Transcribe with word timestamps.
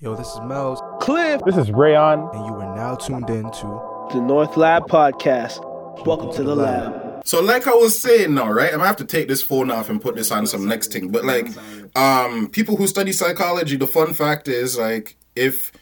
Yo, 0.00 0.14
this 0.14 0.28
is 0.28 0.40
Mel's, 0.42 0.80
Cliff, 1.00 1.40
This 1.46 1.56
is 1.56 1.70
Rayon. 1.70 2.28
and 2.34 2.46
you 2.46 2.54
are 2.54 2.76
now 2.76 2.96
tuned 2.96 3.30
in 3.30 3.50
to 3.50 4.08
the 4.12 4.20
North 4.20 4.56
Lab 4.56 4.88
Podcast. 4.88 5.64
Welcome 6.04 6.32
to 6.34 6.42
the 6.42 6.54
lab. 6.54 7.22
So 7.26 7.40
like 7.42 7.66
I 7.66 7.72
was 7.74 7.98
saying 7.98 8.34
now, 8.34 8.50
right? 8.50 8.68
I'm 8.68 8.76
gonna 8.78 8.86
have 8.86 8.96
to 8.96 9.04
take 9.06 9.26
this 9.26 9.42
phone 9.42 9.70
off 9.70 9.88
and 9.88 10.00
put 10.00 10.14
this 10.14 10.30
on 10.30 10.46
some 10.46 10.68
next 10.68 10.92
thing. 10.92 11.08
But 11.08 11.24
like, 11.24 11.48
um, 11.96 12.48
people 12.50 12.76
who 12.76 12.86
study 12.86 13.12
psychology, 13.12 13.76
the 13.76 13.86
fun 13.86 14.12
fact 14.12 14.48
is 14.48 14.76
like, 14.78 15.16
if 15.34 15.72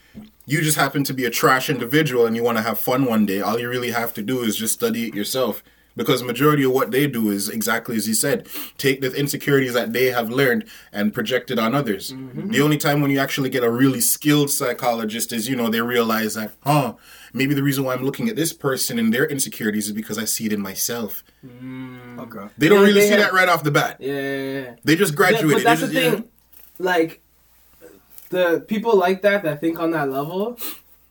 you 0.46 0.62
just 0.62 0.78
happen 0.78 1.02
to 1.04 1.12
be 1.14 1.24
a 1.24 1.30
trash 1.30 1.68
individual 1.68 2.24
and 2.26 2.36
you 2.36 2.44
want 2.44 2.56
to 2.58 2.62
have 2.62 2.78
fun 2.78 3.06
one 3.06 3.26
day, 3.26 3.40
all 3.40 3.58
you 3.58 3.68
really 3.68 3.90
have 3.90 4.14
to 4.14 4.22
do 4.22 4.42
is 4.42 4.56
just 4.56 4.74
study 4.74 5.08
it 5.08 5.14
yourself. 5.14 5.64
Because 5.96 6.24
majority 6.24 6.64
of 6.64 6.72
what 6.72 6.90
they 6.90 7.06
do 7.06 7.30
is 7.30 7.48
exactly 7.48 7.94
as 7.96 8.08
you 8.08 8.14
said, 8.14 8.48
take 8.78 9.00
the 9.00 9.12
insecurities 9.12 9.74
that 9.74 9.92
they 9.92 10.06
have 10.06 10.28
learned 10.28 10.64
and 10.92 11.14
project 11.14 11.52
it 11.52 11.58
on 11.58 11.72
others. 11.72 12.12
The 12.34 12.60
only 12.60 12.78
time 12.78 13.00
when 13.00 13.12
you 13.12 13.20
actually 13.20 13.48
get 13.48 13.62
a 13.62 13.70
really 13.70 14.00
skilled 14.00 14.50
psychologist 14.50 15.32
is, 15.32 15.48
you 15.48 15.54
know, 15.54 15.68
they 15.68 15.80
realize 15.80 16.34
that, 16.34 16.50
huh, 16.64 16.94
maybe 17.32 17.54
the 17.54 17.62
reason 17.62 17.84
why 17.84 17.94
I'm 17.94 18.02
looking 18.02 18.28
at 18.28 18.34
this 18.34 18.52
person 18.52 18.98
and 18.98 19.14
their 19.14 19.24
insecurities 19.24 19.86
is 19.86 19.92
because 19.92 20.18
I 20.18 20.24
see 20.24 20.46
it 20.46 20.52
in 20.52 20.60
myself. 20.60 21.22
Okay. 21.44 22.46
They 22.58 22.68
don't 22.68 22.80
Yeah, 22.80 22.86
really 22.86 22.92
they 22.94 23.00
see 23.02 23.10
have- 23.12 23.20
that 23.20 23.32
right 23.32 23.48
off 23.48 23.62
the 23.62 23.70
bat. 23.70 23.98
Yeah, 24.00 24.12
yeah, 24.14 24.60
yeah. 24.62 24.74
They 24.82 24.96
just 24.96 25.12
Yeah, 25.12 25.16
graduated. 25.16 25.52
but 25.52 25.62
that's 25.62 25.80
they 25.82 25.86
the 25.86 25.92
just, 26.00 26.14
thing. 26.16 26.28
Like 26.80 27.20
the 28.30 28.64
people 28.66 28.96
like 28.96 29.22
that 29.22 29.44
that 29.44 29.60
think 29.60 29.78
on 29.78 29.92
that 29.92 30.10
level, 30.10 30.58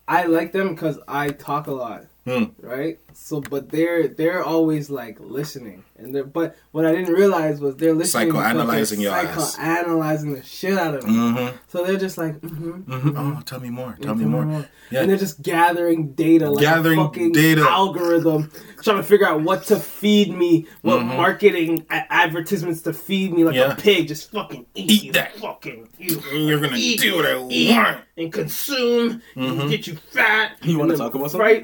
I 0.07 0.25
like 0.25 0.51
them 0.51 0.75
because 0.75 0.99
I 1.07 1.29
talk 1.29 1.67
a 1.67 1.71
lot, 1.71 2.05
Hmm. 2.27 2.45
right? 2.59 2.99
So, 3.15 3.41
but 3.41 3.69
they're 3.69 4.07
they're 4.07 4.43
always 4.43 4.89
like 4.89 5.19
listening, 5.19 5.83
and 5.97 6.13
they're 6.13 6.23
but 6.23 6.55
what 6.71 6.85
I 6.85 6.91
didn't 6.91 7.13
realize 7.13 7.59
was 7.59 7.75
they're 7.77 7.93
listening, 7.93 8.27
because 8.29 8.43
they're 8.53 8.63
Psychoanalyzing 8.65 9.01
your 9.01 9.13
ass. 9.13 9.55
psychoanalyzing 9.57 10.35
the 10.35 10.43
shit 10.43 10.77
out 10.77 10.95
of 10.95 11.05
me. 11.07 11.13
Mm-hmm. 11.13 11.57
So 11.67 11.83
they're 11.85 11.97
just 11.97 12.17
like, 12.17 12.39
mm-hmm, 12.41 12.91
hmm 12.91 13.17
Oh, 13.17 13.41
tell 13.45 13.59
me 13.59 13.69
more. 13.69 13.97
Tell 14.01 14.15
me 14.15 14.25
more. 14.25 14.45
Yeah. 14.91 15.01
and 15.01 15.09
they're 15.09 15.17
just 15.17 15.41
gathering 15.41 16.11
data, 16.13 16.49
like 16.49 16.61
Gathering 16.63 16.99
a 16.99 17.03
fucking 17.05 17.31
data. 17.31 17.61
algorithm, 17.67 18.51
trying 18.83 18.97
to 18.97 19.03
figure 19.03 19.27
out 19.27 19.41
what 19.41 19.63
to 19.65 19.77
feed 19.79 20.35
me, 20.35 20.67
what 20.81 20.99
Mhm. 21.01 21.15
marketing 21.17 21.85
a- 21.89 22.11
advertisements 22.13 22.81
to 22.83 22.93
feed 22.93 23.33
me, 23.33 23.43
like 23.43 23.55
Yeah. 23.55 23.73
a 23.73 23.75
pig. 23.75 24.07
Just 24.07 24.31
fucking 24.31 24.65
eat, 24.75 24.91
Eat 25.05 25.13
that. 25.13 25.35
fucking 25.37 25.89
you. 25.97 26.19
You're 26.33 26.59
gonna 26.59 26.77
eat, 26.77 26.99
do 26.99 27.15
what 27.15 27.25
I 27.25 27.43
eat, 27.49 27.71
want. 27.75 27.97
and 28.17 28.31
consume, 28.33 29.21
and 29.35 29.69
get 29.69 29.87
you 29.87 29.95
fat. 30.11 30.57
You 30.63 30.77
wanna 30.79 30.95
talk 30.97 31.15
about 31.15 31.31
something, 31.31 31.41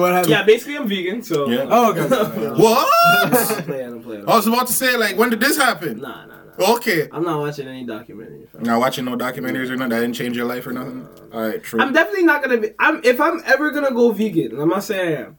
What 0.00 0.12
happened? 0.12 0.30
yeah, 0.30 0.42
basically 0.44 0.76
I'm 0.76 0.88
vegan, 0.88 1.22
so 1.22 1.48
Yeah. 1.48 1.66
Oh, 1.68 1.90
okay. 1.90 2.02
okay. 2.14 2.62
What? 2.62 2.88
I'm 3.24 3.64
playing, 3.64 3.92
I'm. 4.06 4.28
I 4.28 4.36
was 4.36 4.46
about 4.46 4.66
to 4.68 4.72
say, 4.72 4.96
like, 4.96 5.16
when 5.16 5.30
did 5.30 5.40
this 5.40 5.56
happen? 5.56 6.00
Nah, 6.00 6.26
nah, 6.26 6.34
nah. 6.58 6.74
Okay. 6.76 7.08
I'm 7.12 7.22
not 7.24 7.40
watching 7.40 7.66
any 7.68 7.86
documentaries. 7.86 8.50
fam. 8.50 8.62
Not 8.62 8.80
watching 8.80 9.04
no 9.04 9.16
documentaries 9.16 9.70
or 9.70 9.76
nothing. 9.76 9.90
That 9.90 10.00
didn't 10.00 10.14
change 10.14 10.36
your 10.36 10.46
life 10.46 10.66
or 10.66 10.72
nothing. 10.72 11.08
All 11.32 11.40
right, 11.48 11.62
true. 11.62 11.80
I'm 11.80 11.92
definitely 11.92 12.24
not 12.24 12.42
gonna 12.42 12.58
be. 12.58 12.68
I'm 12.78 13.00
if 13.04 13.20
I'm 13.20 13.40
ever 13.46 13.70
gonna 13.70 13.92
go 13.92 14.10
vegan, 14.12 14.52
and 14.52 14.60
I'm 14.60 14.68
not 14.68 14.84
saying 14.84 15.16
I 15.16 15.20
am. 15.22 15.38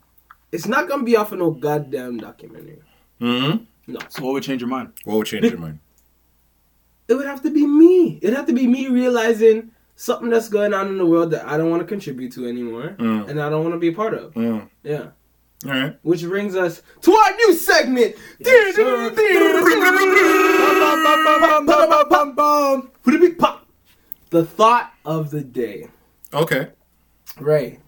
It's 0.52 0.65
not 0.67 0.87
gonna 0.89 1.03
be 1.03 1.15
off 1.15 1.31
of 1.31 1.39
no 1.39 1.52
goddamn 1.52 2.17
documentary. 2.17 2.79
mm-hmm. 3.21 3.63
No, 3.87 3.99
So 4.09 4.23
what 4.23 4.33
would 4.33 4.43
change 4.43 4.61
your 4.61 4.69
mind? 4.69 4.93
What 5.05 5.17
would 5.17 5.27
change 5.27 5.45
your 5.45 5.57
mind? 5.59 5.79
it 7.07 7.15
would 7.15 7.25
have 7.25 7.41
to 7.43 7.52
be 7.52 7.65
me. 7.67 8.19
It'd 8.21 8.35
have 8.35 8.45
to 8.47 8.53
be 8.53 8.67
me 8.67 8.87
realizing 8.87 9.71
something 10.02 10.30
that's 10.31 10.49
going 10.49 10.73
on 10.73 10.88
in 10.88 10.97
the 10.97 11.05
world 11.05 11.30
that 11.30 11.45
I 11.47 11.57
don't 11.57 11.69
want 11.69 11.81
to 11.81 11.88
contribute 11.88 12.31
to 12.33 12.47
anymore, 12.47 12.95
Mm. 12.97 13.30
and 13.30 13.39
I 13.39 13.49
don't 13.49 13.61
want 13.63 13.75
to 13.75 13.80
be 13.80 13.89
a 13.89 13.94
part 13.94 14.16
of. 14.16 14.33
Mm. 14.33 14.67
Yeah. 14.81 15.08
All 15.66 15.71
right. 15.71 15.95
Which 16.02 16.23
brings 16.23 16.55
us 16.55 16.81
to 17.02 17.13
our 17.13 17.35
new 17.35 17.53
segment. 17.53 18.16
The 24.30 24.45
thought 24.45 24.91
of 25.05 25.30
the 25.30 25.41
day. 25.41 25.89
Okay. 26.33 26.69
Ray, 27.39 27.80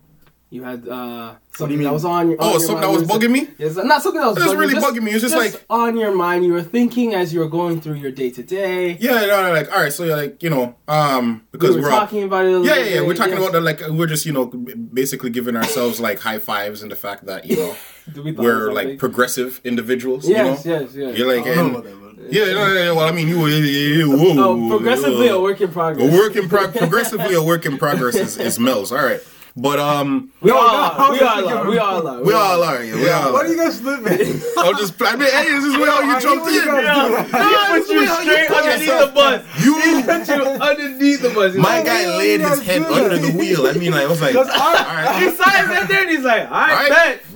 you 0.53 0.63
had 0.63 0.87
uh, 0.87 1.33
something 1.55 1.77
mean? 1.79 1.85
that 1.87 1.93
was 1.93 2.05
on 2.05 2.29
your. 2.29 2.37
Oh, 2.39 2.51
your 2.51 2.59
something 2.59 2.75
mind. 2.75 2.83
that 2.83 2.99
was 2.99 3.09
bugging 3.09 3.31
me? 3.31 3.47
It's 3.57 3.75
not 3.75 4.01
something 4.03 4.21
that 4.21 4.27
was 4.27 4.37
It 4.37 4.43
was 4.45 4.55
really 4.55 4.73
just- 4.75 4.85
bugging 4.85 5.01
me. 5.01 5.11
It 5.11 5.15
was 5.15 5.23
just 5.23 5.35
like- 5.35 5.63
on 5.69 5.97
your 5.97 6.13
mind. 6.15 6.45
You 6.45 6.53
were 6.53 6.61
thinking 6.61 7.15
as 7.15 7.33
you 7.33 7.39
were 7.39 7.47
going 7.49 7.81
through 7.81 7.95
your 7.95 8.11
day 8.11 8.29
to 8.31 8.43
day. 8.43 8.95
Yeah, 8.99 9.25
no, 9.25 9.41
no, 9.43 9.51
like, 9.51 9.71
all 9.73 9.81
right, 9.81 9.91
so, 9.91 10.03
you're 10.03 10.15
like, 10.15 10.43
you 10.43 10.49
know, 10.51 10.75
um, 10.87 11.41
We 11.51 11.57
because 11.57 11.75
were 11.75 11.81
we 11.81 11.87
are 11.87 11.91
all. 11.91 11.99
talking 12.01 12.23
about 12.23 12.45
it. 12.45 12.49
A 12.49 12.51
little 12.51 12.65
Yeah, 12.67 12.75
yeah, 12.75 12.83
yeah. 12.85 12.99
bit, 12.99 13.07
We're 13.07 13.15
talking 13.15 13.33
yes. 13.33 13.41
about 13.41 13.51
the, 13.53 13.61
like, 13.61 13.81
we're 13.89 14.05
just, 14.07 14.25
you 14.27 14.31
know, 14.31 14.45
basically 14.45 15.31
giving 15.31 15.55
ourselves, 15.55 15.99
like, 15.99 16.19
high 16.19 16.39
fives 16.39 16.81
and 16.83 16.91
the 16.91 16.95
fact 16.95 17.25
that, 17.25 17.45
you 17.45 17.57
know, 17.57 17.75
we 18.23 18.31
we're 18.33 18.67
something? 18.67 18.75
like, 18.89 18.99
progressive 18.99 19.59
individuals, 19.63 20.27
Yes, 20.29 20.65
you 20.65 20.71
know? 20.71 20.79
yes, 20.81 20.93
yes. 20.95 21.17
You're 21.17 21.35
like, 21.35 21.45
I 21.47 21.49
and, 21.59 21.71
about 21.71 21.83
that, 21.85 21.95
but- 22.01 22.31
yeah, 22.31 22.45
yeah, 22.45 22.51
yeah, 22.73 22.83
yeah, 22.85 22.91
well, 22.91 23.07
I 23.07 23.11
mean, 23.11 23.27
you, 23.27 23.47
you, 23.47 23.57
you 23.63 24.11
whoa, 24.17 24.37
Oh, 24.37 24.69
progressively 24.69 25.27
whoa. 25.29 25.39
a 25.39 25.41
work 25.41 25.59
in 25.61 25.71
progress. 25.71 26.13
A 26.13 26.17
work 26.17 26.35
in 26.37 26.47
pro- 26.47 26.67
progressively 26.69 27.33
a 27.35 27.41
work 27.43 27.65
in 27.65 27.77
progress 27.77 28.15
is, 28.15 28.37
is 28.37 28.59
Mel's. 28.59 28.91
All 28.93 29.03
right, 29.03 29.19
but 29.55 29.79
um, 29.79 30.31
We 30.41 30.49
all 30.51 30.61
no, 30.61 30.67
are. 30.67 30.95
I 30.97 31.11
We 31.11 31.19
all 31.21 31.35
thinking 31.35 31.53
are. 31.57 31.69
We 31.69 31.77
all 31.77 32.07
are. 32.07 32.23
we 32.23 32.33
all 32.33 32.63
are. 32.63 32.83
Yeah, 32.83 32.95
we 32.95 33.09
all 33.09 33.33
What 33.33 33.45
are. 33.45 33.47
are 33.47 33.51
you 33.51 33.57
guys 33.57 33.81
living? 33.83 34.41
I'm 34.57 34.75
just. 34.77 34.99
I 35.01 35.15
mean, 35.15 35.29
hey, 35.29 35.51
this 35.51 35.63
is 35.65 35.77
where 35.77 36.03
you 36.05 36.19
jumped 36.19 36.47
in. 36.47 36.53
when 36.53 36.55
you 36.55 36.65
guys. 36.65 36.87
No, 36.97 37.17
He 37.17 37.81
put 37.81 37.89
you 37.93 38.07
straight 38.07 38.47
put 38.47 38.57
underneath 38.57 38.87
yourself. 38.87 39.09
the 39.09 39.13
bus. 39.15 39.63
You, 39.63 39.73
He 39.81 40.03
put 40.03 40.27
you 40.27 40.43
underneath 40.43 41.21
the 41.21 41.29
bus. 41.29 41.53
He's 41.53 41.61
my 41.61 41.77
like, 41.77 41.85
guy 41.85 42.17
laid 42.17 42.41
his 42.41 42.61
head 42.63 42.79
do 42.87 42.93
under 42.93 43.17
the 43.17 43.31
wheel. 43.37 43.67
I 43.67 43.73
mean, 43.73 43.91
like, 43.91 44.03
I 44.03 44.07
was 44.07 44.21
like, 44.21 44.35
all 44.35 44.43
right, 44.45 45.21
He 45.21 45.29
saw 45.35 45.43
it 45.47 45.67
right 45.67 45.87
there 45.87 46.01
and 46.01 46.09
he's 46.09 46.23
like, 46.23 46.49
I 46.51 46.83
all 46.83 46.89
bet. 46.89 47.21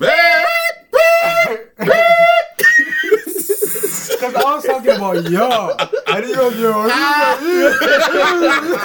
bet. 1.78 2.17
Because 4.18 4.34
I 4.34 4.54
was 4.54 4.64
talking 4.64 4.90
about 4.90 5.30
yo. 5.30 5.76
I 6.06 6.20
didn't 6.20 6.36
know 6.36 6.50
yo. 6.50 6.88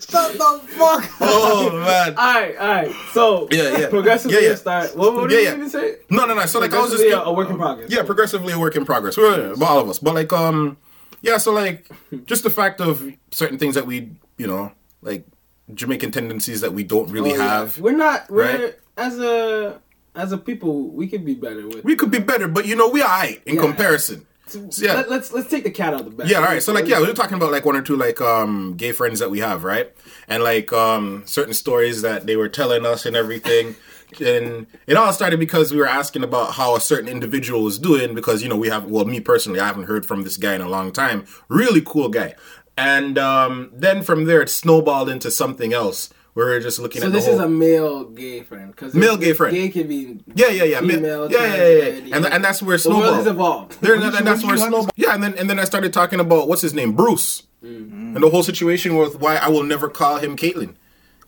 Shut 0.00 0.32
the 0.32 0.60
fuck 0.68 1.04
up. 1.04 1.10
Oh 1.20 1.70
man. 1.72 2.14
All 2.16 2.34
right, 2.34 2.56
all 2.56 2.68
right. 2.68 2.94
So, 3.12 3.48
Yeah, 3.50 3.78
yeah. 3.78 3.88
progressively 3.88 4.36
Yeah, 4.42 4.50
yeah. 4.50 4.54
start. 4.54 4.96
What, 4.96 5.14
what 5.14 5.30
Yeah, 5.30 5.36
did 5.36 5.44
yeah. 5.44 5.50
you 5.50 5.56
even 5.56 5.70
say? 5.70 5.96
No, 6.10 6.26
no, 6.26 6.34
no. 6.34 6.46
So 6.46 6.60
like, 6.60 6.72
I 6.72 6.80
was 6.80 6.90
just. 6.90 7.02
Progressively 7.02 7.24
a, 7.24 7.30
a 7.30 7.32
work 7.32 7.50
in 7.50 7.56
progress. 7.56 7.90
Yeah, 7.90 8.02
progressively 8.02 8.52
a 8.52 8.58
work 8.58 8.76
in 8.76 8.84
progress. 8.84 9.16
We're, 9.16 9.54
well, 9.56 9.64
all 9.70 9.78
of 9.80 9.88
us. 9.88 9.98
But 9.98 10.14
like 10.14 10.32
um 10.32 10.76
yeah, 11.20 11.38
so 11.38 11.52
like 11.52 11.88
just 12.26 12.44
the 12.44 12.50
fact 12.50 12.80
of 12.80 13.04
certain 13.30 13.58
things 13.58 13.74
that 13.74 13.86
we, 13.86 14.10
you 14.36 14.46
know, 14.46 14.72
like 15.02 15.26
Jamaican 15.74 16.12
tendencies 16.12 16.60
that 16.60 16.72
we 16.72 16.84
don't 16.84 17.10
really 17.10 17.32
Oh, 17.32 17.36
yeah. 17.36 17.44
have. 17.58 17.78
We're 17.80 17.96
not. 17.96 18.30
We're 18.30 18.66
Right? 18.66 18.74
as 18.96 19.18
a 19.18 19.80
as 20.18 20.32
a 20.32 20.36
people. 20.38 20.90
We 20.90 21.06
could 21.06 21.24
be 21.24 21.34
better 21.34 21.66
with. 21.66 21.84
We 21.84 21.96
could 21.96 22.10
be 22.10 22.18
better, 22.18 22.48
but 22.48 22.66
you 22.66 22.76
know, 22.76 22.88
we 22.90 23.00
are 23.00 23.08
alright 23.08 23.40
in 23.46 23.54
Yeah. 23.54 23.62
comparison. 23.62 24.26
So, 24.46 24.66
yeah. 24.78 24.94
Let, 24.94 25.10
let's 25.10 25.32
let's 25.32 25.50
take 25.50 25.64
the 25.64 25.70
cat 25.70 25.92
out 25.92 26.00
of 26.00 26.06
the 26.06 26.12
bag. 26.12 26.28
Yeah, 26.30 26.38
all 26.38 26.44
right. 26.44 26.62
So 26.62 26.72
like 26.72 26.86
yeah, 26.88 27.00
we 27.00 27.06
were 27.06 27.12
talking 27.12 27.36
about 27.36 27.52
like 27.52 27.64
one 27.66 27.76
or 27.76 27.82
two 27.82 27.96
like 27.96 28.20
um 28.20 28.74
gay 28.76 28.92
friends 28.92 29.20
that 29.20 29.30
we 29.30 29.40
have, 29.40 29.62
right? 29.62 29.92
And 30.26 30.42
like 30.42 30.72
um 30.72 31.22
certain 31.26 31.52
stories 31.54 32.02
that 32.02 32.26
they 32.26 32.34
were 32.36 32.48
telling 32.48 32.84
us 32.86 33.04
and 33.06 33.14
everything. 33.14 33.76
And 34.24 34.66
it 34.86 34.96
all 34.96 35.12
started 35.12 35.38
because 35.38 35.70
we 35.70 35.76
were 35.78 35.86
asking 35.86 36.24
about 36.24 36.52
how 36.54 36.74
a 36.74 36.80
certain 36.80 37.08
individual 37.10 37.62
was 37.62 37.78
doing 37.78 38.14
because 38.14 38.42
you 38.42 38.48
know 38.48 38.56
we 38.56 38.68
have 38.70 38.86
well 38.86 39.04
me 39.04 39.20
personally 39.20 39.60
I 39.60 39.66
haven't 39.66 39.84
heard 39.84 40.06
from 40.06 40.22
this 40.22 40.38
guy 40.38 40.54
in 40.54 40.62
a 40.62 40.68
long 40.68 40.92
time. 40.92 41.26
Really 41.48 41.82
cool 41.84 42.08
guy. 42.08 42.34
And 42.78 43.18
um 43.18 43.70
then 43.74 44.02
from 44.02 44.24
there 44.24 44.40
it 44.40 44.48
snowballed 44.48 45.10
into 45.10 45.30
something 45.30 45.74
else. 45.74 46.08
We 46.38 46.44
were 46.44 46.60
just 46.60 46.78
looking 46.78 47.00
So 47.00 47.08
at 47.08 47.10
So 47.10 47.16
this 47.16 47.24
the 47.26 47.32
is 47.32 47.40
a 47.40 47.48
male 47.48 48.04
gay 48.04 48.42
friend. 48.44 48.74
Cause 48.76 48.94
Male 48.94 49.16
gay 49.16 49.32
friend. 49.32 49.52
Gay 49.52 49.70
can 49.70 49.88
be. 49.88 50.20
yeah, 50.36 50.46
yeah, 50.50 50.62
yeah, 50.62 50.80
female, 50.80 51.28
yeah, 51.32 51.38
yeah, 51.38 51.46
yeah, 51.56 51.90
trans, 51.90 52.08
yeah. 52.10 52.16
And, 52.16 52.26
and 52.26 52.44
that's 52.44 52.62
where 52.62 52.76
it 52.76 52.82
The 52.84 52.90
world 52.90 53.00
snowballed. 53.02 53.16
has 53.16 53.26
evolved. 53.26 53.80
There, 53.80 53.94
and 53.96 54.02
that's 54.04 54.14
where 54.22 54.34
did 54.34 54.42
you 54.44 54.48
have 54.50 54.58
snowball. 54.60 54.88
Yeah, 54.94 55.14
and 55.14 55.22
then 55.24 55.34
and 55.36 55.50
then 55.50 55.58
I 55.58 55.64
started 55.64 55.92
talking 55.92 56.20
about 56.20 56.46
what's 56.46 56.62
his 56.62 56.74
name, 56.74 56.92
Bruce, 56.92 57.42
and 57.62 58.14
the 58.22 58.30
whole 58.30 58.44
situation 58.44 58.96
with 58.96 59.18
why 59.20 59.34
I 59.34 59.48
will 59.48 59.64
never 59.64 59.88
call 59.88 60.18
him 60.18 60.36
Caitlyn. 60.36 60.76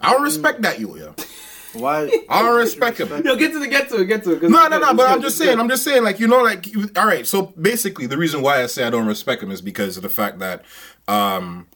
I 0.00 0.12
don't 0.12 0.22
respect 0.22 0.62
that 0.62 0.78
you, 0.78 0.96
yeah. 0.96 1.24
Why? 1.72 2.08
I 2.28 2.42
don't 2.42 2.56
respect 2.56 2.98
him. 3.00 3.08
Yo, 3.24 3.34
get 3.34 3.50
to 3.50 3.58
the 3.58 3.66
get 3.66 3.88
to 3.88 3.96
it, 4.02 4.04
get 4.06 4.22
to 4.22 4.34
it. 4.34 4.40
'cause 4.42 4.48
No, 4.50 4.68
no, 4.68 4.78
no. 4.78 4.94
But 4.94 5.10
I'm 5.10 5.22
just 5.22 5.36
saying. 5.38 5.58
I'm 5.58 5.68
just 5.68 5.82
saying. 5.82 6.04
Like 6.04 6.20
you 6.20 6.28
know, 6.28 6.40
like 6.44 6.68
you, 6.68 6.88
all 6.96 7.06
right. 7.06 7.26
So 7.26 7.46
basically, 7.60 8.06
the 8.06 8.16
reason 8.16 8.42
why 8.42 8.62
I 8.62 8.66
say 8.66 8.84
I 8.84 8.90
don't 8.90 9.08
respect 9.08 9.42
him 9.42 9.50
is 9.50 9.60
because 9.60 9.96
of 9.96 10.04
the 10.04 10.08
fact 10.08 10.38
that 10.38 10.62
um, 11.08 11.66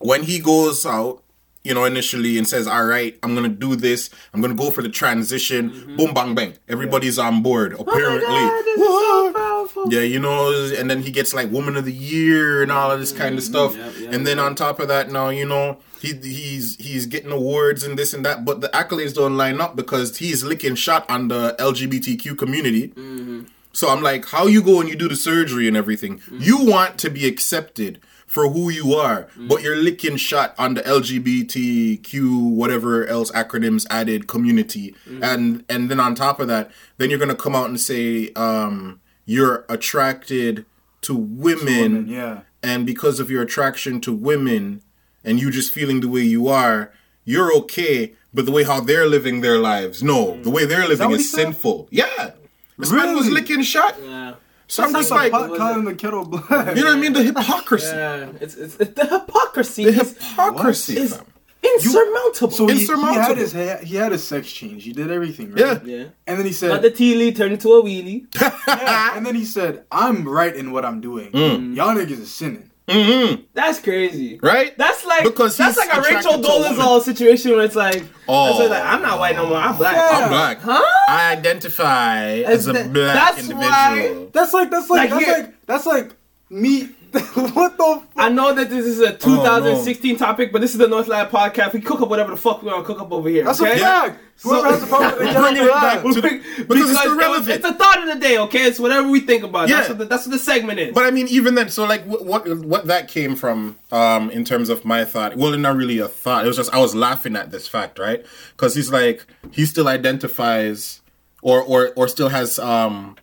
when 0.00 0.24
he 0.24 0.40
goes 0.40 0.84
out, 0.84 1.22
you 1.68 1.74
know, 1.74 1.84
initially 1.84 2.38
and 2.38 2.48
says, 2.48 2.66
"All 2.66 2.84
right, 2.84 3.16
I'm 3.22 3.34
gonna 3.34 3.48
do 3.48 3.76
this. 3.76 4.10
I'm 4.32 4.40
gonna 4.40 4.54
go 4.54 4.70
for 4.70 4.82
the 4.82 4.88
transition." 4.88 5.70
Mm-hmm. 5.70 5.96
Boom, 5.96 6.14
bang, 6.14 6.34
bang. 6.34 6.54
Everybody's 6.68 7.18
on 7.18 7.42
board. 7.42 7.74
Oh 7.78 7.82
apparently. 7.82 8.26
Mm-hmm. 8.26 8.34
Oh 8.34 8.48
God, 8.48 8.64
this 8.64 8.78
is 8.78 9.08
so 9.08 9.32
powerful. 9.32 9.92
Yeah, 9.92 10.00
you 10.00 10.18
know, 10.18 10.72
and 10.76 10.90
then 10.90 11.02
he 11.02 11.10
gets 11.10 11.34
like 11.34 11.52
Woman 11.52 11.76
of 11.76 11.84
the 11.84 11.92
Year 11.92 12.62
and 12.62 12.72
all 12.72 12.90
of 12.90 12.98
this 12.98 13.12
kind 13.12 13.38
of 13.38 13.44
mm-hmm. 13.44 13.52
stuff. 13.52 13.76
Yep, 13.76 13.92
yep, 14.00 14.12
and 14.14 14.26
then 14.26 14.38
on 14.38 14.54
top 14.54 14.80
of 14.80 14.88
that, 14.88 15.10
now 15.10 15.28
you 15.28 15.44
know 15.44 15.78
he 16.00 16.14
he's 16.14 16.76
he's 16.76 17.06
getting 17.06 17.30
awards 17.30 17.84
and 17.84 17.98
this 17.98 18.14
and 18.14 18.24
that, 18.24 18.44
but 18.44 18.60
the 18.60 18.68
accolades 18.68 19.14
don't 19.14 19.36
line 19.36 19.60
up 19.60 19.76
because 19.76 20.18
he's 20.18 20.44
licking 20.44 20.74
shot 20.74 21.08
on 21.10 21.28
the 21.28 21.54
LGBTQ 21.58 22.36
community. 22.38 22.88
Mm-hmm. 22.88 23.44
So 23.72 23.90
I'm 23.90 24.02
like, 24.02 24.24
how 24.26 24.46
you 24.46 24.62
go 24.62 24.80
and 24.80 24.88
you 24.88 24.96
do 24.96 25.08
the 25.08 25.16
surgery 25.16 25.68
and 25.68 25.76
everything? 25.76 26.20
You 26.32 26.64
want 26.64 26.98
to 26.98 27.10
be 27.10 27.28
accepted 27.28 28.00
for 28.28 28.50
who 28.50 28.68
you 28.68 28.94
are, 28.94 29.26
but 29.36 29.58
mm. 29.58 29.62
you're 29.64 29.76
licking 29.76 30.16
shot 30.16 30.54
on 30.58 30.74
the 30.74 30.82
LGBTQ 30.82 32.52
whatever 32.52 33.06
else 33.06 33.32
acronyms 33.32 33.86
added 33.88 34.28
community, 34.28 34.94
mm. 35.08 35.22
and 35.24 35.64
and 35.68 35.90
then 35.90 35.98
on 35.98 36.14
top 36.14 36.38
of 36.38 36.46
that, 36.46 36.70
then 36.98 37.08
you're 37.10 37.18
gonna 37.18 37.34
come 37.34 37.56
out 37.56 37.68
and 37.68 37.80
say 37.80 38.30
um, 38.34 39.00
you're 39.24 39.64
attracted 39.68 40.66
to 41.00 41.16
women, 41.16 42.06
Yeah. 42.06 42.40
and 42.62 42.84
because 42.84 43.18
of 43.18 43.30
your 43.30 43.42
attraction 43.42 44.00
to 44.02 44.12
women, 44.12 44.82
and 45.24 45.40
you 45.40 45.50
just 45.50 45.72
feeling 45.72 46.00
the 46.00 46.08
way 46.08 46.20
you 46.20 46.48
are, 46.48 46.92
you're 47.24 47.52
okay. 47.56 48.12
But 48.34 48.44
the 48.44 48.52
way 48.52 48.64
how 48.64 48.80
they're 48.80 49.08
living 49.08 49.40
their 49.40 49.58
lives, 49.58 50.02
no, 50.02 50.32
mm. 50.32 50.42
the 50.42 50.50
way 50.50 50.66
they're 50.66 50.86
living 50.86 51.10
is, 51.12 51.30
said? 51.30 51.44
sinful. 51.44 51.88
Yeah, 51.90 52.32
this 52.76 52.92
man 52.92 53.16
was 53.16 53.30
licking 53.30 53.62
shot. 53.62 53.96
Yeah. 54.02 54.34
So 54.68 54.84
I'm 54.84 54.92
just 54.92 55.10
Like 55.10 55.32
like, 55.32 55.56
calling 55.56 55.84
the 55.84 55.94
kettle 55.94 56.24
black. 56.26 56.76
you 56.76 56.82
know 56.84 56.90
what 56.90 56.98
I 56.98 57.00
mean? 57.00 57.14
The 57.14 57.22
hypocrisy, 57.22 57.86
Yeah. 57.86 58.28
It's, 58.40 58.54
it's, 58.54 58.76
it's 58.76 58.92
the 58.92 59.06
hypocrisy 59.06 59.84
the 59.86 59.92
hypocrisy, 59.92 60.98
is 60.98 61.16
fam. 61.16 61.24
insurmountable. 61.62 62.50
So 62.52 62.66
he, 62.66 62.84
he 62.84 63.14
had 63.14 63.38
his 63.38 63.52
ha- 63.52 63.78
he 63.82 63.96
had 63.96 64.12
his 64.12 64.26
sex 64.26 64.50
change. 64.52 64.84
He 64.84 64.92
did 64.92 65.10
everything, 65.10 65.52
right? 65.52 65.58
Yeah. 65.58 65.80
yeah. 65.84 66.04
And 66.26 66.38
then 66.38 66.46
he 66.46 66.52
said, 66.52 66.70
said, 66.70 66.82
the 66.82 66.90
tea 66.90 67.14
leaf 67.14 67.36
turned 67.36 67.52
into 67.54 67.72
a 67.72 67.82
wheelie. 67.82 68.26
yeah. 68.68 69.16
and 69.16 69.24
then 69.24 69.34
he 69.34 69.44
said, 69.46 69.84
"I'm 69.90 70.28
right 70.28 70.54
in 70.54 70.70
what 70.72 70.84
I'm 70.84 71.00
doing. 71.00 71.32
Mm. 71.32 71.74
Y'all 71.74 71.94
niggas 71.96 72.20
is 72.20 72.32
sinning." 72.32 72.70
Mm-hmm. 72.88 73.42
That's 73.54 73.80
crazy. 73.80 74.38
Right? 74.42 74.76
That's 74.78 75.04
like 75.04 75.22
Because 75.24 75.56
that's 75.56 75.76
like 75.76 75.94
a 75.94 76.00
Rachel. 76.00 76.32
Dolezal 76.42 77.02
situation 77.02 77.52
where 77.52 77.64
it's 77.64 77.76
like, 77.76 78.02
Oh. 78.26 78.66
like 78.70 78.82
I'm 78.82 79.02
not 79.02 79.18
white 79.18 79.36
no 79.36 79.46
more. 79.46 79.58
I'm 79.58 79.76
black. 79.76 79.94
Yeah. 79.96 80.18
I'm 80.24 80.28
black. 80.30 80.60
Huh? 80.60 80.82
I 81.08 81.32
identify 81.32 82.24
as 82.40 82.66
a 82.66 82.72
That's- 82.72 82.92
black 82.92 83.14
that's 83.14 83.38
individual. 83.50 83.70
why- 83.70 84.26
That's 84.32 84.52
like 84.54 84.70
that's 84.70 84.90
like, 84.90 85.10
Like 85.10 85.20
that's 85.26 85.38
like 85.38 85.66
that's 85.66 85.86
like 85.86 86.12
me. 86.50 86.88
what 87.54 87.76
the? 87.76 87.84
Fuck? 88.00 88.08
I 88.16 88.28
know 88.28 88.52
that 88.54 88.68
this 88.70 88.84
is 88.84 89.00
a 89.00 89.12
2016 89.16 90.16
topic, 90.16 90.52
but 90.52 90.60
this 90.60 90.72
is 90.72 90.78
the 90.78 90.88
North 90.88 91.06
Lab 91.08 91.30
podcast. 91.30 91.72
We 91.72 91.80
cook 91.80 92.00
up 92.00 92.08
whatever 92.08 92.30
the 92.32 92.36
fuck 92.36 92.62
we 92.62 92.68
want 92.70 92.86
to 92.86 92.92
cook 92.92 93.00
up 93.00 93.10
over 93.12 93.28
here. 93.28 93.44
That's 93.44 93.60
okay? 93.60 93.76
a 93.76 93.78
fact. 93.78 94.20
Whoever 94.42 94.68
has 94.68 94.82
a 94.82 94.86
problem 94.86 95.12
with 95.18 95.28
it, 95.28 95.36
Bring 95.36 95.56
it 95.56 95.58
get 95.64 95.72
back 95.74 96.04
on 96.04 96.14
to- 96.14 96.20
that. 96.20 96.30
because 96.68 96.90
it's 96.90 97.00
it 97.00 97.08
was- 97.08 97.16
irrelevant. 97.16 97.56
it's 97.56 97.64
a 97.64 97.74
thought 97.74 97.98
of 97.98 98.14
the 98.14 98.20
day, 98.20 98.38
okay? 98.38 98.64
It's 98.66 98.78
whatever 98.78 99.08
we 99.08 99.20
think 99.20 99.42
about. 99.42 99.68
That's, 99.68 99.88
Yeah. 99.88 99.92
what 99.94 99.98
the, 99.98 100.04
that's 100.04 100.26
what 100.26 100.32
the 100.32 100.38
segment 100.38 100.78
is. 100.78 100.94
But 100.94 101.06
I 101.06 101.10
mean, 101.10 101.26
even 101.28 101.54
then, 101.56 101.70
so 101.70 101.84
like, 101.84 102.04
what 102.04 102.24
what, 102.24 102.48
what 102.64 102.86
that 102.86 103.08
came 103.08 103.34
from, 103.34 103.76
um, 103.90 104.30
in 104.30 104.44
terms 104.44 104.68
of 104.68 104.84
my 104.84 105.04
thought. 105.04 105.36
Well, 105.36 105.56
not 105.58 105.74
really 105.76 105.98
a 105.98 106.06
thought. 106.08 106.44
It 106.44 106.48
was 106.48 106.56
just 106.56 106.72
I 106.72 106.78
was 106.78 106.94
laughing 106.94 107.34
at 107.34 107.50
this 107.50 107.66
fact, 107.66 107.98
right? 107.98 108.24
Because 108.56 108.74
he's 108.76 108.92
like, 108.92 109.26
he 109.50 109.64
still 109.66 109.88
identifies, 109.88 111.00
or 111.42 111.60
or 111.62 111.90
or 111.96 112.06
still 112.06 112.28
has 112.28 112.60
um, 112.60 113.16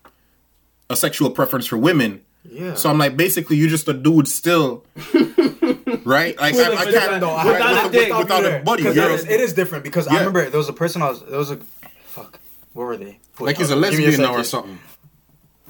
a 0.90 0.98
sexual 0.98 1.30
preference 1.30 1.66
for 1.68 1.78
women. 1.78 2.24
Yeah. 2.50 2.74
So 2.76 2.90
I'm 2.90 2.98
like, 2.98 3.18
basically, 3.18 3.58
you're 3.58 3.70
just 3.70 3.88
a 3.88 3.94
dude 3.94 4.28
still, 4.28 4.84
right? 6.06 6.38
Like 6.40 6.56
I, 6.56 6.74
I 6.76 6.86
can't 6.92 7.22
No, 7.22 7.30
I- 7.32 7.44
right, 7.46 7.54
without 7.54 7.84
with- 7.86 7.94
a 7.94 8.06
dick. 8.06 8.18
without 8.18 8.46
a 8.46 8.64
buddy. 8.64 8.84
You're 8.84 8.92
it 8.94 9.12
is, 9.12 9.26
it 9.26 9.40
is 9.42 9.54
different 9.54 9.84
because 9.84 10.08
I 10.08 10.18
remember 10.20 10.50
there 10.50 10.58
was 10.58 10.70
a 10.70 10.74
person 10.74 11.02
I 11.02 11.10
was 11.10 11.22
there 11.26 11.38
was 11.38 11.52
a 11.52 11.58
fuck 12.06 12.40
where 12.74 12.86
were 12.88 12.98
they 12.98 13.20
like 13.40 13.58
he's 13.58 13.72
uh, 13.72 13.76
a 13.76 13.78
lesbian 13.78 14.22
now 14.22 14.34
or 14.36 14.44
something. 14.44 14.80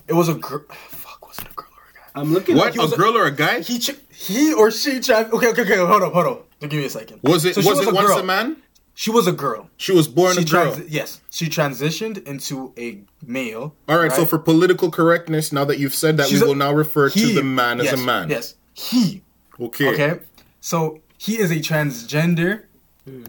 It 0.07 0.13
was 0.13 0.29
a 0.29 0.35
girl. 0.35 0.63
Fuck, 0.89 1.27
was 1.27 1.39
it 1.39 1.47
a 1.49 1.53
girl 1.55 1.65
or 1.77 1.83
a 1.89 1.93
guy? 1.95 2.21
I'm 2.21 2.31
looking 2.33 2.55
What 2.57 2.67
at 2.69 2.77
a 2.77 2.81
was 2.81 2.93
a- 2.93 2.97
girl 2.97 3.17
or 3.17 3.25
a 3.25 3.31
guy? 3.31 3.61
He 3.61 3.79
ch- 3.79 3.95
he 4.11 4.53
or 4.53 4.69
she 4.69 4.99
tried. 4.99 5.31
Okay, 5.31 5.47
okay, 5.49 5.61
okay. 5.63 5.77
Hold 5.77 6.03
up, 6.03 6.13
hold 6.13 6.27
up. 6.27 6.47
Give 6.59 6.73
me 6.73 6.85
a 6.85 6.89
second. 6.89 7.21
Was 7.23 7.43
it 7.45 7.55
So 7.55 7.61
she 7.61 7.69
was 7.69 7.79
it 7.79 7.91
once 7.93 8.07
girl. 8.09 8.19
a 8.19 8.23
man? 8.23 8.57
She 8.97 9.11
was 9.11 9.27
a 9.27 9.33
girl. 9.33 9.69
She 9.75 9.91
was 9.91 10.07
born 10.07 10.35
She 10.35 10.41
a 10.43 10.45
girl. 10.45 10.73
transi- 10.73 10.85
yes, 10.87 11.19
she 11.29 11.47
transitioned 11.47 12.25
into 12.25 12.73
a 12.77 13.01
male. 13.25 13.75
All 13.89 13.99
right, 13.99 14.11
so 14.11 14.25
for 14.25 14.39
political 14.39 14.89
correctness, 14.89 15.51
now 15.51 15.65
that 15.65 15.79
you've 15.79 15.93
said 15.93 16.15
that, 16.17 16.27
She's 16.27 16.39
we 16.39 16.45
a- 16.45 16.47
will 16.47 16.55
now 16.55 16.71
refer 16.73 17.09
he- 17.09 17.27
to 17.27 17.33
the 17.35 17.43
man 17.43 17.79
yes, 17.79 17.91
as 17.93 18.01
a 18.01 18.03
man. 18.05 18.29
Yes, 18.29 18.55
he. 18.73 19.21
Okay. 19.59 19.89
Okay, 19.89 20.19
so 20.61 21.01
he 21.17 21.37
is 21.37 21.51
a 21.51 21.57
transgender 21.57 22.63
hmm. 23.03 23.23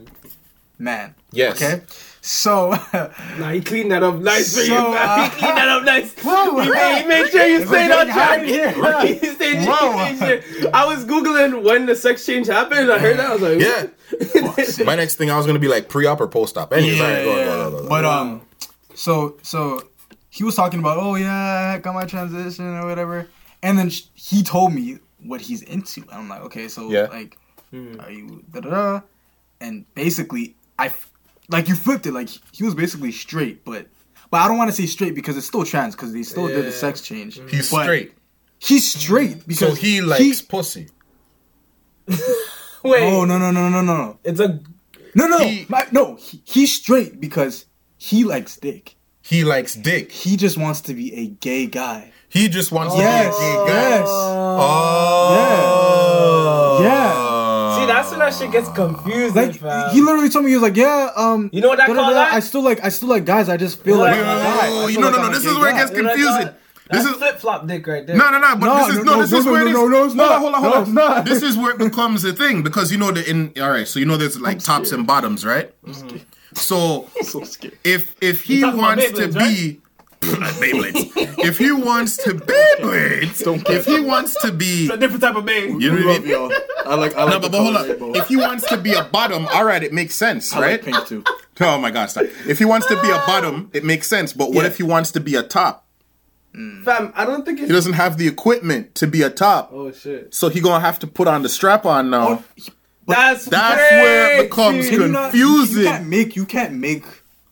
man. 0.79 1.15
Yes. 1.33 1.61
Okay, 1.61 1.83
so 2.27 2.71
Nah, 3.39 3.51
he 3.53 3.61
cleaned 3.61 3.93
that 3.93 4.03
up 4.03 4.17
nice 4.17 4.55
for 4.55 4.61
you. 4.63 4.67
So, 4.69 4.91
man. 4.91 4.97
uh, 5.09 5.25
he 5.25 5.31
cleaned 5.39 5.57
that 5.59 5.69
up 5.69 5.85
nice. 5.85 6.15
Whoa, 6.23 6.59
he, 6.61 6.71
made, 6.71 7.03
he 7.03 7.07
made 7.09 7.31
sure 7.31 7.47
you 7.47 7.67
stayed 7.67 7.91
on 7.93 8.07
track. 8.09 8.43
here. 8.43 8.71
He 9.21 9.27
stayed- 9.35 9.67
Whoa. 9.69 9.97
made 9.97 10.19
sure- 10.19 10.71
I 10.75 10.85
was 10.87 11.05
googling 11.05 11.63
when 11.63 11.87
the 11.87 11.95
sex 11.95 12.27
change 12.27 12.49
happened. 12.49 12.91
I 12.91 12.99
heard 12.99 13.19
that. 13.19 13.31
I 13.31 13.33
was 13.37 13.43
like, 13.43 13.61
Yeah. 13.61 14.85
My 14.85 14.95
next 14.97 15.17
thing, 15.17 15.31
I 15.31 15.37
was 15.37 15.47
gonna 15.47 15.59
be 15.59 15.69
like 15.69 15.89
pre-op 15.89 16.21
or 16.21 16.29
post-op. 16.29 16.73
Anyways, 16.73 17.01
all 17.01 17.07
right, 17.07 17.25
go 17.25 17.31
on, 17.33 17.37
go 17.37 17.53
on, 17.53 17.71
go 17.71 17.77
on, 17.79 17.83
go. 17.85 17.89
But 17.89 18.05
um, 18.05 18.43
so 18.95 19.37
so 19.43 19.83
he 20.31 20.45
was 20.45 20.55
talking 20.55 20.81
about, 20.81 20.99
oh 20.99 21.15
yeah, 21.17 21.75
I 21.75 21.79
got 21.79 21.95
my 21.95 22.05
transition 22.05 22.67
or 22.77 22.87
whatever, 22.87 23.29
and 23.63 23.79
then 23.79 23.91
sh- 23.91 24.03
he 24.15 24.43
told 24.43 24.73
me 24.75 24.99
what 25.23 25.41
he's 25.41 25.63
into. 25.63 26.03
And 26.03 26.13
I'm 26.13 26.29
like, 26.29 26.43
okay, 26.43 26.69
so 26.69 26.91
Yeah. 26.91 27.05
like, 27.07 27.37
are 27.73 28.11
you 28.11 28.45
da 28.53 28.61
da 28.61 28.71
da? 28.71 29.01
And 29.61 29.87
basically, 29.95 30.55
I 30.79 30.87
f- 30.87 31.11
like 31.49 31.69
you 31.69 31.75
flipped 31.77 32.07
it. 32.07 32.13
Like 32.13 32.29
he 32.53 32.65
was 32.65 32.75
basically 32.75 33.13
straight, 33.13 33.65
but 33.65 33.87
but 34.31 34.39
I 34.41 34.49
don't 34.49 34.59
want 34.59 34.71
to 34.71 34.77
say 34.77 34.87
straight 34.87 35.15
because 35.15 35.37
it's 35.37 35.47
still 35.47 35.65
trans 35.65 35.95
because 35.95 36.13
they 36.13 36.23
still 36.23 36.49
did 36.49 36.65
the 36.65 36.73
sex 36.73 37.01
change. 37.01 37.41
he's 37.51 37.71
But 37.71 37.85
straight, 37.85 38.13
He's 38.59 38.93
straight 38.95 39.47
because 39.47 39.69
so 39.69 39.75
he 39.75 40.01
likes 40.01 40.43
pussy. 40.43 40.89
wait, 42.09 43.03
Oh 43.03 43.25
no 43.25 43.39
no 43.39 43.51
no 43.51 43.69
no 43.69 43.83
no 43.83 43.97
no 43.97 44.19
it's 44.25 44.41
a 44.41 44.61
no 45.15 45.27
no 45.27 45.39
He- 45.39 45.67
my, 45.69 45.87
no 45.93 46.17
he, 46.17 46.41
he's 46.45 46.75
straight 46.75 47.21
because 47.21 47.67
he 47.99 48.25
likes 48.25 48.57
dick. 48.57 48.95
He 49.23 49.43
likes 49.45 49.75
dick. 49.75 50.13
He 50.13 50.37
just 50.37 50.57
wants 50.57 50.81
to 50.83 50.95
be 50.95 51.13
a 51.15 51.27
gay 51.27 51.67
guy. 51.67 52.13
He 52.29 52.49
just 52.49 52.71
wants 52.71 52.95
Yes, 52.97 53.35
to 53.35 53.41
be 53.41 53.47
a 53.47 53.67
gay 53.67 53.73
guy. 53.73 53.91
yes. 53.91 54.09
Oh. 54.09 55.35
Yeah. 55.35 56.36
See. 58.31 58.47
That 58.47 58.53
shit 58.53 58.65
gets 58.65 58.69
confusing. 58.77 59.35
Like 59.35 59.57
fam. 59.57 59.91
he 59.95 60.01
literally 60.01 60.29
told 60.29 60.45
me 60.45 60.51
he 60.51 60.57
was 60.57 60.63
like, 60.63 60.77
yeah, 60.77 61.11
um, 61.17 61.51
You 61.53 61.61
know 61.61 61.69
what 61.69 61.81
I 61.81 61.87
call 61.87 61.95
that? 61.97 62.33
I 62.33 62.41
still 62.41 62.63
like, 62.63 62.83
I 62.85 62.89
still 62.91 63.09
like 63.09 63.25
guys. 63.25 63.49
I 63.49 63.57
just 63.57 63.83
feel 63.83 63.95
You 63.97 64.05
know 64.05 64.05
like 64.07 64.17
what 64.19 64.27
I'm 64.27 64.37
I 64.37 64.39
a 64.39 64.43
call 64.43 64.53
guy. 64.53 64.57
that? 64.57 64.65
I 64.65 64.69
Oh, 64.69 64.81
feel 64.87 64.91
you 64.91 65.01
no, 65.01 65.07
like 65.09 65.17
no, 65.17 65.23
I'm 65.23 65.33
no. 65.33 65.39
This 65.39 65.45
is 65.47 65.59
where 65.59 65.71
it 65.71 65.75
gets 65.75 65.91
You 65.93 66.03
know 66.03 66.09
what 66.11 66.19
I 66.19 66.23
confusing. 66.23 66.55
This 66.89 67.03
That's 67.03 67.15
is 67.15 67.17
flip 67.17 67.39
flop 67.41 67.67
dick 67.67 67.87
right 67.89 68.07
there. 68.07 68.17
no, 68.17 68.31
no, 68.31 68.39
no. 68.39 68.57
But 68.57 68.67
No, 68.67 68.87
this 68.87 68.97
is 68.97 69.05
no, 69.05 69.05
no. 69.05 69.13
no, 69.17 69.21
This 69.23 69.33
no, 69.33 69.39
is 69.39 69.45
no, 69.47 69.53
where 69.53 69.61
it 69.63 69.65
no, 69.65 69.71
is. 69.71 69.75
no, 69.75 69.89
no, 69.89 70.05
it's 70.05 70.15
not. 70.15 70.39
Hold 70.41 70.55
on, 70.55 70.61
hold 70.63 70.73
No, 70.73 70.77
on, 70.79 70.83
it's 70.85 70.93
not. 70.93 71.25
This 71.25 71.43
is 71.43 71.57
where 71.57 71.71
it 71.73 71.79
becomes 71.79 72.25
a 72.25 72.33
thing 72.33 72.63
because 72.63 72.93
you 72.93 72.99
know 72.99 73.11
that 73.11 73.27
in 73.27 73.53
all 73.61 73.71
right. 73.71 73.89
So 73.89 73.99
you 73.99 74.07
know 74.07 74.17
there's 74.17 74.41
like 74.41 74.61
tops 74.61 74.93
and 74.93 75.05
bottoms, 75.07 75.45
right? 75.45 75.75
So 76.55 77.09
so 77.23 77.43
scared. 77.45 77.77
if 77.85 78.15
if 78.21 78.43
he 78.45 78.63
wants 78.65 79.07
to 79.13 79.29
Beyblades, 79.29 79.39
be 79.39 79.81
Beyblades, 80.35 81.39
if 81.45 81.59
he 81.59 81.73
wants 81.73 82.17
to 82.19 82.31
Beyblades, 82.35 83.71
if 83.71 83.87
he 83.87 84.01
wants 84.01 84.35
to 84.43 84.53
be, 84.53 84.85
It's 84.87 84.95
a 84.95 84.97
different 84.97 85.23
type 85.23 85.37
of 85.37 85.45
man. 85.45 85.81
you 85.81 85.91
know 85.93 86.07
what 86.07 86.17
I 86.17 86.19
mean? 86.21 86.29
yo. 86.29 86.51
I 86.87 86.95
like, 86.95 87.15
I 87.17 87.25
like 87.25 87.33
No, 87.33 87.41
but, 87.41 87.53
but 87.53 87.61
hold 87.63 87.77
on. 87.77 88.17
If 88.17 88.29
he 88.29 88.37
wants 88.37 88.67
to 88.69 88.77
be 88.77 88.93
a 88.95 89.05
bottom, 89.05 89.47
all 89.49 89.65
right, 89.65 89.83
it 89.83 89.93
makes 89.93 90.15
sense, 90.15 90.53
I 90.53 90.61
right? 90.61 90.71
like 90.87 90.95
pink 90.95 91.07
too. 91.07 91.25
Oh 91.59 91.79
my 91.79 91.91
gosh, 91.91 92.11
stop. 92.11 92.25
if 92.47 92.59
he 92.59 92.67
wants 92.67 92.87
to 92.89 93.01
be 93.01 93.09
a 93.09 93.17
bottom, 93.27 93.71
it 93.73 93.83
makes 93.83 94.07
sense. 94.09 94.35
But 94.35 94.51
what 94.53 94.63
Yeah. 94.65 94.69
if 94.69 94.77
he 94.77 94.83
wants 94.83 95.11
to 95.13 95.21
be 95.21 95.37
a 95.37 95.43
top? 95.43 95.87
Fam, 96.85 97.13
I 97.17 97.25
don't 97.25 97.47
think. 97.47 97.61
He 97.61 97.67
doesn't 97.67 97.95
have 97.95 98.19
the 98.19 98.29
equipment 98.29 98.95
to 98.97 99.07
be 99.07 99.23
a 99.23 99.31
top, 99.31 99.71
Oh 99.73 99.91
shit. 99.91 100.35
so 100.35 100.51
he 100.51 100.61
gonna 100.61 100.81
have 100.85 100.99
to 100.99 101.07
put 101.07 101.29
on 101.29 101.43
the 101.43 101.49
strap 101.49 101.87
on 101.87 102.11
now. 102.11 102.29
Oh, 102.29 102.45
that's 103.07 103.47
That's 103.47 103.81
where 103.91 104.41
it 104.41 104.51
becomes 104.51 104.77
crazy. 104.87 104.91
Can 104.91 105.01
you 105.01 105.09
not- 105.09 105.31
confusing. 105.31 105.83
You 105.83 105.89
can't 105.89 106.07
make, 106.09 106.37
you 106.37 106.45
can't 106.45 106.75
make 106.75 107.05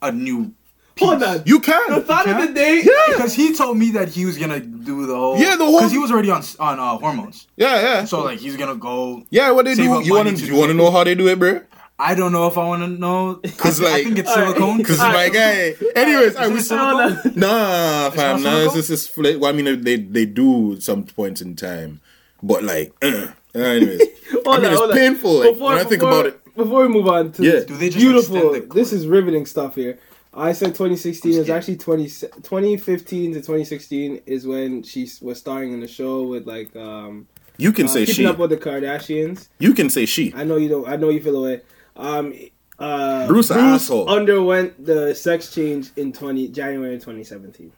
a 0.03 0.13
new. 0.13 0.53
Hold 0.99 1.23
on. 1.23 1.43
You 1.45 1.59
the 1.59 1.65
can. 1.65 2.03
thought 2.05 2.29
of 2.29 2.47
the 2.47 2.53
day. 2.55 2.83
Because 3.09 3.35
he 3.35 3.53
told 3.55 3.77
me 3.79 3.91
that 3.93 4.09
he 4.09 4.25
was 4.27 4.39
gonna 4.39 4.61
do 4.61 5.07
the 5.07 5.15
whole. 5.17 5.37
Yeah, 5.39 5.57
the 5.57 5.65
whole- 5.65 5.79
Because 5.79 5.93
he 5.93 5.99
was 5.99 6.11
already 6.13 6.31
on 6.31 6.43
on 6.61 6.79
uh, 6.79 6.97
hormones, 6.99 7.47
Yeah, 7.57 7.81
yeah. 7.81 8.05
so 8.05 8.23
like 8.23 8.39
he's 8.39 8.57
gonna 8.57 8.77
go. 8.77 9.25
Yeah, 9.31 9.51
what 9.51 9.65
they 9.65 9.75
Save 9.75 9.87
do? 9.87 9.95
up 9.99 10.05
You 10.07 10.15
want 10.15 10.29
to? 10.29 10.37
to 10.37 10.47
You 10.47 10.55
want 10.57 10.71
to 10.71 10.75
know 10.75 10.91
how 10.91 11.03
they 11.05 11.15
do 11.17 11.27
it, 11.29 11.39
bro? 11.39 11.61
I 11.99 12.15
don't 12.17 12.33
know 12.33 12.47
if 12.49 12.59
I 12.59 12.65
want 12.67 12.83
to 12.83 12.89
know. 12.89 13.41
'Cause, 13.57 13.81
I, 13.81 13.85
like- 13.85 13.95
I 13.95 14.05
think 14.05 14.19
it's 14.19 14.29
Alright. 14.31 14.47
silicone. 14.57 14.79
Because 14.83 15.01
Alright. 15.01 15.33
like, 15.33 15.33
hey. 15.35 15.77
Anyways, 15.97 16.37
I 16.37 16.45
Is 16.45 16.51
it 16.51 16.55
was 16.55 16.69
silicone? 16.69 17.33
nah, 17.37 18.11
fam. 18.11 18.43
not 18.43 18.43
Nah, 18.43 18.51
silicone? 18.51 18.77
this 18.77 18.91
is 18.91 19.07
fl- 19.09 19.39
well, 19.39 19.47
I 19.47 19.53
mean, 19.53 19.83
they 19.83 19.97
they 19.97 20.27
do 20.27 20.77
some 20.81 21.05
points 21.05 21.41
in 21.41 21.57
time, 21.57 22.01
but 22.43 22.63
like, 22.65 22.93
uh, 23.03 23.29
anyways, 23.55 24.01
I 24.01 24.35
mean, 24.35 24.43
on, 24.47 24.65
it's 24.65 24.79
hold 24.79 24.93
painful. 24.93 25.33
Like, 25.41 25.51
Before- 25.55 25.69
when 25.71 25.79
I 25.79 25.85
think 25.85 26.01
before- 26.01 26.09
about 26.11 26.27
it. 26.27 26.41
Before 26.57 26.83
we 26.83 26.89
move 26.89 27.09
on 27.09 27.33
to 27.33 27.43
Yeah. 27.43 27.51
this 27.53 27.65
Do 27.65 27.77
they 27.77 27.89
just 27.91 27.99
beautiful, 27.99 28.53
the 28.53 28.61
this 28.61 28.93
is 28.93 29.09
riveting 29.09 29.45
stuff 29.45 29.75
here. 29.75 29.99
I 30.37 30.53
said 30.53 30.69
2016 30.75 31.31
is 31.33 31.45
scared. 31.45 31.57
actually 31.57 31.77
20, 31.77 32.05
2015 32.09 33.33
to 33.35 33.39
2016 33.39 34.23
is 34.27 34.47
when 34.47 34.83
she 34.83 35.09
was 35.23 35.39
starring 35.39 35.73
in 35.73 35.81
the 35.81 35.89
show 35.89 36.25
with 36.25 36.47
like 36.47 36.75
um 36.77 37.29
You 37.57 37.73
can 37.73 37.87
uh, 37.87 37.89
say 37.89 38.01
keeping 38.07 38.15
she. 38.15 38.27
up 38.27 38.39
with 38.39 38.51
the 38.51 38.57
Kardashians. 38.57 39.49
You 39.59 39.75
can 39.75 39.89
say 39.91 40.07
she. 40.07 40.33
I 40.35 40.45
know 40.45 40.57
you 40.57 40.69
don't. 40.69 40.89
I 40.89 40.97
know 40.97 41.09
you 41.11 41.23
feel 41.23 41.37
away. 41.37 41.61
Um, 41.97 42.35
uh, 42.79 43.29
Bruce 43.29 43.53
asshole. 43.53 44.09
underwent 44.09 44.85
the 44.85 45.15
sex 45.15 45.55
change 45.55 45.91
in 45.97 46.13
20 46.13 46.49
January 46.49 46.97
2017. 46.99 47.71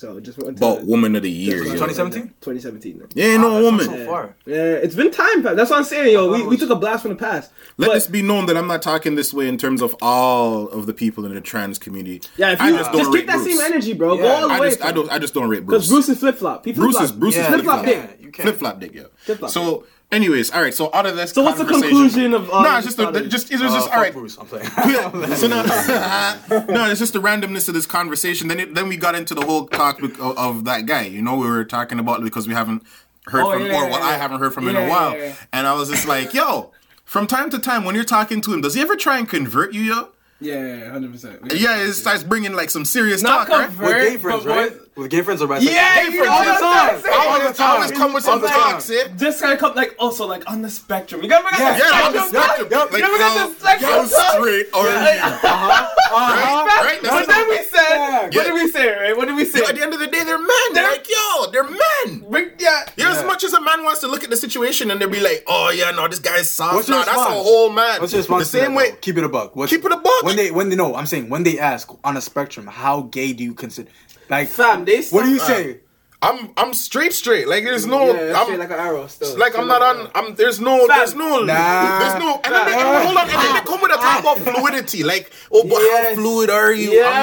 So 0.00 0.18
just 0.18 0.38
wanted 0.38 0.56
to- 0.56 0.64
About 0.64 0.78
uh, 0.80 0.84
woman 0.86 1.14
of 1.14 1.22
the 1.22 1.30
year. 1.30 1.58
yo. 1.58 1.64
2017? 1.72 2.28
2017. 2.40 3.08
Yeah, 3.14 3.24
ain't 3.26 3.42
no 3.42 3.48
Wow, 3.48 3.54
that's 3.54 3.64
woman. 3.64 3.84
So 3.84 4.06
far. 4.06 4.34
Yeah, 4.46 4.56
it's 4.56 4.94
been 4.94 5.10
time. 5.10 5.42
fam. 5.42 5.56
That's 5.56 5.68
what 5.68 5.78
I'm 5.80 5.84
saying, 5.84 6.14
yo. 6.14 6.32
We, 6.32 6.42
we 6.46 6.56
took 6.56 6.70
a 6.70 6.74
blast 6.74 7.02
from 7.02 7.10
the 7.10 7.16
past. 7.18 7.50
Let 7.76 7.88
But- 7.88 7.94
this 7.94 8.06
be 8.06 8.22
known 8.22 8.46
that 8.46 8.56
I'm 8.56 8.66
not 8.66 8.80
talking 8.80 9.14
this 9.14 9.34
way 9.34 9.46
in 9.46 9.58
terms 9.58 9.82
of 9.82 9.94
all 10.00 10.68
of 10.70 10.86
the 10.86 10.94
people 10.94 11.26
in 11.26 11.34
the 11.34 11.42
trans 11.42 11.78
community. 11.78 12.22
Yeah, 12.38 12.52
if 12.52 12.62
I 12.62 12.68
you 12.70 12.76
just 12.78 12.90
just, 12.90 12.92
don't 12.96 13.04
keep 13.12 13.14
rate 13.14 13.26
that 13.26 13.36
Bruce. 13.42 13.58
same 13.58 13.60
energy, 13.60 13.92
bro. 13.92 14.16
Go 14.16 14.22
Yeah, 14.24 14.32
all 14.32 14.48
the 14.48 14.54
I 14.54 14.60
way. 14.60 14.68
just, 14.70 14.82
I 14.82 14.90
don't, 14.92 15.10
I 15.12 15.18
just 15.18 15.34
don't 15.34 15.50
rate 15.50 15.66
Bruce. 15.66 15.82
Because 15.84 15.88
Bruce 15.90 16.08
is 16.08 16.18
flip 16.18 16.36
flop. 16.36 16.64
He 16.64 16.72
Bruce 16.72 16.96
flip-flop. 16.96 17.04
is 17.04 17.12
Bruce 17.12 17.34
is 17.34 17.38
Yeah, 17.42 17.46
flip 17.48 17.54
flip 17.60 17.64
flop 17.66 17.84
flop. 17.84 18.08
dick. 18.08 18.18
You 18.22 18.30
can't. 18.32 18.46
Flip 18.48 18.56
flop 18.56 18.80
dick, 18.80 18.94
yeah. 18.94 19.02
Flip-flop. 19.18 19.50
So, 19.50 19.84
anyways, 20.12 20.50
all 20.50 20.62
right. 20.62 20.74
So 20.74 20.90
out 20.92 21.06
of 21.06 21.16
this, 21.16 21.32
So 21.32 21.42
what's 21.42 21.58
the 21.58 21.64
conclusion 21.64 22.34
of 22.34 22.50
all 22.50 22.62
No, 22.62 22.76
this 22.76 22.86
it's 22.86 22.96
just, 22.96 22.98
a, 22.98 23.02
knowledge? 23.02 23.30
just 23.30 23.50
it 23.50 23.60
was 23.60 23.72
Uh, 23.72 23.74
just 23.76 23.86
fuck 23.88 23.96
all 23.96 24.02
right. 24.02 24.12
Bruce, 24.12 24.36
I'm 24.38 24.46
playing. 24.46 24.66
so 25.36 25.46
now, 25.48 25.62
no, 26.68 26.90
it's 26.90 27.00
just 27.00 27.12
the 27.12 27.20
randomness 27.20 27.68
of 27.68 27.74
this 27.74 27.86
conversation. 27.86 28.48
Then, 28.48 28.60
it, 28.60 28.74
then 28.74 28.88
we 28.88 28.96
got 28.96 29.14
into 29.14 29.34
the 29.34 29.42
whole 29.44 29.66
talk 29.66 30.02
of, 30.02 30.20
of 30.20 30.64
that 30.64 30.86
guy. 30.86 31.02
You 31.02 31.22
know, 31.22 31.36
we 31.36 31.46
were 31.48 31.64
talking 31.64 31.98
about 31.98 32.22
because 32.22 32.46
we 32.48 32.54
haven't 32.54 32.82
heard 33.26 33.42
Oh, 33.44 33.52
from, 33.52 33.66
yeah, 33.66 33.72
or 33.78 33.84
yeah, 33.84 33.90
what 33.90 34.00
yeah. 34.00 34.06
I 34.08 34.12
haven't 34.14 34.40
heard 34.40 34.52
from 34.54 34.68
in 34.68 34.76
a 34.76 34.88
while. 34.88 35.12
yeah, 35.16 35.24
yeah. 35.28 35.34
And 35.52 35.66
I 35.66 35.74
was 35.74 35.90
just 35.90 36.08
like, 36.08 36.34
yo, 36.34 36.72
from 37.04 37.26
time 37.26 37.50
to 37.50 37.58
time 37.58 37.84
when 37.84 37.94
you're 37.94 38.04
talking 38.04 38.40
to 38.42 38.52
him, 38.54 38.60
does 38.60 38.74
he 38.74 38.80
ever 38.80 38.96
try 38.96 39.18
and 39.18 39.28
convert 39.28 39.72
you, 39.74 39.82
yo? 39.82 40.08
Yeah, 40.42 40.90
hundred 40.90 41.12
percent. 41.12 41.52
Yeah, 41.54 41.82
it 41.82 41.92
starts 41.92 42.22
bringing 42.22 42.54
like 42.54 42.70
some 42.70 42.86
serious 42.86 43.20
Not 43.22 43.46
talk, 43.46 43.58
right? 43.58 43.66
convert. 43.68 43.86
With 43.94 44.08
gay 44.12 44.16
friends, 44.16 44.46
right? 44.46 44.72
What- 44.94 45.02
With 45.04 45.10
gay 45.10 45.22
friends 45.22 45.40
or 45.42 45.48
bisexual? 45.48 45.62
Yeah, 45.62 45.94
Gay 45.96 46.12
you 46.12 46.18
friends, 46.24 46.30
all 46.30 46.44
the 46.44 46.50
time. 46.50 47.02
I 47.04 47.26
always, 47.26 47.60
I 47.60 47.66
always 47.76 47.90
come 47.92 48.12
with 48.12 48.24
some 48.24 48.34
All 48.34 48.38
the 48.40 48.48
talks, 48.48 48.88
time. 48.88 48.96
yeah. 48.96 49.16
Just 49.16 49.40
kind 49.40 49.52
of 49.52 49.58
come 49.58 49.74
like 49.74 49.94
also 49.98 50.26
like 50.26 50.48
on 50.50 50.62
the 50.62 50.70
spectrum. 50.70 51.22
You 51.22 51.28
got 51.28 51.44
me 51.44 51.50
Yeah, 51.58 51.76
Yeah, 51.78 52.06
on 52.06 52.12
the 52.12 52.18
spectrum. 52.28 52.42
spectrum. 52.42 52.68
Yup, 52.70 52.92
Like, 52.92 53.00
you 53.00 53.06
ever 53.06 53.18
got 53.18 53.38
how- 53.38 53.46
the 53.48 53.54
spectrum 53.54 53.90
how 53.90 53.98
talk? 54.06 54.32
straight 54.34 54.66
are 54.74 54.88
you? 54.88 54.94
Right? 54.94 55.20
Uh-huh. 55.22 55.86
Right? 56.12 56.98
That's 57.02 57.14
But 57.14 57.26
then 57.28 57.48
we 57.48 57.56
said, 57.64 58.34
what 58.34 58.44
did 58.46 58.54
we 58.54 58.70
say, 58.70 58.88
right? 58.98 59.16
What 59.16 59.26
did 59.28 59.36
we 59.36 59.44
say? 59.44 59.64
At 59.64 59.74
the 59.76 59.82
end 59.82 59.94
of 59.94 60.00
the 60.00 60.06
day, 60.08 60.24
they're 60.24 60.38
men. 60.38 60.72
They're 60.72 60.90
like, 60.90 61.06
yo, 61.08 61.50
they're 61.50 61.64
men. 61.64 62.24
Bring- 62.28 62.50
yeah. 62.58 62.84
Yeah, 62.96 63.12
as 63.12 63.24
much 63.24 63.44
as 63.44 63.52
a 63.52 63.60
man 63.60 63.84
wants 63.84 64.00
to 64.00 64.08
look 64.08 64.24
at 64.24 64.30
the 64.30 64.36
situation 64.36 64.90
and 64.90 65.00
they'll 65.00 65.08
be 65.08 65.20
like, 65.20 65.44
oh 65.46 65.70
yeah, 65.70 65.90
no, 65.92 66.08
this 66.08 66.18
guy's 66.18 66.50
soft. 66.50 66.74
What's 66.74 66.88
nah, 66.88 67.04
that's 67.04 67.16
a 67.16 67.22
whole 67.22 67.70
man. 67.70 68.00
What's 68.00 68.12
your 68.12 68.20
response? 68.20 68.50
The 68.50 68.58
same 68.58 68.74
way. 68.74 68.92
Keep 69.00 69.18
it 69.18 69.24
a 69.24 69.28
buck. 69.28 69.54
Keep 69.68 69.84
it 69.84 69.92
a 69.92 69.96
buck. 69.96 70.22
When 70.22 70.36
they, 70.36 70.50
when 70.50 70.68
they, 70.68 70.76
no, 70.76 70.94
I'm 70.94 71.06
saying 71.06 71.28
when 71.28 71.44
they 71.44 71.58
ask 71.58 71.88
on 72.04 72.16
a 72.16 72.20
spectrum, 72.20 72.66
how 72.66 73.02
gay 73.02 73.32
do 73.32 73.44
you 73.44 73.54
consider? 73.54 73.90
Like, 74.30 74.48
Fam, 74.48 74.84
they 74.84 75.02
what 75.10 75.24
do 75.24 75.30
you 75.30 75.38
stop- 75.38 75.48
say? 75.48 75.80
I'm 76.22 76.50
I'm 76.58 76.74
straight 76.74 77.14
straight. 77.14 77.48
Like 77.48 77.64
there's 77.64 77.86
no 77.86 78.04
Yeah, 78.14 78.34
I'm 78.38 78.58
like 78.58 78.68
an 78.70 78.78
arrow 78.78 79.06
still. 79.06 79.38
like 79.38 79.56
I'm 79.58 79.66
not 79.66 79.80
on 79.80 80.10
I'm 80.14 80.34
there's 80.34 80.60
no 80.60 80.86
there's 80.86 81.14
no 81.14 81.40
Nah. 81.40 81.98
there's 81.98 82.20
no 82.22 82.38
and 82.44 82.52
then 82.54 82.66
they, 82.66 82.72
hold 82.74 83.16
on 83.16 83.22
and 83.24 83.30
then 83.30 83.54
they 83.54 83.60
come 83.62 83.80
with 83.80 83.90
a 83.90 83.94
talk 83.96 84.20
about 84.24 84.36
fluidity 84.38 85.02
like 85.02 85.32
oh 85.50 85.62
but 85.62 85.78
Yes. 85.80 86.08
how 86.16 86.22
fluid 86.22 86.50
are 86.50 86.72
you? 86.74 86.90
Yes. 86.90 87.06
I'm 87.08 87.22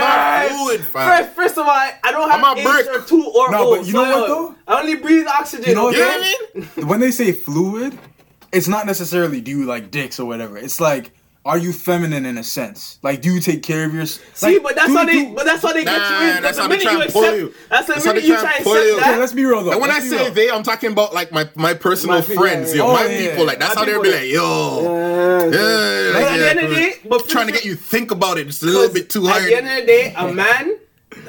not 0.50 0.66
fluid, 0.66 0.82
fam. 0.88 1.08
First, 1.26 1.36
first 1.36 1.58
of 1.60 1.66
all, 1.68 1.70
I 1.70 1.94
don't 2.12 2.28
have 2.32 2.44
I'm 2.44 2.58
a 2.58 2.60
H 2.60 2.66
brick. 2.66 2.88
or 2.88 3.06
two 3.06 3.24
or 3.24 3.52
No, 3.52 3.68
O. 3.68 3.78
but 3.78 3.86
you 3.86 3.94
know 3.94 4.02
what, 4.02 4.28
though? 4.30 4.56
I 4.68 4.80
only 4.80 4.96
breathe 4.96 5.28
oxygen. 5.28 5.70
You 5.70 5.76
know 5.76 5.84
what, 5.84 5.94
You 5.94 6.00
know 6.00 6.08
what 6.08 6.38
I 6.56 6.60
mean? 6.80 6.88
When 6.88 7.00
they 7.00 7.12
say 7.12 7.34
fluid, 7.34 8.00
it's 8.52 8.68
not 8.68 8.88
necessarily 8.88 9.42
do 9.42 9.52
you 9.52 9.66
like 9.66 9.92
dicks 9.92 10.20
or 10.20 10.26
whatever. 10.26 10.58
It's 10.58 10.80
like, 10.82 11.12
are 11.48 11.58
you 11.58 11.72
feminine 11.74 12.26
in 12.26 12.38
a 12.38 12.44
sense? 12.44 13.00
Like, 13.02 13.22
do 13.22 13.34
you 13.34 13.40
take 13.42 13.64
care 13.64 13.86
of 13.86 13.94
yourself? 13.94 14.36
See, 14.36 14.60
but 14.60 14.76
that's 14.76 14.94
how 14.94 15.06
they. 15.06 15.26
But 15.32 15.46
that's 15.46 15.62
how 15.64 15.74
they 15.74 15.86
get 15.86 15.98
Nah, 15.98 16.22
you 16.22 16.38
in. 16.38 16.44
that's 16.44 16.58
But 16.58 16.64
how 16.64 16.68
the 16.68 16.76
they 16.78 16.84
minute 16.84 16.84
try 16.84 16.94
you 16.94 17.02
and 17.02 17.12
pull 17.14 17.24
accept, 17.24 17.38
you. 17.38 17.54
that's 17.70 17.88
the 17.88 17.94
That's 17.94 18.06
how 18.06 18.14
minute 18.14 18.22
they 18.22 18.28
you 18.28 18.34
try 18.34 18.42
try 18.42 18.50
and 18.52 18.56
and 18.58 18.64
pull 18.66 18.74
accept 18.74 18.88
you. 18.90 19.00
that. 19.00 19.10
Okay, 19.12 19.20
let's 19.20 19.34
be 19.34 19.46
real 19.46 19.64
though. 19.64 19.72
And 19.72 19.82
when 19.82 19.90
I 19.90 19.94
Let's 19.96 20.06
be 20.06 20.10
say 20.18 20.24
real. 20.26 20.34
they, 20.34 20.52
I'm 20.52 20.64
talking 20.64 20.92
about 20.92 21.14
like 21.14 21.32
my, 21.32 21.50
my 21.56 21.74
personal 21.74 22.18
My 22.18 22.22
people, 22.22 22.44
friends, 22.44 22.72
yeah, 22.76 22.78
yo, 22.84 22.88
yeah. 22.88 22.94
my 22.94 23.06
Oh, 23.06 23.08
yeah, 23.10 23.30
people. 23.30 23.46
Like 23.46 23.60
that's 23.60 23.76
how 23.76 23.86
they'll 23.86 24.02
be 24.04 24.12
like, 24.12 24.28
yo, 24.28 24.82
Yeah, 24.84 25.46
yeah, 25.46 26.14
But 26.14 26.22
like, 26.22 26.32
at 26.32 26.38
the 26.38 26.44
yeah, 26.44 26.50
end 26.50 26.60
of 26.60 26.70
the 26.70 26.76
day, 26.76 26.94
but 27.08 27.28
trying 27.30 27.48
to 27.48 27.54
get 27.54 27.66
you 27.66 27.76
think 27.76 28.12
about 28.12 28.38
it 28.38 28.46
just 28.48 28.64
a 28.64 28.66
little 28.68 28.94
bit 28.94 29.10
too 29.10 29.26
hard. 29.26 29.38
At 29.38 29.42
hard. 29.42 29.52
the 29.52 29.58
end 29.58 29.68
of 29.68 29.76
the 29.76 29.86
day, 29.88 30.14
a 30.18 30.34
man. 30.34 30.78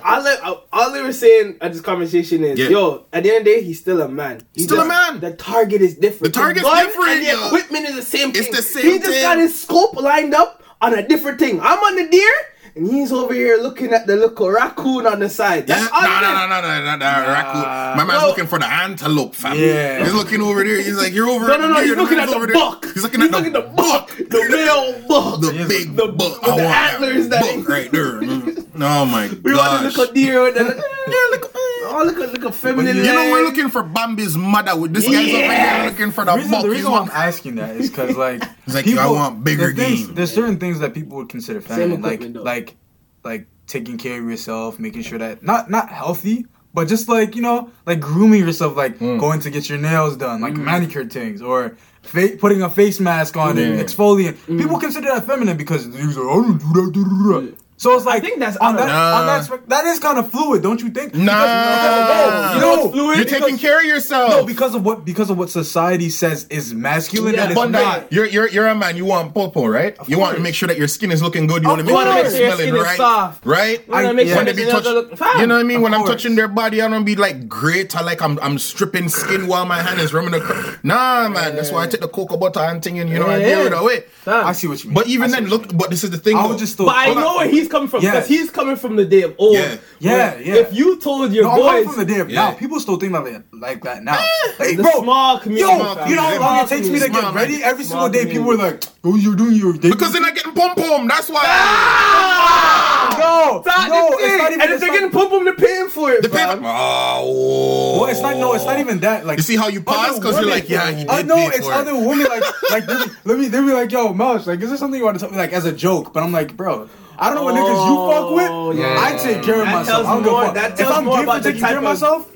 All, 0.05 0.23
they- 0.23 0.37
all 0.73 0.93
they 0.93 1.03
were 1.03 1.13
saying 1.13 1.57
at 1.61 1.73
this 1.73 1.81
conversation 1.81 2.43
is, 2.45 2.59
Yeah. 2.59 2.69
yo, 2.69 3.07
at 3.13 3.23
the 3.23 3.31
end 3.31 3.39
of 3.41 3.45
the 3.45 3.51
day, 3.55 3.63
he's 3.63 3.79
still 3.79 4.01
a 4.01 4.09
man. 4.09 4.41
He's 4.53 4.65
Still 4.65 4.81
a 4.81 4.85
man. 4.85 5.21
The 5.21 5.33
target 5.33 5.81
is 5.83 5.95
different. 5.95 6.35
The 6.35 6.41
target's 6.41 6.65
gun 6.67 6.87
different, 6.87 7.09
And 7.11 7.27
the 7.27 7.47
equipment 7.47 7.89
is 7.89 7.95
the 7.97 8.03
same 8.03 8.31
It's 8.31 8.41
thing. 8.41 8.53
the 8.53 8.63
same 8.63 8.85
He 8.85 8.99
just 8.99 9.11
thing. 9.11 9.23
got 9.23 9.39
his 9.39 9.59
scope 9.61 9.95
lined 10.01 10.35
up 10.35 10.63
on 10.81 10.95
a 10.95 11.07
different 11.07 11.39
thing. 11.39 11.61
I'm 11.61 11.79
on 11.79 11.95
the 11.97 12.09
deer, 12.09 12.33
and 12.79 12.87
he's 12.91 13.13
over 13.13 13.35
here 13.35 13.57
looking 13.59 13.93
at 13.93 14.07
the 14.07 14.15
little 14.17 14.51
raccoon 14.51 15.07
on 15.07 15.19
the 15.21 15.29
side. 15.29 15.69
Yeah, 15.69 15.81
That's 15.81 15.93
all 15.93 16.01
no, 16.03 16.07
it 16.17 16.21
no, 16.21 16.47
no, 16.47 16.47
no, 16.49 16.61
no, 16.61 16.85
no, 16.85 16.97
no, 16.97 17.29
raccoon. 17.33 17.63
My 17.99 18.05
man's 18.05 18.23
No. 18.23 18.29
looking 18.29 18.47
for 18.47 18.59
the 18.59 18.67
antelope, 18.67 19.35
fam. 19.35 19.59
Yeah. 19.59 20.05
He's 20.05 20.15
looking 20.15 20.41
over 20.41 20.63
there. 20.63 20.77
He's 20.77 20.97
like, 20.97 21.13
you're 21.13 21.29
over 21.29 21.47
there. 21.47 21.59
No, 21.59 21.67
no, 21.67 21.75
no. 21.75 21.75
there, 21.81 21.87
He's 21.89 21.97
looking 21.97 22.19
at 22.19 22.29
the 22.29 22.35
over 22.37 22.47
there. 22.47 22.55
buck. 22.55 22.85
He's 22.95 23.03
looking 23.03 23.23
at 23.23 23.31
the, 23.33 23.61
buck. 23.77 24.09
the 24.17 24.47
male 24.49 25.01
buck. 25.09 25.41
The 25.41 25.67
big 25.69 25.97
the- 25.97 26.07
buck. 26.09 26.41
with 26.43 26.51
I 26.51 26.57
the 26.57 26.63
want 26.65 26.77
antlers 26.77 27.29
that 27.29 27.43
that- 27.43 27.57
buck 27.57 27.69
right 27.69 27.91
there. 27.91 28.21
Mm. 28.79 28.85
Oh 28.85 29.05
my 29.07 29.27
god. 29.27 29.43
We 29.43 29.55
want 29.55 29.83
gosh. 29.83 29.95
to 29.95 29.99
look 30.01 30.11
a 30.11 30.15
deer 30.15 30.41
with 30.45 30.55
the. 30.55 30.65
Yeah, 31.91 31.97
look. 31.99 32.17
Oh, 32.17 32.21
look 32.21 32.29
at 32.29 32.33
look 32.35 32.45
at 32.47 32.55
feminine. 32.55 32.97
You 32.97 33.03
know 33.05 33.31
we're 33.33 33.45
looking 33.45 33.69
for 33.69 33.83
Bambi's 33.83 34.37
mother. 34.37 34.77
With 34.77 34.93
this 34.95 35.05
guy's 35.07 35.33
over 35.35 35.53
here 35.55 35.91
looking 35.91 36.11
for 36.13 36.25
The 36.25 36.33
the 36.33 36.37
reason, 36.39 36.51
buck. 36.51 36.63
the 36.63 36.71
reason 36.71 36.91
why 36.93 36.99
I'm 37.01 37.11
asking 37.11 37.55
that 37.57 37.77
is 37.77 37.91
because 37.91 38.17
like 38.17 38.43
He's 38.67 38.75
like, 38.75 38.87
"Yo, 38.87 38.97
I 39.01 39.07
want 39.11 39.45
bigger 39.45 39.73
there's 39.73 39.77
things- 39.77 40.07
game." 40.07 40.15
There's 40.15 40.33
certain 40.33 40.59
things 40.59 40.81
that 40.81 40.95
people 40.95 41.17
would 41.19 41.29
consider 41.29 41.61
feminine, 41.61 42.03
like 42.03 42.21
though. 42.33 42.43
like 42.43 42.77
like 43.25 43.47
taking 43.67 43.99
care 43.99 44.21
of 44.23 44.29
yourself, 44.29 44.79
making 44.79 45.03
sure 45.03 45.19
that 45.19 45.43
not 45.43 45.71
not 45.71 45.89
healthy, 45.91 46.47
but 46.75 46.89
just 46.89 47.09
like 47.09 47.35
you 47.37 47.43
know 47.43 47.71
like 47.87 48.01
grooming 48.01 48.41
yourself, 48.41 48.77
like 48.77 48.99
Hmm. 48.99 49.19
going 49.19 49.41
to 49.41 49.51
get 49.51 49.69
your 49.69 49.79
nails 49.79 50.17
done, 50.17 50.41
like 50.41 50.55
manicure 50.55 51.05
things, 51.05 51.43
or 51.43 51.77
fa- 52.03 52.37
putting 52.39 52.63
a 52.63 52.71
face 52.71 53.01
mask 53.01 53.37
on 53.37 53.59
and 53.59 53.79
exfoliant. 53.81 54.35
Mm. 54.47 54.59
People 54.61 54.79
consider 54.79 55.09
that 55.09 55.27
feminine 55.27 55.57
because 55.57 55.85
he's 55.85 56.17
like, 56.17 56.27
I 56.27 56.35
don't 56.73 56.93
do 56.93 57.05
that. 57.05 57.55
Da, 57.79 57.85
da, 57.85 57.89
da." 57.89 57.95
So 57.95 57.97
it's 57.97 58.05
like 58.07 58.23
think 58.23 58.39
that's 58.41 58.57
on 58.59 58.77
that 58.77 58.89
of- 58.89 59.21
on 59.21 59.27
that 59.27 59.69
that 59.69 59.85
is 59.87 59.99
kind 59.99 60.19
of 60.19 60.31
fluid, 60.31 60.63
don't 60.63 60.81
you 60.81 60.91
think? 60.91 61.15
Nah. 61.15 61.33
because, 61.33 62.55
You 62.55 62.61
know 62.61 62.71
what's 62.83 62.93
fluid? 62.95 63.17
You're 63.17 63.25
Because- 63.25 63.41
taking 63.41 63.59
care 63.59 63.79
of 63.79 63.85
yourself. 63.85 64.31
no, 64.31 64.45
because 64.45 64.75
of 64.75 64.85
what 64.85 65.05
because 65.05 65.31
of 65.31 65.39
what 65.39 65.51
society 65.51 66.11
says 66.11 66.47
is 66.51 66.75
masculine 66.75 67.35
Yeah, 67.35 67.45
and 67.47 67.55
but 67.55 67.69
it's 67.69 67.73
that- 67.79 68.03
not. 68.03 68.13
You're 68.13 68.27
you're 68.27 68.49
you're 68.49 68.67
a 68.67 68.75
man. 68.75 68.97
You 68.97 69.05
want 69.05 69.35
popo, 69.35 69.67
right? 69.67 69.97
you 70.07 70.19
want 70.19 70.37
to 70.37 70.43
make 70.43 70.55
sure 70.55 70.67
that 70.69 70.79
your 70.79 70.89
skin 70.89 71.11
is 71.13 71.23
looking 71.23 71.47
good. 71.47 71.63
You 71.63 71.69
want 71.69 71.81
to 71.81 71.85
make 71.85 71.95
sure 71.95 72.05
course. 72.05 72.15
that 72.15 72.23
Make 72.25 72.31
sure 72.33 72.41
your 72.41 72.49
you're 72.49 72.57
smelling 72.57 72.75
is 72.77 72.83
right, 72.85 72.97
soft. 72.97 73.47
right? 73.47 73.79
You 73.87 73.93
wanna 73.93 74.09
I- 74.09 74.13
make 74.13 74.27
yeah. 74.27 74.35
sure 74.35 74.45
when 74.45 74.57
they 74.57 74.65
be 74.65 74.71
touch, 74.71 74.85
you 74.85 75.47
know 75.47 75.55
what 75.55 75.61
I 75.61 75.63
mean? 75.63 75.77
Of 75.79 75.83
when 75.83 75.95
I'm 75.95 76.05
touching 76.05 76.35
their 76.37 76.49
body, 76.49 76.83
I 76.83 76.89
don't 76.89 77.05
be 77.05 77.17
like 77.17 77.49
great. 77.49 77.95
I 77.97 78.03
like 78.03 78.21
I'm 78.23 78.39
I'm 78.43 78.59
stripping 78.59 79.09
skin 79.09 79.47
while 79.47 79.65
my 79.67 79.81
hand 79.83 80.01
is 80.01 80.13
rubbing 80.13 80.33
the. 80.33 80.41
cr- 80.41 80.77
Nah, 80.83 81.29
man. 81.29 81.55
That's 81.57 81.71
why 81.71 81.85
I 81.85 81.87
take 81.87 82.01
the 82.01 82.09
cocoa 82.09 82.37
butter 82.37 82.61
and 82.61 82.83
thing, 82.83 82.99
and 82.99 83.09
you 83.11 83.19
know 83.19 83.27
I 83.27 83.39
Yeah. 83.39 83.49
deal 83.49 83.59
with 83.65 83.73
it 83.73 83.79
away. 83.79 84.05
I 84.27 84.53
see 84.53 84.67
what 84.69 84.83
you 84.83 84.91
mean. 84.91 84.95
But 84.95 85.07
even 85.09 85.31
then, 85.31 85.47
look. 85.47 85.65
But 85.77 85.91
this 85.91 86.05
is 86.05 86.11
the 86.11 86.19
thing. 86.19 86.37
I 86.37 86.47
would 86.47 86.59
just. 86.59 86.77
But 86.79 86.89
I 86.97 87.15
know 87.15 87.37
where 87.39 87.49
he's 87.49 87.68
coming 87.69 87.89
from 87.89 88.03
Yeah. 88.03 88.13
because 88.13 88.29
he's 88.29 88.51
coming 88.51 88.77
from 88.77 88.97
the 88.97 89.05
day 89.05 89.23
of 89.23 89.35
old. 89.39 89.55
Yeah. 89.57 89.77
Yeah, 90.01 90.39
yeah. 90.39 90.55
If 90.57 90.73
you 90.75 90.99
told 90.99 91.33
your 91.33 91.45
No, 91.45 91.51
I'm 91.53 91.85
boys 91.85 91.87
from 91.95 91.99
the 92.07 92.13
day 92.15 92.21
of 92.21 92.31
Yeah. 92.31 92.51
now. 92.51 92.53
People 92.53 92.81
still 92.81 92.97
think 92.97 93.13
like 93.13 93.25
that, 93.25 93.43
like 93.53 93.83
that 93.85 94.03
now. 94.03 94.17
Ah, 94.19 94.53
like, 94.59 94.77
the 94.77 94.83
bro, 94.83 95.03
small 95.03 95.39
community, 95.41 95.73
yo, 95.73 95.95
fam. 95.95 96.09
you 96.11 96.17
know 96.17 96.23
how 96.23 96.39
long 96.41 96.65
it 96.65 96.69
takes 96.69 96.89
me 96.89 96.99
to 97.01 97.09
get 97.09 97.35
ready? 97.35 97.63
Every 97.63 97.85
Small 97.85 98.05
single 98.05 98.25
day, 98.25 98.31
people 98.33 98.51
are 98.53 98.57
community. 98.57 98.87
like, 98.87 98.95
"Oh, 99.05 99.17
you're 99.17 99.37
doing 99.37 99.55
your 99.57 99.73
day." 99.75 99.91
because 99.91 100.13
they're 100.13 100.23
not 100.23 100.35
getting 100.35 100.53
pom 100.53 100.75
pom. 100.75 101.07
That's 101.09 101.29
why. 101.29 101.43
Ah! 101.45 103.17
no, 103.19 103.63
no, 103.89 104.17
it's 104.19 104.39
not 104.39 104.51
even. 104.53 104.61
And 104.63 104.73
if 104.73 104.81
they're 104.81 104.91
getting 104.93 105.11
pump 105.11 105.31
them, 105.31 105.45
they're 105.45 105.55
paying 105.55 105.89
for 105.89 106.11
it. 106.13 106.23
The 106.23 106.29
pay- 106.29 106.37
fam. 106.39 106.63
Oh. 106.65 108.01
Well, 108.01 108.11
it's 108.11 108.21
not. 108.21 108.37
No, 108.37 108.55
it's 108.55 108.65
not 108.65 108.79
even 108.79 109.01
that. 109.01 109.27
Like 109.27 109.39
You 109.39 109.43
see 109.43 109.57
how 109.57 109.69
you 109.69 109.83
pause 109.83 110.19
because 110.19 110.41
you're 110.41 110.51
like, 110.51 110.69
yeah, 110.69 110.91
he 110.91 111.07
uh, 111.07 111.17
did 111.17 111.25
I 111.25 111.35
know 111.35 111.49
it's 111.49 111.67
other 111.69 111.95
women 111.95 112.27
like 112.29 112.45
like 112.71 112.87
they 112.87 112.95
be- 113.07 113.13
let 113.25 113.39
me 113.39 113.49
they 113.49 113.61
be 113.61 113.73
like, 113.73 113.91
yo, 113.91 114.13
Mouse, 114.13 114.47
like, 114.47 114.61
is 114.61 114.69
there 114.69 114.79
something 114.79 114.99
you 114.99 115.05
want 115.05 115.17
to 115.19 115.21
tell 115.25 115.31
me 115.31 115.37
like 115.39 115.53
as 115.53 115.65
a 115.65 115.73
joke? 115.73 116.13
But 116.13 116.23
I'm 116.23 116.33
like, 116.33 116.57
bro, 116.57 116.89
I 117.19 117.27
don't 117.29 117.35
know 117.37 117.45
what 117.45 117.55
niggas 117.55 117.89
you 117.89 117.95
fuck 118.13 118.51
Oh, 118.53 118.69
with. 118.69 118.79
yeah. 118.79 118.97
I 118.99 119.17
take 119.17 119.43
care 119.43 119.61
of 119.61 119.67
That 119.67 119.75
myself. 119.75 120.07
I 120.07 120.15
don't 120.15 120.23
give 120.23 120.33
a 120.33 120.37
more- 120.37 120.45
fuck. 120.47 120.55
that 120.55 120.81
If 120.81 120.89
I'm 120.89 121.05
more 121.05 121.17
gay 121.17 121.19
for 121.19 121.25
about 121.25 121.43
the 121.43 121.49
taking 121.53 121.65
care 121.67 121.71
of 121.73 121.77
of- 121.79 121.83
myself, 121.85 122.31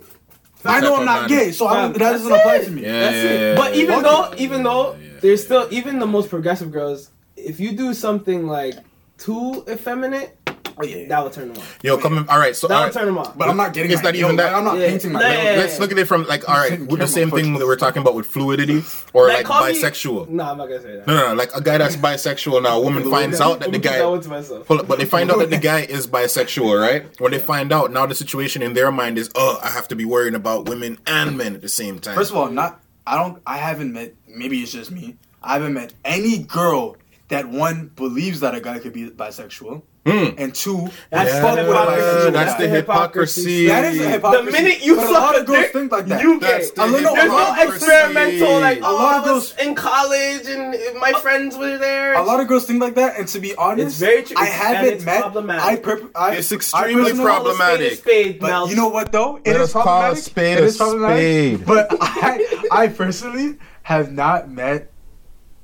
I 0.64 0.80
know 0.80 0.96
I'm 0.96 1.04
not 1.04 1.28
gay, 1.28 1.50
so 1.52 1.66
I 1.66 1.82
don't, 1.82 1.92
that 1.94 1.98
doesn't 1.98 2.32
apply 2.32 2.58
to 2.64 2.70
me. 2.70 2.82
Yeah, 2.82 3.00
That's 3.00 3.16
yeah, 3.16 3.22
it. 3.30 3.40
yeah, 3.40 3.54
But 3.56 3.74
yeah. 3.76 3.82
even 3.82 4.02
Fuck 4.02 4.30
though, 4.30 4.36
even 4.44 4.62
though 4.62 4.96
there's 5.20 5.44
still 5.44 5.66
even 5.70 5.98
the 5.98 6.06
most 6.06 6.30
progressive 6.30 6.70
girls, 6.72 7.10
if 7.36 7.58
you 7.60 7.72
do 7.72 7.94
something 7.94 8.46
like 8.46 8.74
too 9.18 9.64
effeminate, 9.68 10.36
Oh, 10.78 10.84
yeah. 10.84 11.08
that 11.08 11.22
will 11.22 11.30
turn 11.30 11.48
them 11.48 11.56
off. 11.58 11.78
Yo, 11.82 11.98
come. 11.98 12.26
All 12.28 12.38
right. 12.38 12.54
So 12.56 12.68
That 12.68 12.74
all 12.76 12.84
will 12.86 12.92
turn 12.92 13.06
them 13.06 13.18
off. 13.18 13.36
But 13.36 13.48
I'm 13.48 13.56
not 13.56 13.72
getting. 13.72 13.90
It's 13.90 14.02
my- 14.02 14.10
not 14.10 14.14
even 14.16 14.30
yo, 14.30 14.36
that- 14.36 14.54
I'm 14.54 14.64
not 14.64 14.78
Yeah. 14.78 14.88
painting 14.88 15.12
my. 15.12 15.20
Yeah, 15.20 15.32
yo, 15.32 15.50
yeah, 15.52 15.56
Let's 15.58 15.78
look 15.80 15.92
at 15.92 15.98
it 15.98 16.06
from 16.06 16.26
like, 16.26 16.48
all 16.48 16.56
right, 16.56 16.80
with 16.86 17.00
the 17.00 17.06
same 17.06 17.30
thing 17.30 17.54
that 17.58 17.66
we're 17.66 17.76
talking 17.76 18.02
about 18.02 18.14
with 18.14 18.26
fluidity 18.26 18.82
or 19.12 19.28
like, 19.28 19.44
call 19.46 19.66
me- 19.66 19.72
bisexual. 19.72 20.28
No, 20.28 20.44
I'm 20.44 20.58
not 20.58 20.68
gonna 20.68 20.82
say 20.82 20.96
that. 20.96 21.06
No, 21.06 21.14
no, 21.16 21.28
no, 21.28 21.34
like 21.34 21.50
a 21.54 21.60
guy 21.60 21.78
that's 21.78 21.96
bisexual 21.96 22.62
now. 22.62 22.78
A 22.78 22.80
woman 22.80 23.10
finds 23.10 23.40
out 23.40 23.60
that 23.60 23.72
the 23.72 23.78
guy. 23.78 24.04
one. 24.04 24.22
Hold 24.22 24.80
up, 24.80 24.88
but 24.88 24.98
they 24.98 25.04
find 25.04 25.30
out 25.30 25.38
that 25.38 25.50
the 25.50 25.58
guy 25.58 25.80
is 25.80 26.06
bisexual, 26.06 26.80
right? 26.80 27.04
When 27.18 27.32
they 27.32 27.38
find 27.38 27.72
out, 27.72 27.92
now 27.92 28.06
the 28.06 28.14
situation 28.14 28.62
in 28.62 28.74
their 28.74 28.90
mind 28.92 29.18
is, 29.18 29.30
oh, 29.34 29.58
I 29.62 29.68
have 29.70 29.88
to 29.88 29.94
be 29.96 30.04
worrying 30.04 30.34
about 30.34 30.68
women 30.68 30.98
and 31.06 31.36
men 31.36 31.54
at 31.54 31.60
the 31.62 31.68
same 31.68 31.98
time. 31.98 32.14
First 32.14 32.30
of 32.30 32.36
all, 32.36 32.48
not 32.50 32.80
I 33.06 33.16
don't 33.16 33.42
I 33.46 33.56
haven't 33.58 33.92
met 33.92 34.14
maybe 34.28 34.60
it's 34.62 34.72
just 34.72 34.90
me. 34.90 35.16
I 35.42 35.54
haven't 35.54 35.74
met 35.74 35.92
any 36.04 36.38
girl 36.38 36.96
that 37.28 37.48
one 37.48 37.90
believes 37.96 38.40
that 38.40 38.54
a 38.54 38.60
guy 38.60 38.78
could 38.78 38.92
be 38.92 39.08
bisexual. 39.10 39.82
Hmm. 40.04 40.34
And 40.36 40.52
two, 40.52 40.88
That's 41.10 41.32
would 41.32 41.38
the 41.38 41.40
fuck 41.40 41.56
with 41.56 41.58
a 41.58 41.62
hypocrisy. 41.62 42.30
that's 42.32 42.54
the 42.60 42.68
hypocrisy. 42.68 43.66
That 43.68 43.84
is 43.84 44.00
a 44.00 44.10
hypocrisy. 44.10 44.46
The 44.46 44.50
minute 44.50 44.84
you 44.84 44.96
But 44.96 45.04
a 45.04 45.06
suck 45.06 45.22
lot 45.22 45.38
of 45.38 45.46
girls 45.46 45.58
dick, 45.62 45.72
think 45.72 45.92
like 45.92 46.06
that. 46.06 46.20
you 46.22 46.40
That's 46.40 46.70
gay. 46.70 46.74
the 46.74 46.82
I 46.82 46.90
don't 46.90 47.02
know, 47.04 47.14
There's 47.14 47.30
no 47.30 47.72
experimental 47.74 48.60
like 48.60 48.78
A 48.78 48.84
oh, 48.84 48.94
lot 48.96 49.14
I 49.14 49.18
of 49.18 49.34
was 49.36 49.52
girls- 49.52 49.66
in 49.68 49.74
college 49.76 50.46
and 50.48 50.98
my 50.98 51.12
friends 51.12 51.56
were 51.56 51.78
there. 51.78 52.14
A 52.14 52.22
lot 52.22 52.40
of 52.40 52.48
girls 52.48 52.66
think 52.66 52.80
like 52.82 52.96
that, 52.96 53.16
and 53.16 53.28
to 53.28 53.38
be 53.38 53.54
honest, 53.54 53.86
It's 53.86 53.98
very 53.98 54.22
true. 54.24 54.34
I 54.36 54.46
haven't 54.46 54.92
it's 54.94 55.04
met. 55.04 55.20
problematic. 55.20 55.64
I, 55.64 55.76
perp- 55.76 56.10
I 56.16 56.34
It's 56.34 56.50
extremely 56.50 57.04
personally- 57.04 57.24
problematic. 57.24 57.98
Spade, 57.98 58.40
But 58.40 58.70
you 58.70 58.74
know 58.74 58.88
what 58.88 59.12
though? 59.12 59.36
It 59.36 59.46
Let 59.52 59.56
is 59.56 59.62
us 59.62 59.72
problematic. 59.72 60.24
spade 60.24 60.58
It 60.58 60.62
a 60.62 60.66
is 60.66 60.76
problematic. 60.78 61.16
spade. 61.60 61.64
But 61.66 61.86
I, 62.00 62.64
I 62.72 62.88
personally 62.88 63.56
have 63.84 64.10
not 64.10 64.50
met 64.50 64.90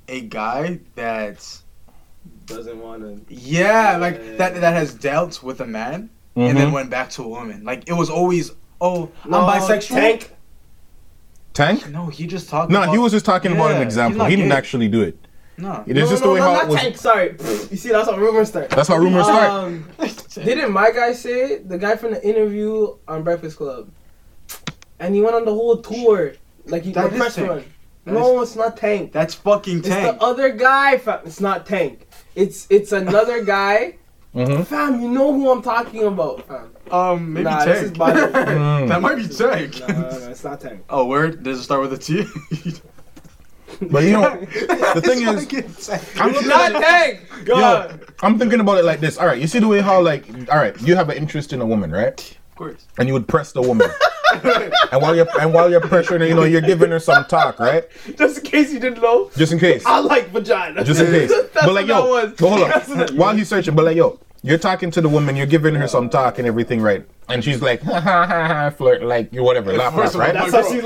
a 0.06 0.20
guy 0.20 0.78
that's 0.94 1.64
doesn't 2.48 2.80
want 2.80 3.28
to. 3.28 3.34
yeah, 3.34 3.96
like 3.96 4.38
that 4.38 4.60
that 4.60 4.74
has 4.74 4.94
dealt 4.94 5.42
with 5.42 5.60
a 5.60 5.66
man 5.66 6.10
and 6.36 6.56
then 6.56 6.72
went 6.72 6.90
back 6.90 7.10
to 7.10 7.22
a 7.22 7.28
woman. 7.28 7.64
Like 7.64 7.88
it 7.88 7.92
was 7.92 8.10
always, 8.10 8.52
oh, 8.80 9.10
I'm 9.24 9.32
bisexual. 9.32 9.88
Tank. 9.88 10.34
Tank? 11.52 11.88
No, 11.88 12.06
he 12.06 12.26
just 12.26 12.48
talked. 12.48 12.70
No, 12.70 12.82
about, 12.82 12.92
he 12.92 12.98
was 12.98 13.12
just 13.12 13.24
talking 13.24 13.52
about 13.52 13.72
an 13.72 13.82
example. 13.82 14.24
He 14.26 14.36
didn't 14.36 14.50
gay. 14.50 14.56
actually 14.56 14.88
do 14.88 15.02
it. 15.02 15.18
No. 15.56 15.82
It 15.88 15.96
is 15.96 16.04
no, 16.04 16.10
just 16.10 16.22
no, 16.22 16.28
the 16.28 16.34
way 16.34 16.40
no, 16.40 16.46
how 16.46 16.52
not 16.52 16.64
it 16.64 16.68
was. 16.68 16.80
Tank. 16.80 16.96
Sorry. 16.96 17.36
You 17.70 17.76
see, 17.76 17.88
that's 17.88 18.08
how 18.08 18.16
rumors 18.16 18.48
start. 18.48 18.70
That's 18.70 18.88
how 18.88 18.96
rumors 18.96 19.24
start. 19.24 19.50
Um, 19.50 19.88
didn't 20.34 20.72
my 20.72 20.92
guy 20.92 21.12
say 21.12 21.54
it? 21.54 21.68
the 21.68 21.78
guy 21.78 21.96
from 21.96 22.12
the 22.12 22.24
interview 22.26 22.96
on 23.08 23.24
Breakfast 23.24 23.56
Club, 23.56 23.90
and 25.00 25.14
he 25.14 25.20
went 25.20 25.34
on 25.34 25.44
the 25.44 25.52
whole 25.52 25.78
tour, 25.78 26.34
like 26.66 26.84
he 26.84 26.92
That 26.92 27.10
the 27.10 27.16
is 27.16 27.20
press 27.20 27.34
Tank. 27.34 27.48
run. 27.48 27.64
No, 28.06 28.40
it's 28.40 28.56
not 28.56 28.76
Tank. 28.76 29.12
That's 29.12 29.34
fucking 29.34 29.82
Tank. 29.82 29.86
It's 29.86 29.94
Tank. 29.94 30.18
the 30.20 30.24
other 30.24 30.50
guy, 30.52 30.96
fam. 30.98 31.20
It's 31.26 31.40
not 31.40 31.66
Tank. 31.66 32.06
It's 32.38 32.66
it's 32.70 32.92
another 32.92 33.42
guy. 33.44 33.96
Mhm. 34.34 34.66
Fam, 34.66 35.00
you 35.00 35.08
know 35.08 35.32
who 35.32 35.50
I'm 35.50 35.62
talking 35.62 36.04
about, 36.04 36.46
fam. 36.46 36.68
um, 36.92 37.32
maybe 37.32 37.44
Nah, 37.44 37.64
this 37.64 37.82
is 37.84 37.88
Tank. 37.92 37.98
body. 37.98 38.20
Mm. 38.60 38.88
that 38.88 39.00
might 39.00 39.16
be 39.16 39.26
Tank. 39.26 39.80
no, 39.80 39.86
no, 39.88 40.18
no, 40.20 40.28
it's 40.30 40.44
not 40.44 40.60
Tank. 40.60 40.84
oh, 40.90 41.06
word? 41.06 41.42
Does 41.42 41.58
it 41.60 41.62
start 41.64 41.80
with 41.80 41.92
a 41.94 41.98
T? 41.98 42.24
But 43.90 44.02
you 44.04 44.12
know, 44.12 44.38
the 44.94 45.00
thing 45.04 45.22
is, 45.22 45.88
I'm 46.20 46.32
looking 46.32 46.48
Not 46.48 46.72
it, 46.72 46.80
Tank. 46.82 47.20
God. 47.44 48.00
yo, 48.00 48.06
I'm 48.22 48.38
thinking 48.38 48.60
about 48.60 48.78
it 48.78 48.84
like 48.84 49.00
this. 49.00 49.18
All 49.18 49.26
right, 49.26 49.40
you 49.40 49.46
see 49.46 49.60
the 49.60 49.68
way 49.68 49.80
how 49.80 50.00
like, 50.00 50.24
all 50.52 50.58
right, 50.58 50.78
you 50.82 50.94
have 50.96 51.08
an 51.10 51.16
interest 51.16 51.52
in 51.52 51.60
a 51.60 51.66
woman, 51.66 51.90
right? 51.90 52.18
of 52.50 52.54
course. 52.56 52.86
And 52.98 53.06
you 53.08 53.14
would 53.14 53.28
press 53.28 53.52
the 53.52 53.62
woman, 53.62 53.88
and 54.92 55.02
while 55.02 55.14
you're 55.14 55.26
and 55.40 55.52
while 55.52 55.70
you're 55.70 55.80
pressuring 55.80 56.20
her, 56.20 56.26
you 56.26 56.34
know, 56.34 56.44
you're 56.44 56.60
giving 56.60 56.90
her 56.90 56.98
some 57.00 57.24
talk, 57.26 57.58
right? 57.58 57.84
Just 58.16 58.38
in 58.38 58.44
case 58.44 58.72
you 58.72 58.80
didn't 58.80 59.02
know, 59.02 59.30
Just 59.36 59.52
in 59.52 59.58
case. 59.58 59.84
I 59.86 59.98
like 60.00 60.28
vagina. 60.30 60.84
just 60.84 61.00
in 61.00 61.06
case. 61.06 61.30
That's 61.52 61.66
but 61.66 61.74
like, 61.74 61.86
what 61.88 61.88
yo, 61.88 62.14
that 62.16 62.28
was. 62.30 62.32
but 62.38 62.48
hold 62.48 62.60
That's 62.98 63.10
on. 63.12 63.16
While 63.16 63.36
he's 63.36 63.48
searching, 63.48 63.74
but 63.74 63.84
like, 63.84 63.96
yo, 63.96 64.18
you're 64.42 64.58
talking 64.58 64.90
to 64.92 65.00
the 65.00 65.08
woman, 65.08 65.36
you're 65.36 65.46
giving 65.46 65.74
her 65.74 65.88
some 65.88 66.08
talk 66.08 66.38
and 66.38 66.46
everything, 66.46 66.80
right? 66.80 67.04
And 67.28 67.42
she's 67.44 67.60
like, 67.60 67.82
ha 67.82 68.00
ha 68.00 68.26
ha 68.26 68.46
ha, 68.48 68.70
flirt, 68.70 69.02
like 69.02 69.32
you 69.32 69.42
whatever, 69.42 69.72
laugh, 69.72 69.94
First 69.94 70.14
laugh, 70.14 70.30
of 70.30 70.36
all, 70.36 70.42
right? 70.42 70.50
That's 70.52 70.66
how 70.68 70.72
she 70.72 70.80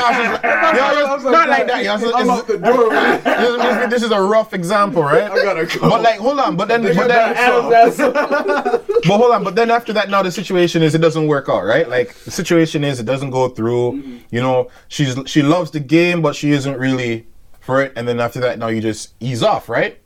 laughed. 0.00 0.44
Yeah, 0.44 0.74
yeah, 0.74 1.16
yo, 1.16 1.30
not 1.30 1.48
like 1.48 1.66
that. 1.66 1.84
yo, 1.84 1.94
it's- 1.96 2.12
I'm 2.14 2.30
out 2.30 2.46
the 2.46 2.58
door, 2.58 2.90
this, 2.90 3.22
this- 3.24 3.90
this 3.90 4.02
is 4.02 4.10
a 4.10 4.20
rough 4.20 4.52
example, 4.54 5.02
right? 5.02 5.30
I 5.30 5.42
gotta 5.42 5.66
go. 5.66 5.88
But 5.90 6.02
like, 6.02 6.18
hold 6.18 6.38
on, 6.40 6.56
but 6.56 6.68
then, 6.68 6.82
but 6.82 7.08
then, 7.08 7.34
but 7.96 9.04
hold 9.06 9.32
on, 9.32 9.44
but 9.44 9.54
then 9.54 9.70
after 9.70 9.92
that, 9.92 10.10
now 10.10 10.22
the 10.22 10.30
situation 10.32 10.82
is 10.82 10.94
it 10.94 10.98
doesn't 11.00 11.26
work 11.26 11.48
out, 11.48 11.64
right? 11.64 11.88
Like 11.88 12.14
the 12.14 12.30
situation 12.30 12.84
is 12.84 13.00
it 13.00 13.06
doesn't 13.06 13.30
go 13.30 13.48
through. 13.48 14.02
You 14.30 14.40
know, 14.40 14.70
she's 14.88 15.16
she 15.26 15.42
loves 15.42 15.70
the 15.70 15.80
game, 15.80 16.22
but 16.22 16.34
she 16.36 16.50
isn't 16.50 16.78
really 16.78 17.26
for 17.60 17.82
it. 17.82 17.92
And 17.96 18.06
then 18.06 18.20
after 18.20 18.40
that, 18.40 18.58
now 18.58 18.68
you 18.68 18.80
just 18.80 19.14
ease 19.20 19.42
off, 19.42 19.68
right? 19.68 19.98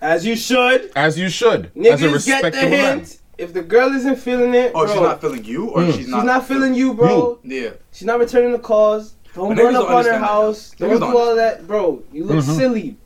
As 0.00 0.24
you 0.24 0.34
should. 0.36 0.90
As 0.96 1.18
you 1.18 1.28
should, 1.28 1.66
as 1.66 1.72
a 1.74 1.78
Niggas 1.78 1.82
get 1.82 2.00
the 2.00 2.08
respectable 2.08 2.70
man. 2.70 2.98
hint. 3.00 3.16
If 3.36 3.54
the 3.54 3.62
girl 3.62 3.88
isn't 3.94 4.16
feeling 4.16 4.52
it, 4.54 4.72
oh, 4.74 4.84
bro, 4.84 4.92
she's 4.92 5.00
not 5.02 5.20
feeling 5.22 5.44
you, 5.44 5.68
or 5.70 5.80
Mm. 5.80 5.86
she's 5.86 5.96
she's 5.96 6.08
not. 6.08 6.26
not 6.26 6.46
feeling 6.46 6.74
you, 6.74 6.92
bro. 6.92 7.38
Yeah. 7.42 7.70
She's 7.90 8.04
not 8.06 8.18
returning 8.18 8.52
the 8.52 8.58
calls. 8.58 9.14
Don't 9.34 9.54
But 9.54 9.62
run 9.64 9.76
up 9.76 9.90
on 9.90 10.04
her 10.04 10.18
house. 10.18 10.72
Don't 10.78 10.98
don't 11.00 11.10
do 11.12 11.18
all 11.18 11.36
that, 11.36 11.66
bro. 11.66 12.02
You 12.12 12.24
look 12.24 12.38
Mhm. 12.44 12.56
silly. 12.56 12.96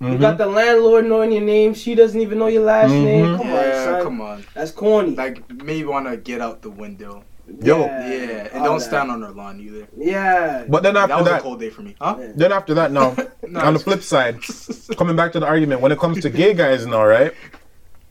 You 0.00 0.08
Mhm. 0.08 0.20
got 0.20 0.38
the 0.38 0.46
landlord 0.46 1.06
knowing 1.06 1.32
your 1.32 1.42
name. 1.42 1.72
She 1.74 1.94
doesn't 1.94 2.20
even 2.20 2.38
know 2.38 2.46
your 2.48 2.62
last 2.62 2.90
Mhm. 2.90 3.04
name. 3.04 3.36
Come 3.38 3.50
on, 3.52 3.72
son. 3.72 4.02
come 4.02 4.20
on. 4.20 4.44
That's 4.54 4.70
corny. 4.70 5.14
Like 5.16 5.42
maybe 5.64 5.84
want 5.84 6.06
to 6.06 6.16
get 6.16 6.40
out 6.40 6.62
the 6.62 6.70
window. 6.70 7.24
Yo. 7.62 7.78
Yeah, 7.86 8.48
and 8.52 8.64
don't 8.64 8.78
that. 8.78 8.84
stand 8.84 9.10
on 9.10 9.22
her 9.22 9.30
lawn 9.30 9.60
either. 9.60 9.86
Yeah. 9.96 10.64
But 10.68 10.82
then 10.82 10.96
after 10.96 11.08
That 11.08 11.12
after 11.14 11.22
was 11.22 11.30
that, 11.32 11.40
a 11.40 11.42
cold 11.42 11.60
day 11.60 11.70
for 11.70 11.82
me, 11.82 11.94
huh? 12.00 12.16
Yeah. 12.18 12.26
then 12.34 12.52
after 12.52 12.74
that, 12.74 12.90
now 12.92 13.14
No, 13.48 13.60
on 13.60 13.72
the 13.74 13.78
flip 13.78 14.02
side, 14.12 14.38
coming 14.96 15.14
back 15.16 15.32
to 15.32 15.40
the 15.40 15.46
argument 15.46 15.80
when 15.80 15.92
it 15.92 15.98
comes 15.98 16.20
to 16.22 16.28
gay 16.30 16.54
guys, 16.54 16.86
now, 16.86 17.04
right? 17.04 17.32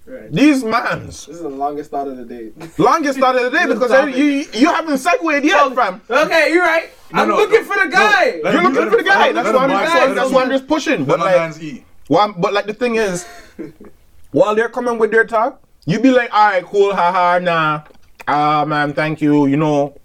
Right. 0.08 0.32
These 0.32 0.64
mans, 0.64 1.26
This 1.26 1.38
is 1.38 1.42
the 1.42 1.50
longest 1.50 1.90
thought 1.90 2.08
of 2.08 2.18
the 2.18 2.26
day. 2.26 2.52
longest 2.78 3.18
start 3.18 3.38
of 3.38 3.44
the 3.44 3.50
day 3.58 3.66
Good 3.66 3.74
because 3.74 3.90
topic. 3.90 4.16
you 4.16 4.46
you 4.54 4.68
haven't 4.72 5.00
segued 5.00 5.44
yet, 5.44 5.74
fam. 5.74 6.00
Okay, 6.08 6.54
you're 6.54 6.62
right. 6.64 6.92
No, 7.12 7.22
I'm 7.24 7.30
no, 7.30 7.36
looking 7.38 7.62
no. 7.62 7.74
for 7.74 7.84
the 7.84 7.90
guy. 7.92 8.40
Let 8.44 8.54
You're 8.54 8.62
him- 8.62 8.74
looking 8.74 8.90
for 8.92 8.98
the 8.98 9.02
him- 9.02 9.06
guy. 9.06 9.32
That's 9.32 9.52
why 9.52 9.64
I'm 9.64 9.70
just 9.72 9.82
let 9.84 9.94
saying. 9.98 10.10
him 10.10 10.16
That's 10.16 10.32
why 10.32 10.44
I'm 10.44 10.50
just 10.52 10.68
pushing. 10.68 11.06
But 11.06 11.20
like, 11.20 11.36
man's 11.36 11.62
eat. 11.64 11.86
Well, 12.08 12.34
but 12.38 12.54
like 12.54 12.68
the 12.68 12.74
thing 12.76 12.96
is, 12.98 13.26
while 14.32 14.54
they're 14.54 14.70
coming 14.70 15.00
with 15.00 15.10
their 15.10 15.26
talk, 15.26 15.60
you 15.88 16.00
be 16.00 16.12
like, 16.12 16.32
all 16.32 16.50
right, 16.50 16.64
cool, 16.66 16.94
haha, 16.94 17.40
nah, 17.40 17.82
ah 18.28 18.64
man, 18.66 18.94
thank 18.94 19.22
you, 19.22 19.48
you 19.48 19.58
know, 19.58 19.98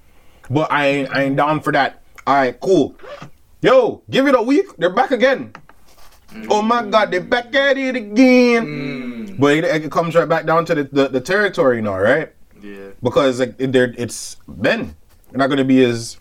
but 0.48 0.72
I 0.72 0.86
ain't, 0.86 1.14
I 1.14 1.24
ain't 1.24 1.36
down 1.36 1.60
for 1.60 1.72
that. 1.72 2.02
All 2.26 2.36
right, 2.36 2.58
cool. 2.58 2.96
Yo, 3.60 4.02
give 4.08 4.26
it 4.26 4.34
a 4.34 4.40
week, 4.42 4.64
they're 4.78 4.88
back 4.94 5.10
again. 5.10 5.52
Oh 6.48 6.62
my 6.62 6.84
God, 6.84 7.10
they're 7.10 7.20
back 7.20 7.54
at 7.54 7.76
it 7.78 7.96
again. 7.96 8.66
Mm, 8.66 9.38
But 9.40 9.52
it, 9.58 9.84
it 9.84 9.90
comes 9.92 10.14
right 10.14 10.28
back 10.28 10.46
down 10.46 10.64
to 10.66 10.74
the, 10.74 10.84
the, 10.84 11.08
the 11.08 11.20
territory 11.20 11.80
now, 11.82 11.98
right? 11.98 12.32
yeah. 12.62 12.90
Because 13.02 13.40
like 13.40 13.54
it, 13.58 13.74
it's 13.74 14.36
men. 14.46 14.94
They're 15.30 15.38
not 15.38 15.48
gonna 15.48 15.64
be 15.64 15.82
as. 15.84 16.18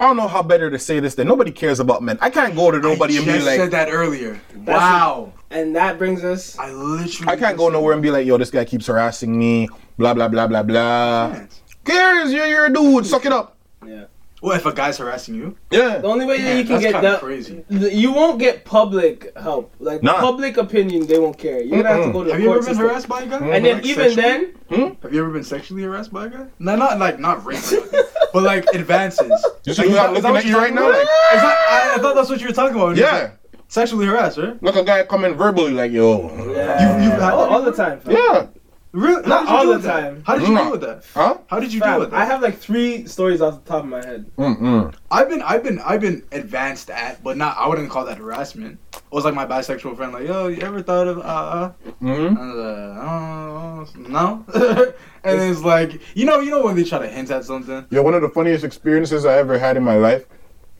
I 0.00 0.06
don't 0.06 0.16
know 0.16 0.28
how 0.28 0.42
better 0.42 0.70
to 0.70 0.78
say 0.78 1.00
this. 1.00 1.14
That 1.16 1.24
nobody 1.24 1.50
cares 1.50 1.80
about 1.80 2.02
men. 2.02 2.18
I 2.20 2.30
can't 2.30 2.54
go 2.54 2.70
to 2.70 2.78
nobody 2.78 3.14
I 3.14 3.16
and 3.18 3.26
be 3.26 3.32
just 3.32 3.46
like, 3.46 3.56
said 3.58 3.70
that 3.72 3.88
earlier. 3.90 4.40
That's 4.54 4.68
wow. 4.78 5.32
And 5.50 5.74
that 5.74 5.98
brings 5.98 6.22
us. 6.22 6.56
I 6.58 6.70
literally. 6.70 7.32
I 7.32 7.36
can't 7.36 7.56
go 7.56 7.68
nowhere 7.70 7.94
and 7.94 8.02
be 8.02 8.10
like, 8.10 8.26
yo, 8.26 8.36
this 8.38 8.50
guy 8.50 8.64
keeps 8.64 8.86
harassing 8.86 9.36
me, 9.36 9.68
blah 9.96 10.14
blah 10.14 10.28
blah 10.28 10.46
blah 10.46 10.62
blah. 10.62 11.40
Cares? 11.84 12.32
You're, 12.32 12.46
you're 12.46 12.66
a 12.66 12.72
dude. 12.72 13.06
Suck 13.06 13.24
it 13.26 13.32
up. 13.32 13.56
Yeah. 13.86 14.04
What 14.40 14.56
if 14.56 14.66
a 14.66 14.72
guy's 14.72 14.98
harassing 14.98 15.34
you? 15.34 15.56
Yeah. 15.72 15.98
The 15.98 16.06
only 16.06 16.24
way 16.24 16.38
that 16.38 16.44
Man, 16.44 16.56
you 16.58 16.62
can 16.62 16.72
that's 16.74 16.84
get 16.84 16.92
kinda 16.92 17.10
that, 17.10 17.20
crazy. 17.20 17.64
th- 17.68 17.92
you 17.92 18.12
won't 18.12 18.38
get 18.38 18.64
public 18.64 19.36
help. 19.36 19.74
Like 19.80 20.02
Nah. 20.04 20.20
public 20.20 20.56
opinion, 20.58 21.06
they 21.08 21.18
won't 21.18 21.36
care. 21.36 21.60
You're 21.60 21.82
gonna 21.82 21.88
have 21.94 22.04
to 22.04 22.08
Mm-mm. 22.10 22.12
go 22.12 22.18
to 22.22 22.26
the 22.26 22.32
Have 22.34 22.40
the 22.40 22.44
you 22.44 22.50
ever 22.50 22.58
court 22.60 22.66
been 22.66 22.74
system. 22.76 22.88
harassed 22.88 23.08
by 23.08 23.22
a 23.22 23.26
guy? 23.26 23.38
And 23.48 23.64
then 23.64 23.74
Like, 23.76 23.86
even 23.86 24.10
sexually? 24.14 24.22
then, 24.22 24.52
hmm? 24.70 25.02
Have 25.02 25.12
you 25.14 25.20
ever 25.22 25.30
been 25.30 25.42
sexually 25.44 25.82
harassed 25.82 26.12
by 26.12 26.26
a 26.26 26.28
guy? 26.28 26.46
No, 26.60 26.76
not 26.76 26.98
like 27.00 27.18
not 27.18 27.44
rape, 27.44 27.58
or 27.72 27.76
nothing, 27.80 28.00
but 28.32 28.42
like 28.44 28.64
advances. 28.74 29.32
You 29.64 29.74
see 29.74 29.82
Like, 29.82 29.88
me 29.90 29.94
is 29.94 29.96
that- 29.96 30.04
is 30.04 30.08
looking 30.10 30.22
that 30.22 30.30
what 30.30 30.38
at 30.38 30.44
you 30.44 30.50
you're 30.52 30.60
right 30.60 30.74
talking 30.74 30.84
now, 30.84 30.90
like, 30.90 31.02
about? 31.02 31.34
Is 31.34 31.42
that- 31.42 31.58
I, 31.70 31.94
I 31.94 31.98
thought 31.98 32.14
that's 32.14 32.30
what 32.30 32.40
you 32.40 32.46
were 32.46 32.52
talking 32.54 32.76
about. 32.76 32.86
when 32.88 32.96
you 32.96 33.02
yeah. 33.02 33.18
said 33.20 33.32
Sexually 33.70 34.06
harassed, 34.06 34.38
right? 34.38 34.62
Like 34.62 34.76
a 34.76 34.82
guy 34.84 35.02
coming 35.02 35.34
verbally, 35.34 35.72
like, 35.72 35.90
yo, 35.92 36.30
yeah, 36.54 36.96
You- 36.96 37.04
you've 37.04 37.20
had 37.20 37.32
all, 37.34 37.50
all 37.50 37.60
the 37.62 37.72
time. 37.72 38.00
fam. 38.00 38.14
yeah, 38.14 38.46
Really? 38.92 39.22
How 39.22 39.28
Not 39.28 39.40
did 39.42 39.48
you 39.50 39.56
all 39.56 39.62
deal 39.62 39.70
the 39.70 39.76
with 39.76 39.82
that? 39.84 40.00
time. 40.00 40.22
How 40.26 40.38
did 40.38 40.48
you 40.48 40.56
deal 40.56 40.70
with 40.70 40.80
that? 40.80 41.04
huh? 41.12 41.38
How 41.48 41.60
did 41.60 41.72
you 41.74 41.80
deal 41.80 41.98
with 42.00 42.10
that? 42.10 42.20
I 42.20 42.24
have 42.24 42.40
like 42.40 42.58
three 42.58 43.06
stories 43.06 43.42
off 43.42 43.62
the 43.62 43.68
top 43.70 43.84
of 43.84 43.88
my 43.90 44.04
head. 44.04 44.30
Mm-mm. 44.38 44.94
I've 45.10 45.28
been, 45.28 45.42
I've 45.42 45.62
been, 45.62 45.78
I've 45.80 46.00
been 46.00 46.22
advanced 46.32 46.88
at, 46.88 47.22
but 47.22 47.36
not. 47.36 47.56
I 47.58 47.68
wouldn't 47.68 47.90
call 47.90 48.06
that 48.06 48.16
harassment. 48.16 48.78
It 48.94 49.02
was 49.10 49.24
like 49.24 49.34
my 49.34 49.46
bisexual 49.46 49.96
friend, 49.96 50.12
like, 50.12 50.26
yo, 50.26 50.48
you 50.48 50.62
ever 50.62 50.82
thought 50.82 51.06
of, 51.06 51.18
uh, 51.18 51.22
uh? 51.22 51.72
Mm-hmm. 52.02 52.36
I 52.38 53.78
was 53.80 53.94
like, 53.94 54.06
uh, 54.06 54.08
no. 54.08 54.44
and 55.24 55.40
it's 55.42 55.60
like, 55.60 56.00
you 56.16 56.24
know, 56.24 56.40
you 56.40 56.50
know 56.50 56.64
when 56.64 56.74
they 56.76 56.84
try 56.84 56.98
to 56.98 57.08
hint 57.08 57.30
at 57.30 57.44
something. 57.44 57.86
Yo, 57.90 58.02
one 58.02 58.14
of 58.14 58.22
the 58.22 58.28
funniest 58.30 58.64
experiences 58.64 59.24
I 59.26 59.36
ever 59.38 59.58
had 59.58 59.76
in 59.76 59.82
my 59.82 59.96
life. 59.96 60.24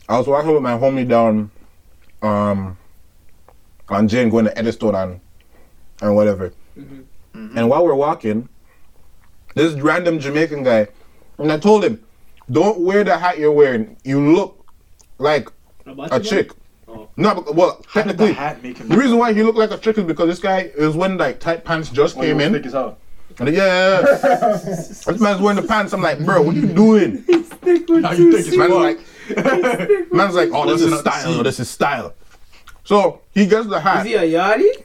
I 0.07 0.17
was 0.17 0.27
walking 0.27 0.51
with 0.51 0.63
my 0.63 0.73
homie 0.73 1.07
down, 1.07 1.51
um, 2.23 2.75
on 3.89 4.07
Jane 4.07 4.29
going 4.29 4.45
to 4.45 4.57
Eddystone 4.57 4.95
and 4.95 5.19
and 6.01 6.15
whatever. 6.15 6.53
Mhm. 7.35 7.55
And 7.57 7.69
while 7.69 7.85
we're 7.85 7.93
walking, 7.95 8.49
this 9.55 9.73
random 9.73 10.19
Jamaican 10.19 10.63
guy, 10.63 10.87
and 11.37 11.51
I 11.51 11.57
told 11.57 11.83
him, 11.83 11.99
"Don't 12.51 12.79
wear 12.81 13.03
the 13.03 13.17
hat 13.17 13.37
you're 13.39 13.51
wearing. 13.51 13.97
You 14.03 14.33
look 14.33 14.65
like 15.17 15.49
a 16.11 16.19
chick." 16.19 16.51
Oh. 16.87 17.07
No, 17.15 17.35
but, 17.35 17.53
well, 17.55 17.81
How 17.87 18.01
did 18.01 18.17
the 18.17 18.25
technically, 18.27 18.33
hat 18.33 18.63
make 18.63 18.77
him? 18.79 18.87
the 18.89 18.97
reason 18.97 19.17
why 19.19 19.31
he 19.33 19.43
looked 19.43 19.57
like 19.59 19.69
a 19.71 19.77
chick 19.77 19.97
is 19.99 20.05
because 20.05 20.27
this 20.27 20.39
guy 20.39 20.71
is 20.75 20.95
when 20.95 21.17
like 21.17 21.39
tight 21.39 21.63
pants 21.63 21.89
just 21.89 22.15
When 22.17 22.27
came 22.27 22.39
in. 22.41 22.53
thick 22.53 22.65
as 22.65 22.73
hell. 22.73 22.97
And 23.39 23.47
yeah, 23.55 24.01
yeah, 24.01 24.19
yeah. 24.23 24.57
this 24.57 25.19
man's 25.21 25.39
wearing 25.39 25.61
the 25.61 25.67
pants. 25.67 25.93
I'm 25.93 26.01
like, 26.01 26.19
bro, 26.25 26.41
what 26.41 26.55
are 26.55 26.59
you 26.59 26.67
doing? 26.67 27.23
Now 27.61 28.11
you 28.13 28.31
think 28.31 28.47
it's 28.47 28.57
Man's 28.57 28.71
fuck. 29.35 29.45
like, 29.45 30.11
man's 30.13 30.33
like, 30.33 30.49
oh, 30.51 30.65
this 30.65 30.81
is 30.81 30.99
style. 30.99 31.23
see. 31.33 31.43
This 31.43 31.59
is 31.59 31.69
style. 31.69 32.13
So 32.83 33.21
he 33.31 33.45
gets 33.45 33.67
the 33.67 33.79
hat. 33.79 34.05
Is 34.05 34.11
he 34.11 34.15
a 34.15 34.21
yachty? 34.23 34.83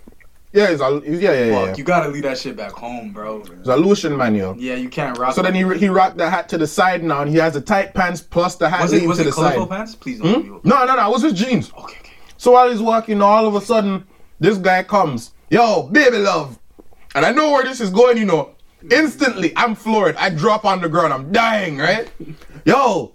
Yeah, 0.55 0.71
he's 0.71 0.81
a, 0.81 1.01
he's, 1.01 1.21
yeah, 1.21 1.33
yeah, 1.33 1.45
yeah. 1.47 1.67
Fuck, 1.67 1.79
you 1.79 1.85
gotta 1.85 2.09
leave 2.09 2.23
that 2.23 2.39
shit 2.39 2.57
back 2.57 2.71
home, 2.71 3.13
bro. 3.13 3.43
He's 3.43 3.67
a 3.67 3.77
Lucian 3.77 4.17
man, 4.17 4.37
yo. 4.37 4.55
Yeah, 4.57 4.77
you 4.77 4.89
can't 4.89 5.19
rock. 5.19 5.35
So 5.35 5.43
then 5.43 5.53
he 5.53 5.63
he 5.79 5.89
rocked 5.89 6.17
the 6.17 6.31
hat 6.31 6.49
to 6.51 6.59
the 6.59 6.67
side 6.67 7.03
now, 7.03 7.23
and 7.23 7.31
he 7.31 7.37
has 7.39 7.55
the 7.55 7.61
tight 7.61 7.93
pants 7.93 8.21
plus 8.21 8.55
the 8.55 8.69
hat 8.69 8.83
was 8.83 8.93
it 8.93 9.05
was 9.07 9.19
to 9.19 9.23
it 9.23 9.27
the 9.27 9.33
side. 9.33 9.55
colorful 9.55 9.67
pants? 9.67 9.97
Please 9.97 10.21
don't. 10.21 10.47
Hmm? 10.47 10.69
No, 10.69 10.85
no, 10.85 10.95
no. 10.95 11.09
It 11.09 11.11
was 11.11 11.23
his 11.23 11.33
jeans. 11.33 11.73
Okay, 11.73 11.97
okay. 11.99 12.13
So 12.37 12.53
while 12.53 12.71
he's 12.71 12.81
walking, 12.81 13.21
all 13.21 13.47
of 13.49 13.57
a 13.57 13.61
sudden, 13.61 14.07
this 14.39 14.57
guy 14.57 14.85
comes. 14.85 15.33
Yo, 15.51 15.89
baby 15.91 16.19
love. 16.19 16.57
And 17.17 17.27
I 17.27 17.33
know 17.33 17.51
where 17.51 17.65
this 17.65 17.81
is 17.81 17.91
going, 17.91 18.17
you 18.17 18.25
know. 18.25 18.55
Instantly, 18.93 19.53
I'm 19.57 19.75
floored. 19.75 20.15
I 20.17 20.29
drop 20.31 20.65
on 20.65 20.81
the 20.81 20.89
ground. 20.89 21.13
I'm 21.13 21.33
dying, 21.33 21.79
right? 21.79 22.09
Yo, 22.65 23.13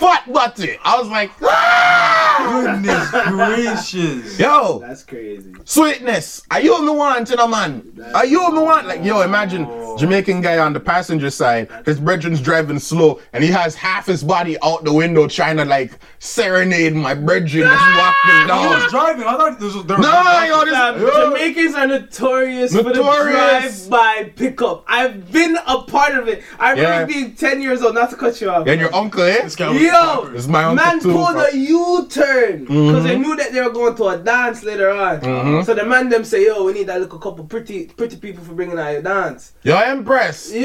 fat 0.00 0.32
butty. 0.32 0.76
I 0.84 0.98
was 0.98 1.08
like, 1.08 1.30
ah! 1.42 2.26
Goodness 2.64 3.10
gracious. 3.28 4.38
Yo, 4.38 4.78
That's 4.80 5.02
crazy. 5.04 5.52
sweetness. 5.64 6.42
Are 6.50 6.60
you 6.60 6.84
the 6.84 6.92
one, 6.92 7.26
you 7.26 7.36
know, 7.36 7.46
man? 7.46 7.92
Are 8.14 8.24
you 8.24 8.52
the 8.54 8.60
one? 8.64 8.86
Like, 8.88 9.04
yo, 9.04 9.20
imagine 9.20 9.66
Jamaican 9.98 10.40
guy 10.40 10.58
on 10.58 10.72
the 10.72 10.80
passenger 10.80 11.30
side. 11.30 11.68
His 11.84 12.00
brethren's 12.00 12.40
driving 12.40 12.78
slow, 12.78 13.20
and 13.32 13.44
he 13.44 13.50
has 13.50 13.74
half 13.74 14.06
his 14.06 14.24
body 14.24 14.56
out 14.62 14.84
the 14.84 14.92
window 14.92 15.28
trying 15.28 15.58
to 15.58 15.64
like 15.64 15.92
serenade 16.18 16.94
my 16.94 17.14
brethren 17.14 17.64
that's 17.68 17.98
walking 17.98 18.40
He 18.42 18.46
down. 18.46 18.70
was 18.82 18.90
driving. 18.90 19.24
I 19.26 19.36
thought 19.36 19.60
this 19.60 19.74
was. 19.74 19.84
There 19.84 19.98
was 19.98 20.06
No, 20.06 20.44
yo, 20.44 20.64
this 20.64 20.74
Fam, 20.74 21.00
yo. 21.00 21.30
Jamaicans 21.30 21.74
are 21.74 21.86
notorious, 21.86 22.74
for 22.74 22.82
the 22.82 22.92
drive-by 22.94 24.32
pickup. 24.36 24.84
I've 24.88 25.30
been 25.30 25.56
a 25.66 25.82
part 25.82 26.14
of 26.16 26.28
it. 26.28 26.42
I 26.58 26.70
remember 26.70 26.90
Yeah. 27.00 27.04
being 27.04 27.34
10 27.34 27.60
years 27.60 27.82
old, 27.82 27.94
not 27.94 28.10
to 28.10 28.16
cut 28.16 28.40
you 28.40 28.48
off. 28.50 28.66
And 28.66 28.80
your 28.80 28.94
uncle, 28.94 29.22
eh? 29.22 29.42
This 29.42 29.56
guy 29.56 29.70
was 29.70 29.80
Yeah, 29.82 29.89
Yo, 29.92 30.30
It's 30.34 30.46
my 30.46 30.72
man 30.74 31.00
pulled 31.00 31.36
a 31.36 31.56
U-turn 31.56 32.64
because 32.64 33.04
they 33.04 33.16
Mhm. 33.16 33.20
knew 33.22 33.36
that 33.36 33.52
they 33.52 33.60
were 33.60 33.70
going 33.70 33.94
to 33.96 34.08
a 34.08 34.16
dance 34.18 34.62
later 34.64 34.90
on. 34.90 35.20
Mhm. 35.20 35.64
So 35.66 35.74
the 35.74 35.84
man 35.84 36.08
them 36.08 36.24
say, 36.24 36.46
"Yo, 36.46 36.64
we 36.64 36.72
need 36.72 36.86
that 36.88 37.00
little 37.00 37.18
couple 37.18 37.44
pretty, 37.44 37.86
pretty 37.96 38.16
people 38.16 38.44
for 38.44 38.52
bringing 38.54 38.78
out 38.78 38.92
your 38.92 39.02
dance." 39.02 39.52
Yo, 39.62 39.76
Empress. 39.76 40.52
Yo, 40.52 40.60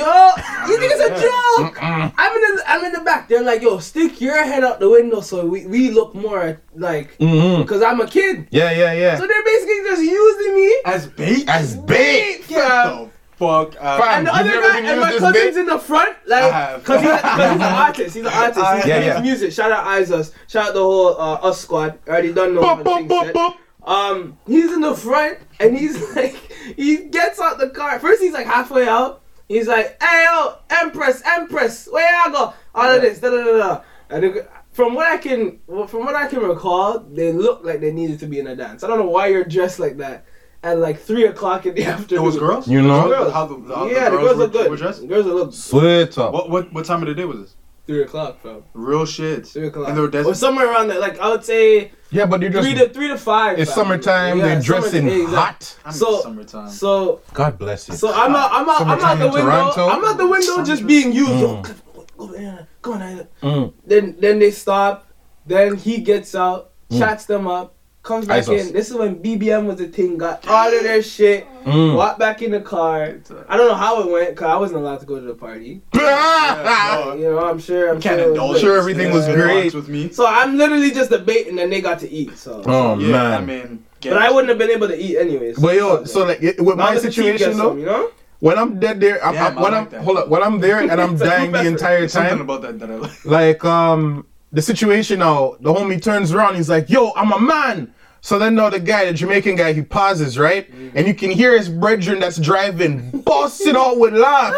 you 0.67 0.77
think 0.77 0.91
it's 0.93 1.01
a 1.01 1.21
joke? 1.21 1.77
I'm 1.81 2.11
in 2.35 2.55
the, 2.55 2.63
I'm 2.67 2.85
in 2.85 2.93
the 2.93 3.01
back. 3.01 3.27
They're 3.29 3.43
like, 3.43 3.61
"Yo, 3.61 3.79
stick 3.79 4.19
your 4.21 4.41
head 4.43 4.63
out 4.63 4.79
the 4.79 4.89
window 4.89 5.21
so 5.21 5.45
we, 5.45 5.65
we 5.65 5.89
look 5.91 6.13
more 6.15 6.59
like 6.75 7.17
Mm-hmm. 7.19 7.61
because 7.63 7.81
I'm 7.81 7.99
a 8.01 8.07
kid." 8.07 8.47
Yeah, 8.51 8.71
yeah, 8.71 8.93
yeah. 8.93 9.17
So 9.17 9.25
they're 9.27 9.43
basically 9.43 9.81
just 9.89 10.01
using 10.01 10.55
me 10.55 10.75
As 10.85 11.07
bait? 11.07 11.45
As 11.47 11.75
bait. 11.75 12.43
fam. 12.45 13.11
Fuck. 13.37 13.75
out. 13.81 13.99
Fam, 14.01 14.17
And 14.19 14.27
the 14.27 14.33
other 14.33 14.43
never 14.49 14.61
guy, 14.67 14.75
been 14.81 14.85
and 14.91 15.01
my 15.01 15.11
cousin's 15.11 15.33
bait? 15.33 15.57
in 15.57 15.65
the 15.65 15.79
front, 15.79 16.15
like, 16.25 16.83
cause 16.85 17.01
he's, 17.01 17.09
cause 17.21 17.51
he's 17.51 17.55
an 17.55 17.61
artist. 17.61 18.15
He's 18.15 18.25
an 18.25 18.33
artist. 18.33 18.59
He's 18.75 18.85
Yeah, 18.85 18.99
yeah, 18.99 19.05
yeah. 19.15 19.21
music. 19.21 19.51
Shout 19.51 19.71
out 19.71 19.85
Isus. 19.85 20.31
Shout 20.47 20.69
out 20.69 20.73
the 20.73 20.79
whole 20.81 21.19
uh, 21.19 21.33
us 21.35 21.59
squad. 21.61 21.99
I 22.07 22.09
already 22.11 22.33
done 22.33 22.55
know 22.55 22.61
Boop, 22.61 22.65
how 22.67 22.75
the 22.77 22.83
boop, 22.83 22.95
thing 22.97 23.07
boop, 23.09 23.23
set. 23.25 23.35
boop. 23.35 23.53
Um, 23.87 24.37
he's 24.47 24.71
in 24.73 24.81
the 24.81 24.95
front 24.95 25.39
and 25.59 25.77
he's 25.77 26.01
like, 26.15 26.35
he 26.77 27.05
gets 27.05 27.39
out 27.39 27.57
the 27.59 27.69
car. 27.69 27.99
First, 27.99 28.21
he's 28.21 28.33
like 28.33 28.47
halfway 28.47 28.87
out. 28.87 29.21
He's 29.47 29.67
like, 29.67 30.01
"Hey, 30.01 30.25
yo, 30.27 30.55
Empress, 30.71 31.21
Empress, 31.23 31.87
where 31.91 32.09
y'all 32.23 32.31
go? 32.31 32.53
All 32.73 32.89
of 32.95 33.01
this, 33.03 33.19
da 33.19 33.29
da 33.29 33.43
da 33.43 33.57
da." 33.57 33.81
And 34.09 34.23
it- 34.23 34.49
from 34.71 34.93
what 34.95 35.05
I 35.07 35.17
can, 35.17 35.59
from 35.87 36.03
what 36.03 36.15
I 36.15 36.27
can 36.27 36.39
recall, 36.39 36.99
they 36.99 37.31
look 37.31 37.63
like 37.63 37.79
they 37.79 37.91
needed 37.93 38.19
to 38.21 38.25
be 38.25 38.39
in 38.39 38.47
a 38.47 38.55
dance. 38.55 38.83
I 38.83 38.87
don't 38.87 38.97
know 38.99 39.05
why 39.09 39.27
you're 39.27 39.43
dressed 39.45 39.79
like 39.79 39.97
that 39.97 40.25
at 40.65 40.79
like 40.79 40.99
three 40.99 41.25
o'clock 41.27 41.65
in 41.65 41.75
the 41.75 41.85
afternoon. 41.93 42.23
It 42.23 42.25
was 42.25 42.37
girls? 42.37 42.67
You 42.67 42.81
know? 42.81 43.07
Girls. 43.07 43.31
How 43.33 43.45
the, 43.45 43.73
how 43.75 43.85
yeah, 43.87 44.09
the 44.09 44.17
girls 44.17 44.21
girls 44.23 44.37
were, 44.37 44.43
look 44.43 44.51
good. 44.51 44.69
Were 44.71 44.77
dressed? 44.77 45.07
Girls 45.07 45.25
look 45.25 45.53
Sweet 45.53 46.17
up. 46.17 46.33
What, 46.33 46.49
what, 46.49 46.73
what 46.73 46.85
time 46.85 47.01
of 47.03 47.07
the 47.07 47.15
day 47.15 47.25
was 47.25 47.39
this? 47.39 47.55
three 47.87 48.01
o'clock, 48.01 48.41
bro. 48.41 48.63
Real 48.73 49.05
shit. 49.05 49.45
Three 49.45 49.67
o'clock. 49.67 49.87
And 49.89 49.95
they 49.95 50.01
were 50.01 50.07
or 50.07 50.11
dancing. 50.11 50.33
somewhere 50.33 50.67
around 50.71 50.87
there. 50.87 50.99
Like 50.99 51.19
I 51.19 51.29
would 51.29 51.45
say 51.45 51.91
Yeah, 52.09 52.25
but 52.25 52.41
you're 52.41 52.49
just. 52.49 52.67
three 52.67 52.73
to 52.79 52.89
three 52.89 53.09
to 53.09 53.17
five. 53.17 53.59
it's 53.59 53.69
fam. 53.75 53.83
summertime. 53.85 54.39
Yeah, 54.39 54.45
they're 54.45 54.61
dressing 54.61 55.07
summer- 55.07 55.21
exactly. 55.21 55.35
hot. 55.37 55.77
I'm 55.85 55.93
So- 55.93 56.15
in 56.17 56.21
summertime. 56.23 56.69
So 56.71 57.21
God 57.35 57.59
bless 57.59 57.87
you. 57.87 57.93
so 57.93 58.11
I'm 58.11 58.35
out 58.35 58.49
I'm 58.51 58.67
out 58.67 58.81
I'm 58.81 58.89
out 58.89 59.19
the 59.19 59.25
window. 59.25 59.41
Toronto? 59.41 59.87
I'm 59.89 60.03
out 60.03 60.17
the 60.17 60.25
window 60.25 60.63
just 60.65 60.87
being 60.87 61.13
used. 61.13 61.29
Mm. 61.29 61.75
Go 62.17 62.25
there, 62.27 62.67
go 62.81 62.93
on. 62.93 63.27
Mm. 63.43 63.73
Then 63.85 64.15
then 64.19 64.39
they 64.39 64.49
stop. 64.49 65.07
Then 65.45 65.75
he 65.75 65.99
gets 65.99 66.33
out, 66.33 66.71
Mm. 66.89 66.97
chats 66.97 67.25
them 67.25 67.45
up, 67.47 67.74
comes 68.05 68.25
back 68.27 68.43
Isos. 68.45 68.67
in. 68.67 68.73
This 68.73 68.89
is 68.89 68.95
when 68.95 69.21
BBM 69.21 69.65
was 69.65 69.77
the 69.77 69.87
thing. 69.87 70.17
Got 70.17 70.47
all 70.47 70.73
of 70.73 70.83
their 70.83 71.01
shit. 71.03 71.45
Mm. 71.65 71.95
Walked 71.97 72.19
back 72.19 72.41
in 72.41 72.51
the 72.51 72.61
car. 72.61 73.17
I 73.49 73.57
don't 73.57 73.67
know 73.67 73.73
how 73.75 74.01
it 74.01 74.09
went 74.11 74.29
because 74.29 74.45
I 74.47 74.55
wasn't 74.55 74.79
allowed 74.79 74.99
to 75.01 75.05
go 75.05 75.19
to 75.19 75.25
the 75.25 75.33
party. 75.33 75.81
Yeah, 75.93 77.13
You 77.15 77.23
know, 77.31 77.45
I'm 77.45 77.59
sure. 77.59 77.89
I'm 77.93 77.99
Can't 78.01 78.19
sure. 78.19 78.29
was 78.29 78.37
indulge. 78.37 78.59
Sure, 78.61 78.77
everything 78.77 79.11
was 79.11 79.25
great. 79.25 79.73
with 79.73 79.89
me. 79.89 80.09
So 80.11 80.25
I'm 80.27 80.57
literally 80.57 80.91
just 80.91 81.09
debating, 81.09 81.59
and 81.59 81.71
they 81.71 81.81
got 81.81 81.99
to 81.99 82.09
eat. 82.09 82.37
So. 82.37 82.61
Oh 82.65 82.97
Yeah, 82.99 83.11
man. 83.11 83.33
I 83.33 83.41
mean, 83.45 83.85
But 84.01 84.17
I 84.17 84.29
wouldn't 84.31 84.49
have 84.49 84.57
been 84.59 84.69
able 84.69 84.87
to 84.87 84.97
eat 84.97 85.17
anyways. 85.17 85.57
But 85.59 85.75
yo, 85.75 86.03
so 86.05 86.25
like 86.25 86.41
it- 86.43 86.59
with 86.63 86.77
Now 86.77 86.85
my 86.85 86.93
let 86.93 87.03
the 87.03 87.11
team 87.11 87.25
get 87.25 87.39
situation 87.39 87.57
some, 87.57 87.67
though, 87.67 87.75
you 87.79 87.85
know. 87.87 88.11
when 88.39 88.57
I'm 88.59 88.79
dead 88.79 88.99
there, 88.99 89.23
I'm, 89.25 89.33
Yeah, 89.33 89.45
I'm- 89.45 89.55
when 89.55 89.71
like 89.71 89.73
I'm 89.73 89.89
that. 89.89 90.01
hold 90.03 90.17
up, 90.17 90.27
when 90.29 90.43
I'm 90.43 90.59
there 90.59 90.79
and 90.79 90.91
I'm 91.01 91.17
dying 91.29 91.51
the 91.51 91.65
entire 91.65 91.99
There's 92.01 92.13
something 92.13 92.39
about 92.41 92.61
that 92.61 92.79
that 92.79 92.91
I 92.91 92.95
like. 92.95 93.25
like 93.25 93.65
um 93.65 94.27
the 94.55 94.61
situation 94.61 95.19
now, 95.19 95.57
the 95.59 95.73
homie 95.73 96.01
turns 96.01 96.33
around, 96.33 96.55
he's 96.55 96.69
like, 96.69 96.89
"Yo, 96.89 97.11
I'm 97.15 97.31
a 97.33 97.39
man." 97.39 97.93
So 98.21 98.39
then 98.39 98.55
now 98.55 98.71
the 98.71 98.79
guy, 98.79 99.05
the 99.05 99.13
Jamaican 99.13 99.55
guy, 99.55 99.73
he 99.73 99.83
pauses, 99.83 100.39
right? 100.39 100.71
Mm. 100.71 100.93
And 100.95 101.07
you 101.07 101.13
can 101.13 101.29
hear 101.29 101.55
his 101.55 101.69
brethren 101.69 102.19
that's 102.19 102.37
driving 102.37 103.11
busting 103.11 103.75
out 103.75 103.99
with 103.99 104.15
laugh. 104.15 104.51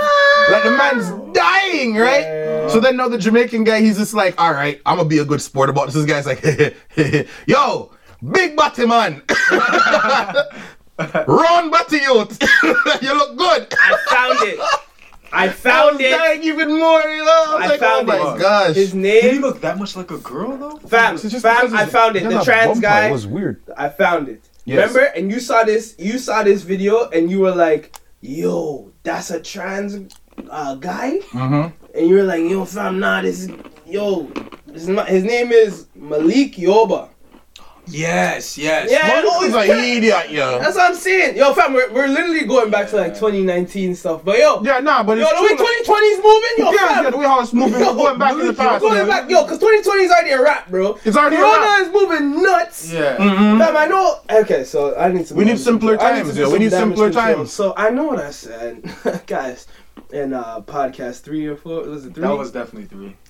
like 0.50 0.64
the 0.64 0.72
man's 0.72 1.10
ah. 1.10 1.18
dying, 1.34 1.96
right? 1.96 2.70
So 2.70 2.80
then 2.80 2.96
now 2.96 3.10
the 3.10 3.18
Jamaican 3.18 3.66
guy, 3.66 3.82
he's 3.82 3.98
just 3.98 4.14
like, 4.14 4.40
all 4.40 4.54
right, 4.54 4.80
I'm 4.86 4.98
gonna 4.98 5.10
be 5.10 5.18
a 5.18 5.26
good 5.26 5.42
sport 5.42 5.70
about 5.70 5.88
this. 5.88 5.96
This 5.96 6.06
guy's 6.06 6.26
like, 6.26 6.42
yo, 7.48 7.92
big 8.32 8.56
body 8.56 8.86
man. 8.86 9.22
Run 11.28 11.70
body 11.70 11.98
youth. 11.98 12.42
you 13.02 13.14
look 13.18 13.38
good. 13.38 13.68
I 13.74 13.98
found 14.10 14.38
it. 14.44 14.60
I 15.38 15.50
found 15.50 16.02
I 16.02 16.30
was 16.30 16.40
it. 16.40 16.44
even 16.46 16.70
more, 16.70 17.02
you 17.02 17.24
know? 17.26 17.44
I 17.48 17.56
was 17.56 17.64
I 17.64 17.68
like, 17.68 17.80
found 17.80 18.10
oh 18.10 18.28
my 18.28 18.36
it. 18.36 18.40
gosh. 18.40 18.76
His 18.76 18.92
Did 18.94 19.24
he 19.24 19.32
name, 19.34 19.42
look 19.42 19.62
that 19.62 19.78
much 19.78 19.96
like 19.96 20.12
a 20.12 20.18
girl 20.18 20.58
though? 20.58 20.78
fam, 20.88 21.16
It's 21.16 21.24
just 21.24 21.42
fam. 21.44 21.66
because 21.68 21.74
I 21.74 21.86
found 21.86 22.16
it. 22.16 22.24
it's 22.24 22.34
The 22.34 22.44
trans 22.44 22.80
guy. 22.80 23.08
It 23.08 23.12
was 23.12 23.28
weird. 23.28 23.62
I 23.78 23.90
found 23.90 24.30
it. 24.30 24.42
Yes. 24.66 24.90
Remember? 24.90 25.12
And 25.16 25.32
you 25.32 25.40
saw 25.40 25.64
this. 25.64 25.96
You 25.98 26.18
saw 26.20 26.44
this 26.44 26.62
video, 26.64 27.10
and 27.10 27.32
you 27.32 27.40
were 27.40 27.56
like, 27.56 27.96
"Yo, 28.20 28.92
that's 29.04 29.32
a 29.32 29.40
trans 29.40 30.14
uh, 30.50 30.76
guy." 30.76 31.20
Mm-hmm. 31.32 31.98
And 31.98 32.08
you 32.08 32.16
were 32.16 32.24
like, 32.24 32.42
"Yo, 32.44 32.66
fam, 32.66 33.00
nah, 33.00 33.22
this 33.22 33.44
is 33.44 33.52
yo." 33.86 34.24
This 34.68 34.82
is 34.84 34.90
not, 34.90 35.08
his 35.08 35.24
name 35.24 35.54
is 35.54 35.88
Malik 35.96 36.56
Yoba. 36.56 37.10
Yes, 37.90 38.58
yes. 38.58 38.90
Yeah, 38.92 39.08
Man, 39.08 39.24
oh, 39.26 39.40
he's 39.44 39.54
he's 39.54 39.56
an 39.56 39.68
cat- 39.68 39.84
idiot, 39.84 40.30
yo. 40.32 40.60
That's 40.60 40.76
what 40.76 40.90
I'm 40.92 40.96
saying. 40.96 41.38
Yo, 41.38 41.54
fam, 41.54 41.74
we're, 41.74 41.92
we're 41.94 42.08
literally 42.08 42.46
going 42.46 42.70
back 42.70 42.90
to 42.90 42.98
like 42.98 43.14
2019 43.14 43.96
stuff. 43.96 44.24
But 44.26 44.40
yo, 44.40 44.62
Yeah, 44.64 44.80
nah, 44.80 45.04
but 45.04 45.18
yo, 45.18 45.26
it's 45.30 45.38
the 45.38 45.42
way 45.44 45.48
true. 45.50 45.58
2020 45.58 46.06
is 46.08 46.18
moving, 46.24 46.52
yo, 46.58 46.72
yeah, 46.72 46.88
fam. 46.96 47.04
yeah, 47.06 47.10
the 47.12 47.18
way 47.18 47.26
how 47.26 47.42
it's 47.42 47.54
moving, 47.54 47.80
we're 47.80 47.94
going 47.94 48.20
back 48.20 48.34
in 48.34 48.48
the 48.48 48.54
past. 48.54 48.82
Going 48.82 48.96
man. 48.96 49.08
back, 49.08 49.30
yo, 49.30 49.44
because 49.44 49.60
2020 49.60 50.04
is 50.04 50.12
already 50.12 50.30
a 50.32 50.42
wrap, 50.42 50.70
bro. 50.70 51.00
It's 51.06 51.16
already 51.18 51.38
a 51.38 51.40
Corona 51.40 51.62
wrap. 51.62 51.82
is 51.82 51.90
moving 51.94 52.44
nuts. 52.44 52.92
Yeah. 52.94 53.18
Mhm. 53.18 53.60
Fam, 53.60 53.78
I 53.78 53.86
know. 53.88 54.20
Okay, 54.30 54.64
so 54.64 54.96
I 54.98 55.12
need 55.12 55.28
some. 55.28 55.38
We 55.38 55.46
need 55.46 55.60
simpler 55.60 55.98
control. 55.98 56.12
I 56.14 56.16
times, 56.18 56.30
to 56.30 56.36
do 56.36 56.42
yo. 56.42 56.50
We 56.52 56.60
need 56.60 56.72
simpler 56.72 57.06
control. 57.12 57.36
times. 57.36 57.54
So 57.54 57.74
I 57.78 57.90
know 57.90 58.04
what 58.06 58.20
I 58.20 58.32
said, 58.32 58.84
guys, 59.28 59.68
in 60.12 60.34
uh, 60.34 60.62
podcast 60.62 61.22
three 61.22 61.46
or 61.48 61.56
four. 61.56 61.84
Was 61.84 62.06
it 62.06 62.14
three? 62.14 62.24
That 62.24 62.38
was 62.38 62.52
definitely 62.52 62.88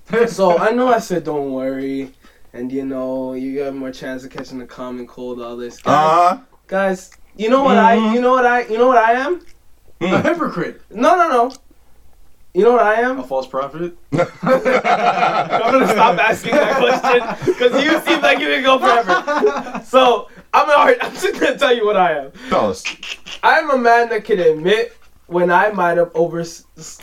three. 0.10 0.28
so 0.28 0.58
I 0.58 0.72
know 0.72 0.88
I 0.88 1.00
said 1.00 1.24
don't 1.32 1.52
worry, 1.52 2.14
and 2.54 2.72
you 2.72 2.86
know 2.86 3.34
you 3.34 3.60
have 3.62 3.76
more 3.76 3.92
chance 3.92 4.24
of 4.24 4.32
catching 4.32 4.62
a 4.62 4.68
common 4.68 5.08
cold. 5.08 5.42
All 5.42 5.58
this, 5.58 5.82
guys. 5.82 5.94
Uh-huh. 5.94 6.42
guys 6.68 7.12
you 7.38 7.50
know 7.50 7.64
what 7.64 7.78
I? 7.78 7.98
Mhm. 7.98 8.14
You 8.16 8.22
know 8.22 8.32
what 8.32 8.46
I? 8.46 8.66
You 8.66 8.78
know 8.78 8.88
what 8.88 8.98
I 8.98 9.12
am? 9.14 9.46
A 10.02 10.22
hypocrite. 10.22 10.82
No, 10.90 11.16
no, 11.16 11.30
no. 11.30 11.54
You 12.54 12.64
know 12.64 12.72
what 12.72 12.82
I 12.82 12.96
am? 13.02 13.20
A 13.20 13.24
false 13.24 13.46
prophet. 13.46 13.96
I'm 14.12 15.72
gonna 15.72 15.88
stop 15.88 16.18
asking 16.18 16.54
that 16.54 16.78
question 16.78 17.54
because 17.54 17.84
you 17.84 18.02
seem 18.02 18.22
like 18.22 18.40
you 18.40 18.48
can 18.48 18.64
go 18.64 18.80
forever. 18.80 19.84
So 19.86 20.30
I'm 20.52 20.68
alright. 20.68 20.98
I'm 21.02 21.14
just 21.14 21.40
gonna 21.40 21.58
tell 21.58 21.76
you 21.76 21.86
what 21.86 21.96
I 21.96 22.14
am. 22.18 22.32
Tell 22.50 22.72
us. 22.72 22.84
I'm 23.44 23.70
a 23.70 23.78
man 23.78 24.10
that 24.10 24.26
can 24.26 24.40
admit 24.40 24.97
when 25.28 25.52
I 25.52 25.70
might 25.72 25.98
have 25.98 26.12
over. 26.16 26.44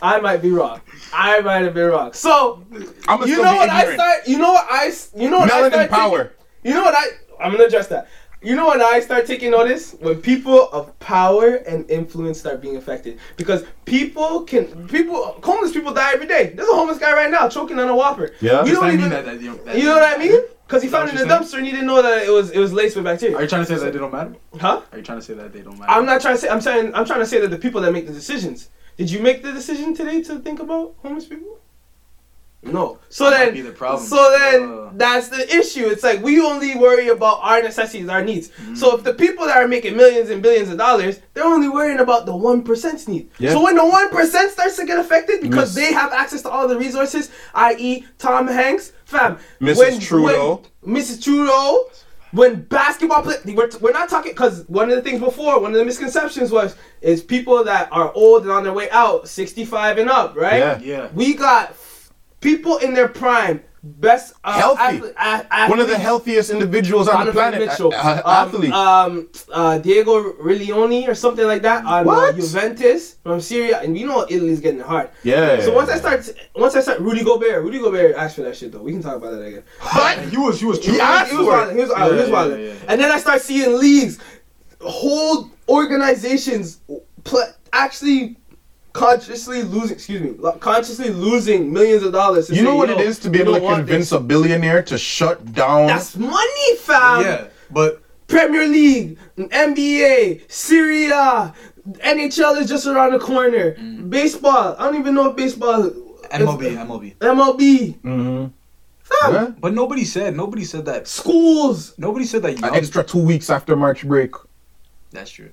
I 0.02 0.20
might 0.20 0.42
be 0.42 0.50
wrong. 0.50 0.80
I 1.12 1.40
might 1.40 1.62
have 1.62 1.74
been 1.74 1.90
wrong. 1.90 2.12
So 2.12 2.64
I'm 3.08 3.26
you 3.28 3.36
know 3.42 3.52
be 3.52 3.58
what 3.58 3.70
I 3.70 3.94
start. 3.94 4.26
You 4.26 4.38
know 4.38 4.52
what 4.52 4.66
I. 4.70 4.92
You 5.16 5.30
know 5.30 5.38
what 5.38 5.52
I 5.52 5.62
Melanin 5.62 5.72
start. 5.72 5.90
power. 5.90 6.18
Taking, 6.24 6.38
you 6.64 6.74
know 6.74 6.82
what 6.82 6.94
I. 6.94 7.06
I'm 7.44 7.52
gonna 7.52 7.64
address 7.64 7.88
that. 7.88 8.08
You 8.42 8.56
know 8.56 8.68
when 8.68 8.82
I 8.82 9.00
start 9.00 9.26
taking 9.26 9.52
notice 9.52 9.94
when 10.00 10.20
people 10.20 10.68
of 10.70 10.98
power 10.98 11.54
and 11.66 11.90
influence 11.90 12.38
start 12.40 12.60
being 12.60 12.76
affected 12.76 13.18
because 13.38 13.64
people 13.86 14.42
can 14.42 14.86
people 14.86 15.40
homeless 15.42 15.72
people 15.72 15.94
die 15.94 16.12
every 16.12 16.26
day. 16.26 16.52
There's 16.54 16.68
a 16.68 16.74
homeless 16.74 16.98
guy 16.98 17.14
right 17.14 17.30
now 17.30 17.48
choking 17.48 17.78
on 17.78 17.88
a 17.88 17.96
Whopper. 17.96 18.32
Yeah. 18.42 18.62
we 18.62 18.70
Does 18.70 18.80
don't 18.80 18.88
even. 18.88 19.00
mean 19.00 19.10
that, 19.10 19.24
that, 19.24 19.40
you, 19.40 19.58
that 19.64 19.78
You 19.78 19.84
know 19.84 19.94
what 19.94 20.14
I 20.14 20.22
mean? 20.22 20.40
Because 20.66 20.82
he 20.82 20.88
found 20.88 21.10
it 21.10 21.20
in 21.20 21.28
the 21.28 21.34
dumpster 21.34 21.58
and 21.58 21.66
he 21.66 21.72
didn't 21.72 21.86
know 21.86 22.00
that 22.00 22.24
it 22.24 22.30
was 22.30 22.50
it 22.50 22.58
was 22.58 22.72
laced 22.72 22.96
with 22.96 23.04
bacteria. 23.04 23.36
Are 23.36 23.42
you 23.42 23.48
trying 23.48 23.64
to 23.64 23.68
say 23.68 23.84
that 23.84 23.92
they 23.92 23.98
don't 23.98 24.12
matter? 24.12 24.34
huh? 24.58 24.80
Are 24.92 24.98
you 24.98 25.04
trying 25.04 25.18
to 25.18 25.24
say 25.24 25.34
that 25.34 25.52
they 25.52 25.60
don't 25.60 25.78
matter? 25.78 25.90
I'm 25.90 26.06
not 26.06 26.20
trying 26.20 26.36
to 26.36 26.40
say. 26.40 26.48
I'm 26.48 26.60
saying. 26.60 26.94
I'm 26.94 27.04
trying 27.04 27.20
to 27.20 27.26
say 27.26 27.40
that 27.40 27.48
the 27.48 27.58
people 27.58 27.80
that 27.82 27.92
make 27.92 28.06
the 28.06 28.12
decisions. 28.12 28.70
Did 28.96 29.10
you 29.10 29.20
make 29.20 29.42
the 29.42 29.52
decision 29.52 29.94
today 29.94 30.22
to 30.22 30.38
think 30.38 30.60
about 30.60 30.94
homeless 31.02 31.26
people? 31.26 31.58
No. 32.66 32.98
So 33.08 33.24
That 33.30 33.30
might 33.38 33.44
then, 33.46 33.54
be 33.54 33.60
the 33.60 33.72
problem. 33.72 34.06
so 34.06 34.36
then 34.38 34.62
Uh. 34.86 34.90
that's 34.94 35.28
the 35.28 35.56
issue. 35.56 35.86
It's 35.86 36.02
like 36.02 36.22
we 36.22 36.40
only 36.40 36.74
worry 36.76 37.08
about 37.08 37.40
our 37.42 37.62
necessities, 37.62 38.08
our 38.08 38.24
needs. 38.24 38.48
Mm. 38.66 38.76
So 38.76 38.96
if 38.96 39.04
the 39.04 39.14
people 39.14 39.46
that 39.46 39.56
are 39.56 39.68
making 39.68 39.96
millions 39.96 40.30
and 40.30 40.42
billions 40.42 40.68
of 40.70 40.78
dollars, 40.78 41.20
they're 41.34 41.44
only 41.44 41.68
worrying 41.68 42.00
about 42.00 42.26
the 42.26 42.34
one 42.34 42.62
percent's 42.62 43.06
need. 43.06 43.30
Yeah. 43.38 43.52
So 43.52 43.62
when 43.62 43.76
the 43.76 43.84
one 43.84 44.08
percent 44.10 44.50
starts 44.52 44.76
to 44.76 44.86
get 44.86 44.98
affected 44.98 45.40
because 45.42 45.74
Miss- 45.74 45.84
they 45.86 45.92
have 45.92 46.12
access 46.12 46.42
to 46.42 46.48
all 46.50 46.66
the 46.66 46.78
resources, 46.78 47.30
i.e., 47.54 48.04
Tom 48.18 48.48
Hanks, 48.48 48.92
fam, 49.04 49.38
Mrs. 49.60 49.76
when- 49.78 50.00
Trudeau. 50.00 50.62
when- 50.80 50.96
Mrs. 51.02 51.22
Trudeau. 51.22 51.86
When 52.32 52.62
basketball 52.62 53.22
play, 53.22 53.36
we're, 53.54 53.70
we're 53.80 53.92
not 53.92 54.08
talking 54.08 54.32
because 54.32 54.64
one 54.66 54.90
of 54.90 54.96
the 54.96 55.02
things 55.02 55.20
before, 55.20 55.60
one 55.60 55.70
of 55.70 55.78
the 55.78 55.84
misconceptions 55.84 56.50
was 56.50 56.74
is 57.00 57.22
people 57.22 57.62
that 57.62 57.88
are 57.92 58.10
old 58.12 58.42
and 58.42 58.50
on 58.50 58.64
their 58.64 58.72
way 58.72 58.90
out, 58.90 59.28
65 59.28 59.98
and 59.98 60.10
up, 60.10 60.34
right? 60.34 60.58
Yeah. 60.58 60.78
Yeah. 60.82 61.08
We 61.14 61.34
got 61.34 61.70
f- 61.70 61.83
people 62.44 62.76
in 62.76 62.92
their 62.94 63.08
prime, 63.08 63.62
best 63.82 64.34
uh, 64.44 64.52
Healthy. 64.52 65.00
athle- 65.00 65.46
a- 65.50 65.68
One 65.68 65.80
of 65.80 65.88
the 65.88 65.98
healthiest 65.98 66.50
individuals 66.50 67.08
on 67.08 67.26
the 67.26 67.32
planet. 67.32 67.58
Mitchell, 67.60 67.92
A- 67.92 67.96
a- 67.96 68.16
um, 68.18 68.48
athlete. 68.48 68.72
um, 68.72 69.28
uh, 69.52 69.78
Diego 69.78 70.32
Riglioni 70.34 71.08
or 71.08 71.14
something 71.14 71.46
like 71.46 71.62
that 71.62 71.84
on 71.84 72.08
uh, 72.08 72.32
Juventus 72.32 73.16
from 73.22 73.40
Serie 73.40 73.72
A, 73.72 73.80
and 73.80 73.98
you 73.98 74.06
know 74.06 74.24
Italy's 74.28 74.60
getting 74.60 74.80
hard. 74.80 75.08
yeah. 75.22 75.60
So 75.60 75.72
once 75.74 75.88
I 75.90 75.96
start, 75.98 76.20
once 76.54 76.76
I 76.76 76.80
start, 76.80 77.00
Rudy 77.00 77.24
Gobert, 77.24 77.62
Rudy 77.64 77.78
Gobert 77.78 78.14
asked 78.14 78.36
for 78.36 78.42
that 78.42 78.56
shit 78.56 78.70
though. 78.72 78.82
We 78.82 78.92
can 78.92 79.02
talk 79.02 79.16
about 79.16 79.32
that 79.32 79.42
again. 79.42 79.64
But 79.94 80.18
He 80.28 80.36
was. 80.36 80.60
He 80.60 80.66
was. 80.66 80.78
He 80.84 80.92
true. 80.92 81.00
asked 81.00 81.30
He 81.32 81.36
was 81.38 81.46
for 81.46 81.70
it. 81.70 81.74
He 81.76 81.80
was, 81.82 81.90
uh, 81.90 82.04
he 82.12 82.16
was 82.16 82.28
Yeah, 82.28 82.32
wilding. 82.34 82.60
yeah, 82.60 82.66
yeah. 82.68 82.88
And 82.88 83.00
then 83.00 83.10
I 83.10 83.18
start 83.18 83.40
seeing 83.40 83.78
leagues, 83.78 84.18
whole 84.80 85.50
organizations, 85.68 86.80
pl- 87.24 87.52
actually 87.72 88.36
consciously 88.94 89.62
losing, 89.62 89.96
excuse 89.96 90.22
me, 90.22 90.34
consciously 90.60 91.10
losing 91.10 91.70
millions 91.70 92.02
of 92.02 92.12
dollars. 92.12 92.46
to 92.46 92.54
You 92.54 92.62
know 92.62 92.70
say, 92.70 92.76
what 92.78 92.88
"Yo, 92.88 92.94
it 92.98 93.00
is 93.02 93.18
to 93.18 93.28
be 93.28 93.40
able 93.40 93.54
to 93.54 93.60
convince 93.60 94.10
this." 94.10 94.12
a 94.12 94.20
billionaire 94.20 94.82
to 94.84 94.96
shut 94.96 95.52
down. 95.52 95.88
That's 95.88 96.16
money, 96.16 96.76
fam. 96.78 97.20
yeah, 97.22 97.46
but 97.70 98.00
Premier 98.28 98.66
League, 98.66 99.18
NBA, 99.36 100.50
Serie 100.50 101.10
A, 101.10 101.52
NHL 102.00 102.56
is 102.60 102.68
just 102.68 102.86
around 102.86 103.12
the 103.12 103.18
corner. 103.18 103.74
Mm. 103.74 104.08
Baseball, 104.08 104.74
I 104.78 104.84
don't 104.84 104.98
even 104.98 105.14
know 105.14 105.28
if 105.30 105.36
baseball. 105.36 105.90
MLB, 106.30 106.74
MLB. 106.74 107.16
MLB, 107.18 108.00
hmm 108.00 108.46
fam. 109.02 109.32
Yeah. 109.34 109.50
But 109.60 109.74
nobody 109.74 110.04
said, 110.04 110.34
nobody 110.34 110.64
said 110.64 110.86
that. 110.86 111.06
Schools. 111.06 111.92
Nobody 111.98 112.24
said 112.24 112.42
that. 112.42 112.56
An 112.56 112.62
Young, 112.62 112.74
extra 112.74 113.04
two 113.04 113.18
weeks 113.22 113.50
after 113.50 113.76
March 113.76 114.06
break. 114.06 114.32
That's 115.10 115.30
true. 115.30 115.50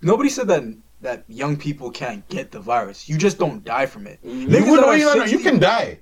Nobody 0.00 0.28
said 0.28 0.46
that 0.48 0.62
that 1.04 1.22
young 1.28 1.56
people 1.56 1.90
can't 1.90 2.26
get 2.28 2.50
the 2.50 2.58
virus. 2.60 3.08
You 3.08 3.16
just 3.16 3.38
don't 3.38 3.62
die 3.64 3.86
from 3.86 4.06
it. 4.06 4.18
You, 4.22 4.46
would- 4.48 4.80
that 4.80 4.84
are 4.84 4.96
you, 4.96 5.04
know, 5.16 5.24
you 5.24 5.38
can 5.38 5.58
die. 5.58 6.00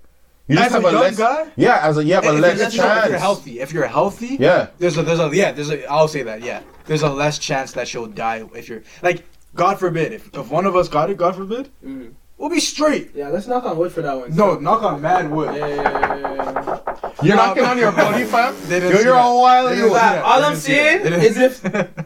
You 0.49 0.57
just 0.57 0.67
As 0.67 0.73
have 0.73 0.85
a 0.85 0.89
a, 0.89 0.93
young 0.93 1.03
less. 1.03 1.17
guy? 1.19 1.51
Yeah, 1.57 1.79
as 1.89 1.99
a 1.99 2.05
you 2.05 2.15
have 2.15 2.25
a 2.25 2.35
If 2.35 2.41
less 2.41 2.59
you're- 2.59 2.71
chance. 2.71 3.05
If 3.07 3.11
you're 3.11 3.19
healthy, 3.19 3.61
if 3.61 3.73
you're 3.73 3.87
healthy, 3.87 4.37
Yeah. 4.41 4.69
there's 4.79 4.97
a 4.99 5.03
there's 5.03 5.21
a 5.21 5.31
yeah 5.33 5.53
there's 5.53 5.71
a 5.71 5.85
I'll 5.91 6.09
say 6.09 6.23
that 6.25 6.43
yeah 6.43 6.61
there's 6.87 7.03
a 7.03 7.11
less 7.11 7.39
chance 7.39 7.73
that 7.73 7.87
she'll 7.89 8.07
die 8.07 8.45
if 8.55 8.69
you're 8.69 8.83
like 9.03 9.25
God 9.55 9.79
forbid 9.79 10.13
if, 10.13 10.23
if 10.35 10.51
one 10.51 10.67
of 10.67 10.75
us 10.77 10.89
got 10.89 11.11
it 11.11 11.17
God 11.17 11.37
forbid 11.37 11.69
Mhm. 11.85 12.13
we'll 12.39 12.51
be 12.51 12.61
straight. 12.61 13.11
Yeah, 13.15 13.29
let's 13.29 13.47
knock 13.47 13.65
on 13.65 13.77
wood 13.79 13.93
for 13.93 14.03
that 14.03 14.17
one. 14.19 14.35
No, 14.35 14.55
knock 14.59 14.83
on 14.83 15.01
mad 15.01 15.31
wood. 15.31 15.55
Yeah, 15.55 15.67
yeah, 15.67 15.75
yeah, 15.77 16.17
yeah, 16.19 16.53
yeah. 16.67 17.11
You're 17.23 17.37
Nah, 17.37 17.47
knocking 17.47 17.65
on 17.65 17.79
your 17.79 17.93
body, 17.93 18.25
fam. 18.25 18.55
Yo, 18.69 18.79
you're 18.79 19.15
that. 19.15 19.27
a 19.31 19.35
wild 19.47 19.71
They 19.71 19.77
you. 19.77 19.83
didn't 19.83 19.95
see 19.95 19.99
Fam, 20.01 20.25
all 20.25 20.43
I'm 20.43 20.53
didn't 20.55 20.59
saying 20.59 21.23
is 21.29 21.37
if 21.39 21.55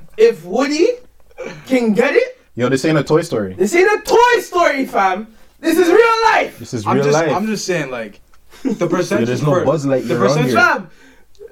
if 0.18 0.44
Woody 0.44 0.88
can 1.66 1.94
get 1.94 2.14
it, 2.14 2.35
Yo, 2.56 2.68
this 2.70 2.84
ain't 2.84 2.98
a 2.98 3.04
Toy 3.04 3.22
Story. 3.22 3.54
this 3.54 3.74
ain't 3.74 3.90
a 4.00 4.02
Toy 4.02 4.40
Story, 4.40 4.86
fam. 4.86 5.26
This 5.60 5.78
is 5.78 5.88
real 5.88 6.22
life, 6.32 6.58
This 6.58 6.74
is 6.74 6.86
I'm 6.86 6.94
real 6.96 7.04
just 7.04 7.14
life. 7.14 7.32
I'm 7.32 7.46
just 7.46 7.64
saying 7.66 7.90
like 7.90 8.20
the 8.62 8.86
percentage. 8.86 9.28
there's 9.28 9.42
no 9.42 9.54
for- 9.54 9.64
Buzz 9.64 9.84
Lightyear 9.86 10.08
The 10.08 10.14
around 10.16 10.26
percentage. 10.28 10.50
here. 10.52 10.60
fam. 10.60 10.90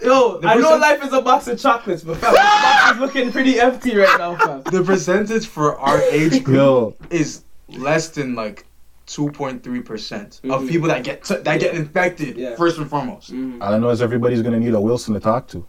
Yo, 0.02 0.38
The 0.40 0.48
I 0.48 0.54
know 0.56 0.76
life 0.76 1.04
is 1.04 1.12
a 1.12 1.20
box 1.22 1.46
of 1.46 1.58
chocolates, 1.60 2.02
but 2.02 2.16
fam, 2.16 2.32
the 2.32 2.38
box 2.38 2.92
is 2.94 3.00
looking 3.00 3.32
pretty 3.32 3.60
empty 3.60 3.96
right 3.96 4.18
now, 4.18 4.36
fam. 4.36 4.62
The 4.62 4.82
percentage 4.82 5.46
for 5.46 5.78
our 5.78 6.00
age 6.02 6.42
group 6.42 6.56
Yo, 6.56 6.96
is 7.10 7.44
less 7.68 8.08
than 8.08 8.34
like 8.34 8.66
2.3 9.06 9.84
percent 9.84 10.40
of 10.44 10.62
Mhm. 10.62 10.68
people 10.68 10.88
that 10.88 11.04
get 11.04 11.22
that 11.24 11.60
get 11.60 11.74
infected 11.74 12.38
Yeah. 12.38 12.56
first 12.56 12.78
and 12.78 12.88
foremost. 12.88 13.30
all 13.60 13.74
I 13.74 13.78
know 13.78 13.90
is 13.90 14.00
everybody's 14.00 14.40
gonna 14.42 14.58
need 14.60 14.72
a 14.74 14.80
Wilson 14.80 15.12
to 15.14 15.20
talk 15.20 15.46
to. 15.48 15.64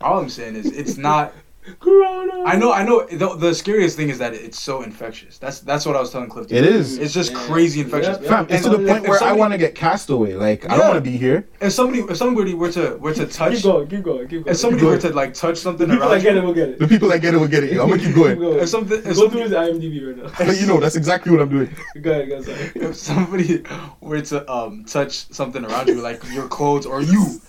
All 0.00 0.18
I'm 0.20 0.30
saying 0.30 0.56
is 0.56 0.66
it's 0.66 0.96
not. 0.96 1.32
Corona. 1.78 2.42
I 2.44 2.56
know. 2.56 2.72
I 2.72 2.84
know. 2.84 3.06
The, 3.06 3.36
the 3.36 3.54
scariest 3.54 3.96
thing 3.96 4.08
is 4.08 4.18
that 4.18 4.34
it's 4.34 4.60
so 4.60 4.82
infectious. 4.82 5.38
That's 5.38 5.60
that's 5.60 5.86
what 5.86 5.94
I 5.96 6.00
was 6.00 6.10
telling 6.10 6.28
Cliff. 6.28 6.50
It 6.50 6.64
is. 6.64 6.98
It's 6.98 7.14
just 7.14 7.30
Yeah. 7.32 7.38
crazy 7.46 7.80
infectious. 7.80 8.18
Yeah, 8.20 8.28
Fam, 8.28 8.46
it's 8.50 8.64
to 8.64 8.70
the 8.70 8.76
point 8.78 9.04
if 9.04 9.08
where 9.08 9.16
I 9.16 9.18
somebody- 9.20 9.40
want 9.40 9.52
to 9.52 9.58
get 9.58 9.74
cast 9.74 10.10
away. 10.10 10.34
Like, 10.34 10.68
I 10.68 10.76
don't 10.76 10.86
want 10.88 10.96
to 11.04 11.10
be 11.10 11.16
here. 11.16 11.46
If 11.60 11.72
somebody 11.72 12.00
if 12.02 12.16
somebody 12.16 12.54
were 12.54 12.72
to 12.72 12.96
were 12.96 13.14
to 13.14 13.26
touch 13.26 13.54
Keep 13.54 13.62
going, 13.62 13.86
keep 13.88 14.02
going, 14.02 14.28
keep 14.28 14.42
going. 14.44 14.52
if 14.52 14.56
somebody 14.56 14.84
were 14.86 14.98
to 14.98 15.10
like 15.10 15.34
touch 15.34 15.58
something 15.58 15.86
people 15.88 16.02
around 16.02 16.10
that 16.12 16.22
get 16.22 16.34
you, 16.34 16.40
it 16.40 16.44
will 16.44 16.54
get 16.54 16.68
it. 16.70 16.78
The 16.80 16.88
people 16.88 17.08
that 17.10 17.20
get 17.20 17.34
it 17.34 17.38
will 17.38 17.48
get 17.48 17.62
it. 17.64 17.72
Yo, 17.72 17.82
I'm 17.84 17.90
gonna 17.90 18.02
keep 18.02 18.14
going. 18.22 18.42
if 18.58 18.68
something 18.68 18.98
if 18.98 19.04
Go 19.04 19.12
somebody, 19.12 19.30
through 19.30 19.42
his 19.42 19.52
IMDb 19.52 19.96
right 20.06 20.46
now. 20.46 20.52
you 20.60 20.66
know, 20.66 20.80
that's 20.80 20.96
exactly 20.96 21.30
what 21.32 21.40
I'm 21.42 21.48
doing. 21.48 21.74
Go 22.00 22.10
ahead, 22.10 22.28
go 22.28 22.36
ahead. 22.38 22.72
if 22.74 22.96
somebody 22.96 23.62
were 24.00 24.20
to 24.22 24.50
um 24.50 24.84
touch 24.84 25.32
something 25.32 25.64
around 25.64 25.86
you 25.88 26.00
like 26.02 26.20
your 26.32 26.48
clothes 26.48 26.86
or 26.86 27.00
you 27.02 27.40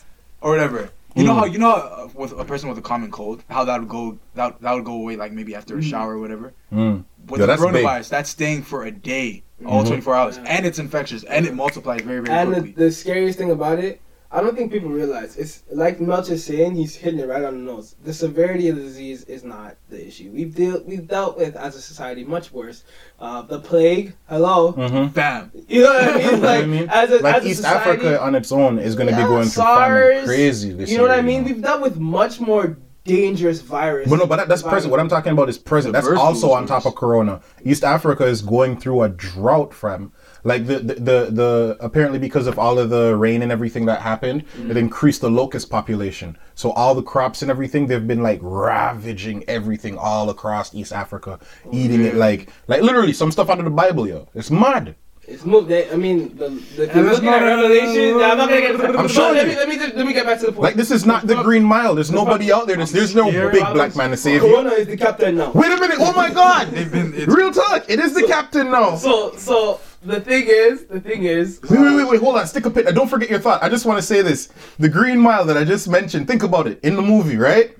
or 0.41 0.51
whatever 0.51 0.89
you 1.15 1.23
know 1.23 1.33
Mm. 1.33 1.37
how 1.39 1.45
you 1.45 1.59
know 1.59 1.71
how, 1.71 1.77
uh, 1.77 2.07
with 2.15 2.31
a 2.33 2.45
person 2.45 2.69
with 2.69 2.77
a 2.77 2.81
common 2.81 3.11
cold 3.11 3.43
how 3.49 3.63
that 3.65 3.79
would 3.79 3.89
go 3.89 4.17
that 4.35 4.59
that 4.61 4.73
would 4.73 4.85
go 4.85 4.93
away 4.93 5.15
like 5.15 5.31
maybe 5.31 5.53
after 5.55 5.77
a 5.77 5.81
shower 5.81 6.15
or 6.15 6.19
whatever 6.19 6.53
Mm. 6.73 7.03
with 7.29 7.39
Yo, 7.39 7.45
the 7.45 7.47
that's 7.47 7.61
big. 7.61 7.73
coronavirus 7.85 8.09
that's 8.09 8.29
staying 8.29 8.63
for 8.63 8.83
a 8.85 8.91
day 8.91 9.43
all 9.65 9.83
Mhm. 9.83 9.87
24 9.87 10.15
hours 10.15 10.37
Yeah. 10.37 10.43
and 10.47 10.65
it's 10.65 10.79
infectious 10.79 11.23
and 11.23 11.45
it 11.45 11.53
multiplies 11.53 12.01
very 12.01 12.21
very 12.21 12.37
And 12.37 12.51
the, 12.51 12.61
quickly 12.61 12.71
the 12.85 12.91
scariest 12.91 13.37
thing 13.37 13.51
about 13.51 13.79
it, 13.79 14.01
I 14.33 14.41
don't 14.41 14.55
think 14.57 14.71
people 14.71 14.89
realize 14.89 15.37
it's 15.37 15.61
like 15.71 15.99
Melch 15.99 16.31
is 16.31 16.43
saying. 16.43 16.73
He's 16.75 16.95
hitting 16.95 17.19
it 17.19 17.27
right 17.29 17.43
on 17.43 17.53
the 17.63 17.71
nose. 17.71 17.95
The 18.03 18.13
severity 18.13 18.67
of 18.67 18.77
the 18.77 18.81
disease 18.81 19.23
is 19.25 19.43
not 19.43 19.75
the 19.89 20.07
issue. 20.07 20.31
We've 20.33 20.55
dealt 20.55 20.85
we've 20.85 21.07
dealt 21.07 21.37
with 21.37 21.55
as 21.55 21.75
a 21.75 21.81
society 21.81 22.23
much 22.23 22.51
worse. 22.51 22.83
Uh, 23.19 23.43
the 23.43 23.59
plague. 23.59 24.15
Hello. 24.27 24.73
Mm-hmm. 24.73 25.13
bam 25.13 25.51
You 25.67 25.83
know 25.83 25.93
what 25.93 26.03
I 26.03 26.17
mean? 26.17 26.23
You 26.25 26.31
know 26.31 26.37
what 26.39 26.41
Like 26.41 26.63
I 26.63 26.65
mean? 26.65 26.89
as 26.89 27.11
a 27.11 27.17
Like 27.19 27.35
as 27.35 27.45
a 27.45 27.47
East 27.49 27.57
society, 27.57 27.89
Africa 27.91 28.21
on 28.23 28.33
its 28.33 28.51
own 28.51 28.79
is 28.79 28.95
gonna 28.95 29.11
Yeah, 29.11 29.17
be 29.21 29.23
going 29.23 29.43
through 29.43 29.63
SARS, 29.63 30.13
famine 30.13 30.25
crazy 30.25 30.73
this 30.73 30.89
You 30.89 30.95
year. 30.97 31.03
know 31.03 31.09
what 31.09 31.19
I 31.19 31.21
mean? 31.21 31.43
We've 31.43 31.61
dealt 31.61 31.81
with 31.81 31.97
much 31.99 32.39
more 32.39 32.75
dangerous 33.05 33.61
virus. 33.61 34.09
But 34.09 34.15
no, 34.17 34.25
but 34.25 34.37
that, 34.37 34.47
that's 34.47 34.63
present. 34.63 34.89
What 34.89 34.99
I'm 34.99 35.09
talking 35.09 35.33
about 35.33 35.49
is 35.49 35.57
present. 35.57 35.93
The 35.93 36.01
That's 36.01 36.17
also 36.19 36.51
on 36.53 36.65
top 36.65 36.85
of 36.85 36.95
Corona. 36.95 37.41
East 37.63 37.83
Africa 37.83 38.25
is 38.25 38.41
going 38.41 38.77
through 38.79 39.03
a 39.03 39.09
drought, 39.09 39.73
fam. 39.73 40.11
Like 40.45 40.67
the 40.67 40.79
the 40.79 40.93
the, 40.95 41.17
the 41.31 41.77
apparently 41.79 42.19
because 42.19 42.47
of 42.47 42.59
all 42.59 42.77
of 42.77 42.89
the 42.89 43.15
rain 43.15 43.41
and 43.41 43.51
everything 43.51 43.85
that 43.85 44.01
happened, 44.01 44.43
Mm. 44.57 44.69
it 44.71 44.77
increased 44.77 45.21
the 45.21 45.29
locust 45.31 45.69
population. 45.69 46.37
So 46.55 46.71
all 46.71 46.93
the 46.95 47.01
crops 47.03 47.41
and 47.41 47.49
everything, 47.49 47.87
they've 47.87 48.05
been 48.07 48.21
like 48.23 48.39
ravaging 48.41 49.43
everything 49.47 49.97
all 49.97 50.29
across 50.29 50.73
East 50.75 50.91
Africa, 50.93 51.39
eating 51.71 52.03
it 52.03 52.15
like 52.15 52.49
like 52.67 52.81
literally 52.81 53.13
some 53.13 53.31
stuff 53.31 53.49
out 53.49 53.59
of 53.59 53.65
the 53.65 53.71
Bible, 53.71 54.07
yo. 54.07 54.27
It's 54.33 54.51
mad. 54.51 54.95
It's 55.25 55.45
moved. 55.45 55.69
They, 55.69 55.89
I 55.89 55.95
mean, 55.95 56.35
the, 56.35 56.49
the 56.75 56.83
if 56.83 56.89
And 56.89 56.99
you 56.99 57.03
let's 57.05 57.19
at 57.19 57.23
not- 57.23 57.41
Revelation. 57.41 58.15
I'm 58.15 58.37
not 58.37 58.49
gonna 58.49 58.59
get. 58.61 58.75
I'm 58.85 58.91
but 58.93 59.07
showing 59.09 59.35
let 59.35 59.45
you. 59.47 59.53
me 59.53 59.55
let 59.57 59.69
me 59.69 59.77
just, 59.77 59.95
let 59.95 60.05
me 60.05 60.11
get 60.11 60.25
back 60.25 60.39
to 60.41 60.47
the 60.47 60.51
point. 60.51 60.63
Like 60.63 60.75
this 60.75 60.91
is 60.91 61.05
not 61.05 61.25
the 61.27 61.41
Green 61.41 61.63
Mile. 61.63 61.95
There's 61.95 62.11
nobody 62.11 62.51
out 62.51 62.67
there. 62.67 62.75
There's, 62.75 62.91
there's 62.91 63.15
no 63.15 63.31
big 63.31 63.63
black 63.73 63.95
man 63.95 64.09
to 64.09 64.17
save 64.17 64.43
you. 64.43 64.49
Corona 64.49 64.71
is 64.71 64.87
the 64.87 64.97
captain 64.97 65.37
now. 65.37 65.51
Wait 65.53 65.71
a 65.71 65.79
minute. 65.79 65.95
Oh 66.01 66.11
my 66.13 66.29
God. 66.29 66.67
they've 66.71 66.91
been 66.91 67.11
Real 67.27 67.53
talk. 67.53 67.85
It 67.89 67.99
is 67.99 68.13
the 68.13 68.23
captain 68.27 68.69
now. 68.69 68.97
So 68.97 69.33
so 69.37 69.79
the 70.05 70.21
thing 70.21 70.45
is, 70.47 70.85
the 70.85 70.99
thing 70.99 71.23
is. 71.23 71.59
Wait, 71.69 71.79
wait, 71.79 71.95
wait, 71.95 72.07
wait, 72.09 72.21
hold 72.21 72.37
on. 72.37 72.47
Stick 72.47 72.65
a 72.65 72.69
pin. 72.69 72.93
Don't 72.93 73.09
forget 73.09 73.29
your 73.29 73.39
thought. 73.39 73.63
I 73.63 73.69
just 73.69 73.85
want 73.85 73.97
to 73.97 74.01
say 74.03 74.21
this. 74.21 74.49
The 74.79 74.89
Green 74.89 75.19
Mile 75.19 75.45
that 75.45 75.57
I 75.57 75.63
just 75.63 75.87
mentioned, 75.87 76.27
think 76.27 76.43
about 76.43 76.67
it. 76.67 76.79
In 76.83 76.95
the 76.95 77.01
movie, 77.01 77.37
right? 77.37 77.75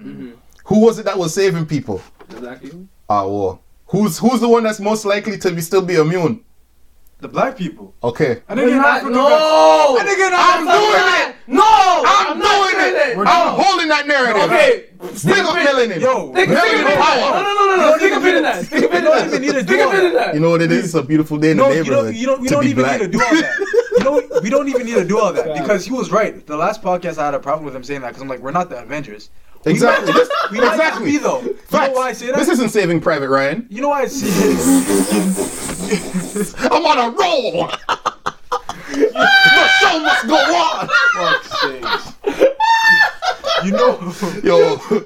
Who 0.66 0.80
was 0.80 1.00
it 1.00 1.06
that 1.06 1.18
was 1.18 1.34
saving 1.34 1.66
people? 1.66 2.02
Exactly. 2.30 2.88
Ah, 3.10 3.28
well. 3.28 3.62
Who's 3.88 4.18
who's 4.18 4.40
the 4.40 4.50
one 4.50 4.64
that's 4.64 4.80
most 4.80 5.06
likely 5.06 5.38
to 5.38 5.52
be 5.52 5.62
still 5.62 5.82
be 5.82 5.96
immune? 5.96 6.44
The 7.24 7.28
black 7.30 7.58
people 7.58 7.96
Okay. 8.04 8.42
I 8.48 8.56
think 8.56 8.72
Not- 8.72 8.86
Africa 8.98 9.10
no. 9.16 9.24
got- 9.30 10.00
I 10.00 10.04
think 10.06 10.20
in 10.20 10.34
I'm 10.34 10.68
Africa 10.68 10.74
doing 10.78 11.30
it. 11.30 11.36
No, 11.46 11.64
I'm, 12.06 12.40
not 12.40 12.72
doing 12.72 12.86
it. 12.86 13.18
We're 13.18 13.26
I'm 13.26 13.46
not. 13.48 13.60
holding 13.64 13.88
that 13.90 14.08
narrative. 14.08 14.44
Okay. 14.44 14.86
Big 15.26 15.44
up 15.44 15.56
melanin. 15.56 16.00
Yo, 16.00 16.32
Stick 16.32 16.50
a 16.50 16.52
Melanin 16.54 16.64
pin 16.64 16.80
in 16.80 16.84
that. 16.86 16.98
power. 17.04 17.44
No, 17.44 17.44
no, 17.44 17.54
no, 17.54 17.76
no, 17.76 17.90
no. 17.92 17.98
Stick 17.98 18.14
a 18.14 18.20
pin 18.22 18.36
in 18.38 18.44
that. 18.44 18.66
Stick 18.66 18.84
a 18.84 18.88
pin 18.88 18.98
in 18.98 19.04
don't 19.04 19.18
that. 19.18 19.28
even 19.28 19.42
need 19.42 19.52
to 19.52 19.64
Stick 19.64 19.68
do 19.68 19.88
a 19.88 19.92
pin 19.92 20.06
in 20.06 20.14
that. 20.14 20.26
that. 20.28 20.34
You 20.36 20.40
know 20.40 20.50
what 20.52 20.62
it 20.62 20.72
is? 20.72 20.86
It's 20.86 20.94
a 20.94 21.04
beautiful 21.04 21.38
day 21.38 21.52
in 21.52 21.58
No, 21.58 21.70
the 21.70 21.76
you 21.76 21.84
neighborhood. 21.84 22.06
don't. 22.06 22.16
You 22.16 22.26
don't. 22.28 22.42
You 22.44 22.48
to 22.48 22.54
don't 22.54 22.64
be 22.64 22.70
even 22.70 22.84
black. 22.84 23.00
need 23.02 23.12
to 23.12 23.18
do 23.18 23.24
all 23.24 23.36
that. 23.36 23.68
You 23.94 24.04
know, 24.06 24.40
we 24.42 24.50
don't 24.50 24.68
even 24.70 24.86
need 24.88 24.96
to 24.96 25.06
do 25.06 25.20
all 25.20 25.32
that 25.32 25.54
because 25.62 25.86
he 25.86 25.92
was 25.92 26.10
right. 26.12 26.46
The 26.48 26.58
last 26.58 26.82
podcast 26.82 27.20
I 27.20 27.26
had 27.26 27.36
a 27.36 27.40
problem 27.40 27.64
with 27.64 27.76
him 27.76 27.84
saying 27.84 28.02
that 28.02 28.08
because 28.10 28.22
I'm 28.24 28.28
like, 28.28 28.40
we're 28.40 28.52
not 28.52 28.70
the 28.70 28.82
Avengers. 28.82 29.30
Exactly. 29.66 30.12
We 30.12 30.20
might, 30.20 30.28
we 30.52 30.58
might 30.60 30.72
exactly. 30.74 31.12
be 31.12 31.18
though. 31.20 31.42
You 31.42 31.54
know 31.72 31.92
why 31.94 32.10
I 32.10 32.14
say 32.14 32.26
that? 32.28 32.36
This 32.38 32.50
isn't 32.50 32.70
Saving 32.70 33.00
Private 33.00 33.30
Ryan. 33.30 33.68
you 33.70 33.82
know 33.82 33.90
why 33.90 34.02
I 34.02 34.08
see 34.08 34.28
it? 34.30 35.70
I'm 36.72 36.86
on 36.86 36.98
a 36.98 37.10
roll. 37.12 37.68
the 38.88 39.68
show 39.80 40.00
must 40.00 40.28
go 40.28 40.36
on. 40.36 40.90
You 43.64 43.72
know, 43.72 43.98
Yo, 44.44 44.58
you 44.58 45.06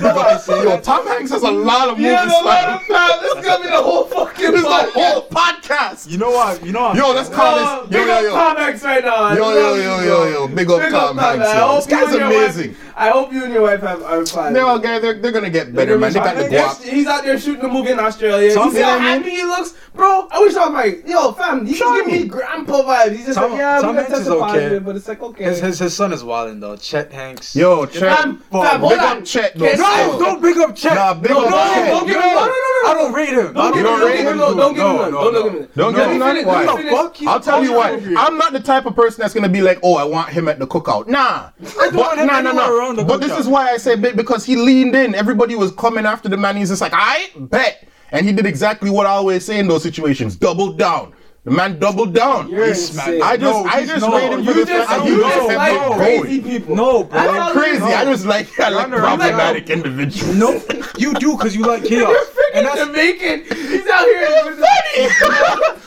know 0.00 0.14
why 0.14 0.32
I 0.32 0.36
say 0.38 0.62
yo. 0.64 0.80
Tom 0.80 1.06
Hanks 1.06 1.30
has 1.30 1.42
a 1.42 1.50
lot 1.50 1.88
of 1.88 1.96
movies. 1.98 2.12
Yeah, 2.12 2.24
no, 2.24 2.42
fam. 2.44 2.82
no, 2.88 2.94
no, 2.96 3.20
This 3.20 3.34
is 3.38 3.44
gonna 3.44 3.62
be 3.62 3.70
the 3.70 3.82
whole 3.82 4.04
fucking. 4.04 4.50
This 4.50 4.60
is 4.60 4.62
the 4.62 4.90
whole 4.94 5.22
podcast. 5.28 6.10
You 6.10 6.18
know 6.18 6.30
what? 6.30 6.64
You 6.64 6.72
know. 6.72 6.86
I'm 6.86 6.96
Yo, 6.96 7.12
let's 7.12 7.28
call 7.28 7.86
this. 7.86 7.94
Yo, 7.94 8.04
yo, 8.04 8.20
yo. 8.20 8.30
Tom 8.30 8.56
Hanks 8.56 8.82
right 8.82 9.04
now. 9.04 9.32
Yo, 9.32 9.50
yo, 9.52 9.74
yo, 9.76 10.00
yo, 10.00 10.24
yo. 10.28 10.48
Big 10.48 10.68
up 10.70 10.90
Tom 10.90 11.18
Hanks. 11.18 11.86
This 11.86 11.86
guy's 11.86 12.14
amazing. 12.14 12.74
I 12.98 13.10
hope 13.10 13.32
you 13.32 13.44
and 13.44 13.52
your 13.52 13.62
wife 13.62 13.80
have 13.82 14.02
are 14.02 14.26
fine. 14.26 14.52
They're 14.52 14.64
all 14.64 14.78
guys. 14.80 15.00
They're, 15.00 15.14
they're 15.20 15.30
gonna 15.32 15.50
get 15.50 15.72
better, 15.74 15.96
man. 15.96 16.12
They 16.12 16.18
got 16.18 16.36
the 16.36 16.48
They're- 16.48 16.60
guap. 16.60 16.82
He's 16.82 17.06
out 17.06 17.24
there 17.24 17.38
shooting 17.38 17.64
a 17.64 17.68
movie 17.68 17.90
in 17.92 18.00
Australia. 18.00 18.52
Tom- 18.52 18.68
you 18.70 18.74
see 18.74 18.82
how 18.82 18.98
happy 18.98 19.30
he 19.30 19.44
looks, 19.44 19.74
bro. 19.94 20.26
I 20.32 20.40
wish 20.40 20.56
I 20.56 20.66
was 20.66 20.74
like, 20.74 21.06
yo, 21.06 21.30
fam, 21.32 21.64
he's 21.64 21.78
just 21.78 21.94
giving 22.06 22.22
me 22.22 22.28
grandpa 22.28 22.82
vibes. 22.82 23.12
He's 23.16 23.26
just 23.26 23.38
Tom- 23.38 23.52
like, 23.52 23.60
yeah, 23.60 23.76
Tom 23.80 23.90
I'm 23.90 23.94
gonna 23.94 23.98
Hanks 24.00 24.10
test 24.10 24.22
is 24.22 24.28
okay. 24.28 24.40
positive, 24.40 24.84
but 24.84 24.96
it's 24.96 25.06
like 25.08 25.22
okay. 25.22 25.44
His, 25.44 25.60
his 25.60 25.78
his 25.78 25.94
son 25.94 26.12
is 26.12 26.24
wilding 26.24 26.58
though. 26.58 26.76
Chet 26.76 27.12
Hanks. 27.12 27.54
Yo, 27.54 27.86
Chet. 27.86 28.18
fam, 28.18 28.38
fam, 28.50 28.80
hold 28.80 28.90
Big 28.92 28.98
on. 28.98 29.18
up 29.18 29.24
Chet, 29.24 29.54
though. 29.54 29.64
Can't 29.66 29.78
no, 29.78 30.18
don't 30.18 30.42
big 30.42 30.56
up 30.58 30.74
Chet. 30.74 30.94
Nah, 30.94 31.14
big 31.14 31.30
no, 31.30 31.44
up 31.44 31.50
no, 31.50 31.56
Chet. 31.56 31.88
don't 31.90 32.06
give 32.06 32.16
him. 32.16 32.22
No, 32.22 32.34
No, 32.34 32.46
no, 32.46 32.46
no, 32.46 32.88
I 32.88 32.94
don't 32.94 33.12
rate 33.12 33.28
him. 33.28 33.52
Don't 33.52 33.74
give 33.74 33.78
him, 33.78 33.84
don't 33.84 34.00
don't 34.00 34.10
give 34.16 34.26
him, 34.26 34.32
him? 34.32 34.48
don't 34.58 34.74
give 34.74 34.82
him 34.82 34.96
No, 34.96 35.02
none. 35.02 35.12
Don't 35.12 35.32
give 35.34 35.52
him 35.52 35.58
none. 35.60 35.68
Don't 35.76 35.94
give 35.94 36.10
him 36.10 36.18
none? 36.18 36.46
Why? 36.46 36.64
let 36.64 36.66
me 36.66 36.82
The 36.82 36.88
finish. 36.88 36.92
fuck? 36.94 37.16
He's 37.16 37.28
I'll 37.28 37.40
tell 37.40 37.62
you 37.64 37.72
why. 37.74 37.90
I'm 38.18 38.38
not 38.38 38.52
the 38.52 38.60
type 38.60 38.86
of 38.86 38.96
person 38.96 39.22
that's 39.22 39.34
gonna 39.34 39.48
be 39.48 39.60
like, 39.62 39.78
oh, 39.82 39.96
I 39.96 40.04
want 40.04 40.30
him 40.30 40.48
at 40.48 40.58
the 40.58 40.66
cookout. 40.66 41.06
Nah. 41.06 41.50
I 41.80 41.90
don't 41.90 41.96
want 41.96 42.18
him 42.18 42.26
nah, 42.26 42.40
nah, 42.40 42.50
anywhere 42.50 42.82
around 42.88 42.96
the 42.96 43.04
But 43.04 43.20
this 43.20 43.36
is 43.38 43.46
why 43.46 43.70
I 43.70 43.76
say 43.76 43.96
bit 43.96 44.16
because 44.16 44.44
he 44.44 44.56
leaned 44.56 44.94
in. 44.94 45.14
Everybody 45.14 45.54
was 45.54 45.72
coming 45.72 46.06
after 46.06 46.28
the 46.28 46.36
man. 46.36 46.56
He's 46.56 46.68
just 46.70 46.80
like, 46.80 46.92
I 46.94 47.30
bet. 47.36 47.88
And 48.10 48.26
he 48.26 48.32
did 48.32 48.46
exactly 48.46 48.90
what 48.90 49.06
I 49.06 49.10
always 49.10 49.44
say 49.44 49.58
in 49.58 49.68
those 49.68 49.82
situations. 49.82 50.36
Double 50.36 50.72
down. 50.72 51.12
The 51.44 51.50
man 51.52 51.78
doubled 51.78 52.12
down. 52.14 52.50
You're 52.50 52.66
He's 52.66 52.90
insane. 52.90 53.22
I 53.22 53.36
just, 53.36 53.42
No, 53.64 53.64
I 53.70 53.86
just 53.86 54.02
no, 54.04 54.10
made 54.10 54.32
him 54.32 54.40
you 54.40 54.52
for 54.52 54.58
the 54.60 54.66
just, 54.66 54.88
fact 54.88 55.00
that 55.02 55.08
you 55.08 55.14
he 55.16 55.20
just 55.22 55.46
like 55.56 55.72
kept 55.78 55.94
crazy 55.94 56.40
people. 56.42 56.76
No, 56.76 57.04
bro. 57.04 57.18
I'm 57.20 57.40
all 57.42 57.52
crazy. 57.52 57.78
you 57.78 57.84
I 57.84 58.04
know. 58.04 58.12
just 58.12 58.26
like, 58.26 58.60
I 58.60 58.68
like 58.68 58.88
You're 58.88 59.06
on 59.06 59.18
problematic 59.18 59.70
individuals. 59.70 60.36
No, 60.36 60.50
you 60.98 61.14
do 61.14 61.36
because 61.36 61.54
you 61.56 61.62
like 61.64 61.84
chaos. 61.84 62.10
Freaking 62.12 62.50
And 62.54 62.66
that's 62.66 62.84
Jamaican. 62.86 63.44
He's 63.56 63.86
out 63.88 64.04
here. 64.04 64.28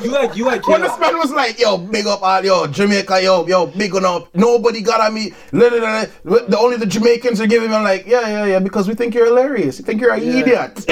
you 0.02 0.12
like 0.12 0.36
you 0.36 0.46
like 0.46 0.64
chaos. 0.64 0.68
When 0.72 0.82
this 0.82 0.92
chaos. 0.96 1.00
man 1.00 1.18
was 1.20 1.32
like, 1.32 1.60
yo, 1.60 1.78
big 1.78 2.08
up 2.08 2.24
all, 2.24 2.44
yo, 2.44 2.66
Jamaica, 2.68 3.22
yo, 3.22 3.46
yo, 3.46 3.68
big 3.68 3.94
on 3.96 4.06
up. 4.06 4.34
Nobody 4.34 4.82
got 4.82 5.02
at 5.02 5.14
me. 5.14 5.32
The 5.52 6.58
only 6.60 6.78
the 6.78 6.86
Jamaicans 6.88 7.40
are 7.42 7.46
giving 7.48 7.70
me, 7.70 7.76
I'm 7.76 7.84
like, 7.84 8.08
yeah, 8.08 8.22
yeah, 8.28 8.46
yeah, 8.46 8.60
because 8.60 8.88
we 8.88 8.96
think 8.96 9.14
you're 9.14 9.26
hilarious. 9.26 9.78
We 9.80 9.86
think 9.86 10.02
you're 10.02 10.14
an 10.14 10.24
idiot. 10.24 10.76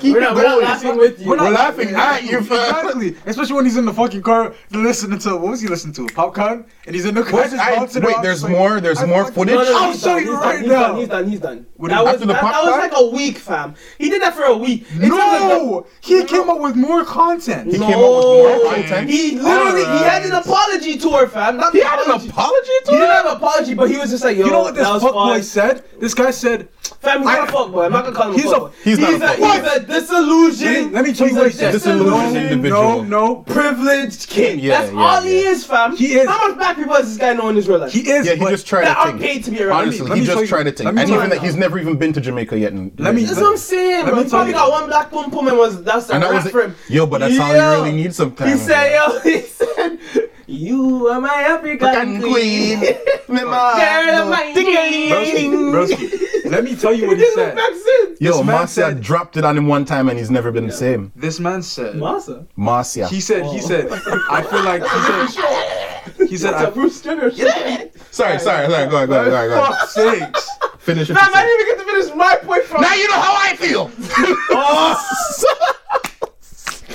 Keep 0.00 0.14
We're 0.14 0.18
it 0.18 0.20
not, 0.20 0.34
we're 0.34 0.42
going. 0.42 0.64
laughing 0.64 0.96
with 0.96 1.20
you. 1.20 1.28
We're 1.28 1.36
not 1.36 1.52
laughing 1.52 1.88
at 1.90 2.24
you. 2.24 2.38
Exactly. 2.38 3.16
Especially 3.26 3.54
when 3.54 3.64
he's 3.64 3.76
in 3.76 3.84
the 3.84 3.92
fucking 3.98 4.22
car 4.22 4.54
listening 4.70 5.18
to 5.20 5.30
what 5.36 5.50
was 5.50 5.60
he 5.60 5.68
listening 5.68 5.94
to? 5.94 6.06
Popcorn? 6.14 6.64
And 6.86 6.94
he's 6.94 7.04
in 7.04 7.14
the 7.14 7.22
car 7.24 7.42
Wait, 7.42 7.50
just 7.50 7.62
I- 7.62 7.74
bouncing 7.76 8.02
wait, 8.04 8.16
there's 8.22 8.42
like, 8.44 8.52
more, 8.52 8.80
there's 8.80 9.02
I 9.02 9.06
more 9.06 9.24
fucking- 9.24 9.34
footage? 9.34 9.54
No, 9.56 9.62
no, 9.64 9.70
no, 9.72 9.78
I'll 9.78 9.92
he's 9.92 10.00
show 10.00 10.06
done, 10.14 10.24
you 10.24 10.30
he's 10.30 10.40
right 10.40 10.52
done, 10.54 10.62
he's 10.62 10.68
now. 10.70 10.80
Done, 10.88 10.96
he's 10.98 11.08
done. 11.08 11.28
He's 11.30 11.40
done. 11.40 11.66
What 11.76 11.90
That 11.90 11.98
is- 11.98 12.04
was 12.04 12.14
after 12.14 12.26
the 12.26 12.32
that, 12.32 12.40
pop 12.42 12.52
that 12.52 12.62
was 12.64 12.70
like 12.78 12.92
a 12.94 13.06
week, 13.14 13.38
fam. 13.38 13.74
He 13.98 14.08
did 14.10 14.22
that 14.22 14.34
for 14.34 14.44
a 14.44 14.56
week. 14.56 14.86
In 14.92 15.00
terms 15.10 15.12
of 15.12 15.48
No, 15.48 15.86
he 16.00 16.24
came 16.24 16.48
up 16.48 16.60
with 16.60 16.76
more 16.76 17.04
content. 17.04 17.70
the- 17.72 17.78
came 17.78 17.92
up 17.92 17.98
with 17.98 18.24
more 18.24 18.72
content? 18.72 19.10
He 19.10 19.38
literally 19.38 19.80
he 19.84 19.98
had 20.04 20.22
an 20.22 20.32
Alright. 20.32 20.44
Apology 20.78 20.98
tour, 20.98 21.26
fam. 21.28 21.56
Not 21.56 21.72
He 21.72 21.80
had 21.80 21.98
an 22.00 22.04
apology. 22.06 22.28
apology 22.30 22.70
to 22.84 22.90
He 22.90 22.96
didn't 22.96 23.10
have 23.10 23.26
an 23.26 23.36
apology, 23.36 23.74
but 23.74 23.90
he 23.90 23.98
was 23.98 24.10
just 24.10 24.24
like, 24.24 24.36
yo, 24.36 24.46
You 24.46 24.50
know 24.52 24.60
what 24.62 24.74
this 24.74 24.86
fuckboy 24.86 25.42
said? 25.42 25.84
This 26.00 26.14
guy 26.14 26.30
said, 26.30 26.68
Fam, 27.00 27.18
he's 27.18 27.26
not 27.26 27.40
I- 27.40 27.44
a 27.44 27.46
fuckboy. 27.52 27.86
I'm 27.86 27.92
not 27.92 28.04
gonna 28.04 28.16
call 28.16 28.32
him 28.32 28.34
He's 28.40 28.50
a 28.50 28.56
a- 28.56 28.60
fuckboy. 28.60 28.72
he's 28.82 28.98
not 28.98 29.10
a 29.10 29.12
he's 29.12 29.22
fuckboy. 29.22 29.62
He's 29.64 29.72
a 29.72 29.80
disillusion. 29.80 30.66
let 30.72 30.84
me, 30.86 30.90
let 30.92 31.04
me 31.04 31.12
tell 31.12 31.26
you 31.28 31.34
He's 31.34 31.36
what 31.36 31.46
a 31.46 31.50
he 31.50 31.54
said. 31.56 31.72
Disillusioned 31.72 32.10
disillusioned 32.10 32.50
individual. 32.52 33.02
No, 33.02 33.26
no. 33.26 33.36
privileged 33.42 34.28
kid. 34.28 34.60
Yeah, 34.60 34.80
That's 34.80 34.92
yeah, 34.92 34.98
all 35.00 35.24
yeah. 35.24 35.28
he 35.30 35.38
is, 35.46 35.64
fam. 35.66 35.96
He 35.96 36.06
is. 36.14 36.28
How 36.28 36.48
much 36.48 36.56
black 36.56 36.76
people 36.76 36.94
does 36.94 37.08
this 37.08 37.16
guy 37.18 37.32
know 37.34 37.48
in 37.48 37.56
his 37.56 37.68
real 37.68 37.78
life? 37.78 37.92
He 37.92 38.08
is. 38.10 38.26
Yeah, 38.26 38.34
he 38.34 38.44
just 38.46 38.66
tried 38.66 38.84
that 38.86 38.94
to 38.94 39.00
are 39.00 39.06
think. 39.08 39.20
paid 39.20 39.44
to 39.44 39.50
be 39.50 39.62
around. 39.62 39.82
Honestly, 39.82 40.18
he 40.20 40.24
just 40.26 40.46
tried 40.48 40.62
to 40.64 40.72
think. 40.72 40.88
And 40.88 40.98
even 41.10 41.30
that 41.30 41.42
he's 41.42 41.56
never 41.56 41.78
even 41.78 41.96
been 41.98 42.12
to 42.14 42.20
Jamaica 42.20 42.58
yet. 42.58 42.72
Let 42.98 43.14
me- 43.14 43.24
That's 43.24 43.40
what 43.40 43.50
I'm 43.50 43.56
saying, 43.56 44.04
Let 44.04 44.06
bro. 44.06 44.16
me 44.16 44.22
He 44.24 44.30
tell 44.30 44.38
probably 44.38 44.52
you. 44.52 44.58
got 44.58 44.70
one 44.70 44.86
black 44.86 45.10
pum 45.10 45.30
pum 45.30 45.48
and 45.48 45.58
was 45.58 45.82
that's 45.82 46.08
And 46.10 46.24
a 46.24 46.28
that 46.28 46.32
rap 46.44 46.48
for 46.50 46.62
him. 46.62 46.74
Yo, 46.88 47.06
but 47.06 47.18
that's 47.18 47.38
all 47.38 47.54
you 47.54 47.82
really 47.82 47.92
need 47.92 48.14
sometimes. 48.14 48.52
He 48.52 48.56
said, 48.58 48.92
yo, 48.94 49.20
he 49.20 49.40
said, 49.42 49.98
you 50.48 51.08
are 51.08 51.20
my 51.20 51.28
African 51.28 51.86
African 51.86 52.20
queen. 52.22 52.78
queen. 52.78 52.80
Girl 53.28 53.50
of 53.50 54.28
my 54.30 54.52
Broski, 54.56 55.50
broski. 55.50 56.50
Let 56.50 56.64
me 56.64 56.74
tell 56.74 56.94
you 56.94 57.06
what 57.08 57.18
he 57.18 57.22
This 57.22 57.34
said. 57.34 57.54
back. 57.54 57.70
Yo, 58.20 58.38
This 58.38 58.42
Marcia 58.46 58.68
said- 58.72 59.02
dropped 59.02 59.36
it 59.36 59.44
on 59.44 59.56
him 59.56 59.68
one 59.68 59.84
time 59.84 60.08
and 60.08 60.18
he's 60.18 60.30
never 60.30 60.50
been 60.50 60.66
the 60.66 60.72
same. 60.72 61.12
This 61.14 61.38
man 61.38 61.62
said. 61.62 61.96
Massa. 61.96 62.46
Marcia. 62.56 63.06
He 63.08 63.20
said. 63.20 63.44
He 63.46 63.60
said. 63.60 63.88
Oh. 63.90 64.26
I 64.30 64.42
feel 64.42 64.64
like 64.64 64.82
he 64.82 64.88
said. 64.88 66.28
He 66.28 66.36
said. 66.36 66.52
That's 66.54 66.64
a 66.64 66.68
I, 66.68 66.70
Bruce 66.70 67.00
Jenner 67.02 67.30
shit. 67.30 67.94
Sorry, 68.10 68.38
sorry, 68.38 68.38
sorry. 68.38 68.66
Go 68.68 68.74
ahead, 68.74 68.90
go 68.90 68.96
ahead, 68.96 69.08
go 69.08 69.14
ahead. 69.20 69.30
Go 69.50 69.62
ahead. 69.62 69.74
fuck's 69.76 69.94
sakes. 69.94 70.48
Finish 70.78 71.10
it. 71.10 71.14
Fam, 71.14 71.30
I 71.34 71.42
didn't 71.44 71.60
even 71.60 71.66
get 71.76 71.78
to 71.78 71.92
finish 71.92 72.16
my 72.16 72.36
point 72.42 72.64
from. 72.64 72.80
Now 72.80 72.94
you 72.94 73.06
know 73.08 73.20
how 73.20 73.36
I 73.36 73.54
feel. 73.56 73.90
Oh. 74.50 75.74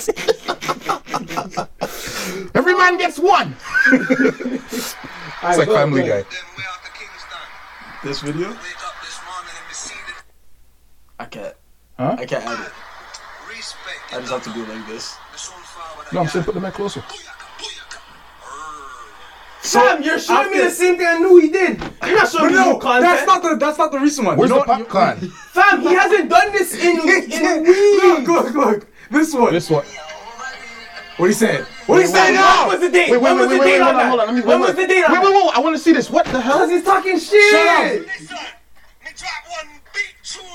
Every 2.55 2.75
man 2.75 2.97
gets 2.97 3.19
one. 3.19 3.55
It's 3.91 4.95
like 5.41 5.67
Family 5.67 6.03
Guy. 6.07 6.23
This 8.03 8.21
video. 8.21 8.55
I 11.19 11.25
can't. 11.25 11.53
Huh? 11.97 12.15
I 12.19 12.25
can't 12.25 12.45
add 12.45 12.65
it. 12.67 12.71
I 14.11 14.19
just 14.19 14.31
have 14.31 14.43
to 14.43 14.53
do 14.53 14.63
it 14.63 14.69
like 14.69 14.87
this. 14.87 15.15
No, 16.11 16.19
I'm 16.21 16.27
saying 16.27 16.45
put 16.45 16.53
the 16.53 16.59
mic 16.61 16.73
closer. 16.73 17.03
Sam, 19.61 20.03
you're 20.03 20.19
showing 20.19 20.51
me 20.51 20.59
the 20.59 20.69
same 20.69 20.97
thing 20.97 21.07
I 21.07 21.17
knew 21.19 21.39
he 21.39 21.49
did. 21.49 21.81
You're 22.05 22.15
not 22.17 22.29
showing 22.29 22.45
But 22.45 22.51
me 22.51 22.55
no, 22.57 22.71
new 22.73 22.79
content. 22.79 23.03
that's 23.03 23.25
not 23.25 23.41
the 23.41 23.55
that's 23.55 23.77
not 23.77 23.91
the 23.93 23.99
recent 23.99 24.27
one. 24.27 24.37
Where's 24.37 24.49
You 24.49 24.57
know 24.57 24.61
the 24.61 24.67
popcorn? 24.85 25.29
Fam, 25.53 25.81
he 25.81 25.93
hasn't 25.93 26.29
done 26.29 26.51
this 26.51 26.73
in 26.75 26.99
in 26.99 27.05
weeks. 27.05 27.39
look, 27.39 28.27
look, 28.27 28.53
look. 28.53 28.87
This 29.11 29.33
one. 29.33 29.53
This 29.53 29.69
one. 29.69 29.85
What 31.17 31.27
he 31.27 31.33
saying? 31.33 31.63
What 31.85 32.01
he 32.01 32.07
Wait, 32.07 32.13
wait, 32.13 32.33
now? 32.33 32.67
When 32.67 32.79
was 32.79 32.87
the 32.89 32.91
date? 32.91 33.11
Wait, 33.11 33.17
wait, 33.17 33.21
when 33.21 33.35
wait, 33.35 33.41
was 33.41 33.49
wait, 33.49 33.53
the 33.55 33.59
wait, 33.59 33.65
date 33.77 33.81
hold 33.81 33.95
on 33.95 34.01
on, 34.01 34.09
hold 34.09 34.19
on. 34.21 34.27
that? 34.27 34.33
Let 34.33 34.35
me, 34.35 34.41
When 34.49 34.59
wait, 34.59 34.67
was 34.67 34.75
wait. 34.77 34.87
the 34.87 34.93
date 34.93 35.03
on 35.03 35.11
Wait, 35.11 35.21
that? 35.21 35.23
wait, 35.29 35.45
wait. 35.45 35.55
I 35.55 35.59
want 35.59 35.75
to 35.75 35.81
see 35.81 35.93
this. 35.93 36.09
What 36.09 36.25
the 36.25 36.41
hell? 36.41 36.53
Because 36.65 36.69
he's 36.71 36.83
talking 36.83 37.19
shit. 37.19 37.51
Shut 37.51 37.67
up. 37.67 38.57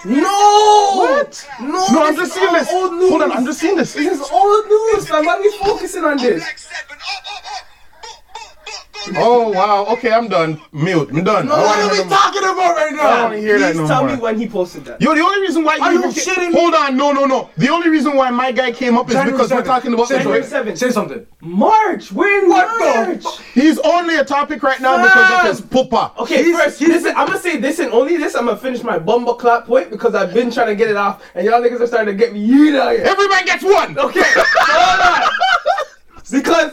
No. 0.05 0.95
What? 0.97 1.49
No. 1.61 1.87
No, 1.93 2.07
I'm 2.07 2.17
just 2.17 2.33
seeing 2.35 2.53
this. 2.53 2.69
Old 2.73 2.93
news. 2.95 3.11
Hold 3.11 3.23
on, 3.23 3.33
I'm 3.33 3.45
just 3.45 3.61
seeing 3.61 3.77
this. 3.77 3.93
This 3.93 4.21
is 4.21 4.29
old 4.31 4.67
news, 4.67 5.09
fam. 5.09 5.25
Why 5.27 5.35
are 5.37 5.41
we 5.43 5.51
focusing 5.59 6.05
on 6.05 6.17
this? 6.17 6.43
Oh, 6.91 6.95
oh, 6.97 7.41
oh. 7.45 7.61
Oh 9.17 9.51
wow. 9.51 9.87
Okay, 9.95 10.13
I'm 10.13 10.29
done. 10.29 10.61
Mute. 10.73 11.09
I'm 11.11 11.25
done. 11.25 11.47
No, 11.47 11.57
what 11.57 11.79
are 11.79 11.91
we 11.91 11.99
them- 11.99 12.09
talking 12.09 12.43
about 12.43 12.77
right 12.77 12.93
now? 12.93 13.03
I 13.03 13.11
don't 13.11 13.23
want 13.23 13.35
to 13.35 13.41
hear 13.41 13.59
that 13.59 13.73
Please 13.73 13.81
no 13.81 13.87
tell 13.87 14.05
more. 14.05 14.17
me 14.17 14.21
when 14.21 14.39
he 14.39 14.49
posted 14.49 14.85
that. 14.87 15.01
Yo, 15.01 15.15
the 15.15 15.21
only 15.21 15.41
reason 15.41 15.65
why 15.65 15.79
Are 15.81 15.93
you 15.93 16.01
you 16.01 16.09
even 16.11 16.13
ca- 16.13 16.21
shitting 16.21 16.49
me? 16.53 16.59
Hold 16.61 16.75
on, 16.75 16.97
no, 16.97 17.13
no, 17.13 17.25
no. 17.25 17.51
The 17.57 17.69
only 17.71 17.89
reason 17.89 18.17
why 18.17 18.31
my 18.31 18.53
guy 18.53 18.71
came 18.73 18.99
up 18.99 19.09
is 19.09 19.15
January 19.15 19.33
because 19.33 19.51
we're 19.51 19.63
talking 19.65 19.95
about 19.95 20.09
January 20.09 20.43
something. 20.43 20.75
7th. 20.75 20.79
Say 20.79 20.91
something. 20.91 21.27
March. 21.41 22.13
We're 22.13 22.43
in 22.45 22.49
What 22.51 22.79
March. 22.79 23.23
fuck? 23.23 23.41
He's 23.55 23.79
only 23.79 24.17
a 24.17 24.25
topic 24.25 24.63
right 24.63 24.81
now 24.81 25.03
because 25.03 25.45
of 25.45 25.51
his 25.51 25.61
pupa. 25.63 26.13
Okay, 26.19 26.45
He's- 26.45 26.63
first, 26.65 26.79
he's- 26.79 26.91
listen, 26.91 27.15
I'm 27.17 27.29
gonna 27.29 27.39
say 27.41 27.57
this 27.57 27.79
and 27.79 27.93
only 27.93 28.17
this. 28.19 28.35
I'm 28.35 28.47
gonna 28.47 28.59
finish 28.59 28.83
my 28.83 28.99
bumble 28.99 29.35
clap 29.35 29.67
point 29.67 29.91
because 29.91 30.15
I've 30.15 30.35
been 30.35 30.51
trying 30.51 30.69
to 30.69 30.75
get 30.77 30.91
it 30.91 30.97
off, 30.97 31.23
and 31.35 31.47
y'all 31.47 31.61
niggas 31.63 31.81
are 31.81 31.87
starting 31.87 32.15
to 32.15 32.19
get 32.19 32.33
me 32.35 32.47
yeet 32.47 32.79
out 32.79 32.93
here. 32.93 33.05
Every 33.05 33.29
man 33.29 33.45
gets 33.47 33.65
one. 33.65 33.99
Okay, 33.99 34.23
hold 34.25 35.25
on. 35.25 35.31
Because 36.31 36.73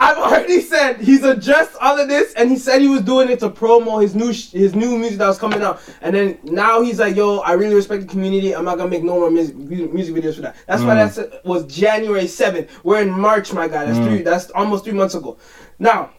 I've 0.00 0.18
already 0.18 0.60
said 0.60 1.00
he's 1.00 1.24
addressed 1.24 1.76
all 1.80 1.98
of 1.98 2.08
this, 2.08 2.32
and 2.34 2.50
he 2.50 2.56
said 2.56 2.80
he 2.80 2.88
was 2.88 3.02
doing 3.02 3.30
it 3.30 3.40
to 3.40 3.50
promo 3.50 4.00
his 4.00 4.14
new 4.14 4.32
sh- 4.32 4.50
his 4.50 4.74
new 4.74 4.98
music 4.98 5.18
that 5.18 5.26
was 5.26 5.38
coming 5.38 5.62
out. 5.62 5.80
And 6.00 6.14
then 6.14 6.38
now 6.44 6.82
he's 6.82 6.98
like, 6.98 7.16
"Yo, 7.16 7.38
I 7.38 7.52
really 7.52 7.74
respect 7.74 8.02
the 8.02 8.08
community. 8.08 8.54
I'm 8.54 8.64
not 8.64 8.78
gonna 8.78 8.90
make 8.90 9.02
no 9.02 9.14
more 9.14 9.30
music, 9.30 9.56
music 9.56 10.14
videos 10.14 10.36
for 10.36 10.42
that." 10.42 10.56
That's 10.66 10.82
why 10.82 10.96
mm. 10.96 11.14
that 11.14 11.44
was 11.44 11.64
January 11.64 12.24
7th. 12.24 12.68
We're 12.84 13.02
in 13.02 13.10
March, 13.10 13.52
my 13.52 13.68
guy. 13.68 13.84
That's 13.84 13.98
mm. 13.98 14.06
three. 14.06 14.22
That's 14.22 14.50
almost 14.50 14.84
three 14.84 14.94
months 14.94 15.14
ago. 15.14 15.38
Now. 15.78 16.10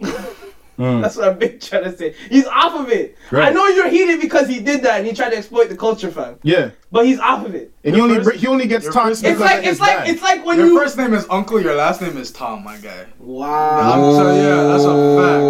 Mm. 0.78 1.02
That's 1.02 1.16
what 1.16 1.28
I've 1.28 1.38
been 1.40 1.58
trying 1.58 1.84
to 1.84 1.96
say. 1.96 2.14
He's 2.30 2.46
off 2.46 2.78
of 2.78 2.88
it. 2.90 3.16
Right. 3.32 3.48
I 3.48 3.50
know 3.50 3.66
you're 3.66 3.88
heated 3.88 4.20
because 4.20 4.46
he 4.48 4.60
did 4.60 4.82
that 4.82 4.98
and 4.98 5.06
he 5.06 5.12
tried 5.12 5.30
to 5.30 5.36
exploit 5.36 5.68
the 5.68 5.76
culture, 5.76 6.10
fam. 6.10 6.38
Yeah, 6.44 6.70
But 6.92 7.04
he's 7.06 7.18
off 7.18 7.44
of 7.44 7.54
it. 7.54 7.72
and 7.82 7.94
he 7.96 8.00
only 8.00 8.22
first- 8.22 8.36
he 8.38 8.46
only 8.46 8.66
gets 8.68 8.84
your 8.84 8.92
first- 8.92 9.24
It's 9.24 9.40
like 9.40 9.58
of 9.58 9.64
his 9.64 9.72
it's 9.72 9.80
like 9.80 9.96
dad. 9.98 10.08
it's 10.08 10.22
like 10.22 10.46
when 10.46 10.56
Your 10.56 10.66
you 10.68 10.78
first 10.78 10.96
name 10.96 11.14
is 11.14 11.26
Uncle. 11.30 11.60
Your 11.60 11.74
last 11.74 12.00
name 12.00 12.16
is 12.16 12.30
Tom, 12.30 12.62
my 12.62 12.76
guy. 12.78 13.06
wow. 13.18 13.92
I'm 13.92 14.00
telling 14.16 14.36
you, 14.36 14.42
yeah, 14.48 14.62
that's 14.70 14.84
a 14.84 14.94
fact. 15.18 15.44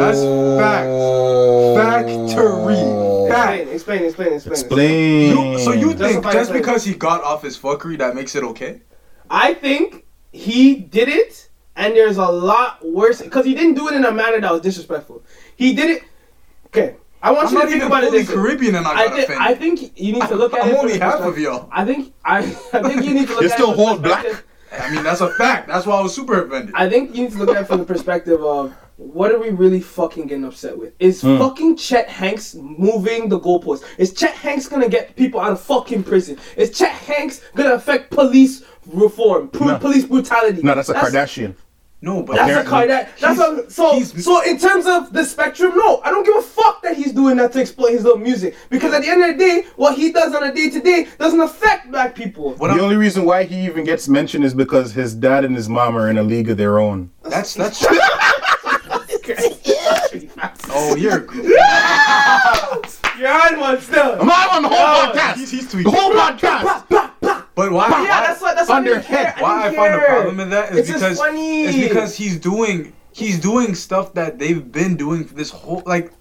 That's 0.00 0.22
fact. 0.60 0.90
Factory. 1.76 3.28
Fact. 3.28 3.68
Explain, 3.68 4.04
explain, 4.04 4.04
explain, 4.04 4.32
explain. 4.34 4.52
Explain. 4.52 5.52
You, 5.52 5.58
so 5.58 5.72
you 5.72 5.92
think 5.92 6.24
just 6.32 6.52
because 6.52 6.84
he 6.84 6.94
got 6.94 7.22
off 7.22 7.42
his 7.42 7.58
fuckery 7.58 7.98
that 7.98 8.14
makes 8.14 8.34
it 8.34 8.42
okay? 8.44 8.80
I 9.28 9.54
think 9.54 10.06
he 10.32 10.74
did 10.74 11.08
it, 11.08 11.49
and 11.76 11.94
there's 11.94 12.16
a 12.16 12.24
lot 12.26 12.84
worse 12.86 13.20
because 13.22 13.44
he 13.44 13.54
didn't 13.54 13.74
do 13.74 13.88
it 13.88 13.94
in 13.94 14.04
a 14.04 14.12
manner 14.12 14.40
that 14.40 14.52
was 14.52 14.60
disrespectful. 14.60 15.22
He 15.56 15.74
did 15.74 15.90
it. 15.90 16.02
Okay, 16.66 16.96
I 17.22 17.32
want 17.32 17.48
I'm 17.48 17.52
you 17.54 17.58
to 17.58 17.64
not 17.64 17.68
think 17.70 17.76
even 17.76 17.86
about 17.88 18.04
it 18.04 18.08
fully 18.08 18.18
this 18.20 18.28
way. 18.28 18.34
Caribbean 18.34 18.74
and 18.76 18.86
I 18.86 18.90
I, 18.92 19.08
got. 19.08 19.30
I 19.30 19.54
think 19.54 19.98
you 19.98 20.12
need 20.12 20.28
to 20.28 20.36
look 20.36 20.54
at 20.54 20.64
I'm 20.64 20.70
it. 20.70 20.76
only 20.78 20.98
half 20.98 21.20
of 21.20 21.38
y'all. 21.38 21.68
I 21.72 21.84
think 21.84 22.12
I, 22.24 22.38
I 22.72 22.82
think 22.82 23.04
you 23.04 23.14
need 23.14 23.26
to 23.28 23.34
look 23.34 23.42
You're 23.42 23.50
at 23.50 23.56
still 23.56 23.72
it 23.72 23.76
whole 23.76 23.98
black? 23.98 24.26
I 24.72 24.94
mean, 24.94 25.02
that's 25.02 25.20
a 25.20 25.30
fact. 25.34 25.66
That's 25.66 25.84
why 25.84 25.96
I 25.96 26.00
was 26.00 26.14
super 26.14 26.44
offended. 26.44 26.74
I 26.76 26.88
think 26.88 27.14
you 27.16 27.24
need 27.24 27.32
to 27.32 27.38
look 27.38 27.56
at 27.56 27.62
it 27.62 27.66
from 27.66 27.78
the 27.80 27.84
perspective 27.84 28.40
of 28.42 28.72
what 29.00 29.32
are 29.32 29.38
we 29.38 29.48
really 29.48 29.80
fucking 29.80 30.26
getting 30.26 30.44
upset 30.44 30.76
with? 30.76 30.92
Is 30.98 31.22
Hmm. 31.22 31.38
fucking 31.38 31.76
Chet 31.76 32.08
Hanks 32.08 32.54
moving 32.54 33.28
the 33.30 33.40
goalposts? 33.40 33.82
Is 33.96 34.12
Chet 34.12 34.34
Hanks 34.34 34.68
gonna 34.68 34.88
get 34.90 35.16
people 35.16 35.40
out 35.40 35.52
of 35.52 35.60
fucking 35.60 36.02
prison? 36.02 36.36
Is 36.56 36.70
Chet 36.70 36.92
Hanks 36.92 37.40
gonna 37.56 37.72
affect 37.74 38.10
police 38.10 38.62
reform, 38.92 39.48
pr- 39.48 39.64
No. 39.64 39.78
police 39.78 40.04
brutality? 40.04 40.60
no, 40.62 40.74
that's 40.74 40.90
a 40.90 40.94
Kardashian. 40.94 41.54
No, 42.02 42.22
but 42.22 42.36
That's 42.36 42.66
a 42.66 42.70
Kardashian. 42.70 43.08
That's 43.20 43.40
a, 43.40 43.70
so. 43.70 44.00
So 44.02 44.40
in 44.42 44.58
terms 44.58 44.86
of 44.86 45.12
the 45.12 45.22
spectrum, 45.22 45.72
no, 45.76 46.00
I 46.02 46.08
don't 46.10 46.24
give 46.24 46.34
a 46.36 46.40
fuck 46.42 46.80
that 46.82 46.96
he's 46.96 47.12
doing 47.12 47.36
that 47.36 47.52
to 47.52 47.60
exploit 47.60 47.90
his 47.92 48.04
little 48.04 48.18
music. 48.18 48.54
Because 48.70 48.94
at 48.94 49.02
the 49.02 49.08
end 49.08 49.22
of 49.22 49.36
the 49.36 49.44
day, 49.44 49.64
what 49.76 49.96
he 49.98 50.10
does 50.10 50.34
on 50.34 50.42
a 50.44 50.54
day 50.54 50.70
to 50.70 50.80
day 50.80 51.06
doesn't 51.18 51.40
affect 51.40 51.90
black 51.90 52.14
people. 52.14 52.54
What 52.56 52.68
the 52.68 52.74
I'm- 52.74 52.80
only 52.84 52.96
reason 52.96 53.26
why 53.26 53.44
he 53.44 53.66
even 53.66 53.84
gets 53.84 54.08
mentioned 54.08 54.44
is 54.44 54.54
because 54.54 54.92
his 54.92 55.14
dad 55.14 55.44
and 55.44 55.54
his 55.54 55.68
mom 55.68 55.94
are 55.96 56.08
in 56.08 56.16
a 56.16 56.22
league 56.22 56.48
of 56.50 56.56
their 56.56 56.78
own. 56.78 57.10
that's 57.22 57.52
that's. 57.54 57.84
oh, 60.70 60.96
you're. 60.96 61.26
You're 63.18 63.28
on 63.30 63.60
one 63.60 63.80
still. 63.80 64.20
I'm 64.20 64.26
not 64.26 64.52
on 64.54 64.62
the 64.62 64.68
whole 64.68 64.78
No, 64.78 65.12
podcast. 65.12 65.34
he's- 65.36 65.50
he's 65.50 65.66
the 65.66 65.82
tweaking. 65.82 65.92
whole 65.92 66.12
podcast. 66.12 66.84
But 67.54 67.72
why? 67.72 67.88
Yeah, 67.88 68.00
why- 68.00 68.06
that's 68.26 68.40
what. 68.40 68.56
That's 68.56 68.68
why 68.68 68.74
I 68.76 68.78
Under 68.78 68.94
didn't 68.94 69.04
care. 69.06 69.24
head. 69.26 69.42
why 69.42 69.50
I 69.50 69.62
didn't 69.64 69.76
find 69.76 69.94
a 69.94 69.98
problem 70.06 70.40
in 70.40 70.50
that 70.50 70.72
is 70.72 70.78
It's 70.78 70.88
because 70.92 71.20
it's 71.22 71.88
because 71.88 72.16
he's 72.16 72.38
doing 72.38 72.92
he's 73.12 73.38
doing 73.38 73.74
stuff 73.74 74.14
that 74.14 74.38
they've 74.38 74.70
been 74.72 74.96
doing 74.96 75.24
for 75.24 75.34
this 75.34 75.50
whole 75.50 75.82
like 75.84 76.12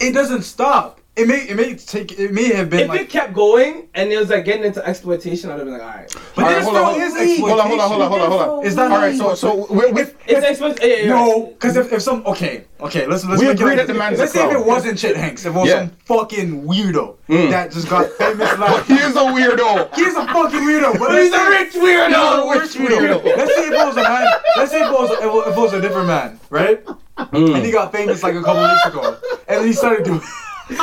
it 0.00 0.12
doesn't 0.12 0.42
stop. 0.42 1.00
It 1.16 1.28
may 1.28 1.46
it 1.48 1.56
may 1.56 1.74
take 1.76 2.18
it 2.18 2.32
may 2.32 2.52
have 2.52 2.68
been 2.70 2.80
If 2.80 2.88
like 2.88 3.02
it 3.02 3.08
kept 3.08 3.34
going 3.34 3.88
and 3.94 4.10
it 4.12 4.18
was 4.18 4.30
like 4.30 4.44
getting 4.44 4.64
into 4.64 4.84
exploitation, 4.84 5.48
I'd 5.48 5.58
have 5.58 5.64
been 5.64 5.74
like, 5.74 5.82
all 5.82 5.88
right. 5.88 6.16
but 6.34 6.42
All 6.44 6.50
right, 6.50 6.54
this 6.56 6.64
hold 6.64 6.76
on, 6.76 6.84
hold 6.84 6.96
is 7.02 7.12
on. 7.14 7.38
Hold 7.48 7.60
on, 7.60 7.68
hold 7.68 7.80
on, 7.80 7.88
hold 7.88 8.02
on, 8.02 8.08
hold 8.10 8.20
on, 8.22 8.30
hold 8.48 8.58
on. 8.60 8.66
Is 8.66 8.74
that 8.74 8.90
All 8.90 8.98
right, 8.98 9.16
so 9.16 9.34
so 9.36 9.72
we 9.72 9.92
we 9.92 10.00
It's 10.26 10.44
exploitation. 10.44 10.90
Yeah, 10.90 10.96
yeah, 10.96 11.02
yeah. 11.04 11.08
No, 11.10 11.46
because 11.46 11.76
if, 11.76 11.92
if 11.92 12.02
some 12.02 12.26
okay, 12.26 12.64
okay, 12.80 13.06
let's 13.06 13.24
let's 13.24 13.40
We 13.40 13.46
make 13.46 13.54
it 13.56 13.60
agree 13.60 13.76
like 13.76 13.76
that 13.78 13.86
the 13.86 13.92
this. 13.92 13.98
man's 14.00 14.18
let's 14.18 14.34
a 14.34 14.38
say 14.38 14.46
if 14.48 14.52
it 14.54 14.66
wasn't 14.66 14.98
Chet 14.98 15.16
Hanks, 15.16 15.44
if 15.46 15.54
it 15.54 15.56
was 15.58 15.68
Yeah. 15.68 15.78
some 15.86 15.90
fucking 16.04 16.62
weirdo 16.66 17.14
Mm. 17.28 17.48
that 17.50 17.70
just 17.72 17.88
got 17.88 18.10
famous 18.18 18.50
But 18.50 18.58
like 18.74 18.84
he 18.86 18.94
is 18.94 19.14
a 19.16 19.20
weirdo. 19.20 19.94
he's 19.94 20.14
a 20.16 20.26
fucking 20.26 20.60
weirdo, 20.60 20.98
but 20.98 21.12
He's 21.16 21.32
a 21.32 21.48
rich 21.48 21.72
weirdo. 21.74 22.08
He's 22.08 22.16
a 22.16 22.60
Rich 22.60 22.74
rich 22.74 22.90
weirdo. 22.90 23.22
weirdo. 23.22 23.36
Let's 23.38 23.54
say 23.54 23.66
if 23.68 23.72
it 23.72 23.86
was 23.86 23.96
a 23.96 24.02
man. 24.02 24.26
Let's 24.56 24.70
say 24.72 24.80
if 24.82 24.88
it 24.88 24.92
was 24.92 25.10
if 25.12 25.56
it 25.56 25.60
was 25.60 25.72
a 25.74 25.80
different 25.80 26.08
man, 26.08 26.40
right? 26.50 26.84
Mm. 26.84 27.54
And 27.56 27.64
he 27.64 27.70
got 27.70 27.92
famous 27.92 28.22
like 28.24 28.34
a 28.34 28.42
couple 28.42 28.62
weeks 28.64 28.86
ago, 28.86 29.16
and 29.46 29.64
he 29.64 29.72
started 29.72 30.04
doing. 30.04 30.20
He's 30.68 30.78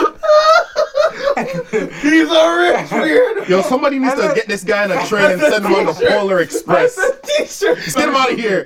a 2.30 2.58
rich 2.58 2.90
weirdo. 2.90 3.48
Yo, 3.50 3.62
somebody 3.64 3.98
needs 4.00 4.14
to 4.16 4.32
get 4.36 4.48
this 4.48 4.64
guy 4.64 4.86
in 4.86 4.92
a 4.92 5.06
train 5.08 5.32
and 5.32 5.42
send 5.42 5.66
him 5.66 5.74
on 5.74 5.86
the 5.88 5.94
Polar 5.94 6.40
Express. 6.40 6.96
T-shirt. 7.24 7.78
Just 7.80 7.98
get 7.98 8.08
him 8.10 8.16
out 8.16 8.32
of 8.32 8.38
here. 8.38 8.66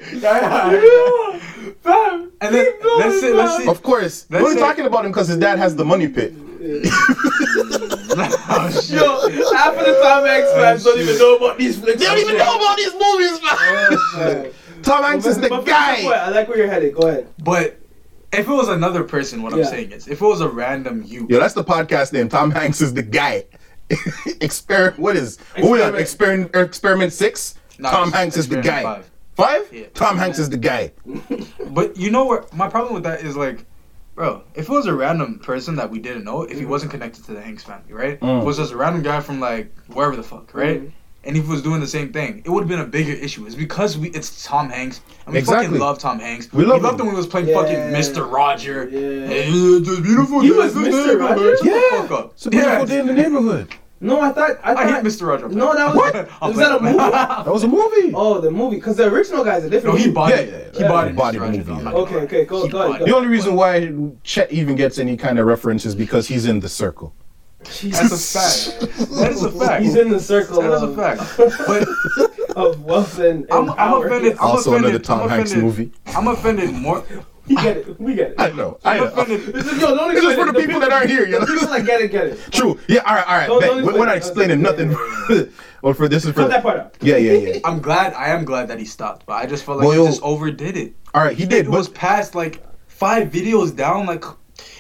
Fam. 1.82 2.32
And 2.41 2.53
then 2.55 2.68
let's 2.97 3.20
say 3.22 3.34
let's 3.34 3.57
say 3.63 3.68
Of 3.68 3.82
course. 3.84 4.26
We're 4.30 4.38
Let's 4.39 4.45
only 4.49 4.59
say- 4.59 4.66
talking 4.68 4.86
about 4.86 5.05
him 5.05 5.11
because 5.11 5.28
his 5.28 5.38
dad 5.38 5.57
has 5.59 5.76
the 5.76 5.86
money 5.86 6.07
pit. 6.07 6.34
Oh 6.38 6.41
Yo, 8.89 9.30
half 9.55 9.78
of 9.78 9.86
the 9.86 9.99
Tom 10.01 10.26
Hanks 10.26 10.47
oh, 10.51 10.61
fans 10.61 10.84
don't 10.84 10.99
even 10.99 11.18
know 11.18 11.36
about 11.38 11.57
these 11.57 11.78
flicks. 11.80 11.99
They 11.99 12.05
don't 12.05 12.18
even 12.18 12.38
know 12.38 12.55
about 12.55 12.78
these 12.78 12.93
movies, 12.93 13.41
man. 13.41 13.51
Oh, 14.18 14.51
Tom 14.82 15.03
Hanks 15.03 15.26
is 15.28 15.38
the 15.39 15.49
But 15.49 15.63
finish 15.66 15.78
guy. 15.78 16.01
point. 16.01 16.16
I 16.16 16.30
like 16.30 16.47
where 16.47 16.57
you're 16.57 16.68
headed. 16.68 16.95
Go 16.95 17.07
ahead. 17.07 17.28
But 17.43 17.78
if 18.36 18.47
it 18.47 18.51
was 18.51 18.69
another 18.69 19.03
person, 19.03 19.41
what 19.41 19.53
Yeah. 19.53 19.63
I'm 19.63 19.69
saying 19.69 19.91
is, 19.91 20.07
if 20.07 20.21
it 20.21 20.25
was 20.25 20.41
a 20.41 20.49
random 20.49 21.03
you, 21.05 21.27
Yo, 21.29 21.39
that's 21.39 21.53
the 21.53 21.63
podcast 21.63 22.13
name. 22.13 22.29
Tom 22.29 22.51
Hanks 22.51 22.81
is 22.81 22.93
the 22.93 23.03
guy. 23.03 23.45
Experiment. 24.41 24.99
What 24.99 25.15
is? 25.15 25.38
What 25.57 25.71
we 25.71 25.81
on? 25.81 25.95
Experiment. 25.95 26.47
Experiment. 26.47 26.67
Experiment 26.69 27.13
six. 27.13 27.55
No, 27.77 27.89
Tom 27.89 28.11
Hanks 28.11 28.38
is 28.38 28.47
the 28.47 28.61
guy. 28.61 28.79
Experiment 28.79 29.05
Five. 29.36 29.67
Yeah. 29.73 29.88
Tom 29.93 30.17
Hanks 30.17 30.39
is 30.39 30.49
the 30.49 30.57
guy. 30.57 30.91
But 31.71 31.97
you 31.97 32.09
know 32.09 32.23
what? 32.25 32.53
My 32.53 32.69
problem 32.69 32.93
with 32.93 33.03
that 33.03 33.21
is 33.21 33.36
like, 33.36 33.65
bro, 34.15 34.43
if 34.53 34.69
it 34.69 34.71
was 34.71 34.86
a 34.86 34.93
random 34.93 35.39
person 35.39 35.75
that 35.75 35.89
we 35.89 35.99
didn't 35.99 36.23
know, 36.23 36.43
if 36.43 36.57
he 36.57 36.63
wasn't 36.65 36.91
connected 36.91 37.25
to 37.25 37.33
the 37.33 37.41
Hanks 37.41 37.63
family, 37.63 37.91
right? 37.91 38.17
Mm. 38.21 38.38
If 38.38 38.43
it 38.43 38.45
was 38.45 38.57
just 38.57 38.71
a 38.71 38.77
random 38.77 39.01
guy 39.03 39.19
from 39.19 39.39
like 39.41 39.75
wherever 39.88 40.15
the 40.15 40.23
fuck, 40.23 40.53
right? 40.53 40.83
Mhm. 40.83 40.91
And 41.26 41.36
he 41.36 41.41
was 41.41 41.61
doing 41.63 41.80
the 41.82 41.88
same 41.88 42.13
thing, 42.13 42.43
it 42.45 42.49
would 42.49 42.61
have 42.61 42.69
been 42.69 42.80
a 42.82 42.86
bigger 42.86 43.13
issue. 43.13 43.45
It's 43.47 43.55
because 43.55 43.97
we 43.97 44.09
it's 44.09 44.45
Tom 44.45 44.69
Hanks. 44.69 45.01
And 45.26 45.34
we 45.34 45.39
Exactly. 45.39 45.65
fucking 45.67 45.80
love 45.80 45.97
Tom 45.97 46.19
Hanks. 46.19 46.51
We 46.53 46.65
love 46.65 46.84
loved 46.84 46.95
him. 46.99 47.01
him 47.01 47.05
when 47.07 47.15
he 47.15 47.17
was 47.17 47.28
playing 47.28 47.47
Yeah. 47.47 47.55
fucking 47.61 47.76
Mr. 47.76 48.30
Roger. 48.32 48.88
Yeah. 48.91 49.28
Hey, 49.28 49.49
it's 49.49 49.99
beautiful 50.01 50.41
He 50.41 50.49
day 50.49 50.55
was 50.55 50.76
in 50.76 50.84
the 50.84 50.89
Mr. 50.89 51.07
neighborhood. 51.07 51.38
Roger? 51.38 51.57
Shut 51.57 51.63
the 51.65 51.97
fuck 51.97 52.11
up. 52.11 52.32
It's 52.34 52.45
a 52.45 52.49
beautiful 52.51 52.80
Yeah. 52.80 52.86
day 52.86 52.99
in 52.99 53.07
the 53.07 53.13
neighborhood. 53.13 53.67
No, 54.01 54.21
I 54.21 54.32
thought. 54.34 54.59
I, 54.63 54.76
I 54.76 54.91
hate 54.91 55.03
Mr. 55.03 55.26
Roger. 55.26 55.47
No, 55.49 55.73
that 55.73 55.95
was. 55.95 56.13
What? 56.13 56.41
Was 56.49 56.57
that 56.57 56.78
a 56.78 56.84
movie? 56.84 56.97
That 56.97 57.47
was 57.47 57.63
a 57.63 57.67
movie. 57.67 58.11
Oh, 58.13 58.39
the 58.39 58.51
movie. 58.51 58.76
Because 58.76 58.97
the 58.97 59.05
original 59.11 59.43
guy's 59.43 59.63
a 59.63 59.69
different. 59.69 59.97
No, 59.97 60.03
he 60.03 60.11
bought 60.11 60.30
Yeah, 60.30 60.36
it. 60.36 60.49
yeah, 60.49 60.57
yeah. 60.57 60.63
He 60.73 60.80
Yeah, 60.82 60.88
bought 60.89 61.03
he 61.05 61.09
it. 61.11 61.15
bought 61.15 61.34
Mr. 61.34 61.38
it 61.38 61.39
Roger. 61.39 61.57
movie, 61.57 61.84
yeah. 61.84 61.91
Okay, 61.91 62.15
okay, 62.17 62.41
it. 62.41 62.47
go, 62.47 62.63
He 62.63 62.69
go 62.69 62.78
bought 62.78 62.89
ahead, 62.89 63.01
it. 63.01 63.05
The 63.07 63.15
only 63.15 63.30
reason 63.30 63.55
why 63.55 63.91
Chet 64.23 64.51
even 64.51 64.76
gets 64.76 64.99
any 64.99 65.17
kind 65.17 65.39
of 65.39 65.47
reference 65.47 65.86
is 65.86 65.95
because 65.95 66.28
he's 66.28 66.45
in 66.45 66.59
the 66.59 66.69
circle. 66.69 67.13
That's 67.66 68.11
a 68.11 68.18
fact. 68.18 69.09
That 69.16 69.32
is 69.32 69.43
a 69.43 69.51
fact. 69.51 69.84
He's 69.84 69.95
in 69.95 70.09
the 70.09 70.20
circle. 70.20 70.61
That 70.61 70.72
is 70.74 70.82
a 70.84 70.95
fact. 70.95 71.22
But 71.38 71.88
of 72.55 72.82
wealth 72.84 73.20
and, 73.20 73.43
and 73.43 73.51
I'm, 73.51 73.70
I'm 73.72 74.03
offended. 74.05 74.34
I'm 74.34 74.39
Also 74.47 74.72
offended. 74.72 74.89
another 74.91 75.03
Tom 75.03 75.22
I'm 75.24 75.30
Hanks 75.30 75.51
offended. 75.51 75.66
movie. 75.78 75.91
I'm 76.07 76.28
offended 76.28 76.72
more. 76.74 77.03
We 77.47 77.53
get 77.57 77.78
it. 77.78 77.99
We 78.01 78.16
get 78.16 78.32
it. 78.32 78.36
I 78.41 78.49
know. 78.49 78.80
I 78.84 78.93
I'm 78.97 79.03
know. 79.03 79.05
offended. 79.22 79.53
This 79.53 79.68
is- 79.68 79.80
Yo, 79.80 79.95
don't 79.95 80.16
This 80.16 80.24
is 80.24 80.34
for 80.34 80.49
it. 80.49 80.53
the 80.55 80.59
people 80.59 80.80
that 80.80 80.91
aren't 80.91 81.11
here, 81.11 81.28
you 81.28 81.34
know? 81.34 81.41
The 81.41 81.45
people 81.53 81.68
that 81.68 81.86
get 81.86 82.01
it, 82.01 82.09
get 82.09 82.26
it. 82.26 82.39
True. 82.49 82.80
Yeah. 82.88 83.01
All 83.05 83.13
right. 83.13 83.28
All 83.28 83.36
right. 83.38 83.47
Don't- 83.47 83.61
don't 83.86 83.93
We're 83.99 84.03
not 84.07 84.18
explaining 84.18 84.66
Okay, 84.66 84.86
nothing. 84.86 85.51
well, 85.84 85.93
for 85.93 86.07
this 86.09 86.26
is 86.26 86.32
for. 86.32 86.38
Cut 86.38 86.49
that 86.49 86.63
part 86.63 86.80
out. 86.80 86.95
Yeah. 87.01 87.18
Yeah. 87.18 87.34
Yeah. 87.34 87.59
I'm 87.63 87.82
glad. 87.82 88.16
I 88.16 88.30
am 88.30 88.45
glad 88.45 88.68
that 88.70 88.80
he 88.80 88.86
stopped, 88.86 89.28
but 89.28 89.34
I 89.34 89.45
just 89.45 89.63
felt 89.63 89.78
like 89.78 89.88
Well, 89.88 89.95
he 89.95 90.03
yo- 90.03 90.07
just 90.09 90.24
overdid 90.24 90.76
it. 90.76 90.95
All 91.13 91.22
right. 91.22 91.38
He 91.38 91.45
did. 91.45 91.53
It 91.53 91.63
did. 91.66 91.70
was 91.72 91.88
past 91.89 92.34
like 92.34 92.63
five 92.88 93.28
videos 93.30 93.76
down, 93.76 94.07
like, 94.07 94.24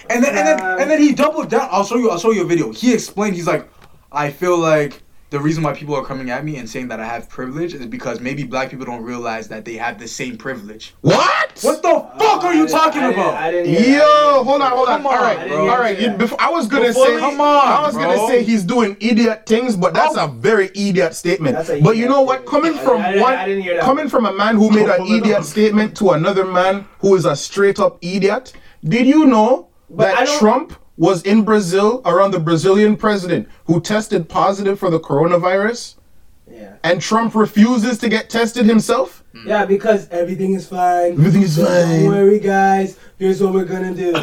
and 0.09 0.23
then 0.23 0.35
and 0.37 0.47
then 0.47 0.79
and 0.81 0.89
then 0.91 1.01
he 1.01 1.13
doubled 1.13 1.49
down. 1.49 1.67
I'll 1.71 1.85
show 1.85 1.97
you. 1.97 2.09
I'll 2.09 2.19
show 2.19 2.31
you 2.31 2.43
a 2.43 2.45
video. 2.45 2.71
He 2.71 2.93
explained. 2.93 3.35
He's 3.35 3.47
like, 3.47 3.67
I 4.11 4.31
feel 4.31 4.57
like. 4.57 5.01
The 5.31 5.39
reason 5.41 5.63
why 5.63 5.73
people 5.73 5.95
are 5.95 6.05
coming 6.05 6.29
at 6.29 6.45
me 6.45 6.57
and 6.57 6.69
saying 6.69 6.87
that 6.89 6.99
I 7.01 7.05
have 7.05 7.27
privilege 7.29 7.73
is 7.73 7.85
because 7.87 8.21
maybe 8.21 8.43
black 8.43 8.69
people 8.69 8.85
don't 8.85 9.01
realize 9.03 9.47
that 9.49 9.65
they 9.65 9.73
have 9.73 9.99
the 9.99 10.07
same 10.07 10.37
privilege. 10.37 10.93
what? 11.01 11.59
What 11.61 11.81
the 11.81 11.89
uh, 11.89 12.17
fuck 12.19 12.43
are 12.43 12.53
you 12.53 12.67
talking 12.67 13.01
I 13.01 13.07
didn't- 13.07 13.19
about? 13.19 13.33
I 13.33 13.51
didn't 13.51 13.73
hear 13.73 13.97
Yo, 13.97 13.97
that. 13.99 14.43
hold 14.45 14.61
on, 14.61 14.71
hold 14.71 14.87
on. 14.87 14.97
Come 15.01 15.07
all 15.07 15.13
on, 15.13 15.21
right, 15.21 15.47
bro. 15.47 15.67
all 15.69 15.79
right. 15.79 15.99
You, 15.99 16.11
before, 16.11 16.39
I 16.39 16.49
was 16.51 16.67
gonna 16.67 16.87
Before 16.89 17.07
say, 17.07 17.15
we- 17.15 17.19
Come 17.19 17.41
on, 17.41 17.67
I 17.67 17.81
was 17.85 17.95
gonna 17.97 18.27
say 18.27 18.43
he's 18.43 18.63
doing 18.63 18.95
idiot 19.01 19.45
things, 19.47 19.75
but 19.75 19.93
that's 19.93 20.15
oh. 20.15 20.25
a 20.25 20.27
very 20.27 20.67
idiot 20.75 21.15
statement. 21.15 21.55
That's 21.57 21.69
a 21.69 21.81
but 21.81 21.97
you 21.97 22.07
know 22.07 22.21
what? 22.21 22.45
Coming 22.45 22.75
from 22.75 23.01
I 23.01 23.07
didn't- 23.13 23.21
one, 23.23 23.33
I 23.33 23.45
didn't 23.45 23.63
hear 23.63 23.75
that. 23.75 23.83
coming 23.83 24.07
from 24.07 24.25
a 24.27 24.31
man 24.33 24.55
who 24.55 24.69
made 24.69 24.87
an 24.87 25.05
idiot 25.07 25.43
statement 25.43 25.97
to 25.97 26.11
another 26.11 26.45
man 26.45 26.87
who 26.99 27.15
is 27.15 27.25
a 27.25 27.35
straight 27.35 27.79
up 27.79 27.97
idiot. 28.01 28.53
Did 28.83 29.07
you 29.07 29.25
know 29.25 29.51
But 29.55 29.65
I 29.65 29.74
that 29.97 30.27
Trump 30.39 30.73
was 30.97 31.21
in 31.23 31.43
Brazil 31.43 32.01
around 32.05 32.31
the 32.31 32.39
Brazilian 32.39 32.95
president 32.95 33.47
who 33.65 33.81
tested 33.81 34.29
positive 34.29 34.79
for 34.79 34.89
the 34.89 34.99
coronavirus, 34.99 35.95
Yeah. 36.49 36.73
and 36.83 37.01
Trump 37.01 37.35
refuses 37.35 37.97
to 37.99 38.09
get 38.09 38.29
tested 38.29 38.65
himself? 38.65 39.23
Hmm. 39.33 39.47
Yeah, 39.49 39.65
because 39.65 40.07
everything 40.09 40.53
is 40.53 40.67
fine. 40.67 41.13
Everything 41.13 41.41
is 41.41 41.57
fine. 41.57 41.65
Don't 42.03 42.07
worry, 42.07 42.39
guys. 42.39 42.97
Here's 43.17 43.41
what 43.43 43.53
we're 43.53 43.65
gonna 43.65 43.93
do. 43.93 44.13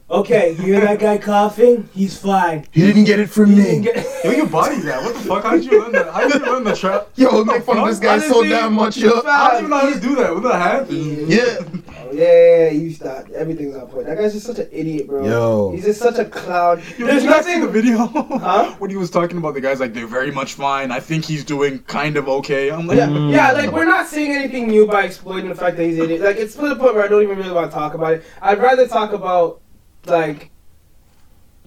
okay, 0.10 0.50
you 0.58 0.62
hear 0.74 0.80
that 0.80 0.98
guy 0.98 1.18
coughing? 1.18 1.88
He's 1.94 2.16
fine. 2.18 2.66
He 2.72 2.80
didn't 2.84 3.04
get 3.04 3.20
it 3.20 3.30
from 3.30 3.50
He 3.50 3.56
me. 3.56 3.62
didn't 3.62 3.82
get- 3.82 4.06
Yo, 4.24 4.30
your 4.32 4.46
body's 4.46 4.84
that. 4.84 5.02
What 5.04 5.14
the 5.14 5.20
fuck? 5.20 5.42
How 5.44 5.50
did 5.52 5.64
you 5.64 5.80
learn 5.82 5.92
that? 5.92 6.12
How 6.12 6.26
did 6.28 6.40
you 6.40 6.46
learn 6.52 6.64
the 6.64 6.74
trap? 6.74 7.08
Yo, 7.14 7.44
make 7.44 7.62
fun 7.62 7.78
of 7.78 7.86
this 7.86 7.98
guy 8.00 8.18
so 8.18 8.42
damn 8.42 8.72
much, 8.74 8.96
yo. 8.96 9.20
I 9.24 9.48
don't 9.52 9.58
even 9.58 9.70
know 9.70 9.78
how 9.78 9.90
to 9.94 10.00
do 10.00 10.14
that. 10.16 10.34
What 10.34 10.42
the 10.42 10.52
happened? 10.56 11.28
Yeah. 11.28 11.58
Yeah, 12.12 12.24
yeah, 12.24 12.56
yeah, 12.64 12.70
you 12.70 12.92
stop. 12.92 13.28
Everything's 13.30 13.76
on 13.76 13.86
point. 13.88 14.06
That 14.06 14.18
guy's 14.18 14.32
just 14.32 14.46
such 14.46 14.58
an 14.58 14.68
idiot, 14.72 15.06
bro. 15.06 15.24
Yo. 15.24 15.72
He's 15.72 15.84
just 15.84 16.00
such 16.00 16.18
a 16.18 16.24
clown. 16.24 16.76
There's 16.78 16.96
There's 16.98 17.24
nothing. 17.24 17.60
nothing. 17.60 17.60
The 17.60 17.68
video. 17.68 18.06
Huh? 18.06 18.74
When 18.78 18.90
he 18.90 18.96
was 18.96 19.10
talking 19.10 19.38
about 19.38 19.54
the 19.54 19.60
guys, 19.60 19.80
like 19.80 19.94
they're 19.94 20.06
very 20.06 20.30
much 20.30 20.54
fine. 20.54 20.90
I 20.90 21.00
think 21.00 21.24
he's 21.24 21.44
doing 21.44 21.80
kind 21.80 22.16
of 22.16 22.28
okay. 22.28 22.70
I'm 22.70 22.86
like, 22.86 22.98
Yeah, 22.98 23.08
yeah, 23.28 23.52
like 23.52 23.72
we're 23.72 23.84
not 23.84 24.06
seeing 24.06 24.32
anything 24.32 24.68
new 24.68 24.86
by 24.86 25.04
exploiting 25.04 25.48
the 25.48 25.54
fact 25.54 25.76
that 25.76 25.84
he's 25.84 25.98
an 25.98 26.04
idiot. 26.04 26.20
Like 26.22 26.36
it's 26.36 26.54
to 26.54 26.68
the 26.68 26.76
point 26.76 26.94
where 26.94 27.04
I 27.04 27.08
don't 27.08 27.22
even 27.22 27.38
really 27.38 27.52
want 27.52 27.70
to 27.70 27.74
talk 27.74 27.94
about 27.94 28.14
it. 28.14 28.24
I'd 28.42 28.58
rather 28.58 28.86
talk 28.86 29.12
about 29.12 29.60
like 30.06 30.50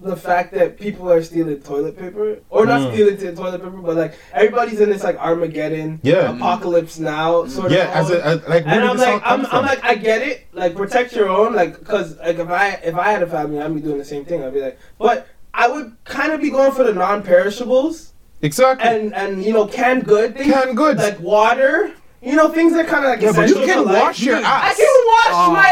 the 0.02 0.16
fact 0.16 0.52
that 0.54 0.78
people 0.78 1.10
are 1.10 1.22
stealing 1.22 1.60
toilet 1.60 1.96
paper, 1.98 2.38
or 2.50 2.66
not 2.66 2.80
Mm. 2.80 2.92
stealing 2.92 3.16
t- 3.16 3.30
toilet 3.34 3.62
paper, 3.62 3.76
but 3.76 3.96
like 3.96 4.14
everybody's 4.32 4.80
in 4.80 4.90
this 4.90 5.04
like 5.04 5.16
Armageddon, 5.18 6.00
Yeah. 6.02 6.34
apocalypse 6.34 6.98
now 6.98 7.46
sort 7.46 7.66
of. 7.66 7.72
Yeah, 7.72 7.90
as 7.94 8.10
as, 8.10 8.40
like 8.48 8.64
where 8.66 8.74
and 8.74 8.84
I'm 8.84 8.96
this 8.96 9.06
all 9.06 9.12
like, 9.14 9.22
I'm? 9.24 9.46
I'm 9.46 9.64
like, 9.64 9.84
I 9.84 9.94
get 9.94 10.22
it. 10.22 10.46
Like, 10.52 10.74
protect 10.76 11.14
your 11.14 11.28
own. 11.28 11.54
Like, 11.54 11.84
cause 11.84 12.16
like 12.18 12.38
if 12.38 12.48
I 12.50 12.80
if 12.84 12.96
I 12.96 13.10
had 13.12 13.22
a 13.22 13.26
family, 13.26 13.60
I'd 13.60 13.74
be 13.74 13.80
doing 13.80 13.98
the 13.98 14.04
same 14.04 14.24
thing. 14.24 14.42
I'd 14.42 14.52
be 14.54 14.60
like, 14.60 14.78
but 14.98 15.26
I 15.54 15.68
would 15.68 15.94
kind 16.04 16.32
of 16.32 16.40
be 16.40 16.50
going 16.50 16.72
for 16.72 16.82
the 16.84 16.94
non-perishables 16.94 18.12
exactly. 18.42 18.88
and 18.88 19.14
and 19.14 19.44
you 19.44 19.52
know 19.52 19.66
canned 19.66 20.04
good 20.04 20.36
things, 20.36 20.52
Canned 20.52 20.76
goods. 20.76 21.00
like 21.02 21.20
water. 21.20 21.92
You 22.24 22.36
know, 22.36 22.48
things 22.50 22.72
that 22.74 22.86
kind 22.86 23.04
of 23.04 23.10
like 23.10 23.20
Yeah, 23.20 23.32
but 23.32 23.48
you 23.48 23.56
can 23.56 23.78
to 23.78 23.82
wash 23.92 24.20
your 24.22 24.36
ass. 24.36 24.44
I 24.46 24.74
can 24.74 24.86
wash 25.06 25.34
Ah, 25.34 25.50
my 25.52 25.68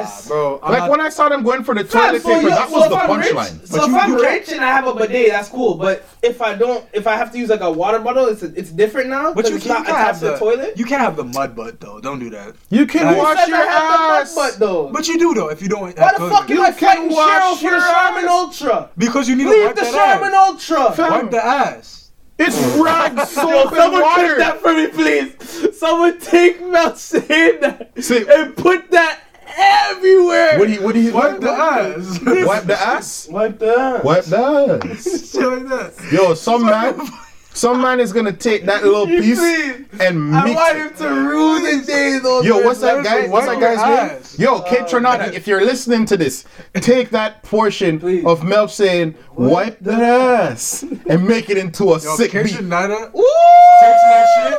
ass. 0.00 0.26
bro. 0.26 0.58
I'm 0.60 0.72
like 0.72 0.80
not- 0.80 0.90
when 0.90 1.00
I 1.00 1.08
saw 1.08 1.28
them 1.28 1.44
going 1.44 1.62
for 1.62 1.72
the 1.72 1.84
toilet 1.84 2.20
so 2.20 2.28
paper, 2.30 2.42
you- 2.42 2.48
that 2.48 2.68
so 2.68 2.78
was 2.80 2.88
the 2.88 2.96
I'm 2.96 3.20
rich- 3.20 3.28
punchline. 3.30 3.68
So 3.68 3.76
But 3.78 3.84
if 3.84 3.90
you- 3.90 3.98
I'm 4.00 4.10
you 4.10 4.22
rich 4.24 4.48
and 4.50 4.64
I 4.64 4.72
have 4.72 4.88
a 4.88 4.94
bidet, 4.94 5.30
that's 5.30 5.48
cool. 5.48 5.74
But 5.76 6.04
if 6.20 6.42
I 6.42 6.54
don't, 6.54 6.84
if 6.92 7.06
I 7.06 7.14
have 7.16 7.30
to 7.30 7.38
use 7.38 7.48
like 7.48 7.60
a 7.60 7.70
water 7.70 8.00
bottle, 8.00 8.26
it's 8.26 8.42
it's 8.42 8.70
different 8.70 9.08
now. 9.08 9.32
But 9.34 9.48
you 9.48 9.52
can't, 9.60 9.66
not 9.68 9.78
you 9.78 9.84
can't 9.84 9.96
have 9.98 10.18
the 10.18 10.30
the 10.32 10.38
toilet. 10.38 10.72
You 10.76 10.84
can't 10.84 11.00
have 11.00 11.14
the 11.14 11.22
mud 11.24 11.54
butt 11.54 11.78
though. 11.80 12.00
Don't 12.00 12.18
do 12.18 12.28
that. 12.30 12.54
You 12.70 12.86
can 12.86 13.06
Who 13.14 13.20
wash 13.20 13.38
said 13.38 13.48
your 13.50 13.58
I 13.58 13.60
have 13.60 13.92
the 13.92 13.98
mud 13.98 14.22
ass. 14.22 14.34
butt, 14.34 14.56
though? 14.58 14.88
But 14.92 15.06
you 15.06 15.16
do 15.16 15.32
though 15.32 15.48
if 15.50 15.62
you 15.62 15.68
don't. 15.68 15.96
Why 15.96 16.12
the 16.18 16.28
fuck 16.28 16.48
paper. 16.48 16.60
am 16.60 16.66
I 16.66 16.68
You 16.70 16.74
can 16.74 16.88
fighting 16.88 17.10
wash 17.14 17.40
Cheryl 17.40 17.54
for 17.54 17.70
the 17.70 17.76
your 17.76 17.80
Charmin. 17.80 18.28
Ultra? 18.28 18.88
Because 18.98 19.28
you 19.28 19.36
need 19.36 19.44
to 19.44 19.50
Leave 19.50 19.66
wipe 19.66 19.76
the 19.76 19.82
that 19.82 19.94
Charmin 19.94 20.34
ass. 20.34 20.48
Ultra. 20.48 20.92
Fam. 20.96 21.12
Wipe 21.12 21.30
the 21.30 21.46
ass. 21.46 22.03
It's 22.38 22.56
rag 22.78 23.16
Yo, 23.16 23.24
soap 23.24 23.66
and 23.72 23.76
someone 23.76 24.02
water. 24.02 24.24
clip 24.34 24.38
that 24.38 24.60
for 24.60 24.72
me, 24.74 24.88
please. 24.88 25.78
Someone 25.78 26.18
take 26.20 26.60
Mel 26.64 26.96
saying 26.96 27.60
that 27.60 27.90
See- 28.02 28.26
and 28.28 28.56
put 28.56 28.90
that 28.90 29.20
everywhere. 29.56 30.58
What 30.58 30.66
do 30.66 30.72
you? 30.74 30.82
What 30.82 30.94
do 30.94 31.00
you? 31.00 31.12
Wipe 31.12 31.40
the 31.40 31.50
ass. 31.50 32.18
Wipe 32.22 32.64
the 32.64 32.76
ass. 32.80 33.28
Wipe 33.30 33.58
that. 33.60 34.04
Wipe 34.04 34.24
the 34.24 34.38
ass. 34.38 35.04
Shit 35.32 35.42
like 35.44 35.68
that. 35.68 36.12
Yo, 36.12 36.34
some 36.34 36.66
man, 36.66 37.00
some 37.54 37.80
man 37.80 38.00
is 38.00 38.12
gonna 38.12 38.32
take 38.32 38.64
that 38.66 38.82
little 38.84 39.06
piece 39.22 39.38
Please. 39.38 39.86
and 40.00 40.34
I 40.34 40.52
want 40.52 40.76
him 40.76 40.94
to 40.98 41.08
rule 41.08 41.54
the 41.60 41.84
day, 41.86 42.18
though. 42.22 42.42
Yo, 42.42 42.58
what's 42.58 42.80
that 42.80 43.02
guy? 43.04 43.28
What's 43.28 43.46
that 43.46 43.60
guy's 43.60 44.36
name? 44.36 44.44
Yo, 44.44 44.60
Kaytranada, 44.62 45.32
if 45.32 45.46
you're 45.46 45.64
listening 45.64 46.04
to 46.06 46.16
this, 46.16 46.44
take 46.74 47.10
that 47.10 47.42
portion 47.44 48.00
Please. 48.00 48.24
of 48.26 48.40
Melch 48.40 48.70
saying, 48.70 49.14
wipe 49.34 49.78
that 49.80 50.02
ass, 50.02 50.82
and 50.82 51.26
make 51.26 51.48
it 51.48 51.56
into 51.56 51.84
a 51.92 52.00
Yo, 52.00 52.16
sick 52.16 52.32
beat. 52.32 52.48
Text 52.48 52.64
my 52.66 54.26
shit. 54.36 54.58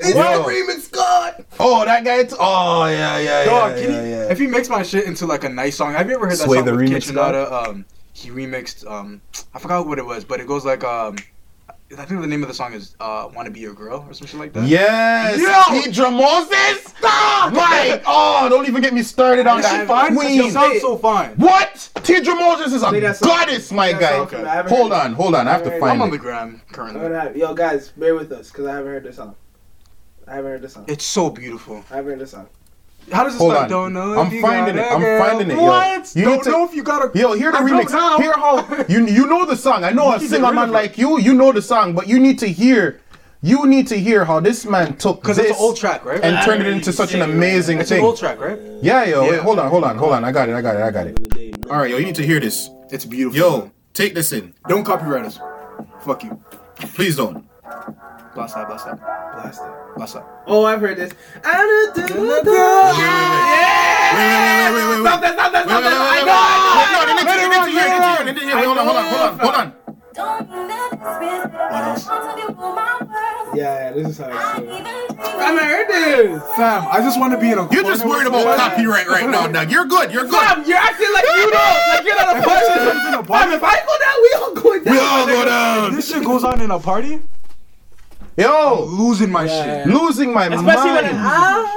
It's 0.00 0.12
the 0.12 0.44
remix 0.46 0.90
god. 0.92 1.44
Oh, 1.58 1.84
that 1.84 2.04
guy. 2.04 2.22
T- 2.22 2.36
oh, 2.38 2.86
yeah, 2.86 3.18
yeah, 3.18 3.44
Dog, 3.44 3.72
yeah, 3.72 3.78
yeah, 3.78 3.86
he, 4.04 4.10
yeah. 4.10 4.30
if 4.30 4.38
he 4.38 4.46
makes 4.46 4.68
my 4.68 4.82
shit 4.84 5.04
into 5.04 5.26
like 5.26 5.42
a 5.42 5.48
nice 5.48 5.76
song, 5.76 5.92
have 5.92 6.08
you 6.08 6.14
ever 6.14 6.26
heard 6.26 6.38
that 6.38 6.44
Sway 6.44 6.58
song 6.58 6.66
the 6.66 6.72
with 6.72 6.88
remix 6.88 6.94
Kitchen? 7.06 7.18
Um, 7.18 7.84
he 8.12 8.30
remixed. 8.30 8.88
Um, 8.88 9.20
I 9.54 9.58
forgot 9.58 9.86
what 9.86 9.98
it 9.98 10.06
was, 10.06 10.24
but 10.24 10.40
it 10.40 10.46
goes 10.46 10.64
like 10.64 10.84
um, 10.84 11.16
I 11.96 12.04
think 12.04 12.20
the 12.20 12.26
name 12.26 12.42
of 12.42 12.48
the 12.48 12.54
song 12.54 12.74
is 12.74 12.94
uh, 13.00 13.28
"Want 13.34 13.46
to 13.46 13.50
Be 13.50 13.60
Your 13.60 13.72
Girl" 13.72 14.04
or 14.06 14.12
something 14.12 14.38
like 14.38 14.52
that. 14.52 14.68
Yes, 14.68 15.40
Yo! 15.40 15.46
Teedra 15.80 16.12
Moses. 16.12 16.84
Stop! 16.98 17.54
My 17.54 18.02
oh, 18.06 18.46
don't 18.50 18.66
even 18.68 18.82
get 18.82 18.92
me 18.92 19.02
started 19.02 19.46
on 19.46 19.60
Is 19.60 19.66
she 19.70 19.76
that 19.78 19.86
Fine, 19.86 20.10
She 20.12 20.16
queen. 20.16 20.50
sounds 20.50 20.80
so 20.82 20.98
fine. 20.98 21.30
What? 21.36 21.88
Teedra 21.96 22.38
Moses 22.38 22.74
is 22.74 22.82
a 22.82 22.88
Play 22.88 23.00
that 23.00 23.16
song. 23.16 23.28
goddess, 23.28 23.72
my 23.72 23.92
guy. 23.92 24.18
song 24.18 24.26
for 24.26 24.38
me. 24.38 24.44
I 24.44 24.54
haven't 24.56 24.76
Hold 24.76 24.92
on, 24.92 25.14
hold 25.14 25.34
on. 25.34 25.48
I 25.48 25.52
have 25.52 25.62
to 25.62 25.68
I'm 25.70 25.74
I'm 25.76 25.80
find 25.80 26.02
on 26.02 26.10
the 26.10 26.16
it. 26.16 26.20
gram 26.20 26.60
currently. 26.72 27.00
gonna 27.00 27.20
have, 27.20 27.36
yo, 27.36 27.54
guys, 27.54 27.88
bear 27.90 28.14
with 28.14 28.32
us 28.32 28.50
because 28.50 28.66
I 28.66 28.72
haven't 28.74 28.92
heard 28.92 29.04
this 29.04 29.16
song. 29.16 29.34
I 30.26 30.34
haven't 30.34 30.50
heard 30.50 30.62
this 30.62 30.74
song. 30.74 30.84
It's 30.88 31.04
so 31.06 31.30
beautiful. 31.30 31.82
I 31.90 31.96
haven't 31.96 32.10
heard 32.12 32.20
this 32.20 32.32
song. 32.32 32.48
How 33.12 33.24
does 33.24 33.32
this 33.34 33.40
Hold 33.40 33.52
start? 33.52 33.64
on. 33.64 33.70
Don't 33.70 33.92
know. 33.94 34.18
I'm 34.20 34.40
finding 34.42 34.76
it. 34.78 34.86
I'm 34.92 35.00
girl. 35.00 35.24
finding 35.24 35.50
it, 35.50 35.54
yo. 35.56 35.62
What? 35.64 36.14
You 36.16 36.24
Don't 36.24 36.42
to- 36.44 36.50
know 36.50 36.64
if 36.64 36.74
you 36.74 36.82
got 36.82 37.14
a. 37.14 37.18
Yo, 37.18 37.32
hear 37.34 37.50
the 37.52 37.58
I 37.58 37.62
remix. 37.62 37.90
don't 37.90 37.92
know. 37.92 38.18
Hear 38.18 38.32
how 38.34 38.84
you 38.88 39.06
you 39.06 39.26
know 39.26 39.44
the 39.46 39.56
song. 39.56 39.84
I 39.84 39.90
know 39.90 40.08
a 40.08 40.12
Get 40.12 40.22
rid 40.22 40.30
singer 40.30 40.48
of 40.48 40.54
man 40.54 40.70
like 40.70 40.98
you. 40.98 41.18
You 41.18 41.34
know 41.34 41.52
the 41.52 41.62
song, 41.62 41.94
but 41.94 42.06
you 42.08 42.18
need 42.18 42.38
to 42.40 42.46
hear. 42.48 43.00
You 43.40 43.66
need 43.66 43.86
to 43.88 43.96
hear 43.98 44.24
how 44.24 44.40
this 44.40 44.66
man 44.66 44.96
took 44.96 45.20
Because 45.22 45.38
it's 45.38 45.50
an 45.50 45.56
old 45.60 45.76
track, 45.76 46.04
right? 46.04 46.20
and 46.24 46.44
turned 46.44 46.60
it 46.60 46.66
into 46.66 46.92
such 46.92 47.14
an 47.14 47.22
amazing 47.22 47.78
it's 47.78 47.88
an 47.92 47.98
thing. 47.98 48.04
old 48.04 48.18
track, 48.18 48.40
right? 48.40 48.58
Yeah, 48.82 49.04
yo. 49.04 49.22
Wait, 49.22 49.32
Yeah. 49.36 49.42
hold 49.42 49.60
on, 49.60 49.68
hold 49.70 49.84
on, 49.84 49.96
hold 49.96 50.12
on. 50.12 50.24
I 50.24 50.32
got 50.32 50.48
it. 50.48 50.56
I 50.56 50.60
got 50.60 50.74
it. 50.74 50.82
I 50.82 50.90
got 50.90 51.06
it. 51.06 51.66
All 51.70 51.78
right, 51.78 51.88
yo, 51.88 51.98
you 51.98 52.04
need 52.04 52.16
to 52.16 52.26
hear 52.26 52.40
this. 52.40 52.68
It's 52.90 53.04
beautiful. 53.04 53.38
Yo, 53.38 53.70
take 53.94 54.14
this 54.14 54.32
in. 54.32 54.54
don't 54.66 54.82
copyright 54.84 55.24
us. 55.24 55.38
Fuck 56.00 56.24
you. 56.24 56.36
Please 56.94 57.14
don't. 57.14 57.44
Blast 58.38 58.54
that, 58.54 58.68
blast 58.68 58.86
that, 58.86 59.00
Blast 59.34 59.62
it. 59.62 59.96
blast 59.96 60.14
that. 60.14 60.22
Oh, 60.46 60.64
I've 60.64 60.78
heard 60.80 60.96
this. 60.96 61.10
Wait, 61.10 61.42
wait, 61.42 61.58
wait, 61.58 62.46
wait, 62.46 62.46
wait, 64.78 64.94
wait. 64.94 65.02
Stop 65.02 65.18
that, 65.26 65.34
stop 65.34 65.50
that, 65.50 65.66
Wait, 65.66 65.74
stop 65.74 65.82
wait, 65.82 65.90
that. 65.90 65.98
wait, 65.98 66.06
I 66.06 66.22
wait, 66.22 66.30
know. 66.30 66.38
wait. 66.78 66.94
No, 66.94 67.02
they 67.02 67.18
need 67.18 67.26
to, 67.26 67.34
they 67.34 67.50
need 67.50 67.66
to 67.66 67.74
hear, 67.74 67.82
they 67.82 67.98
need 67.98 68.06
to 68.06 68.14
hear, 68.14 68.22
they 68.22 68.30
need 68.30 68.38
to 68.38 68.46
hear. 68.46 68.54
Wait, 68.54 68.62
Hold 68.62 68.78
on, 68.78 68.86
hold 68.86 68.94
on, 68.94 69.02
hold 69.10 69.26
on, 69.26 69.42
hold 69.42 69.54
on. 69.58 69.66
Yeah, 73.58 73.90
yeah, 73.90 73.90
this 73.90 74.06
is 74.06 74.18
how 74.18 74.30
it's 74.30 74.38
sung. 74.38 74.70
I 75.18 75.50
haven't 75.50 75.66
heard 75.66 75.88
this. 75.90 76.38
Fam, 76.54 76.86
I 76.94 77.02
just 77.02 77.18
want 77.18 77.34
to 77.34 77.40
be 77.42 77.50
in 77.50 77.58
a. 77.58 77.66
You're 77.74 77.82
just 77.90 78.06
worried 78.06 78.28
about 78.30 78.46
someone. 78.46 78.56
copyright 78.56 79.08
right 79.08 79.28
now, 79.28 79.48
Doug. 79.50 79.66
You're 79.68 79.86
good. 79.90 80.12
You're 80.14 80.30
good. 80.30 80.38
Fam, 80.46 80.62
you're 80.62 80.78
acting 80.78 81.10
like 81.10 81.26
you 81.26 81.50
know, 81.50 81.74
like 81.90 82.06
you're 82.06 82.14
not 82.22 82.38
a 82.38 82.42
person. 82.46 83.26
Fam, 83.26 83.50
if 83.50 83.62
I 83.66 83.82
go 83.82 83.94
down, 83.98 84.16
we 84.22 84.30
all 84.38 84.54
go 84.54 84.78
down. 84.78 84.94
We 84.94 85.00
all 85.02 85.26
go 85.26 85.44
down. 85.44 85.96
This 85.96 86.06
shit 86.08 86.22
goes 86.22 86.44
on 86.44 86.60
in 86.62 86.70
a 86.70 86.78
party. 86.78 87.18
Yo, 88.38 88.84
Losing 88.88 89.30
my 89.32 89.44
Yeah. 89.44 89.84
shit. 89.84 89.92
losing 89.92 90.32
my 90.32 90.46
Especially 90.46 90.90
when 90.92 91.04
mind. 91.04 91.06
it, 91.06 91.14
ah, 91.18 91.74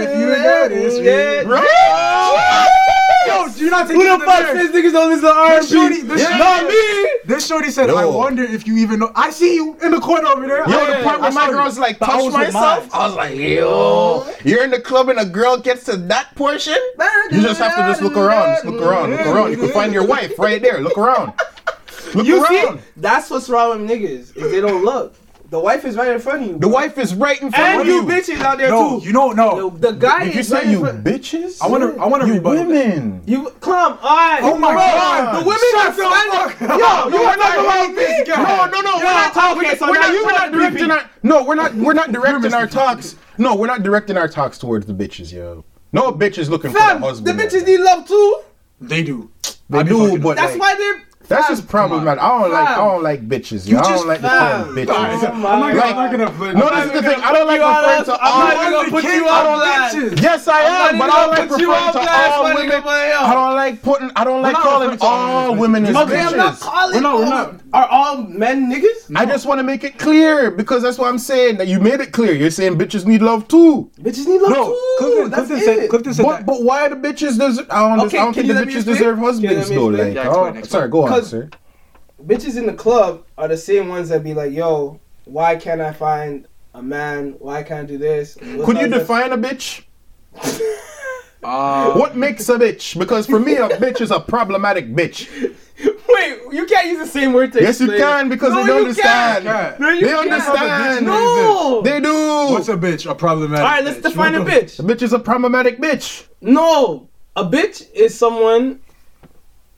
If 0.00 0.18
you 0.18 0.34
got 0.34 0.68
this, 0.70 0.98
yeah. 0.98 1.42
Right? 1.48 2.68
Yo, 3.26 3.48
do 3.48 3.64
you 3.64 3.70
not 3.70 3.86
take 3.86 3.96
Who 3.96 4.02
the 4.02 4.16
to 4.18 4.24
fuck 4.24 4.40
the 4.40 4.46
says 4.58 4.70
niggas 4.70 4.92
don't 4.92 5.10
listen 5.10 5.24
to 5.24 5.32
R&B? 5.34 5.58
This 5.60 5.70
shorty, 5.70 6.00
this, 6.02 6.22
Yeah. 6.22 6.38
Not 6.38 6.64
me. 6.66 7.10
this 7.26 7.46
shorty 7.46 7.70
said, 7.70 7.88
Yo. 7.90 7.96
I 7.96 8.04
wonder 8.06 8.42
if 8.42 8.66
you 8.66 8.76
even 8.78 8.98
know. 9.00 9.10
I 9.14 9.30
see 9.30 9.54
you 9.54 9.76
in 9.82 9.90
the 9.92 10.00
corner 10.00 10.28
over 10.28 10.46
there. 10.46 10.68
Yo, 10.68 10.78
I- 10.78 10.86
the 10.98 11.04
part 11.04 11.20
where 11.20 11.30
my 11.32 11.44
saw 11.44 11.50
you. 11.50 11.56
girl's 11.58 11.78
like, 11.78 11.98
But 11.98 12.08
I 12.08 12.20
touch 12.22 12.32
myself. 12.32 12.88
I 12.94 13.06
was 13.06 13.14
like, 13.16 13.36
yo, 13.36 14.26
you're 14.44 14.64
in 14.64 14.70
the 14.70 14.80
club 14.80 15.10
and 15.10 15.18
a 15.20 15.24
girl 15.26 15.58
gets 15.58 15.84
to 15.84 15.96
that 15.96 16.34
portion. 16.34 16.76
You 17.30 17.42
just 17.42 17.60
have 17.60 17.76
to 17.76 17.82
just 17.82 18.00
look 18.02 18.16
around, 18.16 18.54
just 18.54 18.64
look 18.64 18.80
around, 18.82 19.10
look 19.10 19.26
around. 19.26 19.50
You 19.52 19.58
can 19.58 19.68
find 19.68 19.92
your 19.92 20.06
wife 20.06 20.38
right 20.38 20.60
there. 20.62 20.80
Look 20.80 20.96
around. 20.98 21.32
Look 22.14 22.26
You 22.26 22.46
see? 22.46 22.64
around. 22.64 22.80
That's 22.96 23.30
what's 23.30 23.48
wrong 23.48 23.80
with 23.86 23.90
niggas. 23.90 24.36
Is 24.36 24.50
they 24.50 24.60
don't 24.60 24.84
look. 24.84 25.14
The 25.50 25.58
wife 25.58 25.86
is 25.86 25.96
right 25.96 26.08
in 26.10 26.18
front 26.20 26.42
of 26.42 26.48
you. 26.48 26.58
The 26.58 26.68
wife 26.68 26.98
is 26.98 27.14
right 27.14 27.40
in 27.40 27.50
front 27.50 27.64
and 27.64 27.80
of 27.80 27.86
you 27.86 28.00
And 28.00 28.08
you. 28.10 28.14
bitches 28.14 28.40
out 28.42 28.58
there 28.58 28.68
No, 28.68 29.00
too. 29.00 29.06
you 29.06 29.12
know, 29.14 29.32
no. 29.32 29.70
The, 29.70 29.92
the 29.92 29.98
guy 29.98 30.24
If 30.26 30.34
you 30.34 30.40
is 30.40 30.48
say 30.48 30.54
right 30.56 30.64
in 30.66 30.70
you 30.72 30.80
front- 30.80 31.04
bitches, 31.04 31.62
I 31.62 31.68
want 31.68 31.82
to. 31.96 32.02
I 32.02 32.06
want 32.06 32.20
to 32.22 32.28
you 32.28 32.34
rebut. 32.34 32.56
that. 32.56 32.66
women. 32.66 33.22
You 33.24 33.48
come 33.60 33.92
on. 33.94 34.38
Oh 34.42 34.58
my 34.58 34.72
Bro, 34.72 34.80
God. 34.82 35.40
The 35.40 35.46
women 35.46 35.60
Shut 35.72 35.80
are 35.80 35.88
the 35.88 35.94
standing. 35.94 36.68
fuck 36.68 36.70
up. 36.82 37.10
Yo, 37.10 37.18
you 37.18 37.24
are 37.24 37.36
not 37.38 37.46
I 37.58 37.62
about 37.64 37.86
hate 37.86 37.94
this 37.94 38.18
this 38.18 38.28
guy. 38.36 38.42
No, 38.42 38.66
no, 38.66 38.80
no. 38.82 38.90
You're 38.96 39.04
we're 39.06 39.12
not 39.12 39.32
talking, 39.32 39.62
We're, 39.62 39.76
so 39.78 39.86
we're 39.86 39.94
now 39.94 40.00
not, 40.00 40.12
you 40.12 40.24
we're 40.26 40.32
not 40.32 40.52
directing 40.52 40.90
our. 40.90 41.10
No, 41.22 41.44
we're 41.44 41.54
not. 41.54 41.74
We're 41.74 41.92
not 41.94 42.12
directing 42.12 42.52
our 42.52 42.66
talks. 42.66 43.16
No, 43.38 43.54
we're 43.56 43.66
not 43.68 43.82
directing 43.82 44.18
our 44.18 44.28
talks 44.28 44.58
towards 44.58 44.84
the 44.84 44.92
bitches, 44.92 45.32
yo. 45.32 45.64
No 45.94 46.12
bitch 46.12 46.36
is 46.36 46.50
looking 46.50 46.72
for 46.72 46.76
a 46.76 46.80
Fam, 46.82 47.00
the 47.00 47.32
bitches 47.32 47.64
need 47.64 47.80
love 47.80 48.06
too. 48.06 48.40
They 48.82 49.02
do. 49.02 49.30
They 49.70 49.78
I 49.78 49.82
do, 49.82 50.18
but 50.18 50.36
That's 50.36 50.52
like, 50.52 50.60
why 50.60 50.74
they're. 50.76 51.07
That's 51.28 51.48
just 51.48 51.68
problematic. 51.68 52.22
I 52.22 52.28
don't 52.28 52.50
like. 52.52 52.68
I 52.68 52.76
don't 52.76 53.02
like 53.02 53.28
bitches. 53.28 53.68
Yo. 53.68 53.78
I 53.78 53.82
don't 53.82 54.06
like 54.08 54.20
the 54.22 54.28
term 54.28 54.74
bitches. 54.74 54.88
Oh 54.88 55.34
my 55.34 55.50
I'm 55.52 55.60
not, 55.60 55.74
Like- 55.76 55.94
I'm 55.94 55.96
not 55.96 56.10
gonna. 56.38 56.54
No, 56.54 56.70
this 56.70 56.84
is 56.86 56.92
the 56.92 57.02
thing. 57.08 57.20
I 57.20 57.32
don't 57.32 57.46
like 57.46 57.60
referring 57.60 58.04
to 58.04 58.22
I'm 58.24 58.38
not 58.40 58.56
all. 58.56 58.62
even 58.62 58.72
gonna 58.72 58.90
put 58.90 59.04
you 59.04 59.28
on 59.28 59.58
blast. 59.58 59.96
bitches. 59.96 60.22
Yes, 60.22 60.48
I 60.48 60.88
I'm 60.88 60.98
but 60.98 61.10
I 61.10 61.16
don't 61.20 61.30
like 61.30 61.50
referring 61.50 61.66
to 61.66 61.70
all 61.70 62.44
women. 62.54 62.70
nigga, 62.70 62.84
but 62.84 63.08
yo. 63.08 63.20
I 63.20 63.34
don't 63.34 63.54
like 63.56 63.82
putting. 63.82 64.10
I 64.16 64.24
don't 64.24 64.42
like 64.42 64.56
calling 64.56 64.98
all 65.00 65.06
all 65.08 65.50
women. 65.54 65.82
women 65.84 65.86
as 65.86 65.96
Okay, 66.08 66.20
I'm 66.20 66.36
not 66.36 66.54
bitches. 66.54 66.60
calling. 66.60 66.94
We're 66.94 67.00
not- 67.02 67.16
we're 67.18 67.24
all- 67.24 67.30
not. 67.30 67.54
Are 67.74 67.86
all 67.88 68.16
men 68.22 68.72
niggas? 68.72 69.14
I 69.14 69.26
just 69.26 69.44
want 69.44 69.58
to 69.58 69.62
make 69.62 69.84
it 69.84 69.98
clear 69.98 70.50
because 70.50 70.82
that's 70.82 70.96
what 70.96 71.08
I'm 71.08 71.18
saying. 71.18 71.58
That 71.58 71.68
you 71.68 71.78
made 71.80 72.00
it 72.00 72.12
clear. 72.12 72.32
You're 72.32 72.50
saying 72.50 72.78
bitches 72.78 73.04
need 73.04 73.20
love 73.20 73.46
too. 73.46 73.90
Bitches 74.00 74.26
need 74.26 74.40
love 74.40 74.54
too. 74.54 74.96
Clifton, 74.98 75.30
That's 75.30 75.46
Clifton 75.48 75.58
it. 75.58 75.64
said. 75.80 75.90
Clifton 75.90 76.14
said 76.14 76.22
But 76.24 76.36
that. 76.38 76.46
but 76.46 76.62
why 76.62 76.88
the 76.88 76.96
bitches 76.96 77.38
deserve? 77.38 77.66
I 77.70 77.80
don't, 77.96 78.06
Okay, 78.06 78.16
I 78.18 78.24
don't 78.24 78.32
think 78.32 78.46
the 78.48 78.54
bitches 78.54 78.84
deserve 78.86 79.18
husbands 79.18 79.68
though. 79.68 79.90
explain? 79.90 80.14
Like, 80.14 80.26
oh, 80.26 80.30
explain, 80.30 80.56
explain. 80.56 80.64
sorry, 80.64 80.88
go 80.88 81.02
on, 81.04 81.08
'Cause- 81.20 81.30
sir. 81.30 81.50
bitches 82.24 82.56
in 82.56 82.66
the 82.66 82.72
club 82.74 83.22
are 83.36 83.46
the 83.48 83.56
same 83.56 83.88
ones 83.88 84.08
that 84.08 84.24
be 84.24 84.34
like, 84.34 84.52
yo, 84.52 84.98
why 85.24 85.56
can't 85.56 85.80
I 85.80 85.92
find 85.92 86.46
a 86.74 86.82
man? 86.82 87.34
Why 87.38 87.62
can't 87.62 87.80
I 87.80 87.84
do 87.84 87.98
this? 87.98 88.36
What's 88.36 88.64
Could 88.66 88.76
you 88.78 88.84
all 88.84 88.88
this? 88.90 88.98
define 89.00 89.32
a 89.32 89.38
bitch? 89.38 89.82
Uh, 91.42 91.92
What 91.92 92.16
makes 92.16 92.48
a 92.48 92.58
bitch? 92.58 92.98
Because 92.98 93.26
for 93.26 93.38
me, 93.38 93.54
a 93.54 93.68
bitch 93.84 94.00
is 94.00 94.10
a 94.10 94.18
problematic 94.18 94.92
bitch. 94.92 95.28
Wait, 96.08 96.38
you 96.50 96.66
can't 96.66 96.88
use 96.88 96.98
the 96.98 97.06
same 97.06 97.32
word 97.32 97.52
to 97.52 97.62
Yes, 97.62 97.80
you 97.80 97.86
can 97.86 98.28
because 98.28 98.52
No, 98.52 98.60
they 98.62 98.66
don't 98.66 98.78
understand. 98.80 99.44
can't. 99.44 99.78
No, 99.80 99.88
you 99.90 100.00
They 100.00 100.06
can't. 100.08 100.32
understand. 100.32 101.06
No. 101.06 101.80
They 101.82 102.00
do. 102.00 102.52
What's 102.52 102.68
a 102.68 102.76
bitch? 102.76 103.08
A 103.08 103.14
problematic. 103.14 103.64
All 103.64 103.70
right, 103.70 103.84
let's 103.84 103.98
bitch. 103.98 104.02
define 104.02 104.34
a 104.34 104.42
What 104.42 104.50
the- 104.50 104.56
bitch. 104.60 104.80
a 104.80 104.82
bitch 104.82 105.02
is 105.02 105.12
a 105.12 105.18
problematic 105.20 105.78
bitch. 105.80 106.26
No, 106.40 107.08
a 107.36 107.44
bitch 107.44 107.88
is 107.94 108.18
someone 108.18 108.80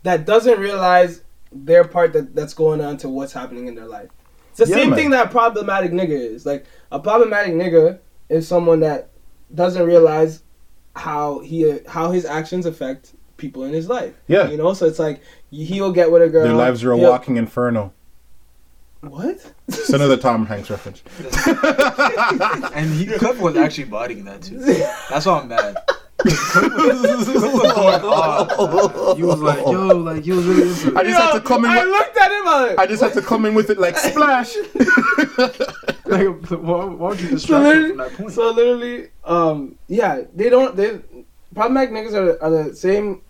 that 0.03 0.25
doesn't 0.25 0.59
realize 0.59 1.21
their 1.53 1.85
part 1.85 2.13
that, 2.13 2.35
that's 2.35 2.55
going 2.55 2.81
on 2.81 2.97
to 2.99 3.09
what's 3.09 3.33
happening 3.33 3.67
in 3.67 3.75
their 3.75 3.87
life. 3.87 4.11
It's 4.51 4.59
the 4.59 4.67
Yeah, 4.67 4.77
same 4.77 4.91
man. 4.91 4.99
thing 4.99 5.11
that 5.11 5.27
a 5.27 5.31
problematic 5.31 5.93
nigga 5.93 6.11
is. 6.11 6.47
Like 6.47 6.65
a 6.93 6.99
problematic 6.99 7.55
nigga 7.55 7.99
is 8.29 8.47
someone 8.47 8.81
that 8.81 9.09
doesn't 9.55 9.85
realize 9.85 10.43
how 10.97 11.41
he 11.41 11.79
how 11.87 12.11
his 12.11 12.25
actions 12.25 12.67
affect 12.67 13.13
people 13.37 13.65
in 13.65 13.73
his 13.73 13.89
life. 13.89 14.15
Yeah. 14.29 14.49
you 14.51 14.57
know. 14.57 14.73
So 14.75 14.87
it's 14.87 14.99
like 14.99 15.23
he'll 15.51 15.93
get 15.93 16.11
with 16.11 16.23
a 16.23 16.29
girl. 16.29 16.45
Their 16.45 16.55
lives 16.55 16.85
are 16.85 16.93
a 16.93 16.97
walking 16.97 17.37
inferno. 17.37 17.93
What? 19.01 19.53
It's 19.67 19.89
another 19.91 20.19
Tom 20.19 20.45
Hanks 20.45 20.69
reference. 20.69 21.03
And 22.75 22.93
he, 22.93 23.07
Cliff 23.07 23.41
was 23.41 23.57
actually 23.57 23.85
bodying 23.85 24.25
that 24.27 24.43
too. 24.43 24.59
That's 25.11 25.25
why 25.27 25.41
I'm 25.41 25.49
mad. 25.49 25.77
Cliff 26.23 27.03
was, 27.03 27.25
Cliff 27.27 27.43
was 27.43 27.73
going 27.73 28.05
off. 28.05 29.17
He 29.17 29.23
was 29.23 29.41
like, 29.41 29.59
yo, 29.59 29.87
like 29.97 30.25
he 30.25 30.33
was 30.33 30.45
really 30.47 30.69
into 30.69 30.97
I 30.97 31.01
it. 31.03 31.05
just 31.07 31.21
had 31.21 31.33
to 31.33 31.41
come 31.41 31.65
in. 31.65 31.71
I 31.71 31.85
With, 31.85 31.89
looked 31.89 32.17
at 32.17 32.31
him. 32.33 32.49
I'm 32.49 32.67
like, 32.69 32.79
I 32.79 32.87
just 32.87 33.03
had 33.03 33.13
to 33.15 33.23
come 33.23 33.45
in 33.47 33.55
with 33.55 33.71
it 33.71 33.79
like 33.79 33.97
splash. 33.97 34.57
Like, 36.11 36.27
why, 36.51 36.85
why 36.87 37.09
would 37.11 37.21
you 37.21 37.29
so 37.29 37.35
distract 37.37 37.77
him 37.77 37.89
from 37.91 37.97
that 37.99 38.13
point? 38.15 38.33
so 38.33 38.51
literally, 38.51 39.11
um, 39.25 39.79
yeah, 39.87 40.23
they 40.35 40.51
don't. 40.51 40.75
They 40.75 40.99
problematic 41.55 41.91
niggas 41.95 42.15
are, 42.15 42.43
are 42.43 42.51
the 42.65 42.75
same. 42.75 43.23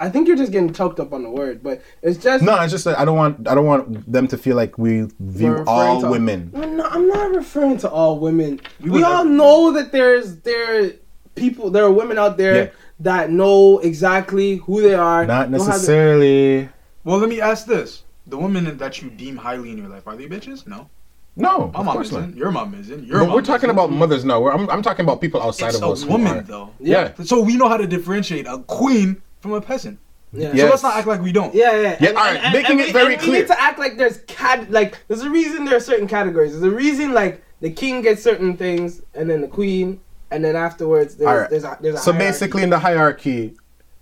I 0.00 0.08
think 0.08 0.28
you're 0.28 0.36
just 0.36 0.52
getting 0.52 0.72
choked 0.72 1.00
up 1.00 1.12
on 1.12 1.24
the 1.24 1.30
word, 1.30 1.64
but 1.64 1.82
it's 2.00 2.16
just 2.22 2.44
no, 2.44 2.54
it's 2.62 2.70
just 2.70 2.84
that 2.84 2.96
I 2.96 3.04
don't 3.04 3.16
want. 3.16 3.48
I 3.48 3.56
don't 3.56 3.66
want 3.66 4.10
them 4.10 4.28
to 4.28 4.38
feel 4.38 4.54
like 4.54 4.78
we 4.78 5.08
view 5.18 5.64
all 5.66 6.00
to- 6.02 6.08
women. 6.08 6.52
I'm 6.54 6.76
not, 6.76 6.92
I'm 6.92 7.08
not 7.08 7.34
referring 7.34 7.78
to 7.78 7.90
all 7.90 8.20
women. 8.20 8.60
We, 8.80 8.90
would 8.90 9.02
all 9.02 9.24
know 9.24 9.72
that 9.72 9.90
there's 9.90 10.36
there 10.42 10.84
are 10.84 10.90
people, 11.38 11.70
there 11.70 11.84
are 11.84 11.90
women 11.92 12.18
out 12.18 12.36
there 12.36 12.54
Yeah. 12.54 12.70
that 13.00 13.30
know 13.30 13.78
exactly 13.78 14.56
who 14.56 14.82
they 14.82 14.94
are. 14.94 15.26
Not 15.26 15.50
don't 15.50 15.52
have 15.52 15.60
the- 15.60 15.72
necessarily. 15.72 16.68
Well, 17.04 17.18
let 17.18 17.28
me 17.28 17.40
ask 17.40 17.66
this: 17.66 18.02
the 18.26 18.36
women 18.38 18.76
that 18.78 19.00
you 19.02 19.10
deem 19.10 19.36
highly 19.36 19.70
in 19.70 19.78
your 19.78 19.88
life 19.88 20.06
are 20.06 20.16
they 20.16 20.26
bitches? 20.26 20.66
No, 20.66 20.88
No, 21.36 21.70
my 21.72 21.78
of 21.80 21.84
mom 21.86 21.94
course 21.94 22.08
isn't. 22.08 22.28
not. 22.30 22.36
Your 22.36 22.50
mom 22.50 22.74
isn't. 22.74 23.04
Your 23.06 23.20
But 23.20 23.26
mom 23.26 23.34
we're 23.36 23.42
talking 23.42 23.68
isn't. 23.70 23.70
about 23.70 23.90
mothers 23.92 24.24
now. 24.24 24.40
We're, 24.40 24.52
I'm, 24.52 24.68
I'm 24.70 24.82
talking 24.82 25.04
about 25.04 25.20
people 25.20 25.40
outside 25.42 25.68
It's 25.68 25.76
of 25.80 25.84
us. 25.92 26.02
a 26.02 26.06
who 26.06 26.12
woman 26.12 26.38
are- 26.38 26.42
though. 26.42 26.70
Yeah. 26.80 27.12
So 27.24 27.40
we 27.40 27.56
know 27.56 27.68
how 27.68 27.76
to 27.76 27.86
differentiate 27.86 28.46
a 28.46 28.58
queen 28.58 29.22
from 29.40 29.52
a 29.52 29.60
peasant. 29.60 29.98
Yeah. 30.32 30.54
So 30.54 30.66
let's 30.66 30.82
not 30.82 30.96
act 30.96 31.06
like 31.06 31.22
we 31.22 31.32
don't. 31.32 31.54
Yeah, 31.54 31.72
yeah, 31.80 31.96
Yeah, 32.00 32.08
all 32.10 32.16
right, 32.16 32.52
making 32.52 32.80
it 32.80 32.92
very 32.92 33.14
we 33.14 33.16
clear. 33.16 33.38
need 33.40 33.46
to 33.46 33.58
act 33.58 33.78
like 33.78 33.96
there's 33.96 34.18
cat 34.26 34.70
like 34.70 34.98
there's 35.08 35.22
a 35.22 35.30
reason 35.30 35.64
there 35.64 35.76
are 35.76 35.80
certain 35.80 36.06
categories. 36.06 36.50
There's 36.52 36.70
a 36.70 36.76
reason 36.76 37.14
like 37.14 37.42
the 37.62 37.70
king 37.70 38.02
gets 38.02 38.22
certain 38.22 38.54
things, 38.56 39.00
and 39.14 39.30
then 39.30 39.40
the 39.40 39.48
queen, 39.48 40.00
and 40.30 40.44
then 40.44 40.56
afterwards 40.56 41.16
there's 41.16 41.28
All 41.28 41.36
right. 41.38 41.50
there's 41.50 41.64
a 41.64 41.78
there's 41.80 41.94
a 41.94 41.98
So 41.98 42.12
hierarchy. 42.12 42.30
basically, 42.32 42.62
in 42.62 42.70
the 42.70 42.78
hierarchy, 42.78 43.56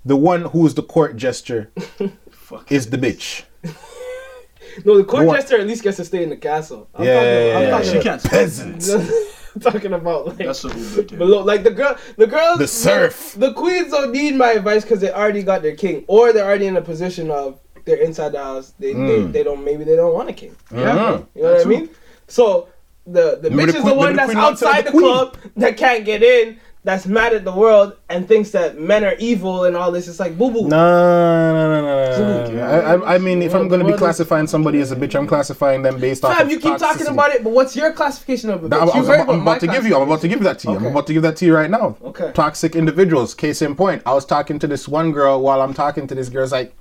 the 0.05 0.17
one 0.17 0.43
who's 0.43 0.75
the 0.75 0.83
court 0.83 1.17
jester 1.17 1.71
Fuck. 2.31 2.71
is 2.71 2.91
the 2.91 2.99
bitch. 2.99 3.45
no, 4.85 4.97
the 4.99 5.05
court 5.05 5.27
What? 5.27 5.37
jester 5.41 5.59
at 5.61 5.67
least 5.67 5.83
gets 5.83 5.97
to 5.99 6.05
stay 6.05 6.23
in 6.23 6.31
the 6.31 6.37
castle. 6.37 6.89
I'm 6.95 7.05
Yeah, 7.05 7.15
talking, 7.15 7.29
yeah, 7.29 7.57
I'm 7.57 7.63
yeah, 7.63 7.71
talking 7.71 7.93
She 7.93 8.01
can't. 8.01 8.23
Peasant. 8.25 9.01
talking 9.61 9.93
about 9.95 10.27
like 10.27 10.39
That's 10.39 10.65
a 10.65 10.69
good 10.69 11.09
too. 11.09 11.17
below. 11.17 11.43
Like 11.43 11.63
the 11.65 11.71
girl, 11.71 11.97
the 12.17 12.27
girls, 12.27 12.59
The 12.59 12.69
serf. 12.69 13.35
The, 13.39 13.53
queens 13.55 13.91
don't 13.91 14.13
need 14.13 14.35
my 14.37 14.53
advice 14.53 14.83
because 14.83 15.01
they 15.01 15.11
already 15.11 15.43
got 15.43 15.63
their 15.63 15.75
king, 15.75 16.05
or 16.09 16.33
they're 16.33 16.45
already 16.45 16.67
in 16.67 16.77
a 16.77 16.83
position 16.83 17.31
of 17.31 17.59
they're 17.87 17.97
inside 17.97 18.33
the 18.33 18.43
house. 18.43 18.75
They 18.79 18.93
Mm. 18.93 19.07
they, 19.33 19.39
they 19.39 19.43
don't 19.45 19.65
maybe 19.65 19.85
they 19.85 19.97
don't 19.97 20.13
want 20.13 20.29
a 20.29 20.33
king. 20.35 20.55
Mhm. 20.71 21.27
You 21.35 21.43
know 21.43 21.53
what 21.53 21.61
I 21.63 21.65
mean? 21.69 21.89
So 22.29 22.69
the 23.07 23.39
the 23.43 23.51
Maybe 23.51 23.71
bitch 23.71 23.73
the 23.73 23.79
is 23.79 23.83
queen- 23.83 23.95
the 23.95 23.99
one 23.99 24.11
the 24.13 24.17
that's 24.17 24.27
queen 24.33 24.39
outside 24.39 24.87
the 24.87 24.93
the 24.93 24.99
club 24.99 25.37
that 25.57 25.77
can't 25.77 26.05
get 26.05 26.23
in. 26.23 26.59
That's 26.85 27.05
mad 27.05 27.33
at 27.35 27.45
the 27.45 27.51
world 27.51 27.97
and 28.09 28.29
thinks 28.29 28.53
that 28.53 28.79
men 28.79 29.03
are 29.05 29.17
evil 29.19 29.65
and 29.65 29.77
all 29.77 29.91
this. 29.91 30.07
It's 30.07 30.21
like 30.21 30.39
boo 30.39 30.53
boo. 30.53 30.69
No, 30.69 31.53
no, 31.53 31.83
no, 31.83 31.83
no, 31.83 32.53
no. 32.53 32.63
I, 32.63 32.95
I, 32.95 33.15
I 33.17 33.19
mean, 33.19 33.43
if 33.43 33.55
I'm 33.55 33.67
going 33.67 33.85
to 33.85 33.91
be 33.91 33.99
classifying 33.99 34.47
somebody 34.47 34.79
as 34.81 34.93
a 34.93 34.97
bitch, 34.97 35.17
I'm 35.19 35.27
classifying 35.27 35.83
them 35.83 35.99
based 35.99 36.25
off. 36.25 36.37
Fam, 36.39 36.49
you 36.49 36.61
keep 36.61 36.77
talking 36.77 37.09
about 37.09 37.33
it, 37.33 37.43
but 37.43 37.53
what's 37.53 37.75
your 37.75 37.93
classification 37.93 38.51
of 38.51 38.63
a 38.63 38.69
bitch? 38.69 38.71
That- 38.71 38.83
I'm, 38.95 39.03
You 39.05 39.11
I'm- 39.13 39.31
I'm 39.31 39.43
about 39.43 39.59
to 39.61 39.67
give 39.67 39.85
you. 39.85 39.97
I'm 39.97 40.03
about 40.03 40.21
to 40.21 40.29
give 40.29 40.45
that 40.45 40.61
to 40.61 40.71
you. 40.71 40.77
I'm 40.77 40.87
about 40.87 41.09
to 41.09 41.13
give 41.13 41.23
that 41.23 41.35
to 41.39 41.45
you 41.45 41.57
right 41.57 41.69
now. 41.71 41.97
Okay. 42.05 42.31
Toxic 42.33 42.77
individuals. 42.77 43.35
Case 43.35 43.63
in 43.63 43.75
point. 43.75 44.03
I 44.07 44.15
was 44.15 44.25
talking 44.25 44.61
to 44.61 44.69
this 44.69 44.87
one 44.87 45.11
girl 45.11 45.41
while 45.41 45.63
I'm 45.63 45.75
talking 45.75 46.07
to 46.07 46.15
this 46.15 46.29
girl. 46.29 46.45
It's 46.45 46.53
like, 46.53 46.73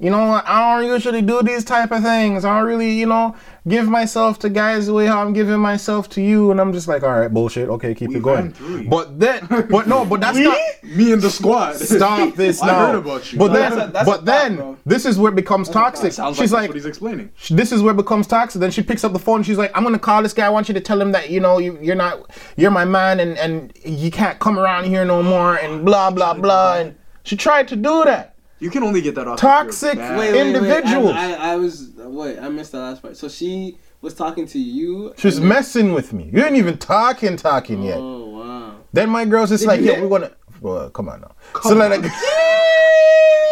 you 0.00 0.10
know 0.10 0.26
what? 0.28 0.44
I 0.46 0.80
don't 0.80 0.90
usually 0.90 1.22
do 1.22 1.42
these 1.42 1.64
type 1.64 1.90
of 1.92 2.02
things. 2.02 2.44
I 2.44 2.58
don't 2.58 2.66
really, 2.68 2.90
you 2.92 3.06
know, 3.06 3.36
give 3.66 3.88
myself 3.88 4.38
to 4.40 4.48
guys 4.50 4.86
the 4.86 4.92
way 4.94 5.06
how 5.06 5.22
I'm 5.22 5.32
giving 5.32 5.58
myself 5.60 6.08
to 6.10 6.20
you. 6.22 6.50
And 6.50 6.60
I'm 6.60 6.72
just 6.72 6.88
like, 6.88 7.02
all 7.02 7.18
right, 7.20 7.32
bullshit. 7.32 7.68
Okay, 7.68 7.94
keep 7.94 8.10
We 8.10 8.16
it 8.16 8.22
going. 8.22 8.86
But 8.88 9.18
then, 9.20 9.46
but 9.70 9.86
no, 9.86 10.04
but 10.04 10.20
that's 10.20 10.36
not. 10.50 10.58
Me 10.82 11.12
and 11.12 11.22
the 11.22 11.30
squad. 11.30 11.76
Stop 11.76 12.34
this 12.34 12.62
I 12.62 12.66
now. 12.66 12.86
heard 12.86 12.96
about 12.96 13.32
you. 13.32 13.38
But 13.38 13.52
That's 13.52 13.74
then, 13.76 13.88
a- 13.88 13.92
that's 13.92 14.08
but 14.08 14.24
then, 14.24 14.76
this 14.84 15.06
is 15.06 15.18
where 15.18 15.32
it 15.32 15.36
becomes 15.36 15.68
toxic. 15.68 16.12
Sounds 16.12 16.36
She's 16.36 16.52
like, 16.52 16.58
like, 16.58 16.62
that's 16.62 16.68
what 16.68 16.76
he's 16.76 16.86
explaining. 16.86 17.30
this 17.50 17.72
is 17.72 17.82
where 17.82 17.94
it 17.94 17.96
becomes 17.96 18.26
toxic. 18.26 18.60
Then 18.60 18.70
she 18.70 18.82
picks 18.82 19.04
up 19.04 19.12
the 19.12 19.18
phone. 19.18 19.42
She's 19.42 19.58
like, 19.58 19.70
"I'm 19.76 19.82
gonna 19.84 19.98
call 19.98 20.22
this 20.22 20.32
guy. 20.32 20.46
I 20.46 20.50
want 20.50 20.68
you 20.68 20.74
to 20.74 20.80
tell 20.80 21.00
him 21.00 21.12
that 21.12 21.30
you 21.30 21.40
know 21.40 21.58
you, 21.58 21.78
you're 21.80 21.94
not, 21.96 22.30
you're 22.56 22.70
my 22.70 22.84
man, 22.84 23.20
and 23.20 23.38
and 23.38 23.72
you 23.84 24.10
can't 24.10 24.38
come 24.38 24.58
around 24.58 24.84
here 24.84 25.04
no 25.04 25.22
more, 25.22 25.56
and 25.56 25.84
blah 25.84 26.10
blah 26.10 26.34
blah." 26.34 26.78
And 26.78 26.94
she 27.22 27.36
tried 27.36 27.68
to 27.68 27.76
do 27.76 28.04
that. 28.04 28.33
You 28.60 28.70
can 28.70 28.82
only 28.82 29.00
get 29.02 29.14
that 29.16 29.26
off. 29.28 29.38
Toxic 29.38 29.94
if 29.94 29.98
you're. 29.98 30.16
Wait, 30.18 30.32
wait, 30.32 30.62
wait. 30.62 30.84
I, 30.86 31.32
I, 31.34 31.52
I 31.52 31.56
was 31.56 31.90
wait. 31.96 32.38
I 32.38 32.48
missed 32.48 32.72
the 32.72 32.78
last 32.78 33.02
part. 33.02 33.16
So 33.16 33.28
she 33.28 33.78
was 34.00 34.14
talking 34.14 34.46
to 34.46 34.58
you. 34.58 35.12
She's 35.18 35.36
and 35.36 35.42
then- 35.44 35.48
messing 35.48 35.92
with 35.92 36.12
me. 36.12 36.30
You 36.32 36.44
ain't 36.44 36.56
even 36.56 36.78
talking, 36.78 37.36
talking 37.36 37.82
yet. 37.82 37.98
Oh 37.98 38.28
wow. 38.38 38.76
Then 38.92 39.10
my 39.10 39.24
girl's 39.24 39.50
just 39.50 39.62
Did 39.62 39.68
like, 39.68 39.80
you 39.80 39.86
"Yeah, 39.86 39.92
hit? 39.94 40.02
we 40.02 40.06
wanna." 40.08 40.32
Well, 40.60 40.88
come 40.90 41.08
on 41.08 41.20
now. 41.22 41.32
so 41.62 41.74
like, 41.74 42.00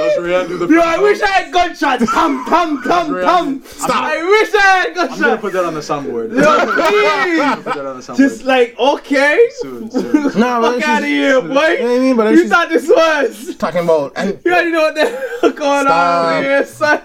Does 0.03 0.18
Rihanna 0.18 0.48
do 0.48 0.59
the 0.59 0.66
Yo, 0.74 0.80
I 0.80 0.98
wish 0.98 1.20
I 1.22 1.26
had 1.28 1.53
gunshots. 1.53 2.11
Come, 2.11 2.44
come, 2.46 2.82
come, 2.82 3.11
Rihanna. 3.11 3.22
come. 3.24 3.62
Stop. 3.64 3.90
I 4.05 4.22
wish 4.22 4.55
I 4.55 4.61
had 4.61 4.94
gunshots. 4.94 5.20
I'm 5.20 5.28
gonna 5.28 5.40
put 5.40 5.53
that 5.55 5.64
on 5.64 5.74
the 5.74 5.80
soundboard. 5.80 6.34
Yo, 6.34 6.72
please. 6.72 7.64
put 7.64 7.74
that 7.74 7.86
on 7.86 7.96
the 7.96 8.03
soundboard. 8.03 8.16
Just 8.16 8.44
like 8.44 8.78
okay. 8.78 9.48
soon, 9.61 9.90
soon. 9.90 10.40
nah, 10.40 10.61
man, 10.61 10.80
Fuck 10.80 10.88
out 10.88 11.03
of 11.03 11.09
here, 11.09 11.40
boy. 11.40 11.46
You 11.48 11.50
know 11.50 11.62
what 11.62 11.80
I 11.80 11.98
mean? 11.98 12.16
But 12.16 12.34
You 12.34 12.48
thought 12.48 12.68
this 12.68 12.88
was. 12.88 13.57
talking 13.57 13.84
about. 13.84 14.12
And 14.16 14.38
You 14.44 14.53
already 14.53 14.70
know 14.72 14.82
what 14.82 14.94
the 14.94 15.07
hell 15.40 15.50
going 15.53 15.82
Stop. 15.86 15.90
on 15.90 16.34
over 16.34 16.42
here, 16.48 16.66
son. 16.66 17.03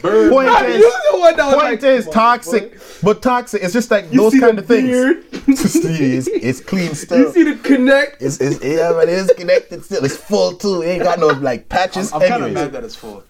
Bird. 0.00 0.32
point 0.32 0.48
Fam, 0.48 0.64
is, 0.66 0.78
you 0.78 0.92
the 1.12 1.18
one 1.18 1.36
that 1.36 1.52
point 1.54 1.82
like, 1.82 1.82
is 1.82 2.04
"Come 2.04 2.08
on, 2.10 2.14
toxic, 2.14 2.72
boy." 2.72 2.78
but 3.02 3.22
toxic. 3.22 3.62
It's 3.62 3.72
just 3.72 3.90
like 3.90 4.10
You 4.12 4.20
those 4.20 4.32
see 4.32 4.40
kind 4.40 4.56
the 4.56 4.62
of 4.62 4.68
things. 4.68 4.88
beard? 4.88 5.24
it's, 5.48 6.26
it's 6.28 6.60
clean 6.60 6.94
still. 6.94 7.18
You 7.26 7.32
see 7.32 7.42
the 7.42 7.56
connect? 7.56 8.22
It's, 8.22 8.40
it's 8.40 8.64
yeah, 8.64 8.92
but 8.92 9.08
it's 9.08 9.32
connected 9.34 9.84
still. 9.84 10.04
It's 10.04 10.16
full 10.16 10.52
too. 10.54 10.82
It 10.82 10.86
ain't 10.88 11.02
got 11.02 11.18
no 11.18 11.26
like 11.28 11.68
patches. 11.68 12.12
I'm 12.12 12.20
kind 12.20 12.44
of 12.44 12.52
mad 12.52 12.72
that 12.72 12.84
it's 12.84 12.94
full. 12.94 13.24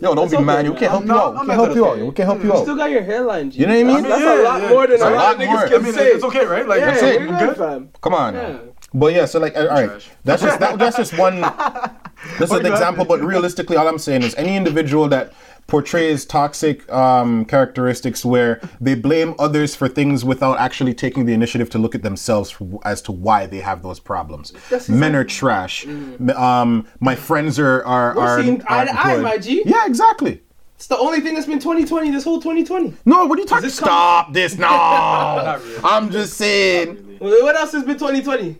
Yo, 0.00 0.14
don't 0.14 0.30
be 0.30 0.36
okay, 0.36 0.44
mad. 0.44 0.64
We 0.68 0.76
can't 0.76 0.90
help 0.90 1.02
I'm 1.02 1.08
you 1.08 1.14
not- 1.14 1.24
out. 1.26 1.32
We 1.34 1.38
I'm 1.40 1.46
can't 1.46 1.60
help 1.60 1.74
you 1.76 1.86
out. 1.86 1.92
okay. 1.92 2.02
We 2.02 2.12
can't 2.12 2.26
help 2.28 2.44
you 2.44 2.50
out. 2.50 2.54
You 2.54 2.58
out. 2.60 2.62
still 2.64 2.76
got 2.76 2.90
your 2.90 3.02
hairline, 3.02 3.50
G. 3.50 3.60
You 3.60 3.66
know 3.66 3.74
what 3.74 3.80
I 3.80 3.84
mean? 3.84 4.02
That's, 4.08 4.08
that's 4.08 4.22
Yeah, 4.22 4.42
a 4.42 4.44
lot 4.44 4.62
yeah. 4.62 4.68
more 4.70 4.86
than 4.86 5.00
a 5.00 5.04
a 5.04 5.04
lot 5.04 5.12
lot 5.12 5.34
of 5.34 5.40
niggas 5.40 5.66
can 5.68 5.74
I 5.74 5.78
mean, 5.84 5.92
say. 5.92 6.06
it's 6.08 6.24
okay, 6.24 6.44
right? 6.46 6.66
Like, 6.66 6.80
Yeah, 6.80 6.86
that's 6.92 7.02
it. 7.02 7.14
it. 7.16 7.20
we 7.22 7.28
I'm 7.28 7.38
good, 7.38 7.48
good. 7.48 7.56
fam. 7.58 7.88
Come 8.00 8.14
on. 8.14 8.34
Yeah. 8.34 8.58
But 8.94 9.12
yeah, 9.12 9.24
so 9.26 9.40
like, 9.40 9.56
all 9.56 9.66
right, 9.68 9.90
that's 10.24 10.42
just 10.42 10.58
that, 10.60 10.78
that's 10.78 10.96
just 10.96 11.16
one. 11.18 11.40
That's 12.38 12.50
an 12.50 12.66
example, 12.66 13.04
but 13.04 13.20
realistically, 13.20 13.76
all 13.76 13.86
I'm 13.86 13.98
saying 13.98 14.22
is 14.22 14.34
any 14.36 14.56
individual 14.56 15.06
that 15.10 15.32
portrays 15.66 16.24
toxic 16.24 16.90
um, 16.92 17.44
characteristics 17.44 18.24
where 18.24 18.60
they 18.80 18.94
blame 18.94 19.34
others 19.38 19.74
for 19.74 19.88
things 19.88 20.24
without 20.24 20.58
actually 20.58 20.94
taking 20.94 21.26
the 21.26 21.32
initiative 21.32 21.68
to 21.70 21.78
look 21.78 21.94
at 21.94 22.02
themselves 22.02 22.54
as 22.84 23.02
to 23.02 23.12
why 23.12 23.46
they 23.46 23.58
have 23.58 23.82
those 23.82 23.98
problems. 23.98 24.52
Men 24.88 25.16
are 25.16 25.24
trash. 25.24 25.84
M- 25.86 26.30
Um, 26.30 26.86
my 27.00 27.14
friends 27.16 27.58
are 27.58 27.84
are 27.84 28.16
are, 28.18 28.42
seeing 28.42 28.62
eye 28.68 28.84
to 28.84 28.92
eye, 29.06 29.16
my 29.18 29.38
G. 29.38 29.62
Yeah, 29.66 29.86
exactly. 29.86 30.42
It's 30.76 30.86
the 30.88 30.98
only 30.98 31.20
thing 31.20 31.34
that's 31.34 31.46
been 31.46 31.58
2020 31.58 32.10
this 32.10 32.22
whole 32.24 32.38
2020. 32.38 32.94
No, 33.06 33.24
what 33.24 33.38
are 33.38 33.40
you 33.42 33.46
talking? 33.48 33.62
this 33.64 33.78
come- 33.80 33.86
Stop 33.88 34.32
this! 34.34 34.58
No, 34.58 35.58
really. 35.64 35.78
I'm 35.84 36.10
just 36.10 36.34
saying. 36.34 37.16
What 37.18 37.56
else 37.56 37.72
has 37.72 37.82
been 37.82 37.94
2020? 37.98 38.58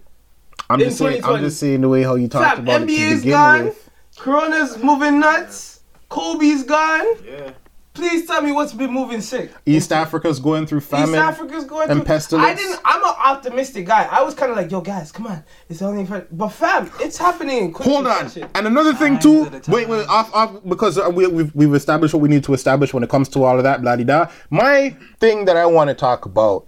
I'm 0.71 0.81
In 0.81 0.87
just 0.87 0.99
saying. 0.99 1.23
I'm 1.25 1.41
just 1.41 1.61
saying 1.61 1.83
the 1.83 1.89
way 1.89 2.03
how 2.03 2.15
you 2.17 2.27
talked 2.27 2.59
about 2.59 2.83
it 2.83 2.87
to 2.87 2.93
NBA's 2.93 3.21
begin 3.21 3.31
gone. 3.31 3.65
with. 3.67 3.91
Corona's 4.19 4.83
moving 4.83 5.21
nuts. 5.21 5.76
Kobe's 6.09 6.63
gone. 6.65 7.07
Yeah. 7.25 7.53
Please 7.97 8.27
tell 8.27 8.43
me 8.43 8.53
what's 8.53 8.75
been 8.75 8.93
moving 8.93 9.23
sick. 9.23 9.51
East 9.65 9.91
Africa's 9.91 10.39
going 10.39 10.67
through 10.67 10.81
famine. 10.81 11.09
East 11.09 11.19
Africa's 11.19 11.65
going 11.65 11.89
and 11.89 12.01
through 12.01 12.07
pestilence. 12.07 12.47
I 12.47 12.55
didn't. 12.55 12.79
I'm 12.85 13.03
an 13.03 13.15
optimistic 13.25 13.87
guy. 13.87 14.07
I 14.11 14.23
was 14.23 14.35
kind 14.35 14.51
of 14.51 14.57
like, 14.59 14.71
yo, 14.71 14.83
guys, 14.83 15.11
come 15.11 15.27
on. 15.27 15.43
It's 15.71 15.81
only 15.81 16.05
for, 16.05 16.27
but 16.31 16.49
fam, 16.49 16.91
it's 17.01 17.17
happening. 17.17 17.73
quickly, 17.73 17.95
Hold 17.95 18.07
on. 18.07 18.31
And 18.55 18.67
another 18.67 18.93
thing 18.93 19.19
Times 19.19 19.23
too. 19.67 19.73
Wait, 19.73 19.89
wait, 19.89 20.07
off, 20.09 20.33
off, 20.35 20.63
because 20.69 20.99
uh, 20.99 21.09
we, 21.09 21.27
we've 21.27 21.55
we've 21.55 21.75
established 21.75 22.13
what 22.13 22.21
we 22.21 22.29
need 22.29 22.45
to 22.45 22.53
establish 22.53 22.93
when 22.93 23.03
it 23.03 23.09
comes 23.09 23.31
to 23.31 23.45
all 23.45 23.57
of 23.57 23.65
that, 23.65 23.81
blah 23.81 23.97
da. 23.97 24.27
My 24.51 24.95
thing 25.19 25.47
that 25.47 25.57
I 25.57 25.65
want 25.65 25.89
to 25.89 25.95
talk 25.95 26.27
about, 26.27 26.67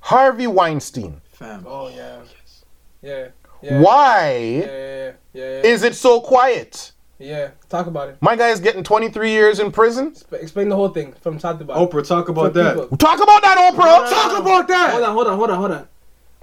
Harvey 0.00 0.48
Weinstein. 0.48 1.20
Fam. 1.32 1.64
Oh 1.64 1.88
yeah. 1.94 2.18
Yeah. 3.02 3.28
Yeah. 3.62 3.80
Why 3.80 4.28
Yeah, 4.30 4.64
yeah, 4.64 4.66
yeah, 4.66 5.04
yeah, 5.04 5.12
yeah. 5.32 5.62
is 5.62 5.84
it 5.84 5.94
so 5.94 6.20
quiet? 6.20 6.90
Yeah. 7.24 7.50
Talk 7.68 7.86
about 7.86 8.08
it. 8.10 8.16
My 8.20 8.36
guy's 8.36 8.60
getting 8.60 8.82
23 8.84 9.30
years 9.30 9.58
in 9.60 9.72
prison. 9.72 10.14
Sp- 10.14 10.34
Explain 10.40 10.68
the 10.68 10.76
whole 10.76 10.88
thing 10.90 11.12
from 11.20 11.38
top 11.38 11.58
to 11.58 11.64
bottom. 11.64 11.86
Oprah, 11.86 12.06
talk 12.06 12.28
about 12.28 12.54
that. 12.54 12.76
people. 12.76 12.96
Talk 12.96 13.22
about 13.22 13.42
that, 13.42 13.72
Oprah. 13.72 14.10
Talk 14.10 14.40
about 14.40 14.68
that. 14.68 14.90
Hold 14.92 15.02
on, 15.04 15.12
hold 15.14 15.26
on, 15.28 15.36
hold 15.38 15.50
on, 15.50 15.58
hold 15.58 15.70
on. 15.72 15.88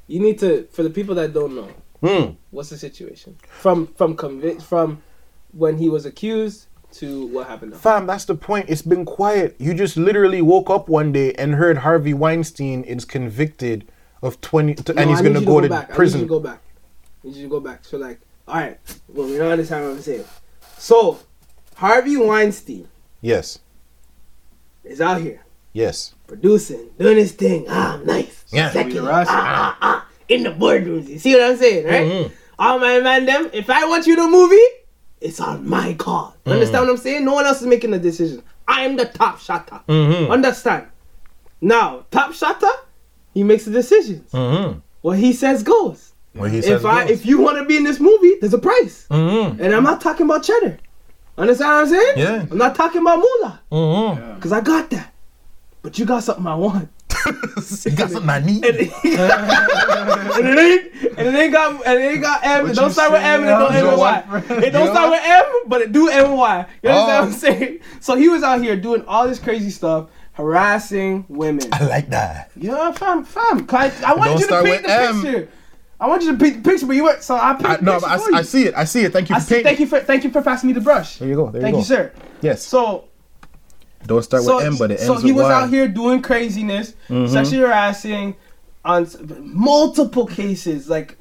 You 0.07 0.19
need 0.19 0.39
to, 0.39 0.67
for 0.71 0.83
the 0.83 0.89
people 0.89 1.15
that 1.15 1.33
don't 1.33 1.55
know, 1.55 1.69
Hmm. 2.03 2.31
what's 2.49 2.69
the 2.69 2.77
situation 2.77 3.37
from 3.47 3.85
from 3.95 4.15
convict 4.15 4.63
from 4.63 5.03
when 5.51 5.77
he 5.77 5.87
was 5.87 6.05
accused 6.07 6.65
to 6.93 7.27
what 7.27 7.47
happened 7.47 7.71
now. 7.73 7.77
Fam, 7.77 8.07
that's 8.07 8.25
the 8.25 8.33
point. 8.35 8.65
It's 8.69 8.81
been 8.81 9.05
quiet. 9.05 9.55
You 9.59 9.73
just 9.75 9.95
literally 9.97 10.41
woke 10.41 10.69
up 10.69 10.89
one 10.89 11.11
day 11.11 11.31
and 11.33 11.55
heard 11.55 11.77
Harvey 11.79 12.13
Weinstein 12.15 12.83
is 12.83 13.05
convicted 13.05 13.87
of 14.23 14.41
20, 14.41 14.73
to, 14.75 14.97
and 14.97 15.09
he's 15.09 15.19
I 15.19 15.21
going 15.21 15.33
need 15.35 15.39
to 15.41 15.45
go 15.45 15.61
to 15.61 15.69
back. 15.69 15.77
I 15.77 15.81
need 15.83 15.89
you 15.89 15.95
prison. 15.95 16.21
to 16.21 16.27
go 16.27 16.39
back. 16.39 16.59
I 17.23 17.27
need 17.27 17.35
you 17.37 17.43
to 17.43 17.49
go 17.49 17.59
back. 17.59 17.85
So 17.85 17.97
like, 17.97 18.19
all 18.47 18.55
right, 18.55 18.77
well, 19.07 19.27
we 19.27 19.37
don't 19.37 19.51
understand 19.51 19.85
what 19.85 19.91
I'm 19.95 20.01
saying. 20.01 20.25
So 20.81 21.19
Harvey 21.75 22.17
Weinstein 22.17 22.87
Yes. 23.21 23.59
is 24.83 24.99
out 24.99 25.21
here 25.21 25.41
Yes. 25.73 26.15
producing, 26.25 26.89
doing 26.97 27.17
his 27.17 27.33
thing. 27.33 27.67
Ah, 27.69 27.99
nice. 28.03 28.43
Yeah. 28.51 28.71
Sexy. 28.71 28.97
Ah, 28.99 29.25
ah, 29.29 29.77
ah. 29.79 30.07
In 30.27 30.41
the 30.41 30.49
boardrooms. 30.49 31.07
You 31.07 31.19
see 31.19 31.33
what 31.35 31.43
I'm 31.43 31.57
saying, 31.57 31.85
right? 31.85 32.07
Mhm. 32.07 32.31
All 32.57 32.79
my 32.79 32.99
man, 32.99 33.25
them. 33.27 33.51
If 33.53 33.69
I 33.69 33.85
want 33.85 34.07
you 34.07 34.15
to 34.15 34.27
movie, 34.27 34.57
it's 35.21 35.39
on 35.39 35.69
my 35.69 35.93
call. 35.93 36.35
Mm. 36.47 36.53
Understand 36.53 36.85
what 36.87 36.91
I'm 36.93 36.97
saying? 36.97 37.25
No 37.25 37.33
one 37.35 37.45
else 37.45 37.61
is 37.61 37.67
making 37.67 37.91
the 37.91 37.99
decision. 37.99 38.41
I 38.67 38.81
am 38.81 38.95
the 38.95 39.05
top 39.05 39.39
shotter. 39.39 39.81
Mhm. 39.87 40.31
Understand? 40.31 40.87
Now, 41.61 42.05
top 42.09 42.33
shotter, 42.33 42.71
he 43.35 43.43
makes 43.43 43.65
the 43.65 43.71
decisions. 43.71 44.31
Mm-hmm. 44.31 44.79
What 45.01 45.19
he 45.19 45.31
says 45.31 45.61
goes. 45.61 46.10
Well, 46.33 46.49
he 46.49 46.61
says 46.61 46.81
If 46.81 46.85
I, 46.85 47.01
goes. 47.03 47.11
if 47.11 47.25
you 47.25 47.39
want 47.41 47.57
to 47.57 47.65
be 47.65 47.75
in 47.77 47.83
this 47.83 47.99
movie, 47.99 48.35
there's 48.39 48.53
a 48.53 48.57
price. 48.59 49.05
Mhm. 49.11 49.59
And 49.59 49.73
I'm 49.75 49.83
not 49.83 49.99
talking 50.01 50.25
about 50.25 50.43
cheddar. 50.43 50.77
Understand 51.37 51.69
what 51.69 51.77
I'm 51.83 51.87
saying? 51.89 52.17
Yeah. 52.17 52.45
I'm 52.49 52.57
not 52.57 52.75
talking 52.75 53.01
about 53.01 53.17
moolah. 53.19 53.59
mm-hmm. 53.71 54.39
Cause 54.39 54.51
I 54.51 54.61
got 54.61 54.89
that. 54.91 55.13
But 55.81 55.97
you 55.99 56.05
got 56.05 56.23
something 56.23 56.45
I 56.47 56.55
want. 56.55 56.89
You 57.85 57.91
got 57.91 58.09
something 58.11 58.29
I 58.29 58.39
need. 58.39 58.63
and 58.65 58.75
it 58.77 60.59
ain't 60.59 61.17
and 61.17 61.27
it 61.27 61.35
ain't 61.35 61.53
got 61.53 61.85
and 61.85 61.99
it 61.99 62.11
ain't 62.13 62.21
got 62.21 62.43
M. 62.43 62.63
What 62.63 62.71
It 62.71 62.75
don't 62.75 62.85
you 62.87 62.91
start 62.93 63.11
with 63.11 63.21
M 63.21 63.41
and 63.41 63.49
it 63.49 63.53
don't 63.53 63.71
I'm 63.71 63.75
end 63.77 63.87
with 63.87 63.99
Y. 63.99 64.23
It 64.65 64.71
don't 64.71 64.85
Yeah. 64.87 64.93
start 64.93 65.11
with 65.11 65.21
M, 65.23 65.45
but 65.67 65.81
it 65.81 65.91
do 65.91 66.07
end 66.09 66.29
with 66.31 66.39
Y. 66.39 66.65
You 66.83 66.89
understand 66.89 67.11
Oh. 67.11 67.15
what 67.15 67.23
I'm 67.23 67.31
saying? 67.33 67.79
So 67.99 68.15
he 68.15 68.29
was 68.29 68.43
out 68.43 68.61
here 68.61 68.75
doing 68.75 69.03
all 69.07 69.27
this 69.27 69.39
crazy 69.39 69.69
stuff, 69.69 70.07
harassing 70.33 71.25
women. 71.27 71.67
I 71.71 71.85
like 71.85 72.09
that. 72.09 72.51
Yeah, 72.55 72.91
fam, 72.91 73.23
fam. 73.23 73.67
I, 73.69 73.91
I 74.05 74.13
want 74.15 74.31
Don't 74.31 74.39
you 74.39 74.47
to 74.47 74.63
paint 74.63 74.83
the 74.83 74.91
M. 74.93 75.21
picture. 75.21 75.49
I 76.01 76.07
want 76.07 76.23
you 76.23 76.31
to 76.31 76.37
paint 76.37 76.63
the 76.63 76.69
picture, 76.69 76.87
but 76.87 76.95
you 76.95 77.03
went 77.03 77.21
so 77.21 77.35
I 77.35 77.53
paint 77.53 77.83
no, 77.83 77.99
but 77.99 78.19
for 78.19 78.31
you. 78.31 78.35
I, 78.35 78.39
I 78.39 78.41
see 78.41 78.63
it. 78.65 78.73
I 78.75 78.85
see 78.85 79.03
it. 79.03 79.13
Thank 79.13 79.29
you 79.29 79.35
I 79.35 79.39
for 79.39 79.45
see- 79.45 79.61
thank 79.61 79.79
you 79.79 79.85
for 79.85 79.99
thank 79.99 80.23
you 80.23 80.31
for 80.31 80.41
passing 80.41 80.67
me 80.67 80.73
the 80.73 80.81
brush. 80.81 81.17
There 81.17 81.29
you 81.29 81.35
go. 81.35 81.51
There 81.51 81.61
Thank 81.61 81.73
you 81.75 81.79
you, 81.79 81.85
sir. 81.85 82.11
Yes. 82.41 82.63
So 82.63 83.07
Don't 84.07 84.23
start 84.23 84.41
so, 84.41 84.55
with 84.57 84.65
M, 84.65 84.77
but 84.77 84.89
it 84.89 84.99
ends 84.99 85.05
so 85.05 85.17
he 85.17 85.31
was 85.31 85.43
Y. 85.43 85.53
out 85.53 85.69
here 85.69 85.87
doing 85.87 86.23
craziness, 86.23 86.95
mm-hmm. 87.07 87.31
sexually 87.31 87.61
harassing 87.61 88.35
on 88.83 89.07
multiple 89.41 90.25
cases, 90.25 90.89
like 90.89 91.19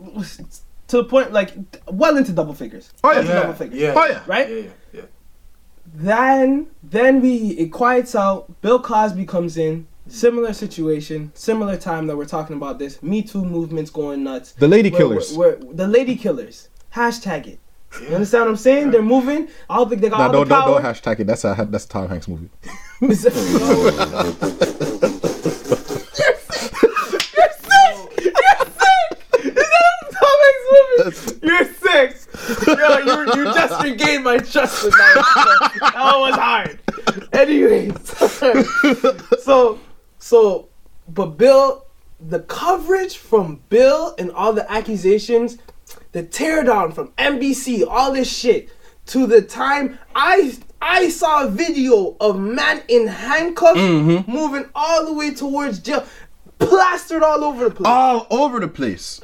to 0.89 0.97
the 0.97 1.05
point, 1.05 1.31
like 1.31 1.53
well 1.87 2.17
into 2.17 2.33
double 2.33 2.55
figures. 2.55 2.91
Oh, 3.05 3.13
yeah. 3.13 3.21
Into 3.21 3.33
double 3.35 3.53
figures. 3.53 3.79
Yeah. 3.79 3.95
Oh 3.95 4.07
yeah. 4.07 4.23
Right? 4.27 4.49
Yeah, 4.49 4.57
yeah, 4.57 4.71
yeah. 4.95 5.03
Then, 5.93 6.69
then 6.83 7.21
we 7.21 7.49
it 7.51 7.69
quiets 7.69 8.15
out. 8.15 8.63
Bill 8.63 8.81
Cosby 8.81 9.27
comes 9.27 9.59
in. 9.59 9.87
Similar 10.11 10.53
situation, 10.53 11.31
similar 11.35 11.77
time 11.77 12.07
that 12.09 12.17
we're 12.17 12.25
talking 12.27 12.57
about 12.57 12.79
this. 12.79 13.03
Me 13.03 13.23
Too 13.23 13.45
movement's 13.45 13.91
going 13.91 14.25
nuts. 14.25 14.53
The 14.53 14.69
lady 14.69 14.91
We're- 14.91 15.03
killers. 15.05 15.37
we're- 15.37 15.57
we're- 15.61 15.75
the 15.75 15.87
lady 15.87 16.17
killers. 16.17 16.69
Hashtag 16.95 17.47
it. 17.47 17.59
You 18.03 18.09
understand 18.15 18.45
what 18.45 18.51
I'm 18.51 18.57
saying? 18.57 18.91
They're 18.93 19.03
moving. 19.03 19.49
All 19.69 19.85
the, 19.87 19.97
they 19.97 20.09
got 20.09 20.19
Nah, 20.19 20.27
all 20.27 20.33
don't, 20.33 20.49
the 20.49 20.55
don't, 20.55 20.63
power. 20.65 20.83
don't 20.83 20.95
hashtag 20.95 21.21
it. 21.21 21.27
That's 21.27 21.45
a 21.45 21.67
that's 21.71 21.85
a 21.85 21.89
Tom 21.89 22.09
Hanks 22.09 22.29
movie. 22.29 22.49
You're 23.01 23.15
sick. 23.15 23.35
Yo, 23.35 23.41
You're 23.41 23.93
sick. 23.93 24.01
Is 29.39 29.55
that 29.55 29.95
a 30.03 30.05
Tom 30.15 30.39
Hanks 30.45 30.65
movie? 30.71 31.47
You're 31.47 31.69
sick. 31.75 32.11
like 32.69 33.05
you 33.37 33.45
just 33.55 33.83
regained 33.83 34.25
my 34.25 34.39
trust 34.39 34.85
with 34.85 34.93
that. 34.95 35.73
that 35.81 36.19
was 36.19 36.35
hard. 36.35 36.79
Anyways, 37.33 37.95
so 39.45 39.79
so, 40.21 40.69
but 41.09 41.37
Bill, 41.37 41.87
the 42.21 42.41
coverage 42.41 43.17
from 43.17 43.61
Bill 43.71 44.15
and 44.19 44.31
all 44.31 44.53
the 44.53 44.71
accusations, 44.71 45.59
the 46.13 46.23
teardown 46.23 46.95
from 46.95 47.09
NBC, 47.19 47.85
all 47.89 48.13
this 48.13 48.31
shit, 48.31 48.69
to 49.07 49.27
the 49.27 49.43
time 49.43 49.99
I 50.15 50.53
I 50.83 51.09
saw 51.09 51.45
a 51.45 51.49
video 51.51 52.17
of 52.21 52.39
man 52.39 52.83
in 52.89 53.07
handcuffs 53.07 53.79
Mm-hmm. 53.81 54.31
moving 54.31 54.67
all 54.75 55.05
the 55.07 55.13
way 55.13 55.35
towards 55.35 55.79
jail, 55.81 56.07
plastered 56.59 57.23
all 57.23 57.43
over 57.45 57.69
the 57.69 57.75
place. 57.75 57.87
All 57.87 58.27
over 58.31 58.61
the 58.61 58.69
place. 58.69 59.21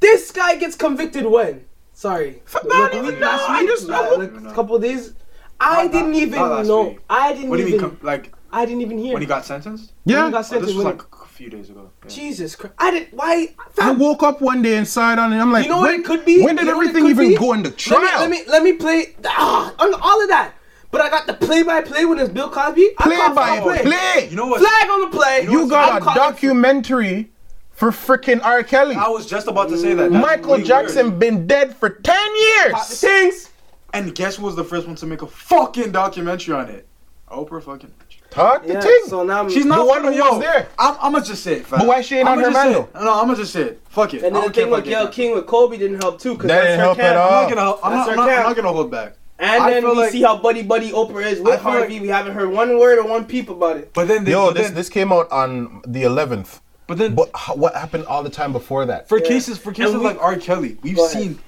This 0.00 0.30
guy 0.32 0.56
gets 0.56 0.76
convicted 0.76 1.26
when? 1.26 1.64
Sorry. 1.92 2.42
I 2.54 2.88
don't 2.90 3.06
even 3.06 3.20
know. 3.20 3.30
I 3.48 3.64
just- 3.66 3.88
I 3.90 4.10
like, 4.16 4.32
a 4.32 4.54
couple 4.54 4.76
of 4.76 4.82
days. 4.82 5.14
I 5.60 5.84
Not- 5.84 5.92
didn't 5.92 6.12
not- 6.12 6.20
even 6.20 6.38
not 6.38 6.50
last 6.52 6.66
know. 6.68 6.82
week. 6.88 7.00
I 7.10 7.32
didn't 7.32 7.48
What 7.50 7.56
do 7.56 7.62
you 7.62 7.68
even. 7.70 7.80
mean? 7.80 7.90
Com- 7.90 7.98
like 8.06 8.32
I 8.50 8.64
didn't 8.64 8.80
even 8.80 8.98
hear. 8.98 9.12
when 9.12 9.22
he 9.22 9.28
got 9.28 9.44
sentenced? 9.44 9.92
When 10.04 10.16
Yeah. 10.16 10.26
he 10.26 10.32
got 10.32 10.38
Oh, 10.38 10.42
sentenced, 10.42 10.66
this 10.68 10.76
was 10.76 10.84
like 10.84 11.02
a 11.22 11.26
few 11.26 11.50
days 11.50 11.68
ago. 11.70 11.90
Yeah. 12.04 12.08
Jesus 12.10 12.56
Christ! 12.56 12.74
I 12.78 12.90
didn't. 12.90 13.14
Why? 13.14 13.54
I 13.58 13.70
Fam, 13.72 13.98
woke 13.98 14.22
up 14.22 14.40
one 14.40 14.62
day 14.62 14.76
and 14.76 14.86
saw 14.88 15.12
it 15.12 15.18
on, 15.18 15.32
and 15.32 15.40
I'm 15.40 15.52
like, 15.52 15.64
you 15.64 15.70
know 15.70 15.78
what 15.78 15.90
when, 15.90 16.00
it 16.00 16.04
could 16.06 16.24
be? 16.24 16.42
When 16.42 16.56
did 16.56 16.66
You 16.66 16.72
know 16.72 16.80
everything 16.80 17.06
even 17.06 17.28
be? 17.28 17.36
go 17.36 17.52
into 17.52 17.70
trial? 17.70 18.00
Let 18.20 18.30
me, 18.30 18.38
let 18.38 18.46
me 18.46 18.50
let 18.50 18.62
me 18.62 18.72
play 18.74 19.14
ah, 19.26 19.74
on 19.78 19.94
all 20.00 20.22
of 20.22 20.28
that. 20.28 20.54
But 20.90 21.02
I 21.02 21.10
got 21.10 21.26
the 21.26 21.34
play-by-play 21.34 22.06
when 22.06 22.18
it's 22.18 22.30
Bill 22.30 22.48
Cosby. 22.48 22.92
I 22.98 23.02
play 23.02 23.16
call 23.16 23.34
by 23.34 23.60
for 23.60 23.76
play. 23.82 24.28
You 24.30 24.36
know 24.36 24.46
what? 24.46 24.60
Flag 24.60 24.88
on 24.90 25.10
the 25.10 25.16
play. 25.16 25.42
You 25.42 25.68
got 25.68 26.00
I'm 26.00 26.08
a 26.08 26.14
documentary 26.14 27.30
for 27.72 27.90
freaking 27.90 28.42
R. 28.42 28.62
Kelly. 28.62 28.96
I 28.96 29.08
was 29.08 29.26
just 29.26 29.48
about 29.48 29.68
to 29.68 29.76
say 29.76 29.92
that. 29.92 30.10
That's 30.10 30.22
Michael 30.26 30.52
really 30.52 30.64
Jackson 30.64 31.08
weird. 31.08 31.18
been 31.18 31.46
dead 31.46 31.76
for 31.76 31.90
ten 31.90 32.36
years. 32.36 33.00
things. 33.00 33.50
And 33.92 34.14
guess 34.14 34.36
who 34.36 34.44
was 34.46 34.56
the 34.56 34.64
first 34.64 34.86
one 34.86 34.96
to 34.96 35.06
make 35.06 35.20
a 35.20 35.26
fucking 35.26 35.92
documentary 35.92 36.54
on 36.54 36.70
it? 36.70 36.88
Oprah 37.30 37.62
fucking. 37.62 37.92
Talk 38.30 38.66
the 38.66 38.74
Yeah. 38.74 38.80
thing. 38.80 39.00
So 39.06 39.22
now 39.24 39.38
I'm- 39.38 39.50
She's 39.50 39.64
not 39.64 39.78
The 39.78 39.84
one 39.84 40.02
fucking- 40.02 40.18
who 40.18 40.30
was 40.30 40.40
there. 40.40 40.68
I'm, 40.78 40.96
I'm 41.00 41.12
gonna 41.12 41.24
just 41.24 41.42
say 41.42 41.54
it. 41.54 41.66
fam. 41.66 41.78
But 41.80 41.88
why 41.88 42.00
she 42.02 42.18
ain't 42.18 42.28
I'ma 42.28 42.32
on 42.32 42.38
her 42.44 42.50
just 42.50 42.64
man. 42.94 43.04
No, 43.04 43.12
I'm 43.14 43.26
gonna 43.26 43.36
just 43.36 43.52
say 43.52 43.62
it. 43.62 43.80
Fuck 43.88 44.14
it. 44.14 44.22
And 44.22 44.24
then 44.24 44.32
the 44.34 44.40
don't 44.42 44.54
thing 44.54 44.70
with 44.70 44.84
get 44.84 44.90
Gayle. 44.90 45.08
King 45.08 45.34
with 45.34 45.46
Kobe 45.46 45.78
didn't 45.78 46.02
help 46.02 46.20
too. 46.20 46.36
Cause 46.36 46.46
That 46.48 46.62
didn't 46.62 46.78
her 46.78 46.84
help 46.84 46.98
at 46.98 47.16
all. 47.16 47.28
I'm 47.30 47.48
not 47.48 47.54
gonna. 47.54 47.60
I'm 47.82 47.92
not, 47.92 48.08
I'm 48.10 48.16
not, 48.16 48.28
I'm 48.28 48.42
not 48.44 48.56
gonna 48.56 48.68
hold 48.72 48.90
back. 48.90 49.14
And 49.40 49.62
I 49.62 49.70
then 49.70 49.82
feel 49.82 49.92
we 49.92 49.98
like- 49.98 50.12
see 50.12 50.22
how 50.22 50.36
buddy 50.36 50.62
buddy 50.62 50.90
Oprah 50.90 51.24
is 51.24 51.40
with 51.40 51.54
feel 51.54 51.70
Harvey. 51.70 51.94
like- 51.94 52.02
we 52.02 52.08
haven't 52.08 52.34
heard 52.34 52.50
one 52.50 52.78
word 52.78 52.98
or 52.98 53.06
one 53.08 53.24
peep 53.24 53.48
about 53.48 53.76
it. 53.76 53.92
But 53.94 54.08
then, 54.08 54.24
they, 54.24 54.32
Yo, 54.32 54.46
but 54.48 54.56
this 54.56 54.66
then, 54.66 54.74
this 54.74 54.88
came 54.88 55.12
out 55.12 55.30
on 55.30 55.80
the 55.86 56.02
11th. 56.02 56.58
but 56.88 56.98
then, 56.98 57.14
But 57.14 57.28
h- 57.36 57.56
what 57.56 57.74
happened 57.76 58.04
all 58.06 58.22
the 58.24 58.30
time 58.30 58.52
before 58.52 58.84
that? 58.86 59.08
for 59.08 59.18
Yeah. 59.18 59.28
cases, 59.28 59.56
for 59.56 59.72
cases 59.72 59.94
we- 59.94 60.00
like 60.04 60.18
R. 60.20 60.36
Kelly, 60.36 60.76
we've 60.82 60.96
Go 60.96 61.06
ahead. 61.06 61.22
seen 61.22 61.38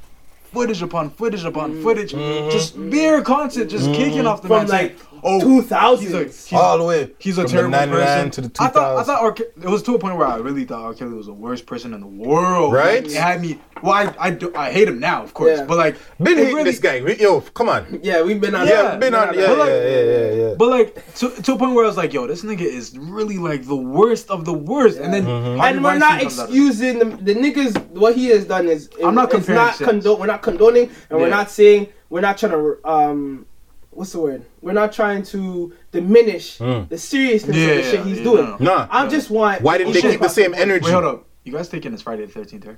footage 0.52 0.82
upon 0.82 1.10
footage 1.10 1.44
upon 1.44 1.72
mm-hmm. 1.72 1.82
footage, 1.82 2.12
mm-hmm. 2.12 2.50
just 2.50 2.76
mere 2.76 3.22
content, 3.22 3.70
just 3.70 3.86
mm-hmm. 3.86 3.94
kicking 3.94 4.26
off 4.26 4.42
the 4.42 4.48
From 4.48 4.58
man. 4.58 4.68
saying, 4.68 4.88
like 4.88 4.98
oh, 5.22 5.40
2000s. 5.40 5.98
he's 6.00 6.12
a, 6.14 6.24
he's, 6.24 6.52
all 6.52 6.78
the 6.78 6.84
way. 6.84 7.10
he's 7.18 7.38
a 7.38 7.46
terrible 7.46 7.70
the 7.70 7.86
99 7.86 7.90
person. 8.06 8.30
to 8.32 8.40
the 8.42 8.48
2000s. 8.50 8.60
I 8.64 8.68
thought, 8.68 8.96
I 8.98 9.02
thought 9.04 9.20
R. 9.22 9.32
Ke- 9.32 9.40
it 9.40 9.68
was 9.68 9.82
to 9.84 9.94
a 9.94 9.98
point 9.98 10.16
where 10.16 10.26
I 10.26 10.36
really 10.36 10.64
thought 10.64 10.82
R. 10.82 10.94
Kelly 10.94 11.12
was 11.14 11.26
the 11.26 11.32
worst 11.32 11.66
person 11.66 11.94
in 11.94 12.00
the 12.00 12.06
world. 12.06 12.72
Right? 12.72 13.02
Like, 13.04 13.12
it 13.12 13.16
had 13.20 13.40
me. 13.40 13.58
Well, 13.82 13.92
I, 13.94 14.14
I, 14.18 14.30
do, 14.30 14.54
I 14.54 14.70
hate 14.70 14.88
him 14.88 15.00
now, 15.00 15.22
of 15.22 15.32
course, 15.32 15.58
Yeah. 15.58 15.64
but 15.64 15.78
like, 15.78 15.96
been 16.18 16.32
it 16.34 16.38
hating 16.38 16.54
really- 16.56 16.70
this 16.70 16.80
guy. 16.80 16.96
Yo, 16.96 17.40
come 17.40 17.68
on. 17.70 18.00
Yeah, 18.02 18.22
we've 18.22 18.40
been 18.40 18.54
on. 18.54 18.66
Yeah, 18.66 18.82
Yeah, 18.92 18.96
been 18.96 19.14
on. 19.14 19.28
on 19.30 19.34
Yeah, 19.38 19.46
But 19.46 19.52
yeah, 19.52 19.58
like- 19.58 19.68
yeah, 19.70 20.02
yeah, 20.02 20.32
yeah. 20.48 20.54
But 20.58 20.68
like 20.68 21.14
to, 21.16 21.30
to 21.30 21.52
a 21.54 21.56
point 21.58 21.74
where 21.74 21.84
I 21.84 21.88
was 21.88 21.96
like, 21.96 22.12
yo, 22.12 22.26
this 22.26 22.42
nigga 22.42 22.60
is 22.60 22.96
really 22.98 23.38
like 23.38 23.64
the 23.66 23.76
worst 23.76 24.28
of 24.30 24.44
the 24.44 24.52
worst. 24.54 24.98
And 24.98 25.12
then 25.14 25.24
Mm-hmm. 25.24 25.60
And 25.60 25.84
we're 25.84 25.98
not 25.98 26.20
comes 26.20 26.38
out 26.38 26.48
of 26.48 26.54
it. 26.54 26.58
excusing 26.58 26.98
the, 26.98 27.04
the 27.16 27.34
niggas. 27.34 27.86
What 27.90 28.16
he 28.16 28.26
has 28.26 28.44
done 28.46 28.66
is 28.68 28.88
I'm 29.04 29.14
not 29.14 29.24
it's 29.32 29.34
comparing 29.46 29.56
not 29.66 29.78
condo- 29.78 30.16
We're 30.18 30.26
not 30.26 30.42
condoning, 30.42 30.90
and 31.10 31.18
we're 31.20 31.28
not 31.28 31.50
saying 31.50 31.88
we're 32.08 32.20
not 32.22 32.38
trying 32.38 32.52
to 32.52 32.78
um, 32.84 33.46
what's 33.90 34.12
the 34.12 34.20
word? 34.20 34.44
We're 34.60 34.72
not 34.72 34.92
trying 34.92 35.22
to 35.24 35.72
diminish 35.92 36.58
mm. 36.58 36.88
the 36.88 36.98
seriousness 36.98 37.56
Yeah, 37.56 37.62
of 37.62 37.68
the 37.76 37.82
yeah, 37.82 37.90
shit 37.90 38.06
he's 38.06 38.18
yeah, 38.18 38.24
doing. 38.24 38.44
no, 38.44 38.56
no. 38.58 38.76
Nah. 38.76 38.88
I 38.90 39.08
just 39.08 39.30
want. 39.30 39.62
Why 39.62 39.78
didn't 39.78 39.92
they 39.92 40.00
shit. 40.00 40.12
keep 40.12 40.20
the 40.20 40.28
same 40.28 40.54
energy? 40.54 40.86
Wait, 40.86 40.92
hold 40.92 41.04
up. 41.04 41.26
You 41.44 41.52
guys 41.52 41.68
taking 41.68 41.92
this 41.92 42.02
Friday 42.02 42.26
the 42.26 42.32
13th, 42.40 42.66
right? 42.66 42.76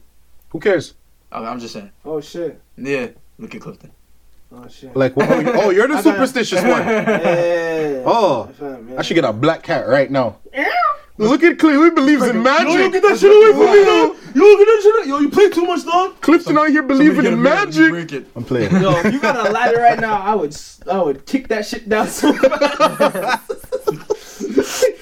Who 0.51 0.61
cares? 0.61 0.95
Okay, 1.33 1.47
I'm 1.47 1.59
just 1.59 1.73
saying. 1.73 1.91
Oh 2.05 2.21
shit! 2.21 2.61
Yeah, 2.77 3.09
look 3.39 3.55
at 3.55 3.61
Clifton. 3.61 3.91
Oh 4.55 4.69
shit! 4.69 4.95
Like, 4.95 5.15
oh, 5.17 5.41
you- 5.41 5.53
oh, 5.53 5.71
you're 5.71 5.89
the 5.89 6.03
superstitious 6.09 6.63
one. 6.63 6.83
Yeah. 6.87 8.03
Oh, 8.05 8.51
Fam, 8.59 8.91
yeah. 8.91 8.99
I 8.99 9.03
should 9.03 9.15
get 9.15 9.25
a 9.25 9.33
black 9.33 9.63
cat 9.63 9.89
right 9.89 10.11
now. 10.11 10.39
Look 11.19 11.43
at 11.43 11.59
Clay. 11.59 11.75
He 11.75 11.91
believes 11.91 12.23
in 12.27 12.43
magic. 12.43 12.69
Yo, 12.73 12.91
get 12.91 13.03
that 13.03 13.19
shit 13.19 13.31
away 13.31 13.53
from 13.53 13.67
me, 13.77 13.85
though. 13.85 14.17
Yo, 14.35 14.57
get 14.59 14.67
that 14.67 14.81
shit. 14.83 15.07
Yo, 15.09 15.19
you 15.21 15.29
play 15.31 15.51
too 15.51 15.65
much, 15.65 15.85
dog. 15.85 16.21
Clifton 16.21 16.57
out 16.59 16.69
here 16.71 16.83
believing 16.83 17.27
in 17.27 17.41
magic. 17.43 17.91
Break 17.91 18.13
it. 18.13 18.27
I'm 18.35 18.45
playing. 18.45 18.73
Yo, 18.81 18.93
if 19.01 19.13
you 19.13 19.21
got 19.21 19.47
a 19.47 19.51
ladder 19.53 19.79
right 19.81 20.01
now, 20.01 20.21
I 20.21 20.35
would, 20.35 20.53
s- 20.53 20.81
I 20.91 21.01
would 21.03 21.27
kick 21.27 21.49
that 21.49 21.67
shit 21.67 21.89
down 21.89 22.09
so 22.09 22.33
fast. 22.33 23.51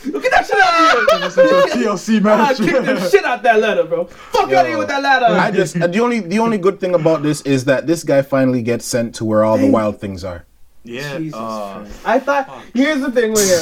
Look 0.07 0.25
at 0.25 0.31
that 0.33 0.47
shit 0.47 0.61
out 0.61 1.75
here. 1.75 1.85
TLC 1.85 2.17
I 2.17 2.21
match. 2.21 2.57
kick 2.59 2.85
the 2.85 3.09
shit 3.09 3.25
out 3.25 3.43
that 3.45 3.61
ladder, 3.61 3.85
bro. 3.85 4.05
Fuck 4.07 4.53
out 4.53 4.65
of 4.65 4.67
here 4.67 4.79
with 4.79 4.89
that 4.89 5.03
ladder. 5.03 5.27
I 5.27 5.51
just 5.51 5.77
uh, 5.81 5.87
the 5.87 6.01
only 6.01 6.21
the 6.21 6.39
only 6.39 6.59
good 6.59 6.81
thing 6.81 6.95
about 6.95 7.23
this 7.23 7.41
is 7.43 7.65
that 7.67 7.87
this 7.87 8.05
guy 8.05 8.23
finally 8.23 8.63
gets 8.63 8.85
sent 8.85 9.15
to 9.17 9.25
where 9.25 9.45
all 9.45 9.57
the 9.59 9.71
wild 9.71 10.01
things 10.01 10.25
are. 10.25 10.45
Yeah. 10.91 11.19
Jesus 11.19 11.35
uh, 11.39 11.79
Christ. 11.81 12.01
I 12.05 12.19
thought. 12.19 12.65
Here's 12.75 13.01
the 13.01 13.11
thing 13.13 13.31
with 13.33 13.45
him. 13.49 13.59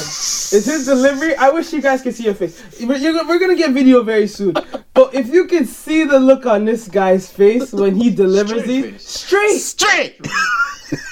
It's 0.57 0.65
his 0.65 0.85
delivery. 0.85 1.35
I 1.35 1.49
wish 1.51 1.71
you 1.71 1.81
guys 1.81 2.01
could 2.01 2.15
see 2.15 2.23
your 2.23 2.33
face. 2.33 2.61
We're, 2.81 2.97
you're- 2.97 3.21
we're 3.27 3.39
gonna 3.39 3.55
get 3.55 3.71
video 3.71 4.01
very 4.03 4.27
soon. 4.27 4.53
But 4.93 5.13
if 5.13 5.27
you 5.27 5.45
can 5.45 5.65
see 5.65 6.03
the 6.03 6.19
look 6.19 6.45
on 6.45 6.65
this 6.65 6.87
guy's 6.87 7.29
face 7.31 7.71
when 7.71 7.95
he 7.95 8.09
delivers 8.09 8.61
Straight 8.63 8.67
these, 8.67 8.85
face. 8.85 9.07
straight, 9.07 9.59
Straight. 9.59 10.27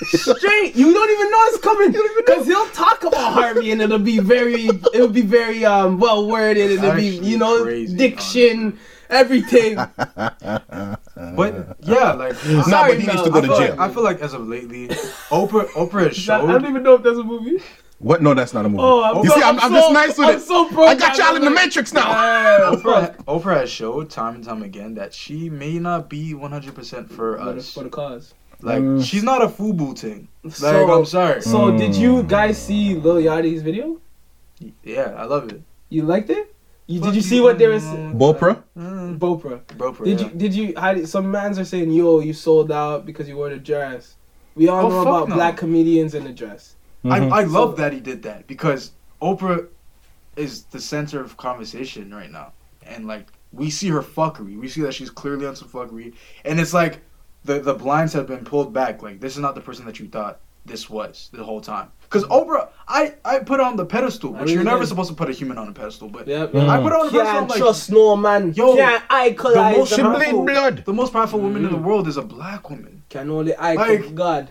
straight. 0.07 0.75
You 0.75 0.91
don't 0.93 1.11
even 1.11 1.31
know 1.31 1.43
it's 1.49 1.59
coming 1.59 1.91
because 2.17 2.47
he'll 2.47 2.65
talk 2.67 3.03
about 3.03 3.33
Harvey 3.33 3.71
and 3.71 3.81
it'll 3.81 3.99
be 3.99 4.19
very, 4.19 4.65
it'll 4.93 5.07
be 5.07 5.21
very 5.21 5.63
um 5.65 5.99
well 5.99 6.27
worded 6.27 6.71
and 6.71 6.83
it'll 6.83 6.95
be 6.95 7.05
you 7.07 7.37
know 7.37 7.63
crazy, 7.63 7.95
diction, 7.95 8.79
everything. 9.09 9.75
but 9.75 11.77
yeah, 11.81 12.13
like 12.13 12.33
Nah, 12.45 12.61
Sorry, 12.63 12.93
but 12.93 12.99
he 13.01 13.07
needs 13.07 13.23
to 13.23 13.29
go 13.29 13.37
I 13.37 13.41
to 13.41 13.47
feel, 13.47 13.57
jail. 13.59 13.75
like, 13.75 13.79
I 13.79 13.93
feel 13.93 14.03
like 14.03 14.19
as 14.21 14.33
of 14.33 14.47
lately, 14.47 14.87
Oprah 15.29 15.67
Oprah 15.69 16.07
has 16.07 16.29
I 16.29 16.45
don't 16.45 16.65
even 16.65 16.83
know 16.83 16.95
if 16.95 17.03
that's 17.03 17.17
a 17.17 17.23
movie. 17.23 17.61
What? 17.99 18.21
No, 18.21 18.35
that's 18.35 18.53
not 18.53 18.63
a 18.65 18.69
movie. 18.69 18.83
Oh, 18.83 19.03
I'm 19.03 19.23
you 19.23 19.29
so- 19.29 19.35
see, 19.37 19.41
I'm, 19.41 19.57
I'm 19.59 19.65
I'm 19.65 19.73
just 19.73 19.91
nice 19.91 20.17
with 20.19 20.27
I'm 20.29 20.35
it. 20.35 20.41
so 20.41 20.67
pro 20.69 20.85
I 20.85 20.95
got 20.95 21.17
y'all 21.17 21.35
in 21.35 21.43
the 21.43 21.49
matrix 21.49 21.93
now. 21.93 22.11
Yeah, 22.11 22.75
Oprah, 22.75 23.15
Oprah 23.25 23.61
has 23.61 23.71
showed 23.71 24.09
time 24.11 24.35
and 24.35 24.43
time 24.43 24.61
again 24.61 24.93
that 24.95 25.13
she 25.15 25.49
may 25.49 25.79
not 25.79 26.07
be 26.09 26.33
100% 26.33 27.09
for 27.09 27.37
For 27.37 27.39
us. 27.39 27.73
for 27.73 27.83
the 27.83 27.89
cause. 27.89 28.33
Like 28.61 28.81
Mm. 28.83 29.03
she's 29.03 29.23
not 29.23 29.41
a 29.43 29.47
FUBU 29.47 29.97
thing. 29.97 30.27
Like 30.43 30.53
So- 30.53 30.99
I'm 30.99 31.05
sorry. 31.05 31.41
So 31.41 31.75
did 31.75 31.95
you 31.95 32.21
Mm. 32.23 32.27
guys 32.27 32.61
see 32.61 32.93
Lil 32.95 33.15
Yachty's 33.17 33.63
video? 33.63 33.99
yeah, 34.83 35.13
I 35.17 35.25
love 35.25 35.51
it. 35.51 35.61
You 35.89 36.03
liked 36.03 36.29
it? 36.29 36.53
You, 36.87 37.01
did 37.01 37.15
you 37.15 37.21
see 37.21 37.41
what 37.41 37.57
they 37.57 37.67
were 37.67 37.73
you, 37.73 37.79
saying? 37.81 38.17
Bopra? 38.17 38.63
Mm, 38.77 39.19
Bopra. 39.19 39.61
bro, 39.77 39.91
for 39.93 40.05
Did 40.05 40.21
yeah. 40.21 40.27
you 40.27 40.33
did 40.33 40.53
you 40.53 40.73
how 40.77 40.93
did, 40.93 41.07
some 41.09 41.29
mans 41.29 41.59
are 41.59 41.65
saying 41.65 41.91
yo 41.91 42.19
you 42.21 42.33
sold 42.33 42.71
out 42.71 43.05
because 43.05 43.27
you 43.27 43.35
wore 43.35 43.49
the 43.49 43.57
dress. 43.57 44.15
We 44.55 44.69
all 44.69 44.85
Oh, 44.85 44.89
know 44.89 45.01
about 45.01 45.29
no. 45.29 45.35
black 45.35 45.57
comedians 45.57 46.15
in 46.15 46.23
the 46.23 46.31
dress. 46.31 46.75
I, 47.03 47.19
Mhm. 47.19 47.31
I 47.31 47.43
love 47.43 47.71
So- 47.71 47.75
that 47.81 47.91
he 47.93 47.99
did 47.99 48.23
that 48.23 48.47
because 48.47 48.91
Oprah 49.21 49.67
is 50.37 50.63
the 50.65 50.79
center 50.79 51.19
of 51.21 51.35
conversation 51.37 52.13
right 52.13 52.31
now, 52.31 52.53
and 52.85 53.05
like 53.05 53.27
we 53.51 53.69
see 53.69 53.89
her 53.89 54.01
fuckery, 54.01 54.57
we 54.59 54.67
see 54.69 54.81
that 54.81 54.93
she's 54.93 55.09
clearly 55.09 55.45
on 55.45 55.55
some 55.55 55.67
fuckery, 55.67 56.13
and 56.45 56.57
it's 56.59 56.73
like 56.73 57.01
the 57.43 57.59
the 57.59 57.73
blinds 57.73 58.13
have 58.13 58.27
been 58.27 58.45
pulled 58.45 58.71
back. 58.73 59.03
Like 59.03 59.19
this 59.19 59.33
is 59.33 59.39
not 59.39 59.55
the 59.55 59.61
person 59.61 59.85
that 59.87 59.99
you 59.99 60.07
thought 60.07 60.39
this 60.67 60.89
was 60.89 61.29
the 61.33 61.43
whole 61.43 61.61
time. 61.61 61.87
Because 62.03 62.23
Oprah, 62.25 62.69
I 62.87 63.15
I 63.25 63.39
put 63.39 63.59
on 63.59 63.75
the 63.75 63.85
pedestal, 63.85 64.35
I 64.35 64.41
which 64.41 64.51
you're 64.51 64.63
never 64.63 64.79
did. 64.83 64.87
supposed 64.91 65.09
to 65.09 65.15
put 65.15 65.29
a 65.29 65.33
human 65.33 65.57
on 65.57 65.67
a 65.67 65.73
pedestal, 65.73 66.07
but 66.09 66.27
Yep. 66.27 66.51
Mm. 66.53 66.69
I 66.69 66.81
put 66.81 66.93
on 66.93 67.05
the 67.07 67.11
pedestal. 67.11 67.19
I'm 67.19 67.25
Can't 67.35 67.49
like, 67.49 67.59
trust 67.59 67.91
no 67.91 68.15
man. 68.15 68.53
Yo, 68.53 68.75
Can't 68.75 69.03
idolize 69.09 69.77
most 69.77 69.89
the 69.89 69.95
She 70.25 70.31
blood. 70.31 70.75
the 70.85 70.93
most 71.01 71.11
powerful 71.13 71.39
woman 71.39 71.65
in 71.65 71.71
the 71.71 71.77
Mhm. 71.77 71.83
world 71.83 72.07
is 72.07 72.17
a 72.17 72.21
black 72.21 72.69
woman. 72.69 73.03
Can 73.09 73.29
only 73.29 73.53
icon 73.57 73.87
Like- 73.89 74.15
God. 74.15 74.45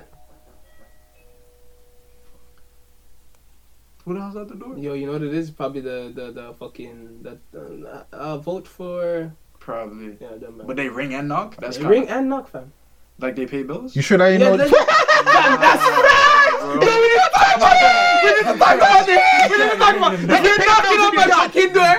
Who 4.04 4.14
the 4.14 4.20
hell's 4.20 4.36
at 4.36 4.48
the 4.48 4.54
door? 4.54 4.78
Yo, 4.78 4.92
you 4.94 5.06
know 5.06 5.12
what 5.12 5.22
it 5.22 5.34
is? 5.34 5.50
Probably 5.50 5.80
the 5.80 6.12
the, 6.14 6.30
the 6.32 6.54
fucking 6.60 7.22
that 7.22 7.38
uh, 7.56 8.04
uh, 8.16 8.38
vote 8.38 8.66
for 8.68 9.32
Probably. 9.58 10.16
yeah. 10.20 10.28
But 10.64 10.76
they 10.76 10.88
ring 10.88 11.12
and 11.14 11.26
knock. 11.28 11.56
That's 11.56 11.76
kind 11.78 11.90
ring 11.90 12.08
and 12.08 12.28
knock 12.28 12.48
fam. 12.48 12.72
Like 13.18 13.36
they 13.36 13.46
pay 13.46 13.62
bills. 13.62 13.96
You 13.96 14.02
should 14.02 14.20
I 14.20 14.30
Yeah, 14.30 14.38
know? 14.38 14.56
that's, 14.58 14.70
fam, 14.70 15.60
that's 15.60 15.82
right. 15.82 16.68
We 16.68 16.86
need 16.86 17.12
to 17.16 17.30
talk 17.32 17.56
about 17.56 17.76
it. 17.80 18.24
We 18.24 18.30
need 18.32 18.52
to 18.52 18.58
talk 18.58 18.76
about 18.76 19.08
it. 19.08 19.50
We 19.50 19.56
need 19.58 19.70
to 19.70 19.78
talk 19.78 19.96
about 19.96 20.14
it. 20.14 20.20
If 20.20 20.42
you're 20.44 20.66
knocking 20.66 21.00
on 21.00 21.14
my 21.14 21.26
fucking 21.28 21.72
door, 21.72 21.96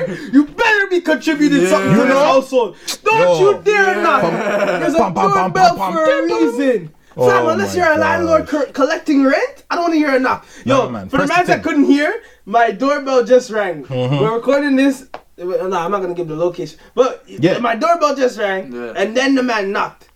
contributed 1.08 1.64
Yeah. 1.64 1.70
something 1.70 1.92
to 1.94 1.98
You 2.00 2.04
this 2.08 2.14
household. 2.18 2.76
Don't 3.04 3.20
Yo. 3.22 3.40
you 3.52 3.62
dare 3.64 4.02
not. 4.02 4.24
Yeah. 4.24 4.80
There's 4.80 4.94
a 4.94 4.98
doorbell 4.98 5.76
pum, 5.78 5.94
for 5.94 6.04
a 6.04 6.24
reason. 6.24 6.94
Oh 7.16 7.30
Fam, 7.30 7.48
unless 7.48 7.76
you're 7.76 7.92
a 7.92 7.98
landlord 7.98 8.48
co- 8.48 8.66
collecting 8.74 9.24
rent, 9.24 9.64
I 9.70 9.76
don't 9.76 9.84
want 9.86 9.94
to 9.94 9.98
hear 10.00 10.16
a 10.16 10.20
knock. 10.20 10.46
Yo, 10.66 10.84
Nah, 10.84 10.90
man. 10.90 11.10
for 11.10 11.18
the 11.18 11.26
Press 11.26 11.30
the 11.30 11.36
mans 11.36 11.48
that 11.48 11.64
couldn't 11.64 11.86
hear, 11.86 12.22
my 12.46 12.72
doorbell 12.72 13.24
just 13.24 13.50
rang. 13.50 13.86
Mhm. 13.86 14.20
We're 14.20 14.36
recording 14.36 14.76
this. 14.76 15.08
No, 15.38 15.56
I'm 15.78 15.92
not 15.92 16.02
gonna 16.02 16.14
give 16.14 16.28
the 16.28 16.36
location, 16.36 16.78
but 16.94 17.24
Yeah. 17.28 17.58
my 17.60 17.76
doorbell 17.76 18.16
just 18.16 18.38
rang, 18.38 18.72
Yeah. 18.72 18.94
and 18.96 19.16
then 19.16 19.34
the 19.36 19.44
man 19.44 19.72
knocked. 19.72 20.07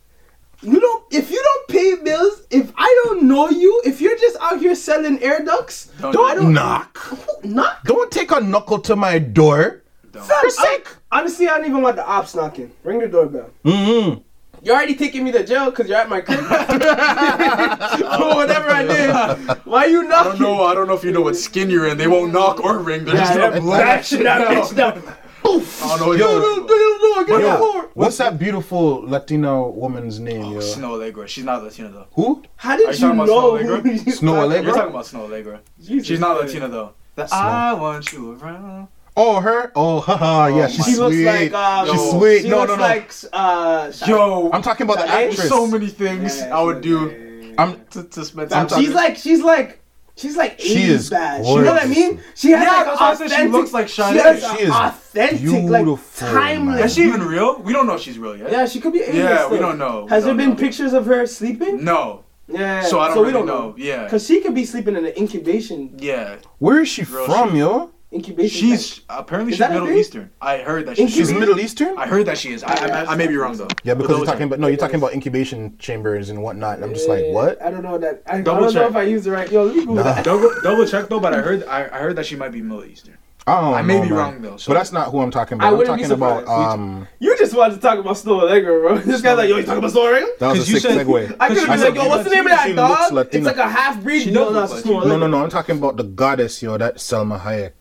You 0.62 0.80
don't. 0.80 1.03
If 1.12 1.32
you 1.32 1.41
don't 1.41 1.68
pay 1.68 1.95
bills, 2.03 2.43
if 2.51 2.72
I 2.78 3.01
don't 3.05 3.24
know 3.24 3.49
you, 3.49 3.82
if 3.86 3.99
you're 3.99 4.18
just 4.18 4.38
out 4.41 4.59
here 4.59 4.76
selling 4.76 5.22
air 5.24 5.43
ducts, 5.43 5.88
Don't 5.99 6.14
don't, 6.14 6.30
I 6.32 6.36
don't 6.36 6.53
knock. 6.53 6.99
knock. 7.43 7.84
Don't 7.86 8.12
take 8.12 8.32
a 8.32 8.39
knuckle 8.39 8.80
to 8.82 8.95
my 8.95 9.18
door. 9.20 9.82
Don't. 10.12 10.24
For 10.24 10.49
sake. 10.49 10.88
I- 11.12 11.20
honestly, 11.20 11.47
I 11.47 11.57
don't 11.57 11.66
even 11.68 11.82
want 11.82 11.95
the 11.95 12.05
ops 12.05 12.36
knocking. 12.36 12.72
Ring 12.84 12.99
the 12.99 13.07
doorbell. 13.07 13.49
Mm-hmm. 13.66 14.22
You're 14.64 14.76
already 14.76 14.93
taking 14.93 15.24
me 15.24 15.32
to 15.32 15.43
jail 15.43 15.72
because 15.72 15.88
you're 15.89 15.97
at 15.97 16.07
my 16.07 16.22
crib. 16.22 16.39
For 16.45 18.36
whatever 18.36 18.70
I 18.70 18.84
did. 18.88 19.57
Why 19.66 19.86
you 19.86 20.03
knock? 20.03 20.28
I 20.28 20.30
don't 20.30 20.39
know. 20.41 20.64
I 20.66 20.76
don't 20.76 20.88
know 20.88 20.93
if 20.93 21.03
you 21.03 21.12
know 21.12 21.22
what 21.22 21.36
skin 21.36 21.70
you're 21.72 21.88
in. 21.88 21.97
They 21.97 22.05
won't 22.07 22.32
knock 22.32 22.64
or 22.64 22.78
ring. 22.78 23.03
They're 23.05 23.16
just 23.16 23.34
gonna 23.34 23.59
blow 23.59 23.78
that 23.78 23.86
bashing 23.97 24.20
shit 24.20 24.26
that 24.26 24.38
down. 24.47 24.53
bitch 24.64 24.76
down. 24.76 25.16
Poof. 25.59 25.83
I 25.83 25.87
don't 25.89 25.99
know. 25.99 26.07
what 26.07 26.19
Yo, 26.19 26.31
you're 26.31 26.39
no, 26.41 26.55
talking 26.55 27.33
no, 27.33 27.39
no, 27.39 27.39
no, 27.39 27.57
Yo, 27.57 27.81
the 27.81 27.89
what's 27.93 28.17
that 28.17 28.37
beautiful 28.39 29.01
Latino 29.07 29.69
woman's 29.69 30.19
name, 30.19 30.43
Oh, 30.45 30.51
yo? 30.53 30.59
Snoh 30.59 30.97
Aalegra. 30.97 31.27
She's 31.27 31.43
not 31.43 31.63
Latina 31.63 31.89
though. 31.89 32.07
Who? 32.13 32.43
How 32.55 32.73
Are 32.73 32.77
did 32.77 32.87
you 32.87 32.91
you 32.93 32.97
talking 32.99 33.15
about 33.19 33.27
know? 33.27 33.57
Snow 33.57 33.57
who 33.57 33.73
Allegra? 33.73 33.91
you 33.91 34.11
Snow 34.11 34.31
talking 34.31 34.43
Allegra? 34.43 34.63
You're 34.65 34.75
talking 34.75 34.89
about 34.91 35.05
Snoh 35.05 35.29
Aalegra. 35.29 35.59
Jesus 35.83 36.07
She's 36.07 36.19
not 36.19 36.37
Latina 36.37 36.67
though. 36.67 36.93
The 37.15 37.27
I 37.31 37.73
want 37.73 38.11
you 38.13 38.33
around. 38.41 38.87
Oh, 39.17 39.41
her? 39.41 39.71
Oh, 39.75 39.99
haha, 39.99 40.47
yeah, 40.47 40.63
Oh 40.63 40.67
she's 40.69 40.79
my- 40.79 40.85
She 40.85 40.95
looks 40.95 41.15
sweet. 41.15 41.25
like 41.25 41.53
um, 41.53 41.87
she's 41.89 42.09
sweet. 42.11 42.41
She 42.43 42.49
no, 42.49 42.57
looks 42.59 42.69
no, 42.69 42.75
no. 42.77 42.81
like 42.81 43.11
uh, 43.33 43.91
Yo, 44.07 44.49
I'm 44.53 44.61
talking 44.61 44.85
about 44.85 44.99
the 44.99 45.05
There's 45.11 45.33
actress. 45.33 45.49
so 45.49 45.67
many 45.67 45.87
things 45.87 46.37
Yeah, 46.39 46.57
I 46.57 46.61
would 46.61 46.83
she's- 46.83 46.99
do 46.99 47.55
I'm. 47.57 47.85
to, 47.91 48.03
to 48.03 48.23
spend 48.25 48.49
Fam, 48.49 48.67
time. 48.67 48.79
she's 48.81 48.93
like 48.93 49.17
she's 49.17 49.41
like 49.41 49.80
she's 50.22 50.38
like 50.38 50.57
80s 50.57 50.63
She 50.63 50.84
is 50.84 51.09
bad. 51.09 51.45
You 51.45 51.61
know 51.61 51.74
what 51.74 51.84
I 51.84 51.88
mean? 51.88 52.22
She 52.36 52.51
has 52.51 52.63
Yeah, 52.63 52.72
like 52.74 52.86
that's 52.86 52.99
why 53.01 53.15
she 53.28 53.34
authentic- 53.34 53.51
looks 53.53 53.74
like 53.74 53.88
She 53.89 54.01
has 54.01 54.39
She 54.51 54.63
is 54.63 54.69
authentic, 54.72 55.41
beautiful, 55.41 55.69
like 55.69 55.97
timeless. 56.15 56.86
Is 56.86 56.93
she 56.95 57.03
even 57.03 57.24
real? 57.24 57.59
We 57.59 57.74
don't 57.74 57.88
know 57.88 57.95
if 57.95 58.01
she's 58.01 58.17
real 58.19 58.38
yet. 58.38 58.51
Yeah, 58.51 58.65
she 58.65 58.80
could 58.80 58.93
be. 58.93 58.99
80s 58.99 59.13
Yeah, 59.13 59.49
we 59.49 59.57
don't 59.57 59.78
know. 59.78 60.07
Has 60.07 60.24
there 60.24 60.32
don't 60.32 60.38
been 60.38 60.49
know. 60.51 60.55
pictures 60.55 60.93
of 60.93 61.05
her 61.07 61.26
sleeping? 61.26 61.84
No. 61.84 62.24
Yeah. 62.47 62.82
So 62.84 62.99
I 62.99 63.07
don't 63.07 63.15
so 63.15 63.22
really 63.22 63.34
we 63.34 63.39
don't 63.39 63.47
know. 63.47 63.76
Yeah. 63.78 64.09
Cause 64.09 64.26
she 64.26 64.41
could 64.41 64.53
be 64.55 64.65
sleeping 64.65 64.95
in 64.95 65.05
an 65.05 65.13
incubation 65.17 65.95
Yeah. 65.99 66.36
Where 66.59 66.82
is 66.82 66.89
she 66.89 67.03
Real 67.03 67.26
from, 67.26 67.49
shit. 67.49 67.57
yo? 67.59 67.91
Incubation. 68.14 68.59
She's 68.70 69.01
apparently 69.07 69.51
Is 69.53 69.55
she's 69.55 69.59
that 69.59 69.70
a 69.72 69.74
Middle 69.74 69.88
thing? 69.88 69.97
Eastern. 69.97 70.32
I 70.41 70.57
heard 70.57 70.86
that 70.88 70.97
she, 70.97 71.03
Incubation? 71.03 71.26
She's 71.28 71.39
Middle 71.39 71.59
Eastern? 71.62 71.97
I 71.97 72.07
heard 72.07 72.26
that 72.26 72.38
she 72.38 72.51
is. 72.51 72.62
I, 72.62 72.74
I, 72.74 73.05
I 73.14 73.16
may 73.16 73.28
be 73.28 73.38
wrong 73.38 73.55
though. 73.55 73.68
Yeah, 73.86 73.93
because 73.93 74.09
double 74.09 74.18
you're 74.18 74.26
talking 74.26 74.39
check. 74.39 74.47
about 74.47 74.59
no, 74.59 74.68
you're 74.68 74.78
talking 74.78 74.97
about 74.97 75.14
incubation 75.14 75.78
chambers 75.78 76.30
and 76.30 76.43
whatnot. 76.43 76.76
And 76.76 76.84
I'm 76.84 76.93
just 76.93 77.07
like, 77.07 77.24
what? 77.28 77.62
I 77.62 77.72
don't 77.72 77.84
know 77.84 77.97
that. 77.99 78.22
I, 78.28 78.38
I 78.38 78.41
Double 78.41 78.64
don't 78.66 78.74
know 78.74 78.88
if 78.88 78.95
I 78.97 79.03
used 79.03 79.24
the 79.24 79.32
right. 79.32 79.49
Yo, 79.49 79.64
let 79.64 79.76
me 79.76 79.82
Google 79.86 79.95
Nah. 79.95 80.03
that. 80.03 80.26
Double, 80.26 80.51
double 80.62 80.86
check 80.86 81.07
though, 81.07 81.22
but 81.22 81.34
I 81.34 81.41
heard 81.41 81.64
I, 81.66 81.86
I 81.86 81.99
heard 81.99 82.18
that 82.18 82.26
she 82.26 82.36
might 82.36 82.51
be 82.51 82.62
Middle 82.62 82.84
Eastern. 82.84 83.18
I 83.47 83.59
don't 83.59 83.74
I 83.74 83.82
may 83.82 83.95
know, 83.95 84.01
be 84.03 84.09
man. 84.09 84.18
wrong, 84.20 84.41
though, 84.43 84.57
so- 84.57 84.72
but 84.72 84.78
that's 84.78 84.91
not 84.91 85.09
who 85.09 85.20
I'm 85.20 85.32
talking 85.32 85.59
I 85.59 85.70
about. 85.70 85.72
I'm 85.72 85.78
wouldn't 85.80 85.97
be 85.97 86.03
talking 86.03 86.16
about 86.16 86.39
surprised. 86.41 86.74
um. 86.74 87.07
You 87.20 87.36
just 87.39 87.55
wanted 87.55 87.74
to 87.76 87.82
talk 87.82 87.97
about 87.97 88.16
Snoh 88.16 88.41
Aalegra, 88.43 88.82
bro. 88.82 88.97
This 88.99 89.22
guy's 89.22 89.36
like, 89.36 89.49
yo, 89.49 89.57
you 89.57 89.64
talking 89.64 89.80
about 89.80 89.91
Snoh 89.93 90.14
Aalegra? 90.14 90.38
That 90.38 90.47
was 90.51 90.57
a 90.57 90.62
'Cause 90.62 90.70
you 90.70 90.80
sick 90.80 90.91
said- 90.91 91.07
segue. 91.07 91.36
I 91.39 91.47
could 91.47 91.55
Because 91.55 91.57
have 91.57 91.68
been 91.70 91.80
she 91.80 91.86
like, 91.86 91.95
yo, 91.95 92.07
what's 92.09 92.24
the 92.26 92.30
name 92.36 92.45
of 92.45 92.51
that 92.51 92.68
she 92.68 92.74
looks 92.74 93.09
dog? 93.09 93.28
It's 93.34 93.45
like 93.47 93.57
a 93.57 93.68
half 93.68 94.03
breed. 94.03 94.22
She 94.22 94.30
No, 94.32 94.53
does 94.53 94.53
no, 94.53 94.59
look 94.62 94.72
it's 94.72 94.82
Snow 94.84 95.01
she- 95.01 95.07
No, 95.07 95.18
no, 95.18 95.28
no. 95.28 95.43
I'm 95.43 95.49
talking 95.49 95.78
about 95.80 95.97
the 95.97 96.03
goddess, 96.03 96.62
yo. 96.62 96.78
That 96.78 96.97
Salma 96.97 97.39
Hayek. 97.41 97.72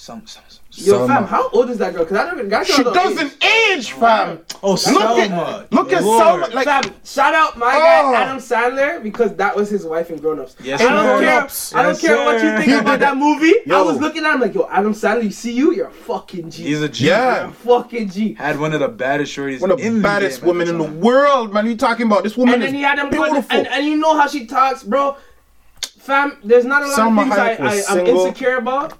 Some, 0.00 0.26
some, 0.26 0.42
some. 0.48 0.62
Yo, 0.72 1.00
Salma. 1.00 1.06
fam, 1.08 1.24
how 1.24 1.50
old 1.50 1.68
is 1.68 1.76
that 1.76 1.92
girl? 1.92 2.06
Cause 2.06 2.16
I 2.16 2.24
don't 2.24 2.38
even 2.38 2.48
got 2.48 2.66
She 2.66 2.82
doesn't 2.82 3.44
age, 3.44 3.92
fam. 3.92 4.40
Oh, 4.62 4.72
Look 4.72 5.18
at 5.18 5.70
look 5.70 5.92
at 5.92 6.02
Lord. 6.02 6.24
Salma. 6.44 6.54
Like 6.54 6.64
Fam, 6.64 6.94
shout 7.04 7.34
out 7.34 7.58
my 7.58 7.66
Oh. 7.66 7.78
guy 8.12 8.22
Adam 8.22 8.38
Sandler 8.38 9.02
because 9.02 9.34
that 9.34 9.54
was 9.54 9.68
his 9.68 9.84
wife 9.84 10.08
in 10.08 10.16
Grown 10.18 10.40
Ups. 10.40 10.56
Yes, 10.62 10.80
I 10.80 10.84
don't 10.84 11.04
Grown 11.04 11.20
care. 11.22 11.40
Ups. 11.42 11.74
I 11.74 11.82
don't 11.82 11.92
Yes, 11.92 12.00
care 12.00 12.24
what 12.24 12.42
you 12.42 12.50
think 12.52 12.62
He 12.64 12.72
about 12.72 12.98
that 13.00 13.18
movie. 13.18 13.52
I 13.70 13.82
was 13.82 13.98
looking 14.00 14.24
at 14.24 14.36
him 14.36 14.40
like, 14.40 14.54
yo, 14.54 14.66
Adam 14.70 14.94
Sandler, 14.94 15.24
you 15.24 15.30
see 15.32 15.52
you, 15.52 15.74
you're 15.74 15.88
a 15.88 15.92
fucking 15.92 16.48
G. 16.50 16.62
He's 16.62 16.80
a 16.80 16.88
G. 16.88 17.08
Yeah. 17.08 17.40
You're 17.42 17.50
a 17.50 17.52
fucking 17.52 18.08
G. 18.08 18.32
Had 18.32 18.58
one 18.58 18.72
of 18.72 18.80
the 18.80 18.88
baddest 18.88 19.36
shorties. 19.36 19.60
one 19.60 19.70
of 19.70 19.80
in 19.80 19.96
the 19.98 20.02
baddest 20.02 20.40
game 20.40 20.48
women 20.48 20.68
in 20.68 20.78
the 20.78 20.84
world, 20.90 21.52
man. 21.52 21.66
You 21.66 21.76
talking 21.76 22.06
about 22.06 22.22
this 22.22 22.38
woman 22.38 22.54
And 22.54 22.62
is 22.62 22.68
then 22.68 22.74
he 22.74 22.80
had 22.80 22.96
them 22.98 23.10
good, 23.10 23.22
beautiful. 23.32 23.54
and, 23.54 23.66
and 23.66 23.84
you 23.84 23.96
know 23.98 24.18
how 24.18 24.26
she 24.26 24.46
talks, 24.46 24.82
bro. 24.82 25.18
Fam, 25.98 26.38
there's 26.42 26.64
not 26.64 26.82
a 26.84 26.86
lot 26.86 26.98
Salma 26.98 27.18
of 27.18 27.58
things 27.58 27.86
I, 27.88 27.92
I, 27.94 28.00
I'm 28.00 28.06
insecure 28.06 28.56
about. 28.56 28.96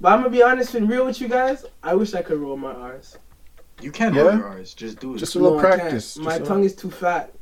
But 0.00 0.12
I'm 0.12 0.20
gonna 0.20 0.30
be 0.30 0.42
honest 0.42 0.74
and 0.74 0.88
real 0.88 1.04
with 1.06 1.20
you 1.20 1.28
guys. 1.28 1.64
I 1.82 1.94
wish 1.94 2.14
I 2.14 2.22
could 2.22 2.38
roll 2.38 2.56
my 2.56 2.72
R's. 2.72 3.18
You 3.82 3.90
can 3.92 4.14
Yeah? 4.14 4.22
roll 4.22 4.34
your 4.36 4.46
R's. 4.48 4.74
Just 4.74 4.98
do 5.00 5.14
it. 5.14 5.18
Just 5.18 5.34
a 5.34 5.38
little 5.38 5.58
No, 5.60 5.66
I 5.66 5.68
can't. 5.70 5.80
practice. 5.82 6.16
My 6.18 6.30
Just 6.32 6.40
a- 6.42 6.44
tongue 6.46 6.64
is 6.64 6.74
too 6.74 6.90
fat. 6.90 7.32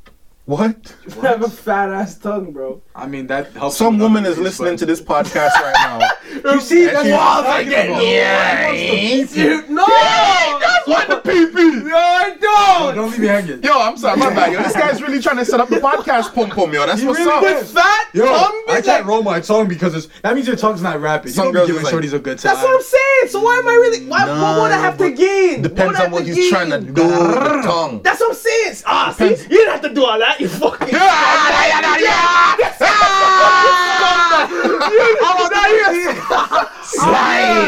What? 0.46 0.94
I 1.22 1.26
have 1.28 1.42
a 1.42 1.50
fat 1.50 1.90
ass 1.90 2.16
tongue, 2.18 2.52
bro. 2.52 2.80
I 2.98 3.06
mean, 3.06 3.26
that 3.28 3.52
helps. 3.52 3.76
Some 3.76 3.98
woman 3.98 4.26
is 4.26 4.38
listening 4.38 4.72
but- 4.72 4.78
to 4.80 4.86
this 4.86 5.00
podcast 5.00 5.54
right 5.54 5.74
now. 5.76 6.08
You 6.44 6.60
see, 6.60 6.86
And 6.86 6.94
that's 6.96 7.04
she- 7.06 7.10
what 7.12 7.20
I 7.20 7.36
was 7.38 7.46
I 7.46 7.64
talking 7.64 7.70
get- 7.70 8.02
yeah, 8.04 8.72
He 8.72 9.18
wants 9.18 9.32
the 9.34 9.42
Dude, 9.42 9.70
no! 9.70 9.86
That's 9.86 10.86
what 10.86 11.08
the 11.08 11.30
PP. 11.30 11.84
No, 11.84 11.96
I 11.96 12.36
don't. 12.38 12.94
don't 12.94 13.10
leave 13.10 13.20
me 13.20 13.26
hanging. 13.26 13.62
Yo, 13.62 13.72
I'm 13.80 13.96
sorry, 13.96 14.18
my 14.20 14.30
bad. 14.30 14.52
Yo, 14.52 14.62
this 14.62 14.74
guy's 14.74 15.02
really 15.02 15.20
trying 15.20 15.38
to 15.38 15.44
set 15.44 15.58
up 15.58 15.68
the 15.68 15.76
podcast, 15.76 16.34
pum 16.34 16.50
pum, 16.50 16.72
yo. 16.72 16.86
That's 16.86 17.00
He 17.00 17.06
what's 17.08 17.18
really 17.18 17.32
up. 17.32 17.42
does. 17.42 17.72
Fat 17.72 18.08
Yo, 18.12 18.26
tongue, 18.26 18.62
I 18.68 18.80
can't 18.82 19.04
roll 19.06 19.22
my 19.22 19.40
tongue 19.40 19.66
because 19.68 19.94
it's 19.94 20.08
that 20.22 20.34
means 20.34 20.46
your 20.46 20.54
tongue's 20.56 20.82
not 20.82 21.00
rapid. 21.00 21.32
Some 21.32 21.46
you 21.48 21.52
don't 21.54 21.66
girls 21.66 21.68
giving 21.68 21.82
like- 21.82 21.94
shorties 21.94 22.12
a 22.12 22.18
good 22.20 22.38
time. 22.38 22.52
That's 22.54 22.64
what 22.64 22.76
I'm 22.76 22.82
saying. 22.82 23.28
So 23.30 23.40
why 23.42 23.56
am 23.56 23.66
I 23.68 23.72
really? 23.74 24.06
Why, 24.06 24.26
what 24.28 24.62
would 24.62 24.70
I 24.70 24.78
have 24.78 24.96
to 24.98 25.10
gain? 25.10 25.62
Depends 25.62 25.92
would 25.92 26.00
I 26.00 26.04
on 26.04 26.10
what 26.12 26.26
have 26.26 26.36
he's 26.36 26.50
trying 26.50 26.70
to 26.70 26.80
do 26.80 26.92
with 27.04 27.64
tongue. 27.64 28.00
That's 28.02 28.20
what 28.20 28.30
I'm 28.30 28.36
saying. 28.36 28.76
Ah, 28.86 29.14
see, 29.18 29.28
you 29.30 29.34
didn't 29.48 29.72
have 29.72 29.82
to 29.82 29.94
do 29.94 30.04
all 30.04 30.18
that. 30.18 30.38
You 30.40 30.48
fucking. 30.48 30.88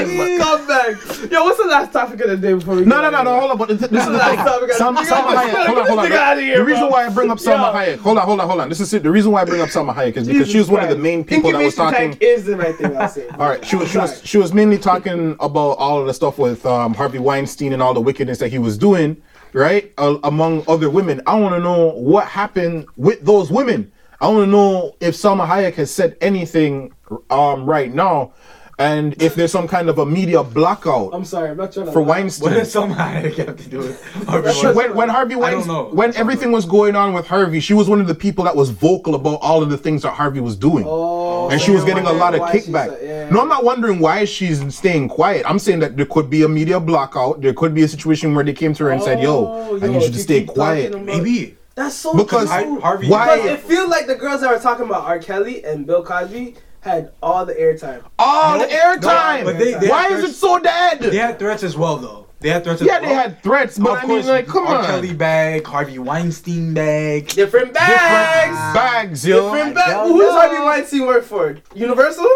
Scumbag. 0.01 1.31
Yo, 1.31 1.45
what's 1.45 1.59
the 1.59 1.65
last 1.67 1.93
topic 1.93 2.21
of 2.21 2.31
the 2.31 2.37
day 2.37 2.55
before 2.55 2.77
we? 2.77 2.85
No, 2.85 3.01
no, 3.03 3.11
no, 3.11 3.23
no. 3.23 3.39
Hold 3.41 3.51
on, 3.53 3.59
but 3.59 3.69
this, 3.69 3.81
this 3.81 3.91
is 3.91 4.07
the 4.07 4.13
Last 4.13 4.37
thing. 4.37 4.45
topic 4.45 4.71
of 4.71 4.77
Sam, 4.77 4.95
the 4.95 5.03
day. 5.03 5.07
Salma 5.09 5.35
Hayek. 5.35 5.67
Hold 5.67 5.79
on, 5.79 5.87
hold 5.87 5.99
on. 5.99 6.09
Get 6.09 6.11
this 6.11 6.21
nigga 6.21 6.41
here, 6.41 6.59
The 6.59 6.65
reason 6.65 6.83
bro. 6.83 6.91
why 6.91 7.07
I 7.07 7.09
bring 7.11 7.31
up 7.31 7.39
Salma 7.39 7.73
Hayek. 7.73 7.99
Hold 7.99 8.19
on, 8.19 8.27
hold 8.27 8.41
on, 8.41 8.49
hold 8.49 8.61
on. 8.61 8.69
This 8.69 8.81
is 8.81 8.93
it. 8.95 9.03
The 9.03 9.11
reason 9.11 9.33
why 9.33 9.43
I 9.43 9.45
bring 9.45 9.61
up 9.61 9.69
Salma 9.69 9.95
Hayek 9.95 10.17
is 10.17 10.27
because 10.27 10.27
Jesus 10.27 10.51
she 10.51 10.59
was 10.59 10.71
one 10.71 10.83
of 10.83 10.89
the 10.89 10.97
main 10.97 11.25
people 11.25 11.53
that 11.53 11.63
was 11.63 11.75
talking. 11.75 12.11
tank 12.13 12.23
is 12.23 12.45
the 12.45 12.57
right 12.57 12.75
thing 12.75 12.97
I'll 12.97 13.09
say. 13.09 13.29
All 13.39 13.49
right, 13.49 13.65
she 13.65 13.77
was, 13.77 13.91
she 13.91 13.99
was 13.99 14.23
she 14.25 14.39
was 14.39 14.53
mainly 14.53 14.79
talking 14.79 15.37
about 15.41 15.73
all 15.79 16.01
of 16.01 16.07
the 16.07 16.15
stuff 16.15 16.39
with 16.39 16.65
um, 16.67 16.95
Harvey 16.95 17.19
Weinstein 17.19 17.73
and 17.73 17.83
all 17.83 17.95
the 17.95 18.01
wickedness 18.01 18.39
that 18.39 18.49
he 18.49 18.59
was 18.59 18.77
doing, 18.79 19.21
right? 19.53 19.93
Uh, 19.99 20.19
among 20.25 20.65
other 20.69 20.89
women, 20.91 21.21
I 21.27 21.35
want 21.39 21.55
to 21.55 21.61
know 21.61 21.89
what 21.91 22.27
happened 22.27 22.87
with 22.97 23.21
those 23.25 23.51
women. 23.51 23.93
I 24.21 24.29
want 24.29 24.45
to 24.45 24.47
know 24.51 24.97
if 25.01 25.15
Salma 25.15 25.47
Hayek 25.49 25.75
has 25.75 25.91
said 25.91 26.17
anything 26.21 26.93
um, 27.31 27.65
right 27.65 27.93
now, 27.93 28.33
and 28.79 29.21
if 29.23 29.35
there's 29.35 29.53
some 29.53 29.69
kind 29.69 29.91
of 29.91 29.99
a 29.99 30.07
media 30.07 30.43
blackout 30.43 31.11
I'm 31.13 31.25
sorry, 31.27 31.51
I'm 31.51 31.57
not 31.59 31.71
trying 31.73 31.85
to. 31.87 31.93
for 31.93 32.01
lie. 32.01 32.07
What 32.07 32.17
Weinstein. 32.19 32.53
does 32.55 32.73
some 32.73 32.95
Hayek 32.95 33.35
have 33.47 33.57
to 33.59 33.69
do 33.69 33.79
with? 33.79 34.55
She- 34.55 34.67
when, 34.69 34.95
when 34.95 35.09
Harvey 35.11 35.35
I 35.35 35.51
don't 35.51 35.67
Weinstein, 35.67 35.75
know. 35.75 35.85
when 35.93 36.15
everything 36.17 36.51
was 36.51 36.65
going 36.65 36.97
on 36.97 37.13
with 37.13 37.27
Harvey, 37.27 37.61
she 37.61 37.75
was 37.75 37.89
one 37.91 38.01
of 38.01 38.07
the 38.07 38.15
people 38.15 38.45
that 38.45 38.57
was 38.57 38.71
vocal 38.71 39.15
about 39.15 39.39
all 39.43 39.63
of 39.63 39.69
the 39.71 39.77
things 39.79 40.03
that 40.03 40.13
Harvey 40.13 40.41
was 40.41 40.57
doing. 40.57 40.85
Oh, 40.87 41.51
and 41.51 41.61
so 41.61 41.67
she 41.67 41.73
was 41.73 41.85
getting 41.85 42.07
a 42.07 42.13
lot 42.13 42.35
of 42.35 42.41
wondering 42.41 42.41
why 42.41 42.53
she 42.53 42.71
kickback. 42.71 42.99
said- 42.99 43.09
yeah. 43.09 43.31
No, 43.31 43.41
I'm 43.43 43.49
not 43.49 43.65
wondering 43.65 43.99
why 44.01 44.25
she's 44.25 44.75
staying 44.75 45.09
quiet. 45.09 45.45
I'm 45.49 45.59
saying 45.59 45.81
that 45.81 45.97
there 45.99 46.07
could 46.07 46.31
be 46.31 46.43
a 46.43 46.49
media 46.49 46.79
blackout. 46.81 47.41
There 47.43 47.53
could 47.55 47.75
be 47.75 47.83
a 47.83 47.89
situation 47.89 48.35
where 48.35 48.45
they 48.45 48.53
came 48.55 48.73
to 48.75 48.85
her 48.85 48.91
and 48.91 49.03
said, 49.03 49.21
"Yo, 49.21 49.47
Oh, 49.47 49.79
I 49.83 49.87
need 49.89 50.03
you 50.03 50.11
to 50.11 50.19
stay 50.19 50.45
quiet." 50.45 50.95
about- 50.95 51.05
Maybe 51.05 51.57
That's 51.75 51.95
so 51.95 52.15
Because 52.15 52.49
true. 52.51 52.79
I- 52.79 52.81
Harvey. 52.81 53.09
Why- 53.09 53.37
Because 53.37 53.51
it 53.53 53.61
feels 53.61 53.89
like 53.89 54.07
the 54.07 54.15
girls 54.17 54.41
that 54.43 54.51
were 54.51 54.59
talking 54.59 54.87
about 54.87 55.05
R. 55.05 55.19
Kelly 55.19 55.65
and 55.65 55.87
Bill 55.87 56.03
Cosby 56.05 56.57
had 56.81 57.13
all 57.23 57.45
the 57.47 57.55
airtime. 57.55 58.03
All 58.19 58.59
the 58.59 58.67
airtime. 58.67 59.45
but 59.45 59.59
they- 59.59 59.75
they 59.75 59.89
why 59.89 60.03
had 60.05 60.13
is 60.13 60.31
it 60.31 60.35
so 60.35 60.59
dead? 60.59 61.01
They 61.01 61.17
had 61.19 61.39
threats 61.39 61.63
as 61.63 61.77
well, 61.77 61.97
though. 61.97 62.27
They 62.41 62.49
had 62.49 62.65
threats. 62.65 62.81
yeah, 62.81 62.97
as 62.97 63.03
they 63.03 63.09
had 63.15 63.43
threats, 63.43 63.79
but 63.79 63.91
of 63.91 63.99
I 63.99 64.01
course, 64.07 64.25
mean, 64.25 64.33
like, 64.35 64.47
come 64.49 64.67
R. 64.67 64.77
on, 64.77 64.85
Kelly 64.87 65.13
bag, 65.13 65.67
Harvey 65.67 65.99
Weinstein 65.99 66.73
bag. 66.73 67.29
Different 67.29 67.75
bags. 67.75 68.57
bags, 68.75 69.27
yo. 69.27 69.53
Different 69.53 69.77
I 69.77 69.81
bag. 69.81 69.91
don't 69.91 70.09
Who 70.09 70.21
does. 70.23 70.33
Harvey 70.33 70.63
Weinstein 70.65 71.07
work 71.07 71.25
for? 71.25 71.57
Universal? 71.75 72.27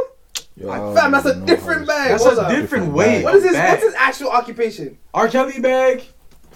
Yo, 0.56 0.94
Fam, 0.94 1.10
that's 1.10 1.24
a 1.24 1.36
no, 1.36 1.46
different 1.46 1.86
bag. 1.88 2.10
That's 2.10 2.22
Hold 2.24 2.38
a 2.38 2.40
different 2.42 2.60
Different 2.60 2.92
way. 2.92 3.06
bag. 3.06 3.24
What 3.24 3.34
is 3.36 3.44
his? 3.44 3.52
Bag. 3.54 3.70
What's 3.70 3.82
his 3.84 3.94
actual 3.94 4.30
occupation? 4.30 4.98
R. 5.14 5.26
Kelly 5.28 5.58
bag, 5.58 6.02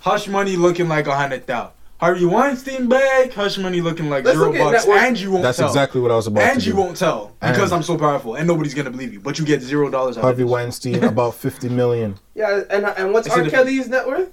hush 0.00 0.28
money 0.28 0.56
looking 0.56 0.86
like 0.88 1.06
a 1.06 1.16
hundred 1.16 1.46
thousand. 1.46 1.72
Harvey 2.00 2.24
Weinstein 2.26 2.88
bag, 2.88 3.32
hush 3.32 3.58
money 3.58 3.80
looking 3.80 4.08
like 4.08 4.24
Let's 4.24 4.36
zero 4.38 4.50
look 4.52 4.58
bucks, 4.58 4.86
network. 4.86 5.02
and 5.02 5.18
you 5.18 5.30
won't 5.32 5.42
tell. 5.42 5.48
That's 5.48 5.58
tell. 5.58 5.66
exactly 5.68 6.00
what 6.00 6.12
I 6.12 6.14
was 6.14 6.28
about 6.28 6.40
to 6.40 6.46
say. 6.46 6.52
and 6.52 6.66
you 6.66 6.72
do. 6.72 6.78
won't 6.78 6.96
tell 6.96 7.32
because 7.40 7.58
And- 7.58 7.72
I'm 7.72 7.82
so 7.82 7.98
powerful 7.98 8.36
and 8.36 8.46
nobody's 8.46 8.72
gonna 8.74 8.90
believe 8.90 9.12
you. 9.12 9.18
But 9.20 9.38
you 9.38 9.44
get 9.44 9.62
zero 9.62 9.90
dollars 9.90 10.16
out 10.16 10.22
Harvey 10.22 10.42
of 10.44 10.48
it. 10.48 10.52
Weinstein 10.52 11.02
about 11.02 11.34
50 11.34 11.68
million. 11.70 12.16
Yeah, 12.36 12.62
and 12.70 12.84
and 12.86 13.12
what's 13.12 13.26
It's 13.26 13.34
a 13.34 13.38
R. 13.40 13.44
different- 13.44 13.66
Kelly's 13.66 13.88
net 13.88 14.06
worth? 14.06 14.30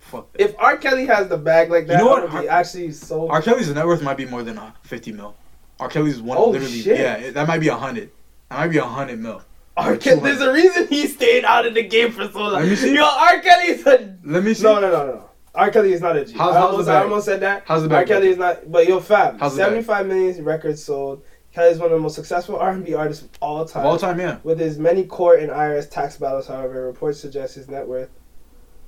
Fuck. 0.00 0.32
that. 0.32 0.42
If 0.42 0.54
R. 0.58 0.76
Kelly 0.78 1.06
has 1.06 1.28
the 1.28 1.36
bag 1.36 1.70
like 1.70 1.86
that, 1.86 1.98
You 1.98 2.04
know 2.04 2.10
what? 2.10 2.18
I 2.20 2.22
would 2.22 2.30
be 2.42 2.46
Har- 2.48 2.58
actually 2.60 2.90
so. 2.92 3.28
R. 3.28 3.40
Kelly's 3.42 3.72
net 3.72 3.86
worth 3.86 4.02
might 4.02 4.16
be 4.16 4.24
more 4.24 4.42
than 4.42 4.58
uh, 4.58 4.72
fifty 4.82 5.12
mil. 5.12 5.36
R. 5.78 5.88
Kelly's 5.88 6.20
one 6.20 6.36
Oh, 6.38 6.50
literally 6.50 6.80
shit. 6.80 6.98
yeah, 6.98 7.14
it- 7.14 7.34
that 7.34 7.46
might 7.46 7.60
be 7.60 7.68
a 7.68 7.76
hundred. 7.76 8.10
That 8.50 8.58
might 8.58 8.68
be 8.68 8.78
a 8.78 8.84
hundred 8.84 9.20
mil. 9.20 9.42
R. 9.76 9.96
Kelly, 9.96 10.18
there's 10.20 10.40
a 10.40 10.52
reason 10.52 10.88
he 10.88 11.06
stayed 11.06 11.44
out 11.44 11.64
of 11.64 11.74
the 11.74 11.84
game 11.84 12.10
for 12.10 12.26
so 12.28 12.40
long. 12.40 12.54
Let 12.54 12.68
me 12.68 12.74
see. 12.74 12.94
Yo, 12.96 13.04
R. 13.04 13.38
Kelly's 13.38 13.86
a 13.86 14.16
Let 14.24 14.42
me 14.42 14.54
see. 14.54 14.64
no, 14.64 14.80
no, 14.80 14.90
no, 14.90 15.06
no. 15.06 15.27
R. 15.58 15.70
Kelly 15.70 15.92
is 15.92 16.00
not 16.00 16.16
a 16.16 16.24
G. 16.24 16.32
How's- 16.34 16.54
I 16.54 16.60
how's 16.60 16.70
almost, 16.70 16.86
the 16.86 16.92
I 16.92 17.02
almost 17.02 17.26
said 17.26 17.40
that. 17.40 17.62
How's 17.66 17.86
the 17.88 17.94
R. 17.94 18.04
Kelly 18.04 18.28
is 18.28 18.38
not, 18.38 18.70
but 18.70 18.86
yo, 18.86 19.00
fam. 19.00 19.38
How's 19.38 19.54
the 19.56 19.58
bag? 19.62 19.68
75 19.84 20.06
million 20.06 20.44
records 20.44 20.82
sold. 20.84 21.22
Kelly 21.52 21.70
is 21.70 21.78
one 21.78 21.86
of 21.90 21.96
the 21.96 22.00
most 22.02 22.14
successful 22.14 22.56
R&B 22.56 22.94
artists 22.94 23.24
of 23.24 23.30
all 23.40 23.64
time. 23.64 23.80
Of 23.84 23.86
all 23.90 23.98
time, 23.98 24.20
yeah. 24.20 24.38
With 24.44 24.60
his 24.60 24.78
many 24.78 25.04
court 25.04 25.40
and 25.40 25.50
IRS 25.50 25.90
tax 25.90 26.16
battles, 26.16 26.46
however, 26.46 26.86
reports 26.86 27.18
suggest 27.18 27.56
his 27.56 27.68
net 27.68 27.86
worth. 27.88 28.10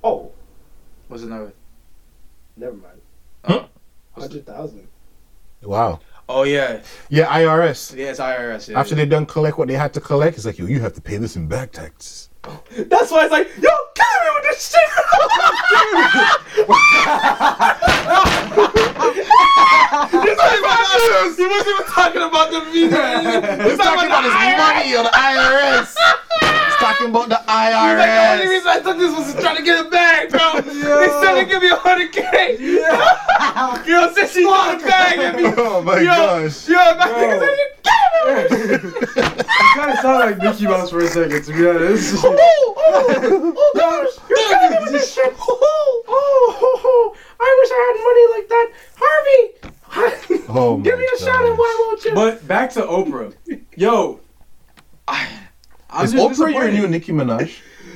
Oh, 0.03 0.31
What's 1.09 1.23
it 1.23 1.29
worth? 1.29 1.53
never 2.55 2.73
mind. 2.77 3.01
Huh? 3.43 3.65
Hundred 4.17 4.45
thousand. 4.45 4.87
Wow. 5.63 5.99
Oh 6.29 6.43
yeah, 6.43 6.79
Yeah, 7.09 7.25
IRS. 7.27 7.93
yeah, 7.97 8.11
it's 8.11 8.19
IRS. 8.21 8.69
Yeah, 8.69 8.79
After 8.79 8.95
yeah. 8.95 9.03
they 9.03 9.09
done 9.09 9.25
collect 9.25 9.57
what 9.57 9.67
they 9.67 9.73
had 9.73 9.93
to 9.95 9.99
collect, 9.99 10.37
it's 10.37 10.45
like, 10.45 10.57
yo, 10.57 10.65
you 10.67 10.79
have 10.79 10.93
to 10.93 11.01
pay 11.01 11.17
this 11.17 11.35
in 11.35 11.47
back 11.47 11.71
taxes. 11.73 12.29
That's 12.43 13.11
why 13.11 13.23
it's 13.23 13.31
like, 13.31 13.47
yo, 13.61 13.69
kill 13.93 14.17
me 14.21 14.29
with 14.33 14.43
this 14.49 14.71
shit. 14.71 14.81
he 21.37 21.45
wasn't 21.45 21.69
even 21.69 21.85
talking 21.87 22.21
about 22.23 22.49
the 22.51 22.61
video. 22.71 23.69
He's 23.69 23.77
talking 23.77 24.07
about 24.07 24.23
his 24.23 24.33
money 24.57 24.95
or 24.95 25.03
the 25.03 25.11
IRS. 25.13 25.95
He's 26.81 26.89
talking 26.89 27.09
about 27.09 27.29
the 27.29 27.37
He's 27.37 27.45
like, 27.45 28.09
the 28.09 28.31
only 28.33 28.47
reason 28.49 28.67
I 28.69 28.79
took 28.79 28.97
this 28.97 29.15
was 29.17 29.33
to 29.35 29.41
try 29.41 29.55
to 29.55 29.61
get 29.61 29.85
it 29.85 29.91
back, 29.91 30.29
bro. 30.29 30.61
They 30.61 31.07
said 31.21 31.35
they 31.35 31.45
give 31.45 31.61
me 31.61 31.69
a 31.69 31.75
hundred 31.75 32.11
K. 32.11 32.57
Yeah. 32.59 33.85
yo, 33.87 34.11
since 34.13 34.31
she 34.33 34.43
got 34.43 34.81
it 34.81 34.87
back, 34.87 35.17
let 35.17 35.35
me. 35.35 35.43
Oh 35.57 35.81
my 35.83 35.99
yo, 35.99 36.05
gosh. 36.05 36.67
yo, 36.67 36.75
my 36.75 37.07
nigga 37.07 37.39
said 37.39 37.57
you 37.57 37.67
get 37.83 38.01
it. 38.25 38.81
You 39.61 39.79
kind 39.79 39.91
of 39.91 39.99
sound 39.99 40.19
like 40.19 40.37
Mickey 40.39 40.65
Mouse 40.65 40.89
for 40.89 40.99
a 40.99 41.07
second, 41.07 41.43
to 41.43 41.53
be 41.53 41.67
honest. 41.67 42.15
Oh, 42.17 42.75
oh, 42.77 43.53
oh 43.55 43.73
gosh, 43.75 44.29
you're 44.29 44.37
killing 44.49 44.71
me 44.71 44.77
with 44.83 44.91
this 44.93 45.13
shit. 45.13 45.33
Oh, 45.39 46.03
oh, 46.07 46.81
oh, 46.83 47.15
I 47.39 47.57
wish 47.59 47.71
I 47.71 47.79
had 47.87 47.95
money 48.03 48.25
like 48.35 48.47
that. 48.49 48.67
Harvey, 49.93 50.47
Oh 50.49 50.77
give 50.77 50.97
me 50.97 51.05
my 51.05 51.15
a 51.15 51.19
shot 51.19 51.43
at 51.45 51.57
why 51.57 51.85
won't 51.87 52.05
you? 52.05 52.13
but 52.13 52.47
back 52.47 52.71
to 52.71 52.81
Oprah. 52.81 53.33
Yo, 53.75 54.19
I, 55.07 55.27
I'm 55.91 56.05
Is 56.05 56.13
Oprah 56.13 56.53
your 56.53 56.71
new 56.71 56.87
Nicki 56.87 57.11
Minaj? 57.11 57.51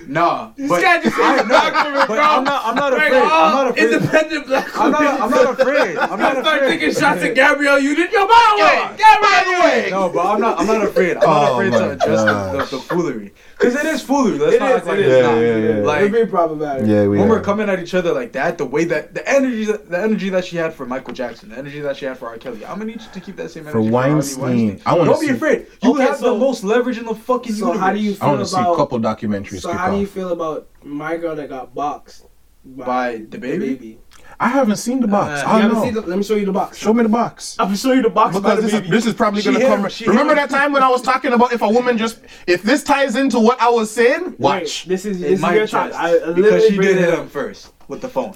Nah, 0.08 0.51
this 0.56 0.70
but, 0.70 0.82
guy 0.82 1.01
just 1.01 1.16
I 1.18 1.38
said 1.38 1.47
know, 1.47 1.53
document, 1.53 2.08
but 2.08 2.08
bro. 2.08 2.18
I'm 2.20 2.43
not. 2.43 2.66
I'm 2.66 2.76
not 2.76 2.93
Like, 2.93 3.01
afraid. 3.08 3.22
I'm 3.22 3.51
not 3.53 3.68
oh, 3.68 3.70
afraid. 3.72 3.93
Independent 3.93 4.47
black 4.47 4.80
I'm 4.80 4.91
not. 4.91 4.99
women. 5.01 5.22
I'm 5.22 5.32
not 5.32 5.60
afraid. 5.60 5.97
I'm 5.97 6.20
not 6.20 6.38
I 6.38 6.41
start 6.41 6.58
afraid. 6.64 6.80
taking 6.80 6.91
shots 6.93 7.24
at 7.24 7.36
Gabrielle 7.41 7.80
Union. 7.80 8.08
Yo, 8.12 8.28
by 8.28 8.56
the 8.58 8.64
way, 8.64 8.97
Gabrielle 8.97 9.74
Union. 9.76 9.89
No, 9.91 10.10
but 10.10 10.26
I'm 10.26 10.41
not. 10.41 10.60
I'm 10.60 10.68
not 10.68 10.84
afraid. 10.86 11.18
I'm 11.18 11.24
not 11.24 11.49
Oh 11.49 11.53
afraid 11.56 11.72
to 11.72 11.91
address 11.91 12.20
the, 12.20 12.26
the, 12.26 12.58
gosh. 12.60 12.70
the 12.72 12.78
foolery 12.80 13.34
because 13.58 13.76
it 13.76 13.86
is 13.86 14.01
foolery. 14.01 14.38
Let's 14.38 14.56
It 14.56 14.60
not 14.60 14.82
is, 14.82 14.86
like 14.88 14.99
it 14.99 15.06
it's 15.06 15.14
is. 15.16 15.24
not. 15.26 15.36
Yeah, 15.36 15.41
yeah, 15.58 15.78
yeah. 15.80 15.84
Like 15.86 16.01
It'd 16.01 16.12
be 16.14 16.26
problematic. 16.30 16.88
Yeah, 16.88 17.08
we 17.08 17.18
when 17.20 17.30
we're 17.30 17.41
coming 17.41 17.70
at 17.70 17.80
each 17.80 17.93
other 17.93 18.14
like 18.14 18.32
that, 18.34 18.58
the 18.58 18.66
way 18.66 18.86
that 18.86 19.14
the 19.14 19.28
energy, 19.28 19.66
that, 19.66 19.89
the 19.89 19.99
energy 19.99 20.30
that 20.30 20.45
she 20.45 20.58
had 20.58 20.74
for 20.74 20.86
Michael 20.86 21.14
Jackson, 21.14 21.49
the 21.49 21.58
energy 21.58 21.80
that 21.82 21.97
she 21.97 22.06
had 22.06 22.18
for 22.18 22.28
R. 22.28 22.38
Kelly, 22.38 22.66
I'm 22.66 22.74
gonna 22.80 22.86
need 22.86 23.01
you 23.01 23.08
to 23.14 23.20
keep 23.20 23.36
that 23.38 23.49
same 23.51 23.68
energy 23.68 23.89
For 23.89 24.03
energy 24.03 24.36
Harvey 24.36 24.41
Weinstein. 24.41 24.82
I 24.86 24.93
wanna 24.93 25.12
Don't 25.12 25.22
be 25.22 25.30
afraid. 25.30 25.68
You 25.82 25.93
Okay, 25.93 26.03
have 26.03 26.18
so- 26.18 26.34
the 26.34 26.39
most 26.39 26.64
leverage 26.64 26.97
in 26.97 27.06
the 27.06 27.16
fucking 27.16 27.53
So 27.53 27.68
universe. 27.68 27.80
how 27.82 27.93
do 27.93 27.99
you 27.99 28.16
I 28.22 28.28
want 28.28 28.39
to 28.39 28.45
see 28.45 28.60
a 28.60 28.76
couple 28.76 28.99
documentaries 28.99 29.62
So 29.62 29.72
how 29.72 29.91
do 29.91 29.95
you 30.00 30.08
feel 30.08 30.32
about 30.32 30.68
my 30.84 31.18
girl 31.18 31.36
that 31.36 31.50
got 31.50 31.74
boxed 31.74 32.26
By 32.66 33.26
the 33.30 33.38
baby? 33.38 34.00
I 34.39 34.50
haven't 34.50 34.78
seen 34.78 35.00
the 35.00 35.08
box. 35.08 35.43
Uh, 35.43 35.48
I 35.48 35.62
don't 35.62 35.74
know. 35.74 36.02
the, 36.02 36.08
let 36.08 36.18
me 36.18 36.24
show 36.24 36.36
you 36.36 36.46
the 36.46 36.52
box. 36.52 36.78
Show 36.78 36.93
me 36.93 37.04
the 37.04 37.10
box. 37.10 37.56
I'm 37.60 37.68
gonna 37.68 37.78
show 37.78 37.93
you 37.93 38.02
the 38.02 38.10
box 38.10 38.34
by 38.36 38.39
Because 38.41 38.56
the 38.58 38.62
this 38.64 38.72
baby. 38.74 38.86
is, 38.88 38.91
this 38.91 39.06
is 39.06 39.14
probably 39.14 39.41
She 39.41 39.52
gonna 39.54 39.66
come. 39.66 39.86
him, 39.86 40.08
Remember 40.10 40.36
that 40.36 40.50
time 40.50 40.74
when 40.74 40.84
I 40.84 40.89
was 40.89 41.02
talking 41.02 41.32
about 41.32 41.54
if 41.54 41.62
a 41.62 41.70
woman 41.70 41.98
just 41.98 42.20
if 42.48 42.62
this 42.64 42.84
ties 42.84 43.16
into 43.16 43.39
what 43.39 43.62
I 43.62 43.70
was 43.70 43.89
saying? 43.91 44.24
Wait, 44.32 44.39
Watch. 44.39 44.86
this 44.86 45.06
is 45.06 45.20
this 45.22 45.41
is 45.41 45.52
your 45.52 45.68
time. 45.68 45.91
I, 45.96 46.34
because 46.34 46.66
she 46.68 46.78
did 46.78 46.98
it 46.98 47.06
hit 47.06 47.14
him 47.18 47.30
first 47.30 47.72
with 47.88 48.02
the 48.02 48.10
phone. 48.10 48.36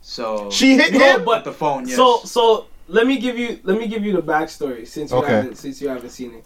So 0.00 0.50
She 0.50 0.76
hit 0.76 0.92
No, 0.92 0.98
him. 1.00 1.24
but- 1.24 1.36
with 1.38 1.44
the 1.44 1.52
phone. 1.52 1.86
Yes. 1.86 1.96
So 1.96 2.20
so 2.24 2.66
let 2.88 3.06
me 3.06 3.18
give 3.18 3.36
you 3.38 3.58
let 3.64 3.78
me 3.78 3.86
give 3.88 4.04
you 4.04 4.12
the 4.12 4.22
backstory 4.22 4.86
since 4.86 5.10
you 5.10 5.18
Okay. 5.18 5.32
haven't 5.32 5.56
since 5.56 5.80
you 5.82 5.88
haven't 5.88 6.10
seen 6.10 6.34
it. 6.34 6.44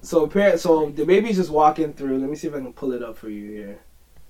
So 0.00 0.24
apparent 0.24 0.60
so 0.60 0.90
the 0.90 1.04
baby's 1.04 1.36
just 1.36 1.50
walking 1.50 1.92
through. 1.92 2.18
Let 2.18 2.30
me 2.30 2.36
see 2.36 2.48
if 2.48 2.54
I 2.54 2.58
can 2.58 2.72
pull 2.72 2.92
it 2.92 3.02
up 3.02 3.16
for 3.16 3.28
you 3.28 3.50
here. 3.50 3.78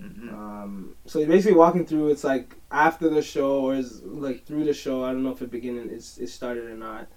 Mhm. 0.03 0.33
Um, 0.33 0.95
so 1.07 1.19
he's 1.19 1.29
basically 1.29 1.57
walking 1.57 1.85
through. 1.85 2.09
It's 2.11 2.25
like 2.25 2.55
after 2.71 3.09
the 3.09 3.21
show, 3.23 3.61
or 3.61 3.75
is 3.75 4.03
like 4.03 4.45
through 4.45 4.65
the 4.65 4.73
show. 4.73 5.05
I 5.05 5.13
don't 5.13 5.23
know 5.23 5.33
if 5.33 5.43
it 5.43 5.51
beginning 5.51 5.91
it's 5.91 6.19
it 6.19 6.29
started 6.29 6.65
or 6.65 6.77
not. 6.77 7.09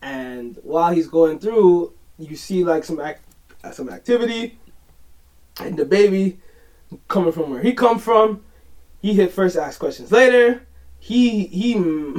And 0.00 0.58
while 0.62 0.92
he's 0.92 1.08
going 1.08 1.38
through, 1.38 1.92
you 2.18 2.36
see 2.36 2.64
like 2.64 2.84
some 2.84 3.00
act, 3.00 3.24
some 3.72 3.88
activity, 3.88 4.58
and 5.60 5.76
the 5.76 5.84
baby 5.84 6.38
coming 7.08 7.32
from 7.32 7.50
where 7.50 7.62
he 7.62 7.72
come 7.72 7.98
from. 7.98 8.44
He 9.00 9.14
hit 9.14 9.32
first, 9.32 9.56
asked 9.56 9.80
questions 9.80 10.12
later. 10.12 10.62
He 10.98 11.46
he 11.46 11.72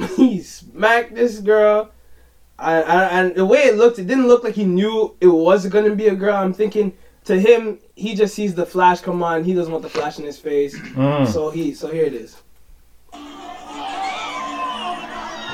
he 0.17 0.41
smacked 0.41 1.15
this 1.15 1.39
girl. 1.39 1.91
I, 2.59 2.81
I, 2.81 3.03
and 3.19 3.35
the 3.35 3.45
way 3.45 3.59
it 3.59 3.75
looked, 3.77 3.99
it 3.99 4.07
didn't 4.07 4.27
look 4.27 4.43
like 4.43 4.53
he 4.55 4.65
knew 4.65 5.15
it 5.19 5.27
was 5.27 5.65
gonna 5.67 5.95
be 5.95 6.07
a 6.07 6.15
girl. 6.15 6.35
I'm 6.35 6.53
thinking 6.53 6.93
to 7.25 7.39
him, 7.39 7.79
he 7.95 8.15
just 8.15 8.35
sees 8.35 8.53
the 8.53 8.65
flash 8.65 9.01
come 9.01 9.23
on. 9.23 9.43
He 9.43 9.53
doesn't 9.53 9.71
want 9.71 9.83
the 9.83 9.89
flash 9.89 10.19
in 10.19 10.25
his 10.25 10.37
face, 10.37 10.77
Mm. 10.77 11.27
so 11.27 11.49
he 11.49 11.73
so 11.73 11.87
here 11.91 12.05
it 12.05 12.13
is. 12.13 12.37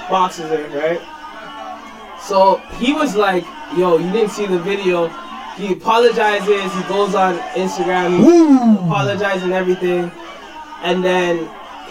Boxes 0.09 0.51
in 0.51 0.71
right. 0.73 0.99
So 2.21 2.57
he 2.79 2.93
was 2.93 3.15
like, 3.15 3.43
"Yo, 3.77 3.97
you 3.97 4.11
didn't 4.11 4.31
see 4.31 4.45
the 4.47 4.59
video." 4.59 5.07
He 5.55 5.73
apologizes. 5.73 6.73
He 6.73 6.83
goes 6.83 7.13
on 7.15 7.37
Instagram. 7.53 8.17
He 8.23 8.85
apologizes 8.87 9.51
everything, 9.51 10.11
and 10.83 11.03
then 11.03 11.49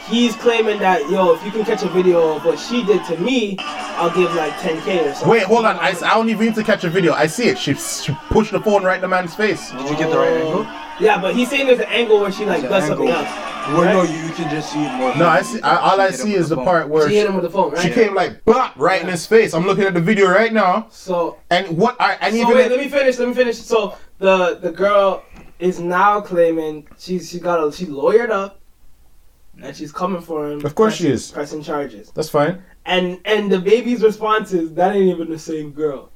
he's 0.08 0.34
claiming 0.36 0.78
that, 0.80 1.08
"Yo, 1.10 1.32
if 1.34 1.44
you 1.44 1.50
can 1.50 1.64
catch 1.64 1.82
a 1.82 1.88
video 1.88 2.36
of 2.36 2.44
what 2.44 2.58
she 2.58 2.84
did 2.84 3.04
to 3.04 3.16
me, 3.18 3.56
I'll 3.58 4.10
give 4.10 4.34
like 4.34 4.52
10k 4.54 5.00
or 5.10 5.14
something." 5.14 5.28
Wait, 5.28 5.42
hold 5.44 5.64
on. 5.64 5.76
I, 5.76 5.88
I 5.90 6.14
don't 6.14 6.28
even 6.28 6.46
need 6.46 6.54
to 6.56 6.64
catch 6.64 6.84
a 6.84 6.90
video. 6.90 7.12
I 7.12 7.26
see 7.26 7.44
it. 7.44 7.58
She, 7.58 7.74
she 7.74 8.12
pushed 8.30 8.52
the 8.52 8.60
phone 8.60 8.82
right 8.84 8.96
in 8.96 9.02
the 9.02 9.08
man's 9.08 9.34
face. 9.34 9.70
Did 9.70 9.88
you 9.90 9.96
get 9.96 10.10
the 10.10 10.18
right 10.18 10.32
angle? 10.32 10.66
Yeah, 11.00 11.20
but 11.20 11.34
he's 11.34 11.48
saying 11.48 11.66
there's 11.68 11.78
an 11.78 11.86
angle 11.86 12.20
where 12.20 12.32
she 12.32 12.44
like 12.44 12.62
The 12.62 12.68
does 12.68 12.86
something 12.86 13.08
angle. 13.08 13.24
else. 13.24 13.44
Well, 13.68 13.82
Right? 13.82 13.92
no, 13.92 14.02
you, 14.02 14.18
you 14.26 14.32
can 14.32 14.48
just 14.50 14.72
see 14.72 14.82
it 14.82 14.92
more. 14.94 15.14
No, 15.16 15.26
I 15.28 15.42
see. 15.42 15.60
I, 15.60 15.76
all 15.76 16.00
I 16.00 16.04
Hit 16.10 16.12
him 16.14 16.26
see 16.26 16.32
with 16.32 16.40
is 16.40 16.48
the 16.48 16.56
phone. 16.56 16.64
part 16.64 16.88
where 16.88 17.08
She 17.08 17.16
hit 17.16 17.26
him 17.28 17.34
with 17.34 17.44
the 17.44 17.50
phone, 17.50 17.72
right? 17.72 17.82
she 17.82 17.90
came 17.90 18.14
like 18.14 18.42
blah, 18.46 18.72
right 18.76 19.02
in 19.02 19.08
his 19.08 19.26
face. 19.26 19.52
I'm 19.52 19.66
looking 19.66 19.84
at 19.84 19.92
the 19.94 20.00
video 20.00 20.26
right 20.28 20.52
now, 20.52 20.86
So 20.90 21.36
and 21.50 21.76
what 21.76 21.94
I 22.00 22.14
and 22.22 22.34
So 22.34 22.40
even 22.40 22.54
wait, 22.56 22.70
let 22.70 22.80
me 22.80 22.88
finish. 22.88 23.18
Let 23.18 23.28
me 23.28 23.34
finish. 23.34 23.58
So 23.58 23.96
the 24.18 24.58
the 24.60 24.72
girl 24.72 25.22
is 25.58 25.80
now 25.80 26.20
claiming 26.20 26.86
she's 26.98 27.28
she 27.30 27.38
got 27.40 27.62
a 27.62 27.70
she 27.70 27.84
lawyered 27.86 28.30
up, 28.30 28.57
and 29.62 29.76
she's 29.76 29.92
coming 29.92 30.20
for 30.20 30.50
him. 30.50 30.64
Of 30.64 30.74
course 30.74 30.96
she 30.96 31.08
is. 31.08 31.30
pressing 31.30 31.62
charges. 31.62 32.10
that's 32.14 32.28
fine. 32.28 32.62
And 32.86 33.20
and 33.24 33.50
the 33.50 33.58
baby's 33.58 34.02
response 34.02 34.52
is 34.52 34.72
that 34.74 34.94
ain't 34.94 35.08
even 35.14 35.30
the 35.30 35.38
same 35.38 35.72
girl. 35.72 36.10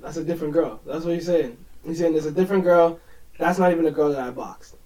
That's 0.00 0.16
a 0.16 0.24
different 0.24 0.52
girl. 0.54 0.80
That's 0.86 1.04
what 1.04 1.14
he's 1.14 1.26
saying. 1.26 1.56
He's 1.84 1.98
saying 1.98 2.12
there's 2.12 2.26
a 2.26 2.32
different 2.32 2.64
girl. 2.64 2.98
That's 3.38 3.58
not 3.58 3.72
even 3.72 3.84
the 3.84 3.90
girl 3.90 4.10
that 4.10 4.20
I 4.20 4.30
boxed. 4.30 4.76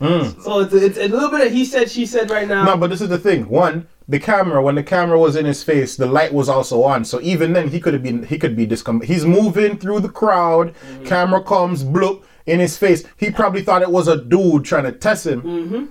Mm. 0.00 0.42
So 0.42 0.60
it's 0.60 0.74
it's 0.74 0.98
a 0.98 1.08
little 1.08 1.30
bit 1.30 1.46
of 1.46 1.52
he 1.52 1.64
said 1.64 1.90
she 1.90 2.06
said 2.06 2.30
right 2.30 2.46
now. 2.46 2.64
No, 2.64 2.76
but 2.76 2.90
this 2.90 3.00
is 3.00 3.08
the 3.08 3.18
thing. 3.18 3.48
One, 3.48 3.88
the 4.08 4.18
camera. 4.18 4.62
When 4.62 4.74
the 4.74 4.82
camera 4.82 5.18
was 5.18 5.36
in 5.36 5.46
his 5.46 5.62
face, 5.62 5.96
the 5.96 6.06
light 6.06 6.32
was 6.32 6.48
also 6.48 6.82
on. 6.82 7.04
So 7.04 7.20
even 7.22 7.52
then, 7.52 7.68
he 7.68 7.80
could 7.80 7.94
have 7.94 8.02
been. 8.02 8.24
He 8.24 8.38
could 8.38 8.56
be 8.56 8.66
discom. 8.66 9.02
He's 9.02 9.24
moving 9.24 9.78
through 9.78 10.00
the 10.00 10.10
crowd. 10.10 10.74
Mm-hmm. 10.74 11.06
Camera 11.06 11.42
comes, 11.42 11.82
bloop 11.82 12.24
in 12.44 12.60
his 12.60 12.76
face. 12.76 13.04
He 13.16 13.30
probably 13.30 13.62
thought 13.62 13.82
it 13.82 13.90
was 13.90 14.06
a 14.06 14.22
dude 14.22 14.64
trying 14.64 14.84
to 14.84 14.92
test 14.92 15.26
him. 15.26 15.42
Mm-hmm. 15.42 15.84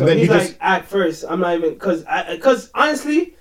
So 0.00 0.06
then 0.06 0.18
he's 0.18 0.28
he 0.28 0.32
like, 0.34 0.42
just. 0.48 0.56
at 0.60 0.84
first, 0.86 1.24
I'm 1.28 1.40
not 1.40 1.54
even 1.56 1.74
because 1.74 2.04
because 2.30 2.70
honestly, 2.74 3.36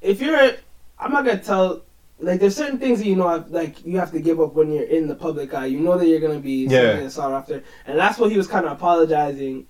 if 0.00 0.20
you're, 0.20 0.52
I'm 0.98 1.12
not 1.12 1.24
gonna 1.24 1.38
tell. 1.42 1.82
Like, 2.20 2.38
there's 2.40 2.54
certain 2.56 2.78
things 2.78 3.00
that 3.00 3.06
you 3.06 3.16
know, 3.16 3.26
I've- 3.26 3.50
like 3.50 3.84
you 3.84 3.98
have 3.98 4.12
to 4.12 4.20
give 4.20 4.40
up 4.40 4.54
when 4.54 4.70
you're 4.72 4.84
in 4.84 5.08
the 5.08 5.16
public 5.16 5.52
eye. 5.52 5.66
You 5.66 5.80
know 5.80 5.98
that 5.98 6.06
you're 6.06 6.20
gonna 6.20 6.38
be 6.38 6.66
Yeah. 6.66 7.08
sought 7.08 7.32
after, 7.32 7.62
and 7.86 7.98
that's 7.98 8.18
what 8.18 8.30
he 8.30 8.36
was 8.36 8.46
kind 8.46 8.64
of 8.66 8.72
apologizing 8.72 9.66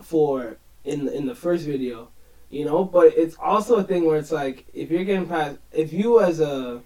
for 0.00 0.56
in 0.84 1.06
the, 1.06 1.12
in 1.16 1.26
the 1.26 1.34
first 1.34 1.64
video. 1.66 2.08
You 2.48 2.64
know, 2.64 2.84
but 2.84 3.12
it's 3.16 3.36
also 3.40 3.76
a 3.76 3.82
thing 3.82 4.04
where 4.06 4.18
it's 4.18 4.30
like 4.32 4.66
if 4.72 4.90
you're 4.90 5.04
getting 5.04 5.26
past, 5.26 5.58
if 5.72 5.92
you 5.92 6.20
as 6.20 6.40
a, 6.40 6.80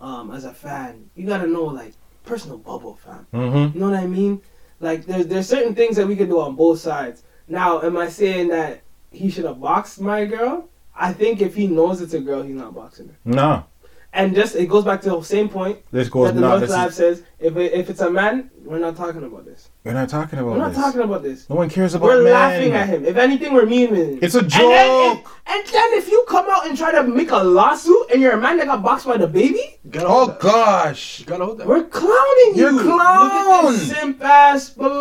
um, 0.00 0.30
as 0.32 0.44
a 0.44 0.52
fan, 0.54 1.10
you 1.16 1.26
gotta 1.26 1.46
know 1.46 1.64
like 1.64 1.92
personal 2.24 2.58
bubble, 2.58 2.96
fam. 2.96 3.26
Mm-hmm. 3.32 3.74
You 3.76 3.80
know 3.80 3.90
what 3.90 3.98
I 4.00 4.06
mean? 4.06 4.40
Like 4.80 5.06
there's 5.06 5.26
there's 5.26 5.48
certain 5.48 5.74
things 5.74 5.96
that 5.96 6.06
we 6.06 6.16
can 6.16 6.28
do 6.28 6.40
on 6.40 6.56
both 6.56 6.78
sides. 6.78 7.22
Now, 7.50 7.82
am 7.82 7.96
I 7.96 8.08
saying 8.08 8.48
that 8.48 8.82
he 9.10 9.28
should 9.28 9.44
have 9.44 9.60
boxed 9.60 10.00
my 10.00 10.24
girl? 10.24 10.68
I 10.94 11.12
think 11.12 11.40
if 11.40 11.56
he 11.56 11.66
knows 11.66 12.00
it's 12.00 12.14
a 12.14 12.20
girl, 12.20 12.42
he's 12.42 12.54
not 12.54 12.74
boxing 12.74 13.08
her. 13.08 13.16
No. 13.24 13.64
And 14.12 14.34
just 14.36 14.54
it 14.54 14.66
goes 14.68 14.84
back 14.84 15.00
to 15.02 15.10
the 15.10 15.22
same 15.22 15.48
point 15.48 15.80
This 15.90 16.08
goes 16.08 16.28
that 16.28 16.34
the. 16.34 16.40
North 16.40 16.68
Lab 16.68 16.90
is, 16.90 16.96
says. 16.96 17.22
If 17.40 17.56
it, 17.56 17.72
if 17.72 17.90
it's 17.90 18.00
a 18.00 18.10
man, 18.10 18.50
we're 18.64 18.78
not 18.78 18.96
talking 18.96 19.24
about 19.24 19.44
this. 19.44 19.69
We're 19.82 19.92
not 19.94 20.08
talking 20.10 20.38
about 20.38 20.50
this. 20.50 20.58
We're 20.58 20.62
not 20.64 20.72
this. 20.72 20.78
talking 20.84 21.00
about 21.00 21.22
this. 21.22 21.48
no 21.48 21.56
one 21.56 21.70
cares 21.70 21.94
about 21.94 22.06
We're 22.06 22.22
men. 22.22 22.32
laughing 22.32 22.72
at 22.72 22.88
him. 22.88 23.04
If 23.06 23.16
anything, 23.16 23.54
we're 23.54 23.64
memeing. 23.64 24.18
It's 24.22 24.34
a 24.34 24.40
And 24.40 24.50
then, 24.50 25.12
if, 25.12 25.16
joke. 25.24 25.32
and 25.46 25.66
then 25.66 25.92
if 25.94 26.08
you 26.10 26.24
come 26.28 26.46
out 26.50 26.66
and 26.66 26.76
try 26.76 26.92
to 26.92 27.02
make 27.02 27.30
a 27.30 27.38
lawsuit 27.38 28.10
and 28.12 28.20
you're 28.20 28.32
a 28.32 28.40
man 28.40 28.58
that 28.58 28.66
got 28.66 28.82
boxed 28.82 29.06
by 29.06 29.16
the 29.16 29.26
baby, 29.26 29.78
Gotta 29.88 30.06
oh, 30.06 30.10
hold 30.10 30.28
Oh 30.30 30.32
that. 30.32 30.40
gosh. 30.42 31.22
Gotta 31.24 31.44
hold 31.46 31.58
that. 31.58 31.66
we're 31.66 31.84
clowning 31.84 32.52
You're 32.54 32.72
you. 32.72 32.76
Look 32.82 32.86
at 33.00 33.46
clown. 33.46 33.72
this 33.72 33.88
simp 33.90 34.22
ass. 34.22 34.70
Blah, 34.70 34.88
blah, 34.88 34.98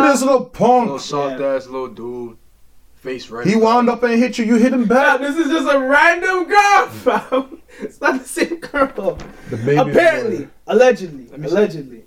blah, 0.00 0.12
This 0.12 0.22
little 0.22 0.44
punk. 0.46 0.82
little 0.82 0.88
punk. 0.96 1.00
soft 1.02 1.40
ass 1.42 1.66
little 1.66 1.88
dude, 1.88 2.38
face 2.94 3.28
right. 3.28 3.46
He 3.46 3.54
wound 3.56 3.90
up 3.90 4.02
and 4.02 4.18
hit 4.18 4.38
you. 4.38 4.46
You 4.46 4.56
hit 4.56 4.72
him 4.72 4.86
blah. 4.86 5.18
back. 5.18 5.20
This 5.20 5.36
is 5.36 5.48
just 5.50 5.72
a 5.74 5.78
random 5.78 6.44
girl, 6.48 6.86
fam. 6.88 7.58
It's 7.80 8.00
not 8.00 8.18
the 8.20 8.26
same 8.26 8.60
girl. 8.60 9.18
The 9.50 9.56
baby 9.58 9.76
Apparently, 9.90 10.48
allegedly, 10.66 11.26
Let 11.28 11.40
me 11.40 11.48
see. 11.48 11.54
allegedly, 11.54 12.04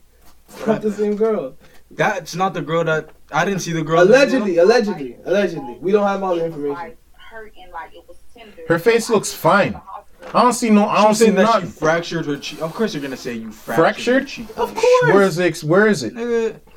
not 0.66 0.82
the 0.82 0.92
same 0.92 1.16
girl. 1.16 1.56
That's 1.96 2.36
not 2.36 2.54
the 2.54 2.62
girl 2.62 2.84
that 2.84 3.10
I 3.32 3.46
didn't 3.46 3.62
see 3.62 3.74
the 3.74 3.84
girl. 3.84 4.02
Allegedly, 4.02 4.58
allegedly, 4.58 5.18
allegedly. 5.26 5.78
We 5.82 5.92
don't 5.92 6.08
have 6.08 6.24
all 6.24 6.36
the 6.36 6.46
information. 6.46 6.74
Like 6.74 6.98
hurting, 7.14 7.72
like 7.72 7.94
it 7.94 8.08
was 8.08 8.18
tender. 8.34 8.62
Her 8.68 8.80
face 8.80 9.10
looks 9.10 9.34
fine. 9.34 9.80
I 10.34 10.42
don't 10.42 10.54
see 10.54 10.70
no. 10.70 10.88
I 10.88 11.04
don't 11.04 11.16
see 11.16 11.26
saying 11.26 11.36
that 11.36 11.62
she 11.62 11.68
fractured 11.68 12.26
her 12.26 12.38
cheek. 12.38 12.62
Of 12.62 12.74
course, 12.74 12.94
you're 12.94 13.04
gonna 13.04 13.18
say 13.18 13.34
you 13.34 13.52
fractured, 13.52 13.84
Fractured? 13.84 14.22
Her 14.24 14.28
cheek. 14.28 14.50
Of 14.58 14.74
course. 14.76 15.14
Where 15.14 15.22
is 15.22 15.40
it? 15.40 15.64
Where 15.64 15.88
is 15.88 16.04
it? 16.04 16.14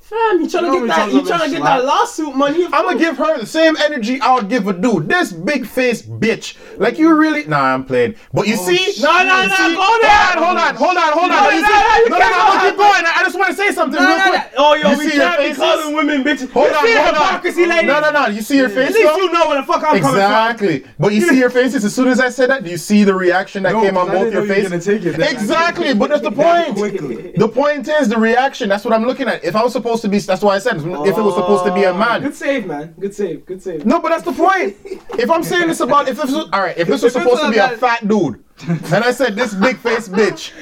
Fam, 0.08 0.40
you 0.40 0.48
trying 0.48 0.64
You 0.64 0.72
to 0.72 0.86
get 0.86 0.96
that? 0.96 1.12
You 1.12 1.26
trying 1.26 1.50
to 1.50 1.54
get 1.54 1.62
that 1.64 1.84
lawsuit 1.84 2.34
money? 2.34 2.64
I'm 2.64 2.70
gonna 2.86 2.98
give 2.98 3.18
her 3.18 3.38
the 3.38 3.44
same 3.44 3.76
energy 3.76 4.18
I 4.22 4.34
would 4.36 4.48
give 4.48 4.66
a 4.66 4.72
dude. 4.72 5.06
This 5.06 5.32
big 5.34 5.66
face 5.66 6.00
bitch. 6.00 6.56
Like 6.78 6.98
you 6.98 7.14
really? 7.14 7.44
Nah, 7.44 7.74
I'm 7.74 7.84
playing. 7.84 8.14
But 8.32 8.46
you 8.48 8.56
oh, 8.58 8.64
see? 8.66 8.76
shit. 8.92 9.02
No, 9.02 9.12
no, 9.12 9.44
no, 9.44 9.48
see? 9.54 9.74
Hold 9.76 10.04
on, 10.08 10.42
hold 10.42 10.56
on, 10.56 10.74
hold 10.76 10.96
on, 10.96 11.12
hold 11.12 11.30
on. 11.30 11.44
no, 11.44 11.50
You 11.50 11.60
no, 11.60 11.68
see- 11.68 11.74
no, 11.74 11.96
you 12.04 12.08
No, 12.08 12.18
no, 12.18 12.30
no, 12.30 12.40
I'm 12.40 12.70
keep 12.70 12.78
going. 12.78 13.04
I 13.04 13.20
just 13.22 13.36
want 13.38 13.48
to 13.50 13.54
say 13.54 13.70
something 13.72 14.00
No, 14.00 14.08
real 14.08 14.16
no, 14.16 14.28
quick. 14.28 14.42
no. 14.56 14.64
Oh, 14.64 14.74
yo, 14.76 14.90
You 14.92 14.98
we 14.98 15.10
can't 15.10 15.38
be 15.42 15.54
calling 15.54 15.94
women 15.94 16.24
bitches. 16.24 16.50
Hold 16.52 16.68
You 16.70 16.74
on, 16.76 16.86
see 16.86 16.94
hold 16.96 17.08
on. 17.08 17.14
hypocrisy, 17.14 17.66
ladies? 17.66 17.88
No, 17.88 18.00
no, 18.00 18.10
no. 18.10 18.26
You 18.28 18.40
see 18.40 18.56
your 18.56 18.70
face? 18.70 18.88
At 18.88 18.94
least 18.94 19.14
you 19.16 19.30
know 19.32 19.46
where 19.48 19.60
the 19.60 19.66
fuck 19.66 19.82
I'm 19.84 20.00
coming 20.00 20.20
Exactly. 20.22 20.84
But 20.98 21.12
you 21.12 21.20
see 21.20 21.38
your 21.38 21.50
faces 21.50 21.84
as 21.84 21.94
soon 21.94 22.08
as 22.08 22.18
I 22.18 22.30
said 22.30 22.48
that. 22.48 22.64
Do 22.64 22.70
you 22.70 22.78
see 22.78 23.04
the 23.04 23.14
reaction 23.14 23.62
that 23.64 23.72
No, 23.72 23.82
came 23.82 23.98
on 23.98 24.06
both 24.08 24.32
your 24.32 24.46
faces? 24.46 24.70
gonna 24.70 24.80
take 24.80 25.04
it 25.04 25.20
Exactly. 25.20 25.92
But 25.92 26.08
that's 26.08 26.22
the 26.22 26.30
point. 26.32 26.76
quickly. 26.76 27.32
The 27.36 27.48
point 27.48 27.86
is 27.88 28.08
the 28.08 28.18
reaction. 28.18 28.70
That's 28.70 28.86
what 28.86 28.94
I'm 28.94 29.04
looking 29.04 29.28
at. 29.28 29.44
If 29.44 29.54
I 29.54 29.62
was 29.62 29.72
supposed 29.74 29.97
to 30.02 30.08
be, 30.08 30.18
that's 30.18 30.42
why 30.42 30.56
I 30.56 30.58
said 30.58 30.76
if 30.76 30.84
it 30.84 31.20
was 31.22 31.34
supposed 31.34 31.64
to 31.64 31.74
be 31.74 31.84
a 31.84 31.92
man. 31.94 32.22
Good 32.22 32.34
save, 32.34 32.66
man. 32.66 32.94
Good 32.98 33.14
save. 33.14 33.44
Good 33.46 33.62
save. 33.62 33.84
No, 33.86 34.00
but 34.00 34.10
that's 34.10 34.24
the 34.24 34.32
point. 34.32 34.76
If 35.18 35.30
I'm 35.30 35.42
saying 35.42 35.68
this 35.68 35.80
about 35.80 36.08
if 36.08 36.16
this 36.16 36.26
was 36.32 36.48
all 36.52 36.60
right, 36.60 36.76
if 36.78 36.86
this 36.88 37.02
was 37.02 37.14
If 37.16 37.22
supposed 37.22 37.42
to 37.42 37.50
be 37.50 37.58
a 37.58 37.76
fat 37.76 38.06
dude, 38.06 38.42
and 38.66 39.04
I 39.04 39.12
said 39.12 39.36
this 39.36 39.54
big 39.54 39.76
face 39.78 40.08
bitch, 40.08 40.52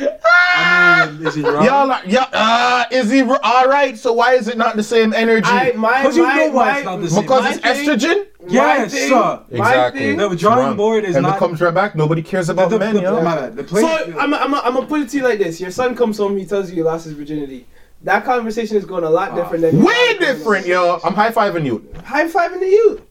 I 0.55 1.11
mean, 1.13 1.27
is 1.27 1.35
he 1.35 1.43
wrong? 1.43 1.65
y'all 1.65 1.87
like, 1.89 2.05
yeah, 2.07 2.27
uh, 2.33 2.85
is 2.91 3.11
he 3.11 3.23
r- 3.23 3.41
all 3.43 3.67
right? 3.69 3.97
So 3.97 4.13
why 4.13 4.35
is 4.35 4.49
it 4.49 4.57
not 4.59 4.77
the 4.77 4.83
same 4.83 5.13
energy? 5.15 5.47
I, 5.49 5.73
my, 5.73 6.03
Because 6.03 6.17
you 6.17 6.23
know 6.23 6.51
why 6.51 6.73
my, 6.73 6.77
it's 6.79 6.85
not 6.85 7.01
the 7.01 7.09
same. 7.11 7.23
because 7.23 7.43
my 7.45 7.51
it's 7.51 7.61
thing- 7.61 7.89
estrogen. 7.99 8.27
Yes, 8.49 8.93
my 8.93 8.99
thing, 8.99 9.09
sir. 9.09 9.41
My 9.59 9.91
thing, 9.91 10.17
No, 10.19 10.29
but 10.29 10.39
drawing 10.39 10.77
board 10.77 11.05
is 11.05 11.17
and 11.17 11.25
not. 11.25 11.37
it 11.37 11.39
comes 11.41 11.61
right 11.61 11.75
back. 11.75 11.97
Nobody 11.97 12.23
cares 12.23 12.49
about 12.49 12.71
the, 12.71 12.79
men, 12.79 12.95
the, 12.95 13.03
yo. 13.03 13.21
my 13.23 13.35
bad. 13.35 13.57
The 13.57 13.65
play, 13.65 13.81
So 13.81 13.89
I'm, 14.19 14.33
I'm, 14.35 14.55
I'm 14.55 14.75
gonna 14.75 14.87
put 14.87 15.01
it 15.01 15.09
to 15.11 15.17
you 15.17 15.25
like 15.25 15.39
this: 15.39 15.61
Your 15.61 15.71
son 15.73 15.97
comes 15.97 16.19
home, 16.19 16.37
he 16.37 16.45
tells 16.47 16.69
you 16.71 16.77
he 16.77 16.83
lost 16.83 17.07
his 17.07 17.15
virginity. 17.15 17.67
That 18.07 18.25
conversation 18.25 18.77
is 18.77 18.85
going 18.85 19.03
a 19.03 19.11
lot 19.11 19.35
different 19.35 19.63
than 19.63 19.83
Way 19.83 20.17
different, 20.19 20.65
yo. 20.65 21.01
I'm 21.03 21.13
high 21.13 21.33
fiving 21.33 21.67
you. 21.67 21.85
High 22.05 22.29
fiving 22.29 22.61
to 22.61 22.67
you. 22.67 23.05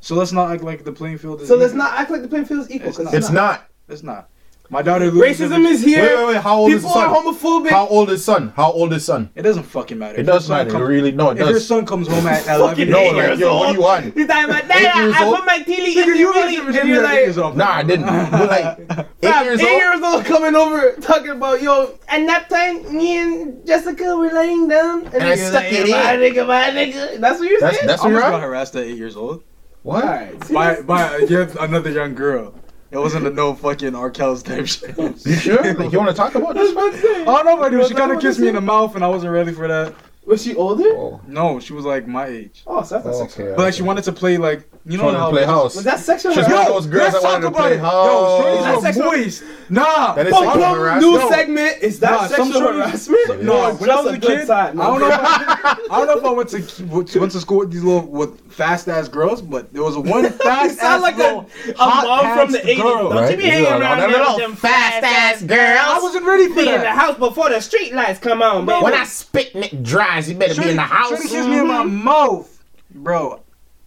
so 0.00 0.14
let's 0.14 0.30
not 0.30 0.52
act 0.52 0.62
like 0.62 0.84
the 0.84 0.92
playing 0.92 1.16
field 1.16 1.40
is. 1.40 1.48
So 1.48 1.56
let's 1.56 1.70
even. 1.70 1.78
not 1.78 1.98
act 1.98 2.10
like 2.10 2.20
the 2.20 2.28
playing 2.28 2.44
field 2.44 2.60
is 2.60 2.70
equal. 2.70 2.90
It's 2.90 2.98
'cause 2.98 3.06
not. 3.06 3.14
It's 3.14 3.30
not. 3.30 3.68
It's 3.88 4.02
not. 4.02 4.28
My 4.72 4.80
daughter. 4.80 5.10
Racism 5.10 5.66
is 5.66 5.82
here. 5.84 6.02
Wait, 6.02 6.16
wait, 6.16 6.26
wait. 6.28 6.36
How 6.42 6.56
old 6.56 6.72
is 6.72 6.82
People 6.82 6.96
are 6.98 7.14
son? 7.14 7.34
homophobic. 7.34 7.68
How 7.70 7.86
old 7.88 8.10
is 8.10 8.24
son? 8.24 8.54
How 8.56 8.72
old 8.72 8.94
is 8.94 9.04
son? 9.04 9.28
It 9.34 9.42
doesn't 9.42 9.64
fucking 9.64 9.98
matter. 9.98 10.18
It 10.18 10.22
does 10.22 10.48
matter. 10.48 10.70
Comes- 10.70 10.88
really 10.88 11.12
no. 11.12 11.28
It 11.28 11.38
If 11.40 11.48
your 11.50 11.60
son 11.60 11.84
comes 11.84 12.08
home 12.08 12.26
at 12.26 12.46
11 12.46 12.88
No, 12.88 12.98
years 13.02 13.12
like, 13.14 13.28
old, 13.30 13.38
yo, 13.38 13.58
what 13.58 13.66
do 13.68 13.74
you 13.74 13.80
want? 13.82 14.14
He's 14.14 14.26
talking 14.26 14.44
about 14.48 14.64
Eight 14.74 14.94
years 14.96 15.14
I 15.14 15.24
old? 15.26 15.36
put 15.36 15.44
my 15.44 15.58
Nigga, 15.58 15.68
in 15.68 16.16
you 16.16 16.32
the 16.32 16.40
lost 16.64 16.78
And 16.78 16.88
you're 16.88 17.02
like. 17.02 17.56
Nah, 17.56 17.70
I 17.70 17.82
didn't. 17.82 18.06
But 18.06 18.48
like 18.48 19.06
eight 19.22 19.44
years 19.44 19.60
eight 19.60 19.68
old. 19.68 19.82
years 19.82 20.02
old 20.02 20.24
coming 20.24 20.54
over 20.56 20.92
talking 21.02 21.30
about 21.32 21.60
yo 21.60 21.98
and 22.08 22.26
that 22.30 22.48
time 22.48 22.96
me 22.96 23.18
and 23.18 23.66
Jessica 23.66 24.16
were 24.16 24.32
laying 24.32 24.68
down 24.68 25.04
and, 25.04 25.14
And 25.16 25.24
I 25.24 25.34
stuck 25.36 25.64
like, 25.64 25.72
it 25.74 25.90
my 25.90 26.14
in. 26.14 26.20
nigga, 26.20 26.46
my 26.46 26.70
nigga. 26.70 27.20
That's 27.20 27.38
what 27.40 27.48
you're 27.50 27.60
That's 27.60 27.76
saying. 27.76 27.86
that's 27.88 28.00
I 28.02 28.06
what 28.06 28.12
you're 28.12 28.20
got 28.22 28.40
harassed 28.40 28.74
at 28.76 28.84
eight 28.84 28.96
years 28.96 29.16
old 29.16 29.44
What? 29.82 30.50
By 30.50 30.80
by 30.80 31.18
yet 31.28 31.54
another 31.60 31.90
young 31.90 32.14
girl. 32.14 32.54
It 32.92 32.98
wasn't 32.98 33.26
a 33.26 33.30
no 33.30 33.54
fucking 33.54 33.92
Arkells 33.92 34.44
type 34.44 34.66
shit. 34.66 34.96
You 35.26 35.34
sure? 35.36 35.74
Like, 35.74 35.90
you 35.92 35.98
want 35.98 36.10
to 36.10 36.14
talk 36.16 36.34
about 36.34 36.54
this? 36.54 36.74
What's 36.76 37.00
that? 37.00 37.22
I 37.26 37.42
don't 37.42 37.46
know, 37.46 37.56
but 37.56 37.72
You 37.72 37.86
she 37.88 37.94
kind 37.94 38.12
of 38.12 38.20
kissed 38.20 38.38
me 38.38 38.48
in 38.48 38.54
the 38.54 38.60
mouth, 38.60 38.94
and 38.94 39.02
I 39.04 39.08
wasn't 39.08 39.32
ready 39.32 39.52
for 39.52 39.66
that. 39.66 39.94
Was 40.26 40.42
she 40.44 40.54
older? 40.54 40.84
Oh, 40.96 41.20
No, 41.26 41.58
she 41.58 41.72
was 41.72 41.84
like 41.84 42.06
my 42.06 42.26
age, 42.26 42.62
Oh, 42.66 42.82
so 42.84 42.94
that's 42.96 43.06
not 43.06 43.14
sexual. 43.16 43.46
okay. 43.46 43.56
but 43.56 43.62
like 43.64 43.74
she 43.74 43.82
wanted 43.82 44.04
to 44.04 44.12
play 44.12 44.36
like 44.36 44.68
you 44.84 44.98
know 44.98 45.10
how 45.12 45.26
to 45.26 45.30
play 45.32 45.44
house. 45.44 45.76
Was 45.76 45.84
that 45.84 46.00
sexual 46.00 46.32
She's 46.32 46.42
one 46.42 46.50
harassment? 46.50 46.74
those 46.74 46.86
girls 46.86 47.12
that 47.12 47.22
Let's 47.22 47.24
wanted 47.24 47.36
to 47.36 47.42
talk 47.42 47.54
about 47.54 47.62
play 47.62 47.74
it. 47.74 47.80
house. 47.80 48.06
Yo, 48.08 48.62
That's 48.62 48.66
shorties 48.66 48.82
sexual- 48.82 49.04
were 49.10 49.16
moist. 49.16 49.42
Nah, 49.70 50.14
That 50.14 50.26
is 50.26 50.32
Boom, 50.34 50.44
sexual 50.44 50.74
harassment. 50.74 51.12
new 51.12 51.18
No. 51.18 51.30
segment. 51.30 51.76
Is 51.82 52.00
that 52.00 52.10
Nah, 52.10 52.26
sexual 52.26 52.60
harassment? 52.60 53.42
No, 53.42 53.74
when 53.74 53.90
I 53.90 54.00
was 54.00 54.06
a 54.14 54.18
good 54.18 54.38
kid, 54.40 54.46
time? 54.48 54.80
I 54.80 54.86
don't 54.86 55.00
know. 55.00 55.08
If 55.08 55.20
I, 55.22 55.76
I 55.90 55.98
don't 55.98 56.06
know 56.08 56.18
if 56.18 56.24
I 56.24 56.30
went 56.30 56.48
to 56.50 57.18
went 57.20 57.32
to 57.32 57.40
school 57.40 57.58
with 57.60 57.70
these 57.70 57.84
little 57.84 58.02
with 58.08 58.40
fast 58.52 58.88
ass 58.88 59.08
girls, 59.08 59.40
but 59.40 59.72
there 59.72 59.82
was 59.82 59.96
one 59.96 60.28
fast 60.30 60.78
ass 60.80 61.00
like 61.00 61.14
a, 61.14 61.18
little 61.18 61.48
a 61.68 61.86
mom 61.86 62.38
from 62.38 62.52
the 62.52 62.58
80s. 62.58 62.76
girl. 62.82 63.08
Don't 63.10 63.22
Right? 63.22 63.30
you 63.30 63.36
be 63.36 63.44
hanging 63.44 63.66
around 63.72 63.98
there 64.00 64.08
with 64.08 64.36
them 64.38 64.56
fast 64.56 65.04
ass 65.04 65.42
girls. 65.42 65.80
I 65.80 65.98
wasn't 66.02 66.26
ready 66.26 66.48
for 66.48 66.54
Be 66.56 66.68
in 66.68 66.80
the 66.80 66.90
house 66.90 67.16
before 67.18 67.50
the 67.50 67.60
street 67.60 67.94
lights 67.94 68.18
come 68.18 68.42
on, 68.42 68.66
baby. 68.66 68.82
When 68.82 68.94
I 68.94 69.04
spit 69.04 69.54
and 69.54 69.64
it 69.64 69.82
dries, 69.84 70.28
you 70.28 70.34
better 70.36 70.60
be 70.60 70.70
in 70.70 70.76
the 70.76 70.82
house. 70.82 71.10
Shorty 71.10 71.28
kissed 71.28 71.48
me 71.48 71.60
in 71.60 71.68
my 71.68 71.84
mm-hmm. 71.84 72.02
mouth, 72.04 72.64
bro. 72.90 73.40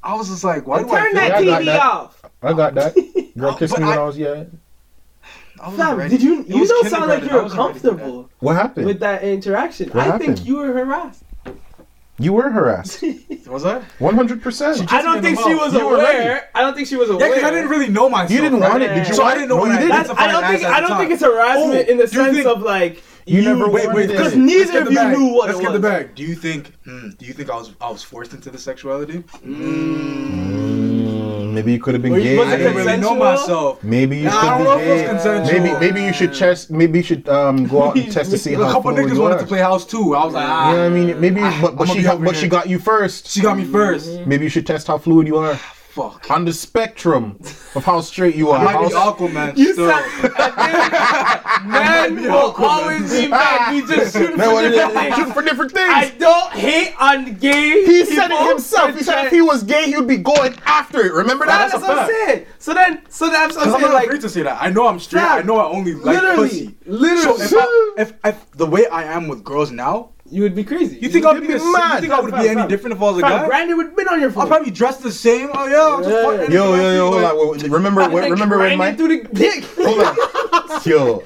I 0.05 0.13
was 0.15 0.29
just 0.29 0.43
like, 0.43 0.67
why 0.67 0.83
do 0.83 0.89
I 0.91 1.01
Turn 1.01 1.13
that 1.15 1.31
I 1.33 1.43
got 1.43 1.61
TV 1.61 1.65
that. 1.65 1.81
off. 1.81 2.21
I 2.43 2.53
got 2.53 2.75
that. 2.75 2.93
Girl 3.37 3.53
kissed 3.57 3.73
But 3.73 3.81
me 3.81 3.87
when 3.87 3.97
I- 3.97 4.01
I 4.01 4.05
was 4.05 4.17
yeah. 4.17 4.43
I 5.59 5.71
Fam, 5.71 6.09
did 6.09 6.21
you? 6.21 6.41
It 6.41 6.47
You 6.49 6.67
don't 6.67 6.89
sound 6.89 7.07
like 7.07 7.23
you're 7.23 7.41
wasn't 7.41 7.59
ready 7.59 7.79
for 7.79 7.87
that. 7.89 7.91
comfortable 7.95 8.29
What 8.39 8.55
happened? 8.55 8.85
with 8.85 8.99
that 8.99 9.23
interaction. 9.23 9.89
What 9.89 9.97
I 9.97 10.03
happened? 10.03 10.37
think 10.37 10.47
you 10.47 10.57
were 10.57 10.71
harassed. 10.73 11.23
you 12.19 12.33
were 12.33 12.49
harassed. 12.51 13.03
Was 13.47 13.65
I? 13.65 13.81
One 13.99 14.15
hundred 14.15 14.41
percent. 14.43 14.91
I 14.93 15.01
don't 15.01 15.21
think 15.23 15.39
she 15.39 15.55
was 15.55 15.73
You 15.73 15.87
aware. 15.95 16.49
I 16.53 16.61
don't 16.61 16.75
think 16.75 16.87
she 16.87 16.97
was 16.97 17.09
aware. 17.09 17.27
Yeah, 17.29 17.35
because 17.35 17.47
I 17.49 17.51
didn't 17.51 17.69
really 17.69 17.87
know 17.89 18.09
myself. 18.09 18.31
You 18.31 18.41
didn't 18.41 18.59
right? 18.59 18.69
want 18.71 18.83
it, 18.83 18.93
did 18.95 19.07
you 19.07 19.13
So 19.13 19.23
I 19.23 19.33
didn't 19.33 19.49
know 19.49 19.55
No, 19.55 19.61
what 19.61 19.67
you 19.69 19.77
I 19.77 19.79
didn't. 20.03 20.17
I 20.19 20.27
don't 20.27 20.43
think. 20.45 20.65
I 20.65 20.79
don't 20.81 20.97
think 20.97 21.11
it's 21.11 21.23
harassment 21.23 21.85
Oh, 21.87 21.91
in 21.91 21.97
the 21.97 22.07
sense 22.07 22.35
think- 22.35 22.47
of 22.47 22.61
like 22.61 23.01
You 23.27 23.41
never 23.41 23.67
Wait, 23.67 23.91
wait, 23.91 24.07
because 24.09 24.35
neither 24.35 24.81
of 24.81 24.89
you 24.91 24.95
bag. 24.97 25.17
knew 25.17 25.33
what 25.33 25.47
Let's 25.47 25.59
it 25.59 25.63
get 25.63 25.73
the 25.73 25.79
bag. 25.79 26.13
Do 26.13 26.21
you 26.23 26.35
think? 26.35 26.73
Hmm, 26.85 27.09
do 27.17 27.25
you 27.25 27.33
think 27.33 27.49
I 27.49 27.55
was 27.55 27.73
I 27.81 27.89
was 27.89 28.03
forced 28.03 28.33
into 28.33 28.51
the 28.51 28.57
sexuality? 28.59 29.23
Mm, 29.43 31.51
maybe 31.53 31.71
you 31.73 31.79
could 31.79 31.95
have 31.95 32.03
been 32.03 32.11
Were 32.13 32.19
gay. 32.19 32.37
I 32.39 32.57
didn't 32.57 32.75
really 32.75 32.97
know 32.97 33.15
myself. 33.15 33.83
Maybe 33.83 34.17
you 34.17 34.25
Nah, 34.25 34.41
could 34.41 34.49
I 34.49 34.57
don't 34.57 34.59
be 34.59 34.63
know 34.85 34.93
if 34.93 35.25
it 35.25 35.39
was 35.39 35.49
gay. 35.49 35.59
Maybe 35.59 35.79
maybe 35.79 36.03
you 36.03 36.13
should 36.13 36.33
test. 36.35 36.69
Maybe 36.69 36.99
you 36.99 37.03
should 37.03 37.27
um 37.29 37.65
go 37.67 37.83
out 37.85 37.97
and 37.97 38.11
test 38.11 38.29
to 38.31 38.37
see 38.37 38.53
how. 38.53 38.69
A 38.69 38.71
couple 38.71 38.91
niggas 38.91 39.15
you 39.15 39.21
wanted 39.21 39.35
are. 39.37 39.41
to 39.41 39.47
play 39.47 39.59
house 39.59 39.85
too. 39.87 40.15
I 40.15 40.23
was 40.25 40.33
like, 40.35 40.47
ah. 40.47 40.73
Yeah, 40.75 40.83
I 40.83 40.89
mean 40.89 41.19
maybe, 41.19 41.41
but, 41.61 41.75
but 41.77 41.87
she 41.87 41.97
be 41.97 42.03
got, 42.03 42.15
over 42.15 42.25
but 42.25 42.35
here. 42.35 42.41
she 42.43 42.47
got 42.47 42.69
you 42.69 42.77
first. 42.79 43.27
She 43.29 43.41
got 43.41 43.57
me 43.57 43.65
first. 43.65 44.19
Maybe 44.27 44.43
you 44.43 44.49
should 44.49 44.67
test 44.67 44.85
how 44.87 44.97
fluid 44.99 45.25
you 45.27 45.37
are 45.37 45.59
Fuck. 45.95 46.29
on 46.29 46.43
the 46.43 46.51
spectrum 46.51 47.39
of 47.73 47.85
how 47.85 48.01
straight 48.01 48.35
you 48.35 48.49
are. 48.49 48.59
I 48.59 48.63
might 48.65 48.91
How- 48.93 49.13
be 49.13 49.27
Aquaman 49.29 49.57
You 49.57 49.71
still. 49.71 49.89
sound, 49.89 51.65
man 51.67 52.15
will 52.21 52.53
always 52.57 53.09
be 53.11 53.27
mad. 53.29 53.71
We 53.73 53.81
just 53.95 54.13
shoot 54.15 54.35
No, 54.37 54.55
for 54.57 54.61
different 54.69 54.93
things. 54.93 55.15
shoot 55.15 55.33
for 55.33 55.41
different 55.41 55.71
things. 55.71 55.93
I 55.93 56.09
don't 56.19 56.51
hate 56.51 56.93
on 56.99 57.35
gay. 57.35 57.85
he 57.85 58.03
said 58.05 58.29
it 58.29 58.49
himself. 58.49 58.93
He 58.97 59.03
said 59.03 59.25
if 59.25 59.31
he 59.31 59.39
was 59.41 59.63
gay, 59.63 59.85
he 59.85 59.95
would 59.95 60.07
be 60.07 60.17
going 60.17 60.53
after 60.65 60.99
it. 61.05 61.13
Remember 61.13 61.45
that? 61.45 61.71
That's, 61.71 61.81
what 61.81 61.97
I'm 61.97 62.09
saying. 62.09 62.45
So 62.59 62.73
then, 62.73 63.01
so 63.09 63.29
that's 63.29 63.55
what 63.55 63.63
Because 63.65 63.75
I'm 63.75 63.85
I'm 63.85 63.91
not 63.91 63.93
Like, 63.93 64.05
afraid 64.07 64.21
to 64.21 64.29
say 64.29 64.41
that. 64.43 64.61
I 64.61 64.69
know 64.71 64.87
I'm 64.87 64.99
straight. 64.99 65.21
Fam, 65.21 65.39
I 65.39 65.41
know 65.43 65.57
I 65.57 65.65
only 65.65 65.93
like 65.93 66.21
literally, 66.21 66.49
pussy. 66.49 66.75
literally, 66.85 67.39
So 67.45 67.57
if, 67.97 68.11
I, 68.23 68.29
if, 68.29 68.35
if 68.35 68.51
the 68.51 68.65
way 68.65 68.85
I 68.87 69.03
am 69.03 69.27
with 69.29 69.43
girls 69.45 69.71
now, 69.71 70.09
you 70.35 70.41
would 70.41 70.53
be 70.53 70.65
crazy. 70.65 70.97
you 70.99 71.07
think 71.07 71.25
I'd 71.25 71.39
be 71.39 71.47
be 71.47 71.53
mad. 71.53 71.95
You 71.95 72.01
think 72.01 72.11
I 72.13 72.19
would 72.19 72.35
be 72.35 72.49
any 72.49 72.67
different 72.67 72.97
if 72.97 73.01
I 73.01 73.05
was 73.05 73.17
a 73.19 73.21
guy? 73.21 73.47
Brandon 73.47 73.77
would 73.77 73.95
been 73.95 74.09
on 74.09 74.19
your 74.19 74.31
phone. 74.31 74.41
I'll 74.43 74.47
probably 74.49 74.69
dress 74.69 74.97
the 74.97 75.11
same. 75.11 75.49
Oh 75.53 75.65
yeah, 75.65 75.95
I'm 75.95 76.03
just 76.03 76.49
Yeah. 76.51 76.55
Yo, 76.55 76.75
yo, 76.75 76.93
yo, 76.93 77.11
hold 77.11 77.23
on. 77.23 77.57
Wait, 77.57 77.71
Remember, 77.71 78.01
Like, 78.01 78.11
wait, 78.11 78.29
remember 78.31 78.57
when 78.57 78.77
Mike 78.77 78.97
grinding 78.97 79.27
through 79.29 79.29
the 79.29 79.39
dick. 79.39 79.63
hold 79.77 80.01
on. 80.01 80.81
Yo, 80.85 81.23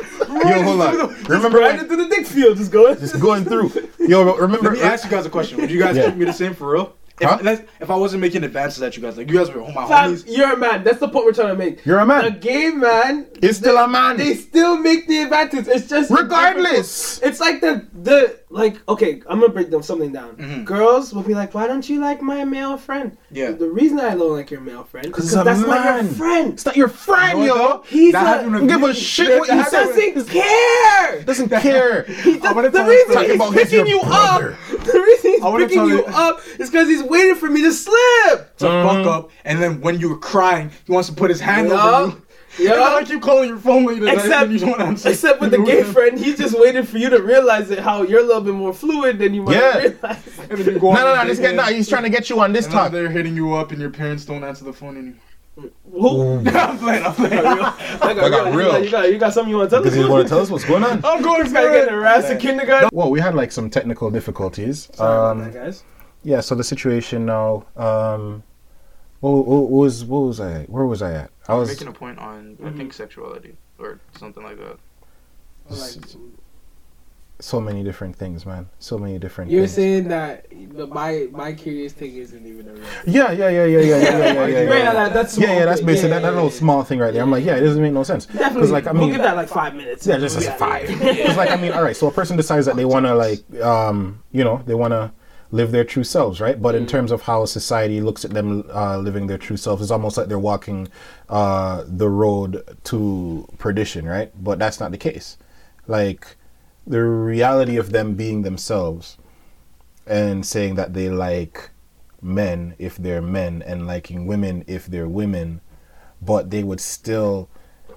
yo, 0.48 0.62
hold 0.64 0.82
on. 0.82 1.24
Remember 1.24 1.58
grinding 1.58 1.80
when 1.80 1.88
through 1.88 2.08
the 2.08 2.16
dick 2.16 2.28
field, 2.28 2.58
just 2.58 2.72
going. 2.72 3.00
just 3.00 3.20
going 3.20 3.46
through. 3.46 3.72
Yo, 4.00 4.36
remember? 4.36 4.70
Let 4.70 4.78
me 4.78 4.82
ask 4.84 5.06
you 5.06 5.10
guys 5.10 5.26
a 5.26 5.30
question. 5.32 5.60
Would 5.60 5.72
you 5.72 5.80
guys 5.80 5.96
treat 5.96 6.16
me 6.16 6.26
the 6.26 6.34
same 6.34 6.54
for 6.54 6.74
real? 6.74 6.96
If, 7.22 7.30
Huh? 7.30 7.38
let's- 7.42 7.62
if 7.80 7.90
I 7.90 7.96
wasn't 7.96 8.22
making 8.22 8.44
advances 8.44 8.82
at 8.82 8.96
you 8.96 9.02
guys, 9.04 9.18
like 9.18 9.30
you 9.30 9.38
guys 9.38 9.52
were 9.54 9.62
oh 9.62 9.72
my 9.72 9.88
Fam, 9.88 10.16
homies. 10.16 10.24
you're 10.28 10.54
a 10.54 10.58
man. 10.58 10.84
That's 10.84 11.00
the 11.00 11.10
point 11.10 11.26
we're 11.26 11.34
trying 11.34 11.50
to 11.50 11.56
make. 11.56 11.86
You're 11.86 11.98
a 12.00 12.02
The 12.02 12.06
man. 12.08 12.40
gay 12.40 12.70
man 12.72 13.28
It's 13.42 13.58
still 13.58 13.78
a 13.78 13.88
man. 13.88 14.18
they 14.18 14.36
still 14.36 14.78
make 14.78 15.08
the 15.08 15.24
advantage. 15.24 15.68
It's 15.68 15.88
just 15.88 16.12
Regardless. 16.12 17.20
It's 17.22 17.40
like 17.40 17.62
the 17.62 17.86
the 17.94 18.40
like 18.50 18.78
okay, 18.90 19.22
I'm 19.30 19.40
gonna 19.40 19.54
break 19.54 19.70
them 19.70 19.84
something 19.84 20.12
down. 20.12 20.36
Mhm. 20.38 20.66
Girls 20.66 21.14
will 21.14 21.22
be 21.22 21.36
like, 21.36 21.54
"Why 21.54 21.68
don't 21.68 21.88
you 21.88 22.00
like 22.00 22.22
my 22.22 22.44
male 22.46 22.78
friend?" 22.78 23.16
Yeah. 23.32 23.52
The 23.52 23.70
reason 23.70 24.00
I 24.00 24.16
don't 24.16 24.32
like 24.36 24.50
your 24.50 24.62
male 24.62 24.84
friend 24.84 25.06
because 25.06 25.26
he's 25.26 25.36
a 25.36 25.44
that's 25.44 25.60
not 25.62 26.04
your 26.04 26.12
friend. 26.14 26.54
It's 26.54 26.66
not 26.66 26.76
your 26.76 26.88
friend, 26.88 27.40
You 27.40 27.48
know 27.48 27.56
yo. 27.56 27.84
He's 27.88 28.14
That 28.14 28.46
a, 28.46 28.50
Don't 28.50 28.68
give 28.68 28.82
a 28.84 28.94
shit 28.94 29.40
what 29.40 29.48
you 29.50 29.54
happened 29.56 29.94
say. 29.96 30.14
doesn't 30.14 30.30
care. 30.32 31.22
Doesn't 31.24 31.50
care. 31.50 32.04
He 32.04 32.38
does, 32.40 32.56
the 32.56 32.84
reason 32.84 33.40
he's 33.40 33.52
picking 33.52 33.88
you 33.88 34.00
brother. 34.02 34.54
up, 34.74 34.84
the 34.86 35.00
reason 35.00 35.29
he's 35.42 35.54
I 35.54 35.58
picking 35.58 35.86
you 35.88 35.98
you- 35.98 36.06
up 36.06 36.40
is 36.60 36.70
because 36.70 36.88
he's 36.88 37.04
waiting 37.04 37.36
for 37.36 37.50
me 37.50 37.62
to 37.64 37.72
slip. 37.74 38.58
to 38.58 38.66
fuck 38.66 38.98
mm-hmm. 38.98 39.08
up, 39.08 39.32
and 39.46 39.62
then 39.62 39.82
when 39.82 40.00
you 40.00 40.10
were 40.10 40.18
crying, 40.18 40.72
he 40.86 40.92
wants 40.92 41.10
to 41.10 41.16
put 41.16 41.30
his 41.30 41.40
hand 41.40 41.72
over 41.72 41.76
Yeah. 41.76 42.06
you. 42.08 42.22
Yeah. 42.58 42.74
And 42.74 42.82
I 42.84 43.04
keep 43.06 43.22
calling 43.22 43.48
your 43.50 43.60
phone 43.60 43.86
later. 43.86 44.08
Except, 44.10 44.44
and 44.46 44.52
you 44.52 44.60
don't 44.60 44.82
answer. 44.82 45.10
except 45.10 45.40
with 45.40 45.52
the 45.56 45.60
gay 45.60 45.84
friend, 45.84 46.20
he's 46.20 46.38
just 46.38 46.60
waiting 46.60 46.84
for 46.84 46.98
you 46.98 47.10
to 47.12 47.22
realize 47.22 47.70
it. 47.70 47.80
How 47.80 48.02
you're 48.02 48.20
a 48.20 48.24
little 48.24 48.42
bit 48.42 48.56
more 48.56 48.74
fluid 48.74 49.18
than 49.20 49.34
you 49.34 49.44
might 49.44 49.56
Yeah. 49.56 49.78
realize. 49.78 50.40
And 50.50 50.58
then 50.60 50.74
you 50.74 50.80
go 50.80 50.92
No, 50.92 51.00
on 51.00 51.16
no, 51.16 51.24
no. 51.24 51.28
This 51.30 51.40
guy, 51.40 51.52
no, 51.54 51.64
he's 51.64 51.88
trying 51.88 52.04
to 52.04 52.10
get 52.10 52.30
you 52.30 52.40
on 52.42 52.52
this 52.52 52.66
and 52.66 52.74
talk. 52.74 52.92
they're 52.92 53.10
hitting 53.10 53.36
you 53.36 53.54
up, 53.54 53.72
and 53.72 53.80
your 53.80 53.92
parents 53.92 54.26
don't 54.26 54.44
answer 54.44 54.66
the 54.66 54.74
phone 54.74 54.98
anymore. 54.98 55.16
Who? 55.92 56.38
I'm 56.50 56.78
playing. 56.78 57.04
I'm 57.06 57.14
playing. 57.16 57.34
I 57.46 58.14
got 58.14 58.16
got 58.32 58.56
real. 58.56 58.84
You 58.84 58.90
got, 58.90 59.12
you 59.12 59.18
got 59.18 59.34
something 59.34 59.50
you 59.50 59.58
want 59.58 59.70
to 59.70 59.76
tell 59.76 59.84
Because 59.84 59.98
us? 59.98 60.04
you 60.06 60.10
want 60.12 60.24
to 60.26 60.30
tell 60.30 60.40
us 60.40 60.50
what's 60.50 60.66
going 60.66 60.84
on. 60.84 61.04
I'm 61.04 61.22
going 61.22 61.46
to 61.46 61.52
guy 61.52 61.64
getting 61.74 61.94
harassed 61.94 62.30
in 62.32 62.38
kindergarten. 62.38 62.90
Well, 62.94 63.10
we 63.10 63.20
had 63.20 63.36
like 63.36 63.52
some 63.52 63.70
technical 63.70 64.10
difficulties. 64.12 64.90
Sorry 64.94 65.32
Um, 65.32 65.40
about 65.42 65.54
that, 65.54 65.60
guys. 65.66 65.84
yeah. 66.24 66.42
So 66.42 66.56
the 66.56 66.64
situation 66.64 67.26
now. 67.26 67.66
Um, 67.76 68.44
what, 69.22 69.32
what 69.46 69.70
was 69.70 70.06
what 70.06 70.20
was 70.20 70.40
I? 70.40 70.64
Where 70.64 70.86
was 70.86 71.02
I 71.02 71.14
at? 71.14 71.32
I 71.48 71.56
was. 71.56 71.68
making 71.70 71.88
a 71.88 71.92
point 71.92 72.20
on 72.20 72.58
I 72.64 72.70
think 72.72 72.94
sexuality 72.94 73.56
or 73.78 74.00
something 74.18 74.44
like 74.44 74.58
that. 74.58 74.78
Like, 75.70 75.92
so 77.42 77.62
many 77.62 77.84
different 77.84 78.16
things, 78.16 78.46
man. 78.46 78.70
So 78.80 78.98
many 78.98 79.18
different. 79.18 79.50
You're 79.50 79.62
things. 79.62 79.74
saying 79.74 80.08
that 80.10 80.48
the, 80.52 80.88
my 80.88 81.28
my 81.32 81.54
curious 81.54 81.94
thing 81.94 82.16
isn't 82.16 82.46
even 82.46 82.68
a 82.68 82.74
real. 82.74 82.84
Yeah, 83.06 83.32
yeah, 83.32 83.50
yeah, 83.50 83.66
yeah, 83.66 83.80
yeah, 83.80 83.80
yeah, 83.80 83.80
yeah, 83.80 84.00
yeah. 84.00 84.34
yeah, 84.34 84.48
yeah, 84.48 84.62
yeah. 84.62 84.94
That, 84.94 85.14
that's 85.14 85.38
yeah, 85.38 85.60
yeah. 85.60 85.66
That's 85.66 85.82
basically 85.82 86.10
yeah, 86.10 86.16
that, 86.16 86.22
that 86.22 86.30
yeah, 86.30 86.36
little 86.36 86.52
yeah. 86.52 86.58
small 86.58 86.84
thing 86.84 87.00
right 87.00 87.14
there. 87.14 87.24
I'm 87.24 87.32
like, 87.32 87.46
yeah, 87.46 87.56
it 87.56 87.62
doesn't 87.62 87.82
make 87.82 87.94
no 87.94 88.04
sense. 88.04 88.26
Definitely. 88.26 88.72
Like, 88.72 88.88
I 88.88 88.92
mean, 88.92 89.02
we'll 89.02 89.12
give 89.12 89.22
that 89.22 89.38
like 89.38 89.48
five 89.48 89.74
minutes. 89.74 90.06
Yeah, 90.06 90.18
just, 90.18 90.40
just 90.40 90.58
five. 90.58 90.88
Because 91.00 91.38
like, 91.38 91.50
I 91.50 91.56
mean, 91.56 91.72
all 91.72 91.84
right. 91.84 91.96
So 91.96 92.08
a 92.08 92.12
person 92.12 92.36
decides 92.36 92.66
that 92.66 92.76
they 92.76 92.86
want 92.86 93.06
to 93.06 93.16
like, 93.16 93.62
um, 93.62 94.22
you 94.32 94.44
know, 94.44 94.62
they 94.66 94.76
want 94.76 94.92
to 94.92 95.12
live 95.52 95.72
their 95.72 95.84
true 95.86 96.04
selves, 96.04 96.42
right? 96.42 96.62
But 96.62 96.76
mm. 96.76 96.80
in 96.80 96.84
mm-hmm. 96.84 96.92
terms 96.92 97.12
of 97.12 97.22
how 97.22 97.46
society 97.46 98.02
looks 98.02 98.26
at 98.26 98.32
them 98.32 98.70
uh, 98.74 98.98
living 98.98 99.28
their 99.28 99.38
true 99.38 99.58
selves, 99.58 99.82
it's 99.82 99.92
almost 99.92 100.18
like 100.18 100.28
they're 100.28 100.38
walking 100.38 100.90
uh, 101.30 101.86
the 101.88 102.10
road 102.10 102.64
to 102.86 103.48
perdition, 103.58 104.06
right? 104.06 104.32
But 104.44 104.60
that's 104.60 104.80
not 104.80 104.92
the 104.92 104.98
case. 104.98 105.38
Like 105.88 106.38
the 106.86 107.02
reality 107.02 107.78
of 107.78 107.92
them 107.92 108.16
being 108.16 108.42
themselves 108.42 109.18
and 110.06 110.46
saying 110.46 110.76
that 110.76 110.94
they 110.94 111.10
like 111.10 111.70
men 112.22 112.76
if 112.78 112.98
they're 112.98 113.22
men 113.22 113.62
and 113.62 113.88
liking 113.88 114.26
women 114.26 114.64
if 114.68 114.88
they're 114.88 115.08
women, 115.08 115.62
but 116.22 116.50
they 116.50 116.64
would 116.64 116.80
still, 116.80 117.50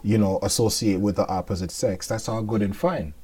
you 0.02 0.18
know, 0.18 0.38
associate 0.42 1.00
with 1.00 1.16
the 1.16 1.26
opposite 1.28 1.70
sex. 1.70 2.06
That's 2.06 2.28
all 2.28 2.42
good 2.42 2.62
and 2.62 2.76
fine, 2.76 3.14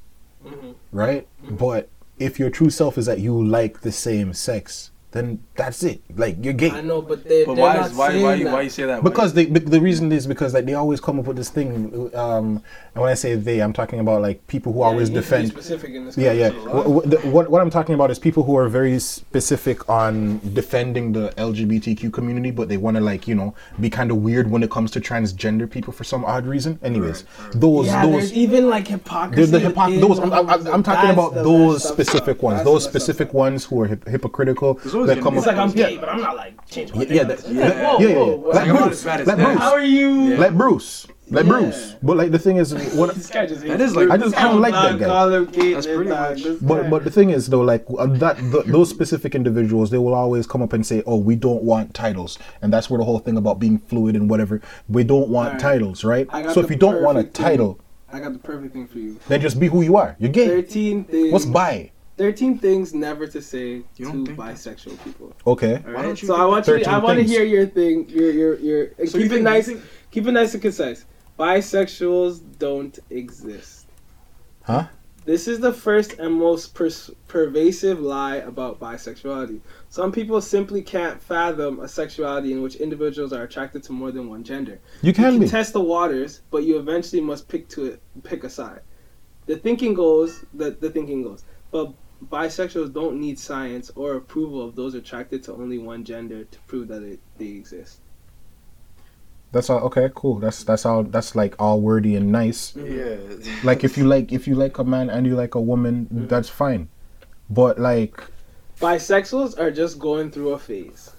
mm-hmm. 0.45 0.71
right? 0.91 1.27
Mm-hmm. 1.43 1.55
But 1.55 1.89
if 2.17 2.39
your 2.39 2.49
true 2.49 2.69
self 2.69 2.97
is 2.97 3.05
that 3.05 3.19
you 3.19 3.41
like 3.41 3.81
the 3.81 3.91
same 3.91 4.33
sex, 4.33 4.91
then 5.11 5.43
that's 5.55 5.81
it. 5.83 6.01
Like 6.15 6.37
you're 6.43 6.53
gay. 6.53 6.69
I 6.69 6.81
know, 6.81 7.01
but 7.01 7.23
they. 7.27 7.43
But 7.43 7.55
they're 7.55 7.63
why? 7.65 7.75
not 7.77 7.91
Is, 7.91 7.97
why? 7.97 8.09
saying 8.09 8.23
Why? 8.23 8.33
You, 8.35 8.43
that. 8.45 8.53
why 8.53 8.61
you 8.61 8.69
say 8.69 8.85
that? 8.85 9.03
Because 9.03 9.33
they, 9.33 9.45
the 9.45 9.81
reason 9.81 10.11
is 10.11 10.27
because 10.27 10.53
like 10.53 10.65
they 10.65 10.75
always 10.75 11.01
come 11.01 11.19
up 11.19 11.25
with 11.25 11.35
this 11.37 11.49
thing. 11.49 12.11
Um, 12.15 12.61
and 12.93 13.01
when 13.01 13.09
I 13.09 13.15
say 13.15 13.33
they, 13.35 13.59
I'm 13.61 13.73
talking 13.73 13.99
about 13.99 14.21
like 14.21 14.45
people 14.47 14.71
who 14.71 14.79
Yeah, 14.79 14.85
always 14.85 15.09
you 15.09 15.15
need 15.15 15.23
to 15.23 15.29
be 15.29 15.35
defend. 15.37 15.47
specific 15.49 15.91
in 15.95 16.05
this 16.05 16.17
Yeah, 16.17 16.31
yeah. 16.33 16.49
conversation. 16.51 16.75
What, 16.93 17.07
what, 17.07 17.25
what, 17.25 17.49
what 17.51 17.61
I'm 17.61 17.69
talking 17.71 17.95
about 17.95 18.11
is 18.11 18.19
people 18.19 18.43
who 18.43 18.55
are 18.55 18.67
very 18.69 18.99
specific 18.99 19.87
on 19.89 20.39
defending 20.53 21.11
the 21.13 21.29
LGBTQ 21.37 22.13
community, 22.13 22.51
but 22.51 22.69
they 22.69 22.77
want 22.77 22.95
to 22.97 23.01
like 23.01 23.27
you 23.27 23.33
know 23.35 23.55
be 23.79 23.89
kind 23.89 24.11
of 24.11 24.17
weird 24.17 24.49
when 24.51 24.61
it 24.61 24.69
comes 24.69 24.91
to 24.91 24.99
transgender 25.01 25.69
people 25.69 25.91
for 25.91 26.03
some 26.03 26.23
odd 26.23 26.45
reason. 26.45 26.77
Anyways, 26.83 27.23
those 27.55 27.87
Yeah, 27.87 28.03
those 28.05 28.11
there's 28.13 28.33
even 28.33 28.69
like 28.69 28.87
hypocrisy. 28.87 29.51
the, 29.51 29.57
the 29.59 29.69
hypocr- 29.71 29.99
those 30.01 30.19
I'm, 30.19 30.31
I'm, 30.33 30.67
I'm 30.67 30.83
talking 30.83 31.09
about 31.09 31.33
those 31.33 31.83
specific 31.87 32.37
stuff. 32.37 32.43
ones 32.43 32.57
That's 32.59 32.65
those 32.69 32.83
the 32.83 32.87
messed 32.89 32.95
up 32.95 33.01
specific 33.01 33.27
stuff. 33.29 33.33
ones 33.35 33.65
who 33.65 33.81
are 33.81 33.87
hip- 33.87 34.07
hypocritical 34.07 34.79
always 34.99 35.15
that 35.15 35.15
gonna 35.15 35.23
come 35.23 35.33
be 35.33 35.37
It's 35.39 35.47
up 35.47 35.55
like 35.55 35.69
I'm 35.71 35.77
yeah, 35.77 35.89
gay, 35.89 35.97
but 35.97 36.09
I'm 36.09 36.21
not 36.21 36.35
like 36.35 36.67
changing 36.69 36.97
my 36.97 37.03
yeah, 37.03 37.13
yeah, 37.13 37.23
that- 37.23 37.49
Yeah, 37.49 37.69
that- 37.69 37.85
whoa, 37.85 37.99
yeah, 37.99 38.07
yeah, 38.07 38.15
whoa, 38.15 38.35
whoa. 38.37 38.49
like 38.49 38.67
I'm 38.67 38.75
Bruce 38.77 38.91
as 38.93 39.03
bad 39.05 39.21
as 39.21 39.27
like. 39.27 39.37
Bruce 39.37 39.57
How 39.59 39.71
are 39.71 39.81
you? 39.83 40.35
like 40.37 40.57
Bruce 40.57 41.07
like 41.31 41.45
Yeah. 41.45 41.51
Bruce 41.51 41.95
but 42.01 42.17
like 42.17 42.31
the 42.31 42.39
thing 42.39 42.57
is 42.57 42.73
what 42.95 43.13
This 43.13 43.29
guy 43.29 43.45
just 43.45 43.61
That 43.61 43.79
is 43.81 43.95
like- 43.95 44.09
I 44.09 44.17
just 44.17 44.35
I 44.35 44.43
don't 44.43 44.61
like 44.61 44.73
that 44.73 44.97
guy 44.99 45.05
Call 45.05 45.29
That's 45.29 45.51
pretty 45.85 46.09
dog, 46.09 46.39
much- 46.39 46.43
But 46.61 46.89
but 46.89 47.03
the 47.03 47.11
thing 47.11 47.29
is 47.29 47.47
though, 47.47 47.61
like 47.61 47.85
uh, 47.97 48.07
that 48.07 48.37
th- 48.37 48.65
those 48.65 48.89
specific 48.89 49.35
individuals, 49.35 49.91
they 49.91 49.99
will 49.99 50.15
always 50.15 50.47
come 50.47 50.61
up 50.63 50.73
and 50.73 50.83
say, 50.85 51.03
"Oh, 51.05 51.17
we 51.17 51.35
don't 51.35 51.61
want 51.63 51.93
titles," 51.93 52.39
and 52.63 52.73
that's 52.73 52.89
where 52.89 52.97
the 52.97 53.03
whole 53.05 53.19
thing 53.19 53.37
about 53.37 53.59
being 53.59 53.77
fluid 53.77 54.15
and 54.15 54.27
whatever. 54.29 54.59
We 54.87 55.03
don't 55.03 55.29
want 55.29 55.47
Alright. 55.49 55.61
titles, 55.61 56.03
right? 56.03 56.27
So 56.53 56.61
if 56.61 56.69
you 56.71 56.75
don't 56.77 57.01
want 57.03 57.17
a 57.19 57.21
perfect 57.21 57.37
thing. 57.37 57.45
title, 57.45 57.79
I 58.11 58.19
got 58.19 58.33
the 58.33 58.39
perfect 58.39 58.73
thing 58.73 58.87
for 58.87 58.97
you. 58.97 59.19
then 59.27 59.39
just 59.39 59.59
be 59.59 59.67
who 59.67 59.83
you 59.83 59.97
are. 59.97 60.15
You're 60.17 60.31
gay. 60.31 60.47
Thirteen 60.47 61.03
things. 61.03 61.31
What's 61.31 61.45
bi? 61.45 61.91
Thirteen 62.19 62.57
things 62.57 62.93
never 62.93 63.27
to 63.27 63.41
say 63.41 63.79
to 63.95 64.05
think 64.11 64.27
that? 64.27 64.35
bisexual 64.35 65.01
people. 65.05 65.33
Okay. 65.47 65.75
All 65.87 65.93
Why 65.93 66.01
don't 66.01 66.21
you 66.21 66.27
So 66.27 66.35
I 66.35 66.43
want 66.43 66.67
you. 66.67 66.73
13 66.73 66.93
I 66.93 66.97
want 66.97 67.17
to 67.17 67.23
hear 67.23 67.45
your 67.45 67.65
thing. 67.65 68.09
Your 68.09 68.29
your 68.31 68.59
your. 68.59 68.81
and 68.99 69.07
So 69.09 69.17
you 69.17 69.29
keep 69.29 69.37
it 69.37 69.41
nice. 69.41 69.69
you 69.69 69.75
think- 69.77 69.85
Keep 70.11 70.27
it 70.27 70.31
nice 70.33 70.53
and 70.53 70.61
concise. 70.61 71.05
Bisexuals 71.39 72.41
don't 72.59 72.99
exist. 73.09 73.85
Huh? 74.63 74.87
This 75.23 75.47
is 75.47 75.61
the 75.61 75.71
first 75.71 76.19
and 76.19 76.33
most 76.33 76.73
pers- 76.73 77.11
pervasive 77.29 78.01
lie 78.01 78.37
about 78.51 78.81
bisexuality. 78.81 79.61
Some 79.87 80.11
people 80.11 80.41
simply 80.41 80.81
can't 80.81 81.21
fathom 81.21 81.79
a 81.79 81.87
sexuality 81.87 82.51
in 82.51 82.61
which 82.61 82.75
individuals 82.75 83.31
are 83.31 83.43
attracted 83.43 83.81
to 83.83 83.93
more 83.93 84.11
than 84.11 84.27
one 84.29 84.43
gender. 84.43 84.79
You 85.01 85.13
can 85.13 85.35
you 85.35 85.39
be. 85.41 85.47
test 85.47 85.71
the 85.71 85.79
waters, 85.95 86.41
but 86.51 86.63
you 86.65 86.79
eventually 86.79 87.21
must 87.21 87.47
pick 87.47 87.69
to 87.69 87.85
it, 87.85 88.01
pick 88.23 88.43
a 88.43 88.49
side. 88.49 88.81
The 89.45 89.55
thinking 89.55 89.93
goes 89.93 90.43
that 90.55 90.81
the 90.81 90.89
thinking 90.89 91.23
goes, 91.23 91.45
but 91.71 91.93
bisexuals 92.25 92.93
don't 92.93 93.19
need 93.19 93.39
science 93.39 93.91
or 93.95 94.15
approval 94.15 94.61
of 94.65 94.75
those 94.75 94.93
attracted 94.93 95.43
to 95.43 95.53
only 95.53 95.77
one 95.77 96.03
gender 96.03 96.43
to 96.43 96.59
prove 96.67 96.87
that 96.89 97.03
it, 97.03 97.19
they 97.37 97.47
exist. 97.47 97.99
That's 99.51 99.69
all. 99.69 99.79
Okay, 99.85 100.09
cool. 100.13 100.39
That's 100.39 100.63
that's 100.63 100.85
all. 100.85 101.03
That's 101.03 101.35
like 101.35 101.55
all 101.57 101.81
wordy 101.81 102.15
and 102.15 102.31
nice. 102.31 102.75
Yeah. 102.75 103.17
Like 103.63 103.83
if 103.83 103.97
you 103.97 104.05
like 104.05 104.31
if 104.31 104.47
you 104.47 104.53
like 104.55 104.77
a 104.77 104.83
man 104.83 105.09
and 105.09 105.25
you 105.25 105.35
like 105.35 105.55
a 105.55 105.61
woman, 105.61 106.05
Mm-hmm. 106.05 106.27
that's 106.27 106.49
fine. 106.49 106.87
But 107.49 107.79
like 107.79 108.21
Bisexuals 108.79 109.59
are 109.59 109.71
just 109.71 109.97
going 109.99 110.29
through 110.31 110.49
a 110.51 110.59
phase. 110.59 111.11
I- 111.11 111.15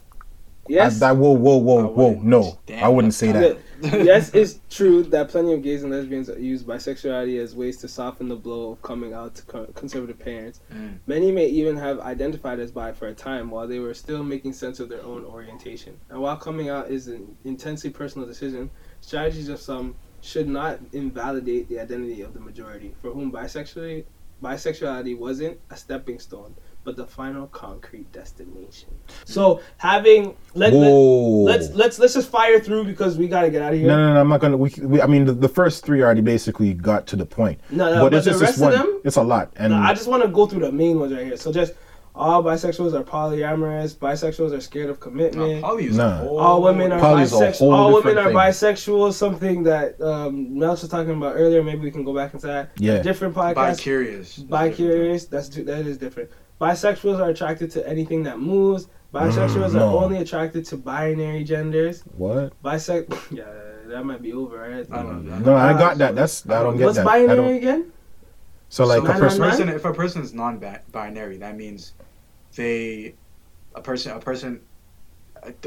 Yes, 0.69 1.01
that 1.01 1.17
whoa 1.17 1.33
whoa 1.33 1.57
whoa 1.57 1.89
whoa 1.89 2.21
no, 2.23 2.61
I 2.77 2.89
wouldn't 2.89 3.15
say 3.15 3.33
that. 3.33 3.59
yes, 3.83 4.35
it's 4.35 4.61
true 4.69 5.03
that 5.05 5.29
plenty 5.29 5.55
of 5.55 5.63
gays 5.63 5.83
and 5.83 5.93
lesbians 5.93 6.29
use 6.39 6.63
bisexuality 6.63 7.41
as 7.41 7.55
ways 7.55 7.79
to 7.79 7.89
soften 7.89 8.29
the 8.29 8.37
blow 8.37 8.73
of 8.73 8.83
coming 8.83 9.15
out 9.15 9.35
to 9.37 9.67
conservative 9.75 10.19
parents. 10.19 10.61
Mm. 10.73 10.99
Many 11.07 11.33
may 11.33 11.47
even 11.47 11.77
have 11.77 11.99
identified 12.01 12.61
as 12.61 12.71
bi 12.71 12.93
for 12.93 13.09
a 13.09 13.15
time 13.15 13.51
while 13.51 13.67
they 13.67 13.79
were 13.79 13.95
still 13.95 14.23
making 14.23 14.53
sense 14.53 14.81
of 14.81 14.89
their 14.89 15.03
own 15.03 15.25
orientation. 15.25 15.99
And 16.11 16.21
while 16.21 16.37
coming 16.37 16.69
out 16.69 16.91
is 16.91 17.09
an 17.09 17.37
intensely 17.45 17.91
personal 17.91 18.27
decision, 18.27 18.71
strategies 19.01 19.49
of 19.49 19.61
some 19.61 19.97
should 20.21 20.49
not 20.49 20.79
invalidate 20.93 21.69
the 21.69 21.81
identity 21.81 22.21
of 22.21 22.35
the 22.35 22.41
majority, 22.41 22.95
for 23.01 23.11
whom 23.11 23.33
bisexuality, 23.33 24.05
bisexuality 24.43 25.17
wasn't 25.17 25.59
a 25.71 25.77
stepping 25.77 26.19
stone, 26.19 26.55
but 26.83 26.97
the 26.97 27.07
final 27.07 27.47
concrete 27.49 28.11
destination. 28.13 28.89
So 29.25 29.61
having 29.77 30.35
let, 30.55 30.73
Whoa. 30.73 31.43
let's 31.45 31.71
let's 31.71 31.99
let's 31.99 32.15
just 32.15 32.31
fire 32.31 32.59
through 32.59 32.85
because 32.85 33.19
we 33.19 33.29
gotta 33.29 33.51
get 33.51 33.63
out 33.63 33.73
of 33.75 33.79
here. 33.79 33.89
No, 33.89 33.97
no, 33.97 34.15
no, 34.15 34.21
I'm 34.21 34.29
not 34.29 34.41
gonna. 34.41 34.57
We, 34.57 34.73
we 34.83 35.03
I 35.03 35.07
mean, 35.07 35.25
the, 35.27 35.33
the 35.33 35.49
first 35.49 35.85
three 35.85 36.03
already 36.03 36.23
basically 36.23 36.73
got 36.75 37.07
to 37.09 37.17
the 37.17 37.27
point. 37.27 37.61
No, 37.71 37.93
no, 37.95 38.01
but 38.01 38.15
it's 38.15 38.25
the 38.27 38.33
rest 38.33 38.59
this 38.59 38.61
of 38.63 38.73
them- 38.73 39.01
It's 39.05 39.17
a 39.17 39.23
lot, 39.23 39.53
and 39.57 39.73
No, 39.73 39.79
I 39.79 39.93
just 39.95 40.09
want 40.09 40.23
to 40.23 40.29
go 40.29 40.47
through 40.47 40.61
the 40.61 40.73
main 40.73 40.99
ones 40.99 41.13
right 41.13 41.27
here. 41.27 41.37
So 41.37 41.53
just 41.53 41.75
all 42.13 42.43
bisexuals 42.43 42.93
are 42.93 43.05
polyamorous. 43.05 43.95
Bisexuals 43.97 44.53
are 44.53 44.61
scared 44.61 44.91
of 44.91 44.99
commitment. 45.01 45.63
Poly 45.63 45.87
is 45.87 45.97
Nah. 45.97 46.07
a 46.07 46.17
whole- 46.25 46.39
all 46.41 46.63
women 46.63 46.93
are 46.93 46.99
Poly 46.99 47.23
is 47.23 47.33
a 47.33 47.37
bisexual. 47.37 47.73
All 47.73 47.95
women 47.95 48.19
are 48.19 48.25
thing. 48.29 48.35
bisexual. 48.37 49.13
Something 49.13 49.63
that 49.65 50.01
um, 50.01 50.49
Melch 50.51 50.81
was 50.83 50.89
talking 50.89 51.13
about 51.17 51.35
earlier. 51.37 51.63
Maybe 51.63 51.81
we 51.83 51.91
can 51.91 52.05
go 52.05 52.15
back 52.15 52.35
into 52.35 52.47
that. 52.49 52.71
yeah, 52.79 53.01
Different 53.03 53.35
podcast. 53.35 53.55
bi-curious. 53.55 54.39
Bi-curious. 54.39 55.27
That's 55.27 55.49
that 55.51 55.87
is 55.87 55.99
different. 55.99 56.31
Bisexuals 56.61 57.19
are 57.21 57.31
attracted 57.31 57.71
to 57.73 57.89
anything 57.89 58.23
that 58.25 58.39
moves. 58.39 58.89
Bisexuals 59.15 59.71
Mm, 59.71 59.75
no. 59.75 59.99
are 59.99 60.05
only 60.05 60.19
attracted 60.19 60.65
to 60.67 60.77
binary 60.77 61.43
genders. 61.45 62.03
what? 62.17 62.53
Bisex. 62.63 63.07
Yeah, 63.37 63.45
that 63.87 64.05
might 64.05 64.23
be 64.23 64.33
over, 64.33 64.59
right? 64.59 64.87
I 64.93 65.03
don't 65.03 65.25
know. 65.27 65.39
No, 65.39 65.57
I 65.57 65.73
got 65.73 65.99
that. 65.99 66.15
That's 66.15 66.49
I 66.49 66.63
don't 66.63 66.77
get 66.77 66.85
What's 66.85 66.99
that. 66.99 67.07
I 67.07 67.27
binary 67.27 67.57
again? 67.59 67.93
so 68.69 68.85
like 68.87 69.03
so 69.03 69.11
a 69.11 69.15
person. 69.19 69.41
person, 69.41 69.69
if 69.69 69.85
a 69.85 69.93
person 69.93 70.23
is 70.23 70.33
non-binary, 70.33 71.39
that 71.39 71.57
means 71.57 71.95
they, 72.55 73.15
a 73.75 73.81
person, 73.81 74.13
a 74.13 74.21
person 74.21 74.61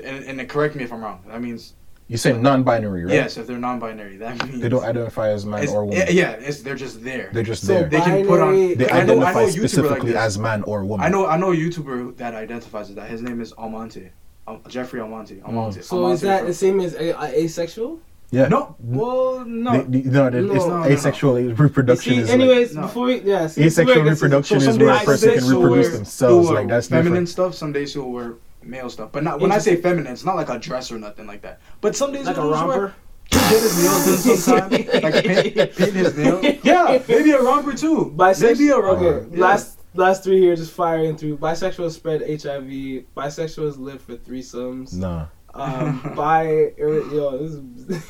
and, 0.04 0.40
and 0.40 0.50
correct 0.50 0.76
me 0.76 0.84
if 0.84 0.94
I'm 0.94 1.04
wrong. 1.04 1.22
That 1.28 1.42
means 1.42 1.74
You 2.10 2.18
say 2.18 2.34
non-binary, 2.34 3.06
right? 3.06 3.14
yes, 3.14 3.38
if 3.38 3.48
they're 3.48 3.58
non-binary, 3.58 4.18
that 4.18 4.46
means 4.46 4.62
They 4.62 4.70
don't 4.70 4.84
identify 4.84 5.30
as 5.30 5.46
man 5.46 5.68
or 5.70 5.86
woman. 5.86 6.00
yeah, 6.08 6.10
yeah, 6.10 6.32
it's, 6.34 6.62
they're 6.62 6.76
just 6.76 7.04
there. 7.04 7.30
They're 7.34 7.44
just 7.44 7.66
So 7.66 7.74
there. 7.74 7.90
They 7.90 8.02
can 8.02 8.28
put 8.28 8.40
on- 8.42 8.54
They 8.54 8.90
I 8.90 9.04
know- 9.06 9.22
I 9.22 9.30
identify 9.30 9.34
know 9.34 9.40
a 9.48 9.52
YouTuber 9.52 9.90
like 10.04 10.04
as 10.16 10.38
man 10.38 10.64
or 10.64 10.84
woman. 10.84 11.06
I 11.06 11.10
know 11.10 11.26
I 11.28 11.38
know 11.38 11.52
a 11.54 11.56
YouTuber 11.56 12.18
that 12.18 12.36
identifies 12.36 12.90
as 12.90 12.96
that. 12.98 13.10
His 13.10 13.22
name 13.22 13.40
is 13.42 13.54
Almonte, 13.58 14.12
um, 14.48 14.60
Jeffrey 14.68 15.00
Almonte. 15.00 15.42
Almonte. 15.46 15.82
So 15.82 15.96
Almonte 15.98 16.14
is 16.16 16.22
that 16.22 16.40
from- 16.40 16.48
the 16.50 16.54
same 16.54 16.80
as 16.82 16.94
a, 16.96 17.12
a- 17.12 17.44
asexual? 17.46 18.00
Yeah. 18.32 18.48
No, 18.48 18.76
well, 18.80 19.46
no. 19.46 19.84
They, 19.84 20.02
they- 20.02 20.10
no, 20.10 20.30
they- 20.30 20.42
No, 20.42 20.54
it's 20.56 20.66
no, 20.66 20.80
no, 20.84 20.90
asexual 20.90 21.36
reproduction 21.54 22.14
See, 22.16 22.20
is 22.20 22.30
anyways, 22.32 22.76
no. 22.76 22.82
before 22.82 23.06
we 23.06 23.22
yeah, 23.22 23.48
see, 23.48 23.64
Asexual 23.64 23.86
before 23.86 24.04
we 24.04 24.10
get 24.10 24.18
to- 24.18 24.26
reproduction 24.26 24.60
so 24.60 24.70
is 24.70 24.76
some 24.76 24.86
where 24.86 24.94
a 24.94 24.98
days- 24.98 25.06
person 25.06 25.30
can 25.32 25.40
some 25.42 25.50
days 25.50 25.58
reproduce 25.62 25.86
she'll 25.88 25.96
themselves, 25.96 26.48
wear 26.50 26.56
like, 26.60 26.68
that's 26.68 26.88
feminine 26.88 27.28
stuff. 27.28 27.54
Some 27.56 27.72
days 27.72 27.94
he'll 27.94 28.10
wear 28.12 28.34
male 28.66 28.90
stuff, 28.90 29.12
but 29.12 29.24
not 29.24 29.40
when 29.40 29.52
I 29.52 29.58
say 29.60 29.76
feminine, 29.76 30.12
it's 30.14 30.26
not 30.26 30.36
like 30.36 30.50
a 30.50 30.60
dress 30.60 30.92
or 30.92 30.98
nothing 31.00 31.28
like 31.28 31.42
that. 31.42 31.60
But 31.82 31.96
some 31.96 32.12
days 32.12 32.26
like 32.26 32.38
a 32.38 32.42
he'll 32.42 32.52
romper. 32.52 32.94
He 33.32 33.40
did 33.40 33.62
his 33.64 33.84
nails 33.84 34.26
in 34.28 34.38
sometime, 34.38 34.70
like 35.02 35.24
paint, 35.26 35.56
paint 35.76 35.94
his 35.94 36.18
nails. 36.18 36.46
Yeah, 36.64 37.02
maybe 37.08 37.32
a 37.32 37.42
romper 37.42 37.74
too. 37.74 38.14
Bisexual. 38.16 38.42
Maybe 38.42 38.68
a 38.70 38.78
romper. 38.78 39.06
Okay, 39.06 39.38
Yeah. 39.38 39.46
last 39.46 39.80
last 39.96 40.24
three 40.24 40.40
here 40.40 40.56
just 40.56 40.72
firing 40.74 41.16
through. 41.18 41.38
Bisexuals 41.38 41.92
spread 41.92 42.22
HIV. 42.22 43.06
Bisexuals 43.16 43.78
live 43.80 44.02
for 44.02 44.16
threesomes. 44.18 44.94
Nah. 44.94 45.28
Um, 45.56 46.14
bi 46.16 46.72
yo, 46.78 47.38
this 47.38 47.52
is 47.54 47.62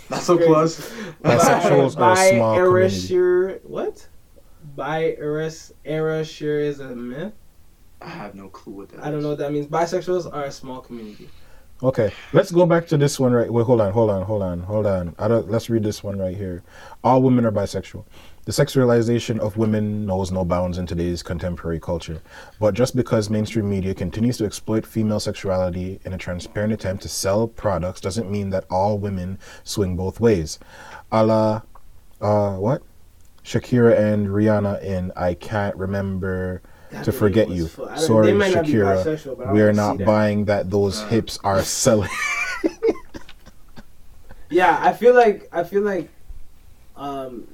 That's 0.09 0.29
a 0.29 0.35
crazy. 0.35 0.47
plus. 0.49 0.91
Bisexuals 1.23 1.97
are 1.99 2.13
a 2.13 2.15
small 2.15 2.55
community. 2.55 3.07
Bi-erasure- 3.07 3.59
what? 3.63 4.07
Bi 4.75 5.15
eras 5.19 5.73
erasure 5.83 6.59
is 6.59 6.79
a 6.79 6.95
myth. 6.95 7.33
I 8.03 8.09
have 8.09 8.35
no 8.35 8.49
clue 8.49 8.73
what 8.73 8.89
that 8.89 9.03
I 9.03 9.11
don't 9.11 9.23
know 9.23 9.29
what 9.29 9.37
that 9.39 9.51
means. 9.51 9.67
Bisexuals 9.67 10.31
are 10.31 10.45
a 10.45 10.51
small 10.51 10.81
community. 10.81 11.29
Okay, 11.81 12.13
let's 12.31 12.51
go 12.51 12.65
back 12.65 12.87
to 12.87 12.97
this 12.97 13.19
one 13.19 13.33
right. 13.33 13.51
Wait, 13.51 13.65
hold 13.65 13.81
on, 13.81 13.91
hold 13.91 14.09
on, 14.09 14.23
hold 14.23 14.41
on, 14.41 14.61
hold 14.61 14.85
on. 14.85 15.15
I 15.19 15.27
don't, 15.27 15.49
let's 15.49 15.69
read 15.69 15.83
this 15.83 16.01
one 16.03 16.17
right 16.17 16.35
here. 16.35 16.63
All 17.03 17.21
women 17.21 17.45
are 17.45 17.51
bisexual. 17.51 18.05
The 18.45 18.51
sexualization 18.51 19.39
of 19.39 19.57
women 19.57 20.05
knows 20.05 20.31
no 20.31 20.45
bounds 20.45 20.77
in 20.77 20.85
today's 20.85 21.23
contemporary 21.23 21.79
culture. 21.79 22.21
But 22.59 22.73
just 22.73 22.95
because 22.95 23.29
mainstream 23.29 23.69
media 23.69 23.93
continues 23.93 24.37
to 24.37 24.45
exploit 24.45 24.85
female 24.85 25.19
sexuality 25.19 25.99
in 26.05 26.13
a 26.13 26.17
transparent 26.17 26.73
attempt 26.73 27.03
to 27.03 27.09
sell 27.09 27.47
products 27.47 28.01
doesn't 28.01 28.31
mean 28.31 28.49
that 28.51 28.65
all 28.69 28.97
women 28.97 29.39
swing 29.63 29.95
both 29.97 30.19
ways. 30.19 30.59
A 31.11 31.25
la, 31.25 31.61
uh, 32.21 32.55
what? 32.57 32.81
Shakira 33.43 33.97
and 33.97 34.27
Rihanna 34.27 34.81
in 34.81 35.11
I 35.17 35.33
Can't 35.33 35.75
Remember 35.75 36.61
That 36.61 36.72
to 37.03 37.11
Forget 37.11 37.49
You. 37.49 37.67
fu- 37.67 37.87
Sorry, 37.97 38.27
they 38.27 38.33
might 38.33 38.53
not 38.53 38.65
be 38.65 38.73
Shakira. 38.73 39.03
bisexual, 39.03 39.37
but 39.37 39.53
We 39.53 39.61
are 39.61 39.73
not 39.73 39.93
see 39.93 39.97
that. 39.99 40.05
buying 40.05 40.45
that 40.45 40.69
those 40.69 41.01
Uh. 41.01 41.07
hips 41.07 41.39
are 41.43 41.61
selling. 41.63 42.09
Yeah, 44.49 44.77
I 44.81 44.93
feel 44.93 45.15
like 45.15 45.49
I 45.51 45.63
feel 45.63 45.81
like 45.81 46.09
um 46.95 47.47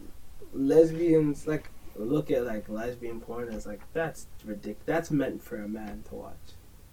lesbians 0.54 1.48
like 1.48 1.70
look 1.96 2.30
at 2.30 2.46
like 2.46 2.68
lesbian 2.68 3.22
porn 3.22 3.48
as 3.50 3.66
like 3.66 3.80
that's 3.94 4.28
ridiculous. 4.44 4.84
That's 4.86 5.12
meant 5.12 5.42
for 5.42 5.56
a 5.64 5.68
man 5.68 6.04
to 6.10 6.16
watch. 6.16 6.36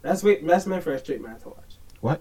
That's 0.02 0.23
wait, 0.23 0.47
that's 0.47 0.66
meant 0.66 0.85
for 0.85 0.93
a 0.93 0.98
straight 1.01 1.20
man 1.23 1.40
to 1.40 1.48
watch. 1.48 1.78
What? 2.01 2.20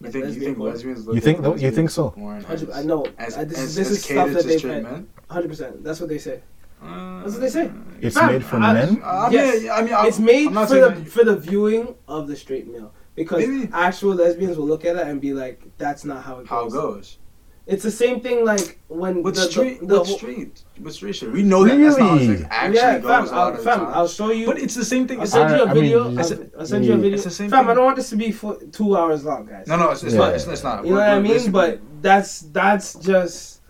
You 0.00 0.10
think, 0.10 0.24
you 0.34 0.40
think 0.40 0.58
lesbians 0.58 1.06
look 1.06 1.14
You 1.14 1.20
think 1.20 1.38
at 1.38 1.44
though? 1.44 1.54
You 1.56 1.70
think 1.70 1.90
so? 1.90 2.10
porn 2.10 2.42
Hundred- 2.44 2.70
as- 2.70 2.76
I 2.78 2.82
know. 2.82 3.06
As, 3.18 3.36
I, 3.36 3.44
this 3.44 3.58
as, 3.58 3.64
is 3.64 3.74
this 3.76 3.86
as 3.90 3.92
is 3.98 4.04
stuff 4.04 4.30
that 4.32 4.44
they've 4.46 4.58
straight 4.58 4.82
men? 4.82 5.08
Hundred 5.28 5.48
percent. 5.48 5.84
That's 5.84 6.00
what 6.00 6.08
they 6.08 6.18
say. 6.18 6.40
Uh, 6.82 7.20
That's 7.22 7.32
what 7.34 7.40
they 7.42 7.48
say. 7.48 7.70
It's 8.00 8.16
Fam, 8.16 8.32
made 8.32 8.44
for 8.44 8.56
I- 8.56 8.72
men. 8.74 9.00
I 9.04 9.28
mean, 9.28 9.32
Yes. 9.38 9.70
I 9.70 9.82
mean, 9.82 9.94
I'm, 9.94 10.06
it's 10.06 10.18
made 10.18 10.52
for 10.52 10.66
the 10.66 10.88
that- 10.90 11.08
for 11.08 11.24
the 11.24 11.36
viewing 11.36 11.94
of 12.08 12.26
the 12.28 12.34
straight 12.36 12.66
male 12.66 12.92
because 13.14 13.46
Maybe. 13.46 13.68
actual 13.72 14.14
lesbians 14.14 14.56
will 14.58 14.66
look 14.66 14.84
at 14.84 14.96
it 14.96 15.06
and 15.06 15.20
be 15.20 15.32
like, 15.32 15.62
"That's 15.78 16.04
not 16.04 16.24
how 16.24 16.40
it 16.40 16.48
how 16.48 16.66
it 16.66 16.70
goes." 16.72 16.72
goes. 16.72 17.18
It's 17.64 17.84
the 17.84 17.92
same 17.92 18.18
thing 18.20 18.44
like 18.44 18.80
when 18.88 19.22
With 19.22 19.36
the, 19.36 19.42
straight, 19.42 19.78
the, 19.78 19.86
the 19.86 19.98
with 20.00 20.08
whole- 20.08 20.18
straight, 20.18 20.64
with 20.80 20.94
straight 20.94 21.14
shit. 21.14 21.30
We 21.30 21.44
know 21.44 21.62
that 21.64 21.78
that's 21.78 21.96
not 21.96 22.08
how 22.10 22.16
Really? 22.16 22.44
actually 22.50 22.76
yeah, 22.76 22.98
goes 22.98 23.10
fam, 23.30 23.38
a 23.38 23.40
I'll, 23.40 23.56
fam. 23.56 23.80
I'll 23.98 24.08
show 24.08 24.32
you. 24.32 24.46
But 24.46 24.58
it's 24.58 24.74
the 24.74 24.84
same 24.84 25.06
thing. 25.06 25.20
I'll 25.20 25.26
send 25.28 25.50
you 25.50 25.62
a 25.62 25.66
I- 25.66 25.70
I 25.70 25.74
mean, 25.74 25.82
video. 25.84 26.00
I'll, 26.08 26.58
I'll 26.58 26.66
send 26.66 26.84
you 26.84 26.94
a 26.94 26.96
video. 26.96 27.14
It's 27.14 27.22
the 27.22 27.30
same 27.30 27.50
Fam, 27.50 27.68
I 27.68 27.74
don't 27.74 27.84
want 27.84 27.96
this 27.96 28.10
to 28.10 28.16
be 28.16 28.32
for 28.32 28.58
two 28.72 28.96
hours 28.96 29.24
long, 29.24 29.46
guys. 29.46 29.68
no, 29.68 29.76
no, 29.76 29.90
it's, 29.92 30.02
it's 30.02 30.14
Yeah. 30.14 30.18
not. 30.18 30.34
It's, 30.34 30.46
it's 30.48 30.64
not. 30.64 30.84
You 30.84 30.90
know 30.90 30.96
what 30.96 31.08
I 31.08 31.18
We're- 31.20 31.28
we're 31.28 31.38
mean? 31.38 31.52
But 31.52 31.80
that's 32.02 32.40
that's 32.40 32.94
just 32.94 33.60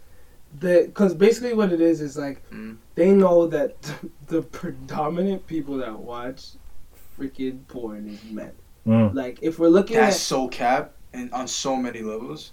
the 0.58 0.84
because 0.86 1.12
basically 1.14 1.52
what 1.52 1.70
it 1.70 1.82
is 1.82 2.00
is 2.00 2.16
like 2.16 2.38
Mm. 2.50 2.78
They 2.94 3.12
know 3.12 3.46
that 3.48 3.74
the 4.26 4.42
predominant 4.42 5.46
people 5.46 5.76
that 5.78 5.98
watch 5.98 6.50
freaking 7.18 7.66
porn 7.68 8.08
is 8.08 8.22
men. 8.30 8.52
Mm. 8.86 9.14
Like 9.14 9.38
if 9.42 9.58
we're 9.58 9.68
looking 9.68 9.96
That's 9.96 10.16
at 10.16 10.20
so 10.20 10.48
cap 10.48 10.92
and 11.12 11.32
on 11.32 11.46
so 11.46 11.76
many 11.76 12.00
levels. 12.02 12.52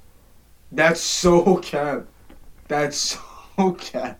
That's 0.71 1.01
so 1.01 1.57
cap. 1.57 2.05
That's 2.67 2.97
so 3.57 3.71
cap. 3.73 4.19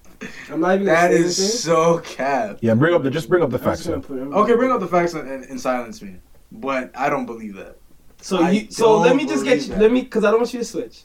I'm 0.51 0.59
not 0.59 0.75
even 0.75 0.87
gonna 0.87 0.97
That 0.97 1.11
say 1.11 1.17
is 1.19 1.63
so 1.63 1.99
cap. 1.99 2.57
Yeah, 2.61 2.73
bring 2.73 2.93
up 2.93 3.03
the 3.03 3.11
just 3.11 3.29
bring 3.29 3.43
up 3.43 3.51
the 3.51 3.59
facts. 3.59 3.79
just 3.85 3.89
gonna 3.89 4.01
then. 4.01 4.31
put 4.31 4.37
it- 4.37 4.41
Okay, 4.41 4.55
bring 4.55 4.71
up 4.71 4.79
the 4.79 4.87
facts 4.87 5.13
and, 5.13 5.29
and, 5.29 5.43
and 5.45 5.59
silence 5.61 6.01
me. 6.01 6.15
But 6.51 6.91
I 6.97 7.09
don't 7.09 7.25
believe 7.25 7.55
that. 7.55 7.77
So 8.21 8.41
I 8.41 8.49
you, 8.51 8.71
so 8.71 8.97
let 8.99 9.15
me 9.15 9.25
just 9.25 9.45
get 9.45 9.61
you, 9.61 9.67
that. 9.69 9.79
let 9.79 9.91
me 9.91 10.01
because 10.01 10.23
I 10.25 10.31
don't 10.31 10.39
want 10.41 10.51
you 10.53 10.59
to 10.59 10.65
switch. 10.65 11.03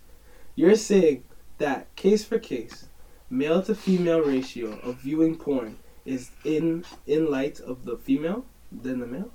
You're 0.57 0.75
saying 0.75 1.23
that 1.59 1.95
case 1.97 2.25
for 2.25 2.39
case, 2.39 2.89
male 3.35 3.63
to 3.63 3.75
female 3.75 4.21
ratio 4.21 4.79
of 4.81 4.97
viewing 4.97 5.37
porn 5.37 5.77
is 6.05 6.31
in 6.45 6.85
in 7.07 7.31
light 7.31 7.61
of 7.61 7.85
the 7.85 7.97
female 7.97 8.45
than 8.71 9.01
the 9.01 9.07
male. 9.07 9.31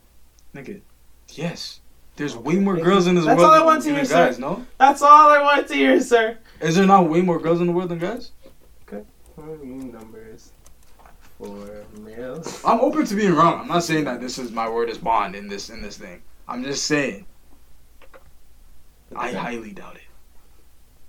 Nigga, 0.55 0.81
yes. 1.29 1.81
There's 2.15 2.35
way 2.35 2.55
more 2.55 2.75
girls 2.77 3.07
in 3.07 3.15
this 3.15 3.23
That's 3.25 3.37
world 3.37 3.49
all 3.49 3.55
I 3.55 3.59
than, 3.59 3.65
want 3.67 3.83
to 3.83 3.89
hear, 3.95 4.05
guys, 4.05 4.35
sir. 4.35 4.41
no? 4.41 4.65
That's 4.77 5.01
all 5.01 5.29
I 5.29 5.41
want 5.41 5.67
to 5.69 5.73
hear, 5.73 6.01
sir. 6.01 6.37
Is 6.59 6.75
there 6.75 6.85
not 6.85 7.09
way 7.09 7.21
more 7.21 7.39
girls 7.39 7.61
in 7.61 7.67
the 7.67 7.71
world 7.73 7.89
than 7.89 7.99
guys? 7.99 8.31
Porn 9.35 9.91
numbers 9.93 10.51
for 11.37 11.85
males. 11.99 12.61
I'm 12.65 12.81
open 12.81 13.05
to 13.05 13.15
being 13.15 13.33
wrong. 13.33 13.61
I'm 13.61 13.67
not 13.69 13.83
saying 13.85 14.03
that 14.03 14.19
this 14.19 14.37
is 14.37 14.51
my 14.51 14.67
word 14.67 14.89
is 14.89 14.97
bond 14.97 15.33
in 15.33 15.47
this 15.47 15.69
in 15.69 15.81
this 15.81 15.97
thing. 15.97 16.21
I'm 16.47 16.61
just 16.63 16.85
saying 16.85 17.25
I 19.15 19.31
highly 19.31 19.71
doubt 19.71 19.95
it. 19.95 20.01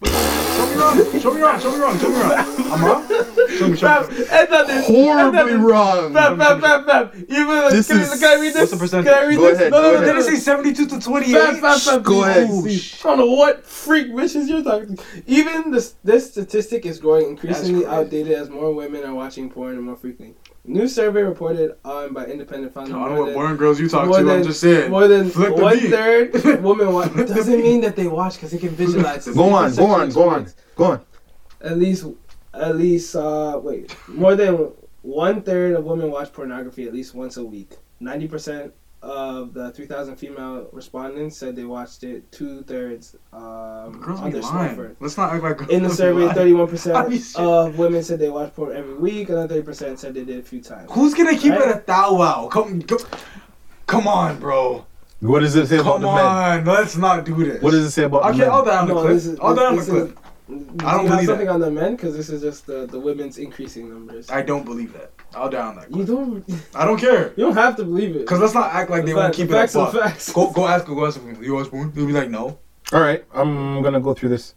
Show 0.05 0.66
me 0.66 0.77
wrong. 0.77 1.20
Show 1.20 1.35
me 1.35 1.40
wrong. 1.40 1.60
Show 1.60 1.72
me 1.72 1.78
wrong. 1.78 1.98
Show 1.98 2.09
me 2.09 2.16
wrong. 2.20 2.32
I'm 2.72 2.85
wrong. 2.85 3.06
Show 3.09 3.68
me. 3.68 3.77
Show 3.77 3.86
Fam, 4.02 4.09
me. 4.18 4.24
and 4.31 4.48
then 4.52 4.66
this, 4.66 4.86
Horribly 4.86 5.55
wrong. 5.55 6.12
Fam, 6.14 6.39
fam, 6.39 6.60
fam, 6.60 6.85
fam. 6.86 7.10
Even 7.28 7.47
This 7.70 7.89
can, 7.89 8.01
is- 8.01 8.20
can 8.20 8.39
I 8.39 8.40
read 8.40 8.55
this? 8.55 8.60
What's 8.60 8.70
the 8.72 8.77
percentage? 8.78 9.12
Can 9.12 9.22
I 9.24 9.27
read 9.27 9.36
Go 9.36 9.43
this? 9.51 9.59
ahead, 9.59 9.70
No, 9.72 9.82
no, 9.82 9.93
no, 9.94 10.01
Did 10.01 10.14
no. 10.14 10.20
it 10.20 10.24
say 10.24 10.36
72 10.36 10.86
to 10.86 11.01
28? 11.01 11.32
Fam, 11.35 11.56
fam, 11.60 11.78
fam, 11.78 12.02
Go 12.02 12.24
ahead. 12.24 12.48
Oh, 12.51 12.66
sh- 12.68 13.05
I 13.05 13.09
don't 13.09 13.18
know 13.18 13.27
what 13.27 13.64
freak 13.66 14.12
wishes 14.12 14.48
you're 14.48 14.62
talking. 14.62 14.97
to. 14.97 15.02
Even 15.27 15.70
this 15.70 15.94
this 16.02 16.31
statistic 16.31 16.86
is 16.86 16.98
growing 16.98 17.27
increasingly 17.27 17.85
outdated 17.86 18.32
as 18.32 18.48
more 18.48 18.72
women 18.72 19.05
are 19.05 19.14
watching 19.14 19.51
porn 19.51 19.74
and 19.77 19.82
more 19.85 19.97
frequently. 19.97 20.36
New 20.65 20.87
survey 20.87 21.23
reported 21.23 21.73
on 21.85 22.12
by 22.12 22.27
Independent 22.27 22.74
found 22.74 22.89
I 22.89 22.91
don't 22.93 23.15
know 23.15 23.20
what 23.20 23.24
than, 23.27 23.35
boring 23.35 23.57
girls 23.57 23.81
you 23.81 23.89
talk 23.89 24.05
to. 24.05 24.24
than- 24.24 24.28
I'm 24.28 24.43
just 24.45 24.61
saying. 24.61 24.91
more 24.91 25.09
than 25.09 25.31
Flick 25.31 25.57
the 25.57 25.62
one 25.62 25.78
beat. 25.78 25.91
third 25.91 26.35
women 26.62 26.93
watch. 26.93 27.15
Doesn't 27.15 27.61
mean 27.62 27.81
that 27.81 27.97
they 27.97 28.07
watch 28.07 28.35
because 28.35 28.51
they 28.53 28.59
can 28.59 28.69
visualize. 28.70 29.27
it. 29.27 29.35
Go 29.35 29.51
on, 29.55 29.74
go 29.74 29.87
on, 29.87 30.11
go 30.11 30.28
on, 30.28 30.47
go 30.77 30.85
on. 30.85 31.01
At 31.62 31.78
least, 31.78 32.07
at 32.53 32.77
least, 32.77 33.16
uh, 33.16 33.59
wait, 33.62 33.97
more 34.09 34.37
than 34.37 34.70
one 35.03 35.41
third 35.43 35.74
of 35.77 35.85
women 35.85 36.11
watch 36.11 36.32
pornography 36.32 36.87
at 36.87 36.93
least 36.93 37.15
once 37.15 37.37
a 37.39 37.45
week. 37.45 37.73
Ninety 37.99 38.28
percent 38.28 38.73
of 39.02 39.55
the 39.55 39.70
3,000 39.72 40.16
female 40.16 40.68
respondents 40.72 41.36
said 41.36 41.56
they 41.56 41.64
watched 41.64 42.05
it. 42.05 42.31
Two 42.32 42.62
thirds 42.62 43.16
um, 43.32 43.98
Girls 44.01 44.20
on 44.20 44.27
be 44.27 44.32
their 44.32 44.43
lying. 44.43 44.77
smartphone. 44.77 44.97
Let's 45.01 45.16
not 45.16 45.32
act 45.32 45.43
like 45.43 45.56
girls 45.59 45.70
In 45.70 45.82
the 45.82 45.90
survey, 45.90 46.28
31 46.35 46.68
percent 46.68 47.35
of 47.36 47.78
women 47.78 48.02
said 48.02 48.18
they 48.18 48.28
watch 48.28 48.55
porn 48.55 48.77
every 48.77 48.94
week, 48.94 49.28
and 49.31 49.48
thirty 49.48 49.62
percent 49.62 49.98
said 49.98 50.14
they 50.14 50.24
did 50.24 50.39
a 50.39 50.43
few 50.43 50.60
times. 50.60 50.90
Who's 50.93 51.14
gonna 51.14 51.36
keep 51.36 51.52
Right? 51.52 51.68
it 51.70 51.77
a 51.77 51.82
thou 51.86 52.14
wow? 52.16 52.48
Come, 52.52 52.82
come, 52.82 52.98
come 53.86 54.06
on, 54.06 54.39
bro. 54.39 54.86
What 55.20 55.40
does 55.40 55.55
it 55.56 55.66
say 55.66 55.77
about 55.78 55.94
Come 55.94 56.02
the 56.02 56.12
men? 56.14 56.24
on. 56.27 56.64
Let's 56.64 56.97
not 56.97 57.24
do 57.24 57.35
this. 57.44 57.62
What 57.62 57.72
does 57.72 57.85
it 57.86 57.90
say 57.90 58.05
about 58.05 58.22
Okay, 58.24 58.32
the 58.32 58.39
men? 58.39 58.51
I'll 58.51 58.64
down 58.64 58.89
the 58.89 58.94
No, 58.94 59.01
clip. 59.02 59.12
this 59.14 59.27
is- 59.27 59.39
I'll 59.40 59.55
down 59.55 59.77
the 59.77 59.82
clip. 59.82 60.09
is- 60.10 60.14
I 60.51 60.52
don't 60.52 60.70
Do 60.81 61.02
you 61.05 61.09
believe 61.10 61.27
something 61.27 61.47
that. 61.47 61.52
on 61.52 61.60
the 61.60 61.70
men 61.70 61.94
because 61.97 62.16
this 62.16 62.28
is 62.28 62.43
just 62.43 62.66
the, 62.66 62.85
the 62.86 62.98
women's 62.98 63.39
increasing 63.39 63.89
numbers. 63.89 64.28
I 64.31 64.43
don't 64.43 64.64
believe 64.64 64.93
that. 64.94 65.12
I'll 65.35 65.48
down 65.51 65.77
that. 65.77 65.94
you 65.94 66.05
don't. 66.05 66.44
I 66.74 66.85
don't 66.85 66.98
care. 66.98 67.28
You 67.36 67.44
don't 67.44 67.55
have 67.55 67.77
to 67.77 67.85
believe 67.85 68.16
it. 68.16 68.27
Cause 68.27 68.40
let's 68.40 68.55
not 68.55 68.73
act 68.73 68.90
like 68.90 69.05
they 69.05 69.12
The 69.12 69.16
won't 69.19 69.35
keep 69.35 69.48
the 69.48 69.55
it 69.55 69.59
a 69.59 69.61
facts 69.61 69.77
are 69.77 69.93
facts. 69.93 70.32
Go, 70.32 70.51
go 70.51 70.66
ask, 70.66 70.86
go 70.86 71.07
ask 71.07 71.20
them. 71.23 71.43
You 71.43 71.55
watch 71.55 71.70
porn? 71.70 71.93
They'll 71.93 72.07
be 72.07 72.12
like, 72.12 72.31
no. 72.31 72.59
All 72.93 73.01
right, 73.01 73.24
I'm 73.35 73.82
gonna 73.82 74.01
go 74.01 74.15
through 74.15 74.31
this. 74.31 74.55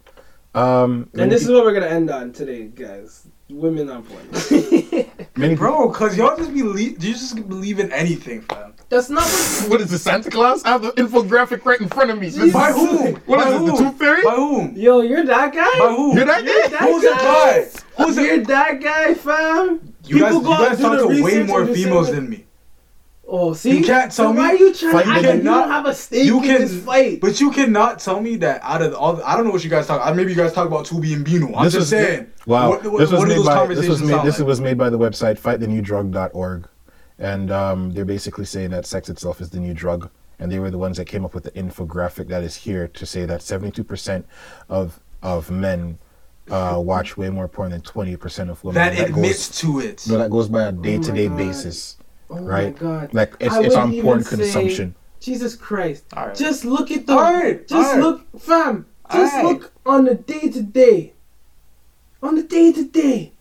Um, 0.54 1.08
And 1.14 1.30
this 1.30 1.42
is 1.42 1.50
what 1.50 1.64
we're 1.64 1.74
gonna 1.74 1.86
end 1.86 2.10
on 2.10 2.32
today, 2.32 2.64
guys. 2.64 3.26
Women 3.50 3.90
on 3.90 4.02
porn. 4.04 5.06
many 5.36 5.54
Bro, 5.54 5.90
cause 5.90 6.16
y'all 6.16 6.36
just 6.36 6.52
believe, 6.52 6.98
do 6.98 7.06
you 7.08 7.12
just 7.14 7.36
believe 7.48 7.78
in 7.78 7.92
anything, 7.92 8.40
fam. 8.42 8.74
That's 8.88 9.10
not 9.10 9.24
what. 9.24 9.68
What 9.70 9.80
is 9.80 9.90
this, 9.90 10.02
Santa 10.02 10.30
Claus? 10.30 10.62
I 10.64 10.70
have 10.70 10.82
the 10.82 10.92
infographic 10.92 11.64
right 11.64 11.80
in 11.80 11.88
front 11.88 12.10
of 12.10 12.18
me. 12.18 12.26
This 12.28 12.36
is- 12.38 12.52
By 12.52 12.72
whom? 12.72 13.14
What 13.26 13.38
By 13.38 13.48
is 13.50 13.60
this, 13.60 13.70
the 13.70 13.76
whom? 13.84 13.90
Tooth 13.90 13.98
Fairy? 13.98 14.22
By 14.22 14.34
whom? 14.34 14.76
Yo, 14.76 15.00
you're 15.02 15.24
that 15.24 15.52
guy. 15.52 15.78
By 15.78 15.94
who? 15.94 16.14
You're 16.16 16.24
that 16.26 16.44
You're 16.44 16.62
guy? 16.62 16.68
that 16.68 16.80
Who's 16.82 17.02
the 17.02 17.08
guy? 17.08 18.04
Who's 18.04 18.16
You're 18.16 18.38
the? 18.38 18.44
that 18.46 18.80
guy, 18.82 19.14
fam. 19.14 19.93
You 20.06 20.20
guys, 20.20 20.34
People 20.34 20.50
you 20.52 20.58
guys 20.58 20.78
talk 20.80 20.98
to 20.98 21.06
way 21.22 21.42
more 21.44 21.60
and 21.62 21.68
just 21.68 21.78
say 21.80 21.84
females 21.84 22.10
than 22.10 22.28
me. 22.30 22.44
Oh, 23.26 23.54
see, 23.54 23.78
You 23.78 23.84
can't 23.84 24.12
so 24.12 24.24
tell 24.24 24.32
me- 24.34 24.38
why 24.38 24.48
are 24.50 24.56
you 24.56 24.74
trying 24.74 24.92
Fight 24.92 25.04
to 25.04 25.10
act 25.10 25.22
the- 25.22 25.28
like 25.28 25.36
you 25.38 25.42
don't 25.44 25.68
have 25.68 25.86
a 25.86 25.94
stake 25.94 26.26
you 26.26 26.36
in 26.38 26.42
can- 26.44 26.60
this 26.60 26.76
fight? 26.84 27.20
But 27.22 27.40
you 27.40 27.50
cannot 27.50 27.98
tell 27.98 28.20
me 28.20 28.36
that 28.36 28.60
out 28.62 28.82
of 28.82 28.94
all. 28.94 29.14
The, 29.14 29.28
I 29.28 29.34
don't 29.34 29.46
know 29.46 29.50
what 29.50 29.64
you 29.64 29.70
guys 29.70 29.86
talk. 29.86 30.14
Maybe 30.14 30.30
you 30.30 30.36
guys 30.36 30.52
talk 30.52 30.66
about 30.66 30.84
Tubi 30.86 31.14
and 31.14 31.24
Bino. 31.24 31.46
I'm 31.54 31.64
This 31.64 31.72
just 31.72 31.76
was- 31.84 31.88
saying. 31.88 32.26
Wow. 32.46 32.68
What, 32.68 32.84
what, 32.84 32.98
this 32.98 33.10
was 33.10 33.18
what 33.20 33.24
do 33.24 33.28
made 33.30 33.38
those 33.38 33.46
by 33.46 33.52
this 33.54 33.58
conversations 33.60 33.88
was 33.88 34.02
made 34.02 34.14
sound 34.14 34.28
this 34.28 34.38
like? 34.38 34.46
was 34.48 34.60
made 34.60 34.78
by 34.78 34.90
the 34.90 34.98
website 34.98 35.40
fightthenewdrug.org, 35.40 36.68
and 37.18 37.50
um, 37.50 37.92
they're 37.92 38.04
basically 38.04 38.44
saying 38.44 38.70
that 38.70 38.84
sex 38.84 39.08
itself 39.08 39.40
is 39.40 39.48
the 39.48 39.58
new 39.60 39.72
drug, 39.72 40.10
and 40.38 40.52
they 40.52 40.58
were 40.58 40.70
the 40.70 40.78
ones 40.78 40.98
that 40.98 41.06
came 41.06 41.24
up 41.24 41.34
with 41.34 41.44
the 41.44 41.50
infographic 41.52 42.28
that 42.28 42.42
is 42.42 42.54
here 42.56 42.88
to 42.88 43.06
say 43.06 43.24
that 43.24 43.40
72% 43.40 44.24
of 44.68 45.00
of 45.22 45.50
men 45.50 45.98
uh, 46.50 46.78
watch 46.78 47.16
way 47.16 47.30
more 47.30 47.48
porn 47.48 47.70
than 47.70 47.80
20% 47.80 48.50
of 48.50 48.62
women. 48.64 48.74
that 48.74 48.96
goes- 48.98 49.08
admits 49.08 49.60
to 49.60 49.80
it. 49.80 50.04
no, 50.08 50.18
that 50.18 50.30
goes 50.30 50.48
by 50.48 50.64
a 50.64 50.72
day 50.72 50.98
to 50.98 51.12
day 51.12 51.28
basis, 51.28 51.96
oh 52.30 52.38
right? 52.40 52.74
my 52.74 52.78
god! 52.80 53.14
Like 53.14 53.34
it's 53.40 53.54
I 53.54 53.62
it's 53.62 53.74
on 53.74 53.92
porn 54.02 54.20
even 54.20 54.22
say- 54.24 54.36
consumption. 54.36 54.94
Jesus 55.20 55.56
Christ! 55.56 56.04
All 56.14 56.26
right. 56.26 56.36
Just 56.36 56.64
look 56.66 56.90
at 56.90 57.06
the. 57.06 57.14
Alright, 57.14 57.66
just 57.66 57.94
alright. 57.94 58.02
look, 58.02 58.40
fam. 58.40 58.86
Just 59.12 59.34
Alright. 59.34 59.60
look 59.62 59.72
on 59.86 60.04
the 60.04 60.14
day 60.16 60.50
to 60.50 60.62
day. 60.62 61.14
On 62.22 62.34
the 62.34 62.42
day 62.42 62.72
to 62.72 62.84
day. 62.84 63.32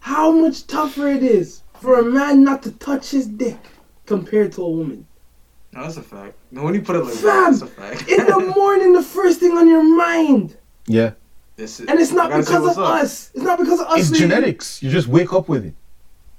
How 0.00 0.32
much 0.32 0.66
tougher 0.66 1.08
it 1.08 1.22
is 1.22 1.62
for 1.74 1.98
a 1.98 2.02
man 2.04 2.42
not 2.42 2.62
to 2.64 2.72
touch 2.72 3.10
his 3.10 3.26
dick 3.26 3.58
compared 4.06 4.52
to 4.52 4.62
a 4.64 4.70
woman. 4.70 5.06
No, 5.72 5.82
that's 5.82 5.96
a 5.98 6.02
fact. 6.02 6.34
No, 6.50 6.64
when 6.64 6.74
you 6.74 6.82
put 6.82 6.96
it 6.96 7.04
like 7.04 7.14
Fam, 7.14 7.22
that, 7.22 7.60
that's 7.60 7.62
a 7.62 7.66
fact. 7.66 8.08
In 8.08 8.26
the 8.26 8.52
morning, 8.56 8.92
the 8.92 9.02
first 9.02 9.38
thing 9.40 9.52
on 9.52 9.68
your 9.68 9.84
mind, 9.84 10.56
Yeah, 10.86 11.12
This 11.60 11.78
is- 11.78 11.86
and 11.88 12.00
it's 12.00 12.10
not 12.12 12.26
I 12.26 12.30
gotta 12.30 12.42
say 12.44 12.52
because 12.54 12.76
of 12.78 12.84
up. 12.84 12.94
us. 13.04 13.30
It's 13.34 13.44
not 13.44 13.58
because 13.58 13.80
of 13.80 13.86
us. 13.88 14.00
it's 14.00 14.10
lady. 14.12 14.20
genetics. 14.24 14.82
You 14.82 14.90
just 14.90 15.08
wake 15.08 15.32
up 15.34 15.48
with 15.48 15.66
it. 15.66 15.74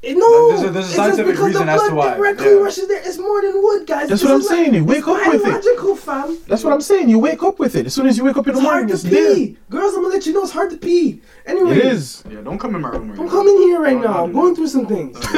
It- 0.04 0.18
no, 0.18 0.50
There's 0.50 0.64
a- 0.64 0.70
there's 0.72 0.86
a 0.86 0.88
it's 0.88 0.96
scientific 0.96 1.26
just 1.26 1.32
because 1.38 1.46
reason 1.46 1.68
the 1.68 1.74
as 1.74 1.82
to 1.84 1.92
blood 1.92 1.98
why, 2.12 2.18
directly 2.18 2.46
yeah. 2.48 2.54
rushes 2.64 2.88
there. 2.88 3.02
It's 3.06 3.20
more 3.20 3.40
than 3.40 3.62
wood, 3.62 3.86
guys. 3.86 4.10
That's 4.10 4.22
This 4.22 4.24
what 4.24 4.34
I'm 4.34 4.40
is 4.42 4.48
saying. 4.48 4.74
You 4.74 4.84
wake 4.84 5.08
up 5.08 5.28
with 5.28 5.42
it. 5.42 5.44
biological, 5.44 5.96
fam. 5.96 6.38
That's 6.48 6.64
what 6.64 6.74
I'm 6.74 6.82
saying. 6.82 7.08
You 7.10 7.20
wake 7.20 7.44
up 7.44 7.60
with 7.60 7.76
it. 7.76 7.86
As 7.86 7.94
soon 7.94 8.08
as 8.08 8.18
you 8.18 8.24
wake 8.24 8.36
up 8.36 8.48
in 8.48 8.54
the 8.56 8.60
It's 8.60 8.64
morning, 8.64 8.86
hard 8.90 8.92
it's 8.92 9.04
to 9.04 9.10
there. 9.10 9.36
pee. 9.36 9.58
Girls, 9.70 9.94
I'm 9.94 10.02
gonna 10.02 10.16
let 10.16 10.26
you 10.26 10.34
know 10.34 10.42
it's 10.42 10.52
hard 10.52 10.72
to 10.72 10.78
pee. 10.78 11.22
Anyway, 11.46 11.78
It 11.78 11.86
is. 11.86 12.24
Yeah, 12.32 12.42
don't 12.42 12.58
come 12.58 12.74
in 12.74 12.82
my 12.82 12.90
room. 12.90 13.12
Right 13.12 13.20
I'm 13.20 13.26
now. 13.28 13.32
coming 13.32 13.58
here 13.58 13.80
right 13.80 13.96
No, 13.96 14.02
now. 14.02 14.24
I'm 14.24 14.32
going 14.34 14.56
through 14.56 14.68
some 14.70 14.88
things. 14.88 15.18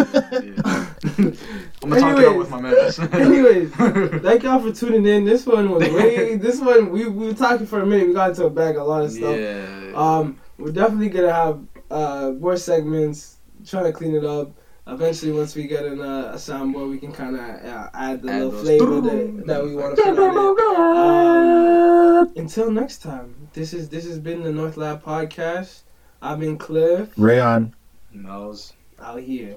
I'm 1.17 1.89
gonna 1.89 1.99
talk 1.99 2.17
it 2.17 2.19
out 2.19 2.19
Anyways. 2.19 2.37
with 2.37 2.49
my 2.49 2.61
members. 2.61 2.99
Anyways, 3.11 3.71
thank 4.21 4.43
y'all 4.43 4.61
for 4.61 4.71
tuning 4.71 5.05
in. 5.05 5.25
This 5.25 5.45
one 5.45 5.71
was 5.71 5.83
way. 5.89 6.37
This 6.37 6.61
one 6.61 6.89
we, 6.89 7.05
we 7.07 7.27
were 7.27 7.33
talking 7.33 7.65
for 7.67 7.81
a 7.81 7.85
minute. 7.85 8.07
We 8.07 8.13
got 8.13 8.29
into 8.29 8.45
a 8.45 8.49
bag 8.49 8.77
a 8.77 8.83
lot 8.83 9.03
of 9.03 9.11
stuff. 9.11 9.37
yeah. 9.37 9.91
Um, 9.93 10.39
we're 10.57 10.71
definitely 10.71 11.09
gonna 11.09 11.33
have 11.33 11.59
uh 11.91 12.31
more 12.39 12.55
segments. 12.55 13.32
Trying 13.65 13.85
to 13.85 13.93
clean 13.93 14.15
it 14.15 14.25
up. 14.25 14.51
Eventually, 14.85 15.31
once 15.31 15.55
we 15.55 15.65
get 15.65 15.85
in 15.85 16.01
a, 16.01 16.31
a 16.33 16.35
soundboard, 16.35 16.89
we 16.89 16.97
can 16.97 17.13
kind 17.13 17.35
of 17.35 17.41
uh, 17.41 17.89
add 17.93 18.21
the 18.21 18.31
Add 18.31 18.43
little 18.43 18.59
flavor 18.59 19.01
that, 19.01 19.43
that 19.47 19.63
we 19.63 19.75
want 19.75 19.95
to 19.95 20.01
put 20.01 20.19
on 20.19 22.25
it. 22.25 22.27
Um, 22.27 22.33
until 22.35 22.69
next 22.69 23.01
time, 23.01 23.47
this 23.53 23.73
is 23.73 23.87
this 23.87 24.05
has 24.05 24.19
been 24.19 24.43
the 24.43 24.51
North 24.51 24.75
Lab 24.75 25.01
podcast. 25.01 25.83
I've 26.21 26.39
been 26.39 26.57
Cliff 26.57 27.13
Rayon. 27.17 27.73
Mel's. 28.11 28.73
out 28.99 29.21
here. 29.21 29.55